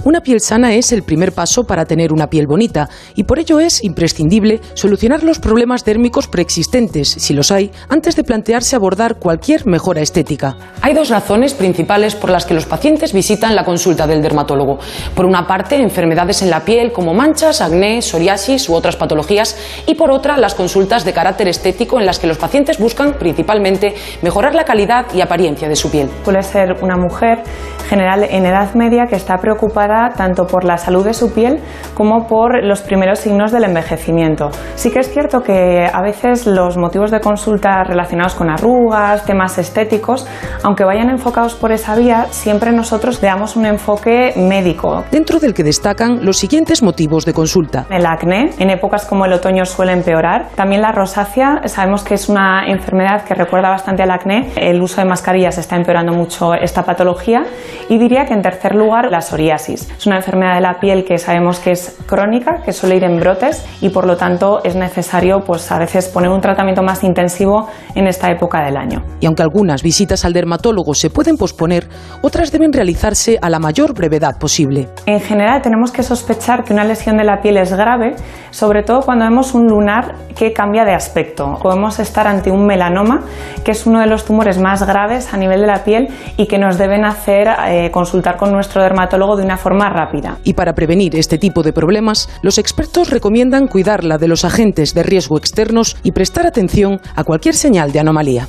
Una 0.04 0.20
piel 0.20 0.40
sana 0.40 0.74
es 0.74 0.90
el 0.90 1.04
primer 1.04 1.30
paso 1.30 1.62
para 1.62 1.84
tener 1.84 2.12
una 2.12 2.26
piel 2.26 2.48
bonita 2.48 2.88
y 3.14 3.22
por 3.22 3.38
ello 3.38 3.60
es 3.60 3.84
imprescindible 3.84 4.60
solucionar 4.74 5.22
los 5.22 5.38
problemas 5.38 5.84
dérmicos 5.84 6.26
preexistentes, 6.26 7.08
si 7.08 7.32
los 7.34 7.52
hay, 7.52 7.70
antes 7.88 8.16
de 8.16 8.24
plantearse 8.24 8.74
abordar 8.74 9.20
cualquier 9.20 9.64
mejora 9.64 10.00
estética. 10.00 10.56
Hay 10.80 10.92
dos 10.92 11.08
razones 11.08 11.54
principales 11.54 12.16
por 12.16 12.30
las 12.30 12.46
que 12.46 12.54
los 12.54 12.66
pacientes 12.66 13.12
visitan 13.12 13.54
la 13.54 13.64
consulta 13.64 14.08
del 14.08 14.22
dermatólogo. 14.22 14.80
Por 15.14 15.24
una 15.24 15.46
parte, 15.46 15.76
enfermedades 15.76 16.42
en 16.42 16.50
la 16.50 16.64
piel 16.64 16.90
como 16.90 17.14
manchas, 17.14 17.60
acné, 17.60 18.02
psoriasis 18.02 18.68
u 18.68 18.74
otras 18.74 18.96
patologías 18.96 19.56
y 19.86 19.94
por 19.94 20.10
otra, 20.10 20.36
las 20.36 20.56
consultas 20.56 21.04
de 21.04 21.12
carácter 21.12 21.46
estético 21.46 22.00
en 22.00 22.06
las 22.06 22.18
que 22.18 22.26
los 22.26 22.38
pacientes 22.38 22.80
buscan 22.80 23.14
principalmente 23.20 23.94
mejorar 24.22 24.56
la 24.56 24.64
calidad 24.64 25.06
y 25.14 25.20
apariencia 25.20 25.68
de 25.68 25.76
su 25.76 25.92
piel. 25.92 26.10
Suele 26.24 26.42
ser 26.42 26.72
una 26.82 26.96
mujer 26.96 27.44
general 27.88 28.24
en 28.24 28.46
edad 28.46 28.74
media 28.74 29.06
que 29.06 29.16
está 29.16 29.36
preocupada 29.36 29.91
tanto 30.16 30.46
por 30.46 30.64
la 30.64 30.76
salud 30.76 31.04
de 31.04 31.14
su 31.14 31.32
piel 31.32 31.60
como 31.94 32.26
por 32.26 32.64
los 32.64 32.80
primeros 32.82 33.18
signos 33.20 33.52
del 33.52 33.64
envejecimiento. 33.64 34.50
Sí 34.74 34.90
que 34.90 35.00
es 35.00 35.10
cierto 35.10 35.42
que 35.42 35.86
a 35.92 36.02
veces 36.02 36.46
los 36.46 36.76
motivos 36.76 37.10
de 37.10 37.20
consulta 37.20 37.84
relacionados 37.84 38.34
con 38.34 38.50
arrugas, 38.50 39.24
temas 39.24 39.58
estéticos, 39.58 40.26
aunque 40.62 40.84
vayan 40.84 41.10
enfocados 41.10 41.54
por 41.54 41.72
esa 41.72 41.94
vía, 41.94 42.26
siempre 42.30 42.72
nosotros 42.72 43.20
le 43.22 43.28
damos 43.28 43.56
un 43.56 43.66
enfoque 43.66 44.32
médico. 44.36 45.04
Dentro 45.10 45.38
del 45.38 45.54
que 45.54 45.64
destacan 45.64 46.24
los 46.24 46.38
siguientes 46.38 46.82
motivos 46.82 47.24
de 47.24 47.32
consulta. 47.32 47.86
El 47.90 48.06
acné, 48.06 48.50
en 48.58 48.70
épocas 48.70 49.04
como 49.06 49.24
el 49.24 49.32
otoño 49.32 49.64
suele 49.64 49.92
empeorar. 49.92 50.48
También 50.54 50.82
la 50.82 50.92
rosácea, 50.92 51.62
sabemos 51.66 52.02
que 52.02 52.14
es 52.14 52.28
una 52.28 52.66
enfermedad 52.66 53.24
que 53.24 53.34
recuerda 53.34 53.70
bastante 53.70 54.02
al 54.02 54.10
acné. 54.10 54.52
El 54.56 54.80
uso 54.80 55.00
de 55.00 55.06
mascarillas 55.06 55.58
está 55.58 55.76
empeorando 55.76 56.12
mucho 56.12 56.54
esta 56.54 56.82
patología. 56.82 57.42
Y 57.88 57.98
diría 57.98 58.24
que 58.24 58.34
en 58.34 58.42
tercer 58.42 58.74
lugar, 58.74 59.10
la 59.10 59.20
psoriasis. 59.20 59.81
Es 59.96 60.06
una 60.06 60.16
enfermedad 60.16 60.54
de 60.54 60.60
la 60.60 60.80
piel 60.80 61.04
que 61.04 61.18
sabemos 61.18 61.58
que 61.58 61.72
es 61.72 61.98
crónica, 62.06 62.62
que 62.64 62.72
suele 62.72 62.96
ir 62.96 63.04
en 63.04 63.18
brotes 63.18 63.64
y 63.80 63.88
por 63.90 64.06
lo 64.06 64.16
tanto 64.16 64.60
es 64.64 64.76
necesario 64.76 65.40
pues 65.44 65.70
a 65.72 65.78
veces 65.78 66.08
poner 66.08 66.30
un 66.30 66.40
tratamiento 66.40 66.82
más 66.82 67.04
intensivo 67.04 67.68
en 67.94 68.06
esta 68.06 68.30
época 68.30 68.64
del 68.64 68.76
año. 68.76 69.02
Y 69.20 69.26
aunque 69.26 69.42
algunas 69.42 69.82
visitas 69.82 70.24
al 70.24 70.32
dermatólogo 70.32 70.94
se 70.94 71.10
pueden 71.10 71.36
posponer, 71.36 71.88
otras 72.22 72.52
deben 72.52 72.72
realizarse 72.72 73.38
a 73.40 73.50
la 73.50 73.58
mayor 73.58 73.94
brevedad 73.94 74.38
posible. 74.38 74.88
En 75.06 75.20
general 75.20 75.62
tenemos 75.62 75.92
que 75.92 76.02
sospechar 76.02 76.64
que 76.64 76.72
una 76.72 76.84
lesión 76.84 77.16
de 77.16 77.24
la 77.24 77.40
piel 77.40 77.56
es 77.56 77.72
grave, 77.72 78.14
sobre 78.50 78.82
todo 78.82 79.00
cuando 79.00 79.24
vemos 79.24 79.54
un 79.54 79.66
lunar 79.66 80.14
que 80.36 80.52
cambia 80.52 80.84
de 80.84 80.94
aspecto. 80.94 81.58
Podemos 81.62 81.98
estar 81.98 82.26
ante 82.26 82.50
un 82.50 82.66
melanoma, 82.66 83.22
que 83.64 83.72
es 83.72 83.86
uno 83.86 84.00
de 84.00 84.06
los 84.06 84.24
tumores 84.24 84.58
más 84.58 84.86
graves 84.86 85.32
a 85.32 85.36
nivel 85.36 85.60
de 85.60 85.66
la 85.66 85.84
piel 85.84 86.08
y 86.36 86.46
que 86.46 86.58
nos 86.58 86.78
deben 86.78 87.04
hacer 87.04 87.48
eh, 87.68 87.90
consultar 87.90 88.36
con 88.36 88.52
nuestro 88.52 88.82
dermatólogo 88.82 89.36
de 89.36 89.44
una 89.44 89.56
forma 89.56 89.71
rápida. 89.78 90.38
Y 90.44 90.54
para 90.54 90.74
prevenir 90.74 91.16
este 91.16 91.38
tipo 91.38 91.62
de 91.62 91.72
problemas, 91.72 92.28
los 92.42 92.58
expertos 92.58 93.10
recomiendan 93.10 93.68
cuidarla 93.68 94.18
de 94.18 94.28
los 94.28 94.44
agentes 94.44 94.94
de 94.94 95.02
riesgo 95.02 95.38
externos 95.38 95.96
y 96.02 96.12
prestar 96.12 96.46
atención 96.46 97.00
a 97.14 97.24
cualquier 97.24 97.54
señal 97.54 97.92
de 97.92 98.00
anomalía. 98.00 98.48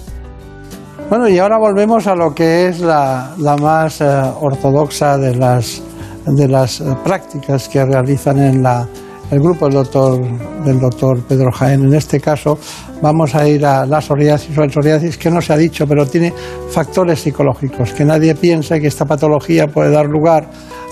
Bueno, 1.09 1.27
y 1.27 1.37
ahora 1.37 1.57
volvemos 1.59 2.07
a 2.07 2.15
lo 2.15 2.33
que 2.33 2.67
es 2.67 2.79
la, 2.79 3.33
la 3.37 3.57
más 3.57 4.01
eh, 4.01 4.05
ortodoxa 4.41 5.17
de 5.17 5.35
las, 5.35 5.83
de 6.25 6.47
las 6.47 6.81
eh, 6.81 6.85
prácticas 7.03 7.67
que 7.67 7.85
realizan 7.85 8.39
en 8.39 8.63
la, 8.63 8.87
el 9.29 9.39
grupo 9.39 9.65
del 9.65 9.75
doctor, 9.75 10.21
del 10.63 10.79
doctor 10.79 11.21
Pedro 11.27 11.51
Jaén. 11.51 11.83
En 11.83 11.93
este 11.93 12.19
caso 12.19 12.57
vamos 13.01 13.35
a 13.35 13.47
ir 13.47 13.65
a 13.65 13.85
la 13.85 13.99
psoriasis 13.99 14.57
o 14.57 14.63
el 14.63 14.71
psoriasis, 14.71 15.17
que 15.17 15.29
no 15.29 15.41
se 15.41 15.53
ha 15.53 15.57
dicho, 15.57 15.85
pero 15.85 16.05
tiene 16.05 16.33
factores 16.69 17.19
psicológicos. 17.19 17.91
Que 17.93 18.05
nadie 18.05 18.33
piense 18.33 18.79
que 18.79 18.87
esta 18.87 19.05
patología 19.05 19.67
puede 19.67 19.91
dar 19.91 20.05
lugar 20.05 20.47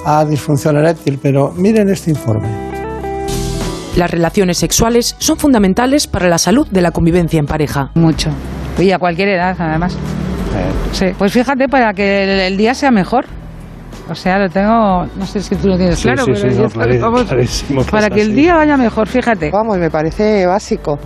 a 0.06 0.26
disfunción 0.26 0.78
eréctil, 0.78 1.20
pero 1.22 1.52
miren 1.56 1.90
este 1.90 2.12
informe. 2.12 2.48
Las 3.96 4.10
relaciones 4.10 4.58
sexuales 4.58 5.16
son 5.20 5.38
fundamentales 5.38 6.08
para 6.08 6.30
la 6.30 6.38
salud 6.38 6.68
de 6.70 6.82
la 6.82 6.92
convivencia 6.92 7.40
en 7.40 7.46
pareja. 7.46 7.92
Mucho. 7.96 8.30
Y 8.80 8.92
a 8.92 9.00
cualquier 9.00 9.30
edad, 9.30 9.56
además. 9.60 9.98
Sí. 10.94 11.08
Pues 11.18 11.34
fíjate, 11.34 11.68
para 11.68 11.94
que 11.94 12.24
el, 12.24 12.40
el 12.54 12.58
día 12.58 12.74
sea 12.74 12.92
mejor. 12.92 13.26
O 14.10 14.16
sea, 14.16 14.40
lo 14.40 14.50
tengo, 14.50 15.06
no 15.16 15.26
sé 15.26 15.42
si 15.42 15.56
tú 15.56 15.68
lo 15.70 15.78
tienes 15.78 15.98
Sí, 15.98 16.04
claro, 16.04 16.26
sí, 16.26 16.32
pero 16.36 16.52
sí, 16.54 16.58
no, 16.60 16.70
clari- 16.70 17.00
vamos, 17.00 17.24
clarísimo 17.24 17.86
que 17.86 17.92
para 17.92 18.10
que 18.10 18.22
el 18.22 18.36
día 18.36 18.56
vaya 18.56 18.76
mejor, 18.78 19.08
fíjate. 19.08 19.52
Vamos, 19.52 19.78
me 19.78 19.90
parece 19.90 20.46
básico. 20.46 21.00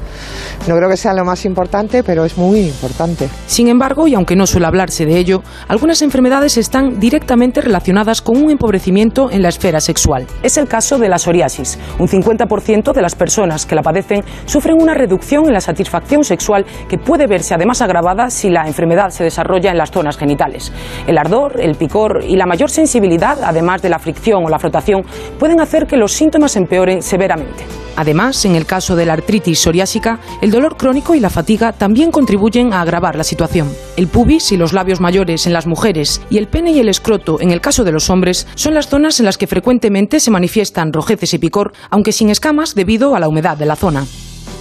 No 0.68 0.76
creo 0.76 0.90
que 0.90 0.98
sea 0.98 1.14
lo 1.14 1.24
más 1.26 1.46
importante, 1.46 2.04
pero 2.04 2.26
es 2.26 2.38
muy 2.38 2.62
importante. 2.62 3.30
Sin 3.46 3.68
embargo, 3.68 4.08
y 4.08 4.16
aunque 4.16 4.36
no 4.36 4.48
suele 4.48 4.66
hablarse 4.68 5.06
de 5.06 5.18
ello, 5.18 5.44
algunas 5.68 6.02
enfermedades 6.02 6.58
están 6.58 7.00
directamente 7.00 7.62
relacionadas 7.62 8.22
con 8.22 8.38
un 8.38 8.50
empobrecimiento 8.52 9.30
en 9.30 9.42
la 9.44 9.50
esfera 9.50 9.80
sexual. 9.80 10.26
Es 10.42 10.58
el 10.58 10.68
caso 10.68 10.98
de 10.98 11.10
la 11.10 11.20
psoriasis. 11.20 11.78
Un 12.00 12.08
50% 12.08 12.94
de 12.94 13.02
las 13.02 13.16
personas 13.16 13.66
que 13.66 13.76
la 13.76 13.82
padecen 13.84 14.24
sufren 14.46 14.82
una 14.82 14.94
reducción 14.94 15.46
en 15.46 15.54
la 15.54 15.62
satisfacción 15.62 16.24
sexual 16.24 16.66
que 16.90 16.98
puede 16.98 17.28
verse 17.28 17.54
además 17.54 17.82
agravada 17.82 18.30
si 18.30 18.50
la 18.50 18.66
enfermedad 18.68 19.10
se 19.10 19.24
desarrolla 19.24 19.72
en 19.72 19.78
las 19.78 19.92
zonas 19.92 20.18
genitales. 20.18 20.72
El 21.08 21.18
ardor, 21.18 21.60
el 21.60 21.76
picor 21.76 22.24
y 22.28 22.36
la 22.36 22.46
mayor 22.46 22.70
sensibilidad, 22.76 23.40
además 23.44 23.82
de 23.82 23.90
la 23.90 24.00
fricción 24.00 24.46
o 24.46 24.50
la 24.50 24.60
frotación, 24.60 25.04
pueden 25.40 25.60
hacer 25.60 25.88
que 25.88 25.98
los 25.98 26.12
síntomas 26.12 26.56
empeoren 26.56 27.02
severamente. 27.02 27.66
Además, 27.96 28.44
en 28.46 28.56
el 28.56 28.66
caso 28.66 28.96
de 28.96 29.06
la 29.06 29.14
artritis 29.14 29.60
psoriásica, 29.60 30.20
el 30.42 30.52
dolor 30.52 30.76
crónico 30.76 31.16
y 31.16 31.20
la 31.20 31.30
fatiga 31.30 31.72
también 31.72 32.12
contribuyen 32.12 32.74
a 32.74 32.82
agravar 32.82 33.16
la 33.16 33.24
situación. 33.24 33.72
El 33.96 34.08
pubis 34.08 34.52
y 34.52 34.58
los 34.58 34.74
labios 34.74 35.00
mayores 35.00 35.48
en 35.48 35.54
las 35.54 35.66
mujeres 35.66 36.22
y 36.30 36.38
el 36.38 36.48
pene 36.48 36.72
y 36.72 36.80
el 36.80 36.90
escroto 36.90 37.40
en 37.40 37.52
el 37.52 37.62
caso 37.62 37.84
de 37.84 37.94
los 37.94 38.10
hombres 38.10 38.48
son 38.56 38.74
las 38.74 38.90
zonas 38.90 39.20
en 39.20 39.26
las 39.26 39.38
que 39.38 39.48
frecuentemente 39.48 40.20
se 40.20 40.32
manifiestan 40.32 40.92
rojeces 40.92 41.34
y 41.34 41.40
picor, 41.40 41.72
aunque 41.90 42.12
sin 42.12 42.30
escamas 42.30 42.76
debido 42.76 43.16
a 43.16 43.20
la 43.20 43.30
humedad 43.30 43.58
de 43.58 43.66
la 43.66 43.78
zona. 43.78 44.06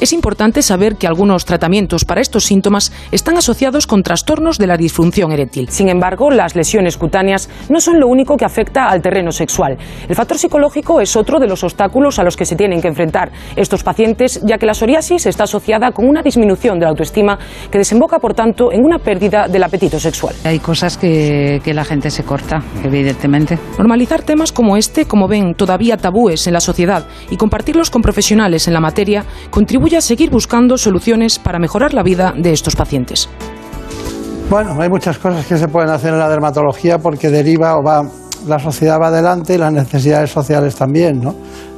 Es 0.01 0.13
importante 0.13 0.61
saber 0.61 0.97
que 0.97 1.07
algunos 1.07 1.45
tratamientos 1.45 2.05
para 2.05 2.21
estos 2.21 2.45
síntomas 2.45 2.93
están 3.13 3.37
asociados 3.37 3.87
con 3.87 4.03
trastornos 4.03 4.59
de 4.59 4.67
la 4.67 4.77
disfunción 4.77 5.33
eréctil. 5.33 5.69
Sin 5.71 5.89
embargo, 5.89 6.31
las 6.31 6.57
lesiones 6.57 6.99
cutáneas 6.99 7.49
no 7.71 7.81
son 7.81 8.01
lo 8.01 8.09
único 8.09 8.37
que 8.37 8.45
afecta 8.45 8.89
al 8.89 9.01
terreno 9.01 9.31
sexual. 9.31 9.79
El 10.09 10.15
factor 10.15 10.37
psicológico 10.37 11.01
es 11.01 11.17
otro 11.17 11.39
de 11.39 11.47
los 11.47 11.63
obstáculos 11.63 12.19
a 12.19 12.25
los 12.25 12.37
que 12.37 12.45
se 12.45 12.57
tienen 12.57 12.83
que 12.83 12.89
enfrentar 12.89 13.31
estos 13.57 13.83
pacientes, 13.83 14.41
ya 14.45 14.59
que 14.59 14.67
la 14.67 14.75
psoriasis 14.75 15.27
está 15.27 15.45
asociada 15.45 15.93
con 15.93 16.09
una 16.09 16.23
disminución 16.23 16.79
de 16.79 16.85
la 16.85 16.91
autoestima 16.91 17.39
que 17.71 17.79
desemboca, 17.79 18.19
por 18.19 18.35
tanto, 18.35 18.73
en 18.73 18.85
una 18.85 18.99
pérdida 18.99 19.47
del 19.49 19.63
apetito 19.63 19.99
sexual. 20.01 20.35
Hay 20.45 20.59
cosas 20.59 20.99
que, 20.99 21.61
que 21.65 21.73
la 21.73 21.85
gente 21.85 22.11
se 22.11 22.25
corta, 22.25 22.63
evidentemente. 22.83 23.59
Normalizar 23.79 24.23
temas 24.23 24.53
como 24.53 24.77
este, 24.77 25.07
como 25.07 25.29
ven, 25.29 25.55
todavía 25.55 25.97
tabúes 25.97 26.47
en 26.47 26.53
la 26.53 26.61
sociedad 26.61 27.07
y 27.31 27.37
compartirlos 27.37 27.91
con 27.91 28.03
profesionales 28.03 28.67
en 28.67 28.75
la 28.75 28.81
materia 28.81 29.25
contribuye 29.51 29.94
a 29.97 30.01
seguir 30.01 30.31
buscando 30.31 30.79
soluciones 30.79 31.39
para 31.39 31.59
mejorar 31.59 31.95
la 31.95 32.03
vida 32.03 32.33
de 32.37 32.53
estos 32.53 32.77
pacientes. 32.77 33.29
Bueno, 34.51 34.77
hay 34.81 34.89
muchas 34.89 35.19
cosas 35.19 35.47
que 35.47 35.57
se 35.57 35.69
pueden 35.69 35.91
hacer 35.91 36.13
en 36.13 36.19
la 36.19 36.29
dermatología 36.29 36.99
porque 36.99 37.31
deriva 37.31 37.77
o 37.77 37.83
va 37.83 38.03
la 38.47 38.59
sociedad 38.59 39.01
va 39.01 39.09
adelante 39.09 39.55
y 39.55 39.59
las 39.59 39.73
necesidades 39.73 40.31
sociales 40.31 40.77
también, 40.77 41.21
¿no? 41.21 41.35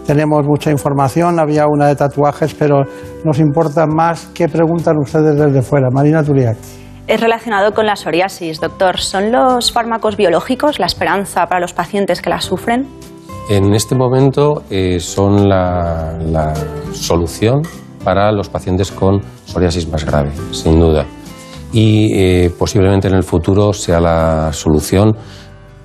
Tenemos 0.06 0.44
mucha 0.46 0.70
información, 0.70 1.38
había 1.38 1.66
una 1.66 1.88
de 1.88 1.96
tatuajes, 1.96 2.54
pero 2.54 2.82
nos 3.24 3.38
importa 3.38 3.86
más 3.86 4.30
qué 4.34 4.48
preguntan 4.48 4.96
ustedes 4.98 5.36
desde 5.36 5.62
fuera. 5.62 5.88
Marina 5.90 6.22
Turiak. 6.22 6.56
Es 7.06 7.20
relacionado 7.20 7.72
con 7.72 7.86
la 7.86 7.96
psoriasis, 7.96 8.60
doctor. 8.60 8.98
¿Son 8.98 9.30
los 9.30 9.72
fármacos 9.72 10.16
biológicos 10.16 10.78
la 10.78 10.86
esperanza 10.86 11.46
para 11.46 11.60
los 11.60 11.72
pacientes 11.72 12.20
que 12.20 12.30
la 12.30 12.40
sufren? 12.40 12.86
En 13.48 13.74
este 13.74 13.94
momento 13.94 14.64
eh, 14.70 14.98
son 14.98 15.48
la, 15.48 16.16
la 16.18 16.52
solución 16.92 17.62
para 18.06 18.30
los 18.30 18.48
pacientes 18.48 18.92
con 18.92 19.20
psoriasis 19.46 19.88
más 19.88 20.04
grave, 20.04 20.30
sin 20.52 20.78
duda. 20.78 21.04
Y 21.72 22.12
eh, 22.14 22.52
posiblemente 22.56 23.08
en 23.08 23.14
el 23.14 23.24
futuro 23.24 23.72
sea 23.72 23.98
la 23.98 24.52
solución 24.52 25.16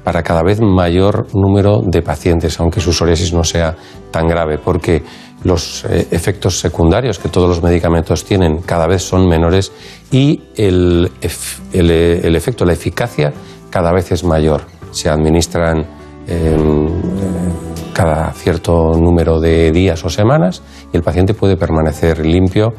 para 0.04 0.22
cada 0.22 0.44
vez 0.44 0.62
mayor 0.62 1.26
número 1.34 1.82
de 1.84 2.04
pacientes, 2.04 2.60
aunque 2.60 2.80
su 2.80 2.94
psoriasis 2.94 3.34
no 3.34 3.44
sea 3.44 3.76
tan 4.12 4.28
grave, 4.28 4.60
porque 4.60 5.02
los 5.44 5.84
eh, 5.86 6.10
efectos 6.12 6.60
secundarios 6.60 7.18
que 7.18 7.30
todos 7.30 7.50
los 7.50 7.64
medicamentos 7.64 8.24
tienen 8.24 8.62
cada 8.62 8.86
vez 8.86 9.02
son 9.02 9.28
menores 9.28 9.72
y 10.12 10.44
el, 10.58 11.12
eh, 11.24 12.22
el 12.24 12.36
efecto, 12.36 12.66
la 12.66 12.74
eficacia 12.74 13.34
cada 13.72 13.92
vez 13.92 14.12
es 14.12 14.24
mayor. 14.24 14.62
Se 14.92 15.10
administran 15.10 15.88
em, 16.28 17.71
cada 17.94 18.32
cierto 18.34 18.94
número 18.94 19.40
de 19.40 19.72
días 19.72 20.04
o 20.06 20.10
semanas 20.10 20.62
y 20.92 20.98
el 20.98 21.04
paciente 21.04 21.34
puede 21.34 21.58
permanecer 21.58 22.26
limpio 22.26 22.74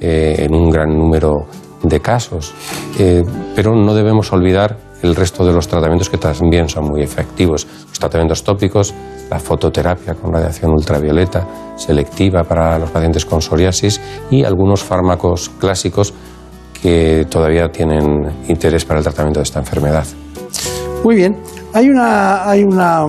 eh, 0.00 0.46
en 0.46 0.54
un 0.54 0.70
gran 0.70 0.88
número 0.96 1.46
de 1.82 2.00
casos. 2.00 2.54
Eh, 2.98 3.22
pero 3.54 3.74
no 3.74 3.94
debemos 3.94 4.32
olvidar 4.32 4.76
el 5.02 5.16
resto 5.16 5.44
de 5.44 5.52
los 5.52 5.66
tratamientos 5.66 6.08
que 6.08 6.18
también 6.18 6.68
son 6.68 6.84
muy 6.84 7.02
efectivos. 7.02 7.66
Los 7.88 7.98
tratamientos 7.98 8.44
tópicos, 8.44 8.94
la 9.30 9.38
fototerapia 9.38 10.14
con 10.14 10.32
radiación 10.32 10.72
ultravioleta 10.72 11.46
selectiva 11.76 12.44
para 12.44 12.78
los 12.78 12.90
pacientes 12.90 13.24
con 13.24 13.42
psoriasis 13.42 14.00
y 14.30 14.44
algunos 14.44 14.82
fármacos 14.82 15.50
clásicos 15.58 16.14
que 16.80 17.26
todavía 17.28 17.70
tienen 17.70 18.04
interés 18.48 18.84
para 18.84 18.98
el 18.98 19.04
tratamiento 19.04 19.40
de 19.40 19.44
esta 19.44 19.60
enfermedad. 19.60 20.06
Muy 21.04 21.16
bien. 21.16 21.36
Hay 21.72 21.88
una, 21.88 22.48
hay 22.48 22.62
una, 22.62 23.06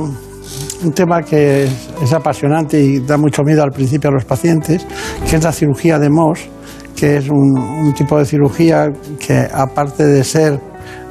un 0.83 0.91
tema 0.91 1.21
que 1.21 1.63
es, 1.65 2.13
apasionante 2.13 2.79
y 2.79 2.99
da 2.99 3.17
mucho 3.17 3.43
miedo 3.43 3.63
al 3.63 3.71
principio 3.71 4.09
a 4.09 4.13
los 4.13 4.25
pacientes, 4.25 4.85
que 5.29 5.35
es 5.35 5.43
la 5.43 5.51
cirugía 5.51 5.99
de 5.99 6.09
Mohs, 6.09 6.47
que 6.95 7.17
es 7.17 7.29
un, 7.29 7.93
tipo 7.95 8.17
de 8.17 8.25
cirugía 8.25 8.91
que 9.19 9.47
aparte 9.53 10.05
de 10.05 10.23
ser 10.23 10.59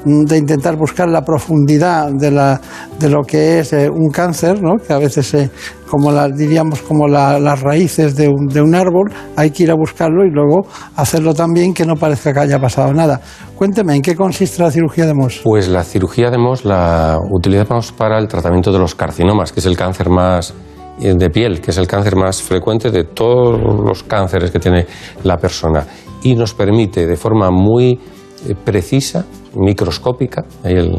de 0.04 0.36
intentar 0.38 0.76
buscar 0.76 1.08
la 1.08 1.22
profundidad 1.22 2.10
de, 2.12 2.30
la, 2.30 2.60
de 2.98 3.08
lo 3.08 3.22
que 3.22 3.60
es 3.60 3.72
eh, 3.72 3.88
un 3.88 4.10
cáncer, 4.10 4.60
¿no? 4.62 4.76
que 4.76 4.92
a 4.92 4.98
veces, 4.98 5.32
eh, 5.34 5.50
como 5.88 6.10
la, 6.10 6.28
diríamos, 6.28 6.82
como 6.82 7.06
la- 7.06 7.38
las 7.38 7.60
raíces 7.60 8.16
de 8.16 8.28
un, 8.28 8.46
de 8.48 8.60
un 8.62 8.74
árbol, 8.74 9.12
hay 9.36 9.50
que 9.50 9.62
ir 9.64 9.70
a 9.70 9.74
buscarlo 9.74 10.24
y 10.24 10.30
luego 10.30 10.66
hacerlo 10.96 11.34
también 11.34 11.72
que 11.74 11.84
no 11.86 11.94
parezca 11.96 12.32
que 12.32 12.40
haya 12.40 12.58
pasado 12.58 12.92
nada. 12.92 13.20
Cuénteme, 13.56 13.94
¿en 13.94 14.02
qué 14.02 14.16
consiste 14.16 14.62
la 14.62 14.70
cirugía 14.70 15.06
de 15.06 15.14
Mohs? 15.14 15.40
Pues 15.44 15.68
la 15.68 15.84
cirugía 15.84 16.30
de 16.30 16.38
Mohs 16.38 16.64
la 16.64 17.18
utilizamos 17.30 17.92
para 17.92 18.18
el 18.18 18.26
tratamiento 18.26 18.72
de 18.72 18.78
los 18.80 18.94
carcinomas, 18.94 19.52
que 19.52 19.60
es 19.60 19.66
el 19.66 19.76
cáncer 19.76 20.08
más 20.08 20.52
eh, 21.00 21.14
de 21.16 21.30
piel, 21.30 21.60
que 21.60 21.70
es 21.70 21.78
el 21.78 21.86
cáncer 21.86 22.16
más 22.16 22.42
frecuente 22.42 22.90
de 22.90 23.04
todos 23.04 23.60
los 23.60 24.02
cánceres 24.02 24.50
que 24.50 24.58
tiene 24.58 24.86
la 25.22 25.36
persona. 25.36 25.86
Y 26.24 26.34
nos 26.34 26.54
permite 26.54 27.06
de 27.06 27.16
forma 27.16 27.50
muy 27.50 28.00
eh, 28.48 28.54
precisa, 28.64 29.24
microscópica, 29.54 30.44
el, 30.64 30.90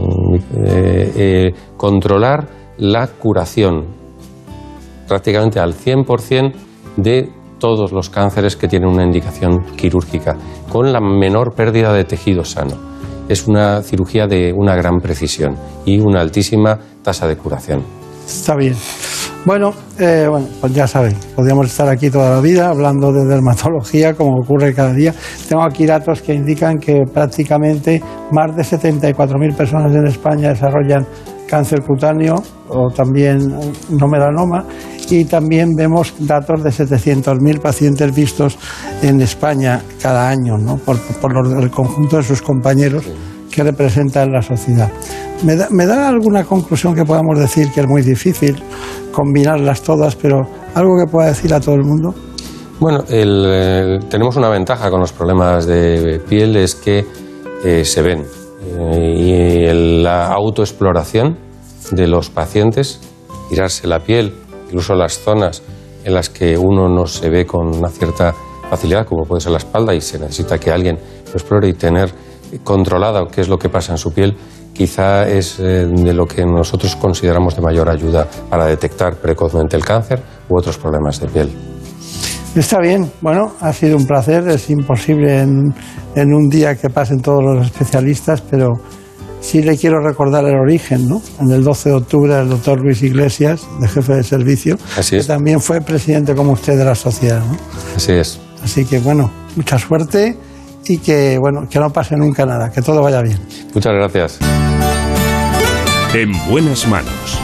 eh, 0.54 1.12
eh, 1.16 1.54
controlar 1.78 2.48
la 2.78 3.08
curación 3.08 3.86
prácticamente 5.08 5.60
al 5.60 5.74
100% 5.74 6.54
de 6.98 7.30
todos 7.60 7.92
los 7.92 8.10
cánceres 8.10 8.56
que 8.56 8.68
tienen 8.68 8.90
una 8.90 9.04
indicación 9.04 9.64
quirúrgica, 9.78 10.36
con 10.70 10.92
la 10.92 11.00
menor 11.00 11.54
pérdida 11.56 11.94
de 11.94 12.04
tejido 12.04 12.44
sano. 12.44 12.76
Es 13.30 13.48
una 13.48 13.82
cirugía 13.82 14.28
de 14.28 14.52
una 14.54 14.76
gran 14.76 15.00
precisión 15.00 15.56
y 15.86 16.00
una 16.00 16.20
altísima 16.20 16.78
tasa 17.02 17.28
de 17.28 17.38
curación. 17.38 17.82
Está 18.26 18.56
bien. 18.56 18.76
Bueno, 19.46 19.74
eh, 20.00 20.26
bueno, 20.30 20.48
pues 20.62 20.74
ya 20.74 20.88
saben, 20.88 21.14
podríamos 21.36 21.68
estar 21.68 21.90
aquí 21.90 22.10
toda 22.10 22.30
la 22.36 22.40
vida 22.42 22.70
hablando 22.70 23.12
de 23.12 23.26
dermatología, 23.26 24.14
como 24.14 24.38
ocurre 24.40 24.74
cada 24.74 24.94
día. 24.94 25.14
Tengo 25.50 25.64
aquí 25.64 25.86
datos 25.86 26.22
que 26.22 26.34
indican 26.34 26.78
que 26.78 27.02
prácticamente 27.14 28.02
más 28.32 28.56
de 28.56 28.64
74.000 28.64 29.54
personas 29.56 29.94
en 29.94 30.08
España 30.08 30.50
desarrollan 30.50 31.06
cáncer 31.50 31.82
cutáneo 31.82 32.36
o 32.70 32.90
también 32.90 33.38
no 33.90 34.08
melanoma 34.08 34.66
y 35.10 35.26
también 35.26 35.76
vemos 35.76 36.14
datos 36.20 36.64
de 36.64 36.70
700.000 36.70 37.60
pacientes 37.60 38.16
vistos 38.16 38.58
en 39.02 39.20
España 39.22 39.82
cada 40.02 40.30
año, 40.30 40.58
¿no? 40.58 40.78
por, 40.78 40.98
por 41.22 41.34
los- 41.34 41.62
el 41.62 41.70
conjunto 41.70 42.16
de 42.18 42.24
sus 42.24 42.42
compañeros 42.42 43.04
que 43.52 43.62
representan 43.62 44.32
la 44.32 44.42
sociedad. 44.42 44.90
¿Me 45.44 45.86
da, 45.86 46.08
alguna 46.08 46.46
conclusión 46.46 46.96
que 46.96 47.04
podamos 47.04 47.38
decir 47.38 47.70
que 47.72 47.82
es 47.82 47.88
muy 47.88 48.02
difícil 48.02 48.62
combinarlas 49.12 49.82
todas, 49.82 50.16
pero 50.16 50.42
algo 50.74 50.92
que 50.98 51.12
pueda 51.12 51.28
decir 51.28 51.54
a 51.54 51.60
todo 51.60 51.76
el 51.76 51.84
mundo? 51.84 52.14
Bueno, 52.80 53.04
eh, 53.10 54.00
tenemos 54.10 54.36
una 54.38 54.50
ventaja 54.50 54.90
con 54.90 55.00
los 55.02 55.12
problemas 55.12 55.66
de 55.66 56.22
piel, 56.28 56.56
es 56.56 56.76
que 56.76 57.06
eh, 57.66 57.84
se 57.86 58.02
ven. 58.02 58.24
Eh, 58.66 59.14
y 59.18 59.32
el- 59.66 60.04
la 60.04 60.28
autoexploración 60.28 61.38
de 61.92 62.08
los 62.08 62.30
pacientes, 62.30 63.02
tirarse 63.50 63.86
la 63.88 64.00
piel, 64.00 64.34
incluso 64.68 64.96
las 64.96 65.20
zonas 65.20 65.62
en 66.06 66.14
las 66.14 66.30
que 66.30 66.58
uno 66.58 66.88
no 66.90 67.06
se 67.06 67.30
ve 67.30 67.46
con 67.46 67.68
una 67.68 67.90
cierta 67.90 68.34
facilidad, 68.70 69.06
como 69.06 69.24
puede 69.26 69.42
ser 69.42 69.52
la 69.52 69.58
espalda, 69.60 69.94
y 69.94 70.02
se 70.02 70.20
necesita 70.20 70.58
que 70.58 70.72
alguien 70.72 70.98
lo 71.28 71.34
explore 71.34 71.68
y 71.68 71.74
tener 71.74 72.14
controlada 72.64 73.28
qué 73.32 73.42
es 73.42 73.50
lo 73.50 73.58
que 73.58 73.70
pasa 73.70 73.92
en 73.94 73.98
su 73.98 74.12
piel, 74.12 74.36
quizá 74.74 75.28
es 75.28 75.60
eh, 75.60 75.86
de 75.88 76.14
lo 76.14 76.26
que 76.26 76.46
nosotros 76.46 76.96
consideramos 76.96 77.56
de 77.56 77.62
mayor 77.62 77.90
ayuda 77.90 78.28
para 78.50 78.66
detectar 78.66 79.16
precozmente 79.16 79.76
el 79.76 79.86
cáncer 79.86 80.22
u 80.50 80.58
otros 80.58 80.78
problemas 80.78 81.20
de 81.20 81.28
piel. 81.28 81.50
Está 82.56 82.80
bien, 82.80 83.12
bueno, 83.22 83.54
ha 83.62 83.74
sido 83.74 83.98
un 83.98 84.06
placer, 84.06 84.48
es 84.48 84.70
imposible 84.70 85.40
en, 85.40 85.74
en 86.16 86.34
un 86.34 86.50
día 86.50 86.76
que 86.76 86.90
pasen 86.90 87.20
todos 87.20 87.44
los 87.44 87.66
especialistas, 87.66 88.42
pero 88.42 88.74
sí 89.42 89.64
le 89.64 89.76
quiero 89.76 90.00
recordar 90.02 90.46
el 90.46 90.56
origen, 90.60 91.10
¿no? 91.10 91.20
En 91.40 91.50
el 91.52 91.64
12 91.64 91.90
de 91.90 91.96
octubre 91.96 92.40
el 92.40 92.50
doctor 92.50 92.80
Luis 92.80 93.02
Iglesias, 93.02 93.62
de 93.82 93.88
jefe 93.88 94.14
de 94.14 94.24
servicio, 94.24 94.78
Así 94.98 95.12
que 95.12 95.18
es. 95.18 95.28
también 95.28 95.60
fue 95.60 95.82
presidente 95.82 96.36
como 96.36 96.52
usted 96.52 96.78
de 96.78 96.86
la 96.86 96.94
sociedad, 96.96 97.40
¿no? 97.44 97.58
Así 97.96 98.12
es. 98.12 98.40
Así 98.64 98.86
que 98.86 99.00
bueno, 99.00 99.32
mucha 99.56 99.78
suerte 99.80 100.38
y 100.88 100.98
que 100.98 101.38
bueno, 101.40 101.68
que 101.70 101.80
no 101.80 101.92
pase 101.92 102.16
nunca 102.16 102.46
nada, 102.46 102.72
que 102.72 102.82
todo 102.82 103.02
vaya 103.02 103.22
bien. 103.22 103.40
Muchas 103.74 103.94
gracias. 103.94 104.40
En 106.14 106.32
buenas 106.50 106.88
manos. 106.88 107.40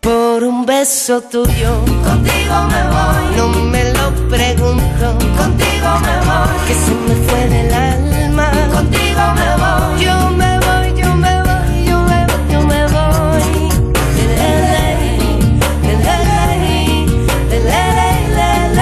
Por 0.00 0.44
un 0.44 0.64
beso 0.64 1.20
tuyo, 1.22 1.80
contigo 2.04 2.54
me 2.70 2.82
voy. 2.88 3.36
No 3.36 3.48
me 3.64 3.84
lo 3.92 4.10
pregunto, 4.30 5.18
contigo 5.36 5.90
me 6.00 6.16
voy. 6.26 6.56
Que 6.66 6.74
se 6.74 6.94
me 6.94 7.14
fue 7.26 7.48
del 7.48 7.74
alma, 7.74 8.50
contigo 8.72 9.20
me 9.34 9.56
voy. 9.56 10.07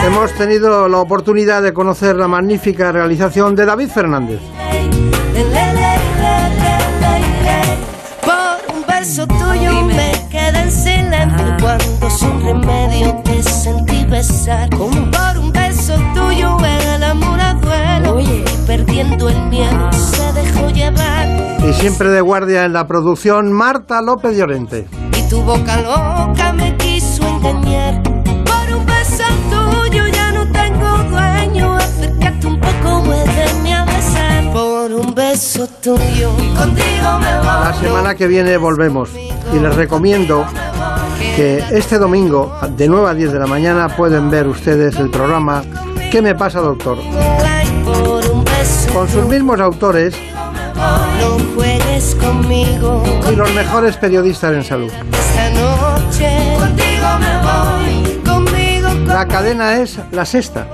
Hemos 0.07 0.33
tenido 0.35 0.89
la 0.89 0.99
oportunidad 0.99 1.63
de 1.63 1.75
conocer 1.75 2.15
la 2.15 2.29
magnífica 2.29 2.93
realización 2.93 3.57
de 3.57 3.67
David 3.67 3.89
Fernández. 3.89 4.39
Por 8.23 8.77
un 8.77 8.87
beso 8.87 9.27
tuyo 9.27 9.83
me 9.83 10.13
quedé 10.31 10.61
en 10.61 10.71
silencio 10.71 11.57
cuando 11.61 12.09
sin 12.09 12.41
remedio 12.41 13.21
te 13.25 13.43
sentí 13.43 14.05
besar. 14.05 14.71
Por 14.71 15.39
un 15.41 15.53
beso 15.53 15.97
tuyo 16.15 16.57
el 16.65 17.03
amor 17.03 17.41
a 17.41 17.55
duelo 17.55 18.21
y 18.21 18.45
perdiendo 18.65 19.29
el 19.29 19.43
miedo 19.49 19.93
se 19.93 20.33
dejó 20.35 20.71
llevar. 20.71 21.27
Y 21.69 21.73
siempre 21.73 22.11
de 22.11 22.21
guardia 22.21 22.65
en 22.65 22.75
la 22.75 22.87
producción, 22.87 23.53
Marta 23.53 24.01
López 24.03 24.37
Llorente. 24.37 24.87
Y 25.19 25.29
tu 25.29 25.43
boca 25.43 25.79
loca 25.79 26.53
me 26.53 26.77
quiso 26.77 27.27
engañar. 27.27 28.16
Beso 35.17 35.67
tuyo, 35.83 36.31
contigo 36.57 37.19
me 37.19 37.37
voy. 37.39 37.65
La 37.65 37.75
semana 37.81 38.15
que 38.15 38.29
viene 38.29 38.57
volvemos 38.59 39.11
y 39.53 39.59
les 39.59 39.75
recomiendo 39.75 40.45
que 41.35 41.65
este 41.73 41.99
domingo 41.99 42.57
de 42.77 42.87
9 42.87 43.09
a 43.09 43.15
10 43.15 43.33
de 43.33 43.39
la 43.39 43.47
mañana 43.47 43.89
pueden 43.89 44.31
ver 44.31 44.47
ustedes 44.47 44.97
el 44.97 45.11
programa 45.11 45.65
¿Qué 46.11 46.23
me 46.23 46.35
pasa 46.35 46.61
doctor? 46.61 46.99
Con 48.93 49.09
sus 49.09 49.27
mismos 49.27 49.61
autores 49.61 50.15
voy. 50.75 51.21
No 51.21 51.55
juegues 51.55 52.15
conmigo. 52.15 53.03
Y 53.31 53.37
los 53.37 53.53
mejores 53.53 53.97
periodistas 53.97 54.55
en 54.55 54.65
salud. 54.65 54.93
La 59.07 59.27
cadena 59.27 59.77
es 59.79 59.99
la 60.13 60.25
sexta. 60.25 60.67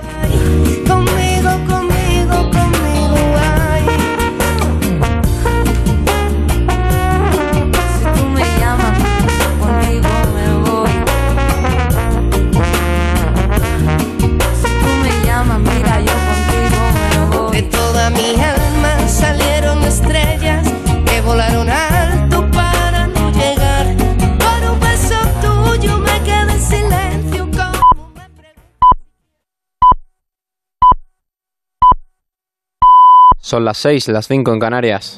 Son 33.53 33.65
las 33.65 33.77
6, 33.77 34.07
las 34.07 34.27
5 34.27 34.51
en 34.51 34.59
Canarias. 34.59 35.11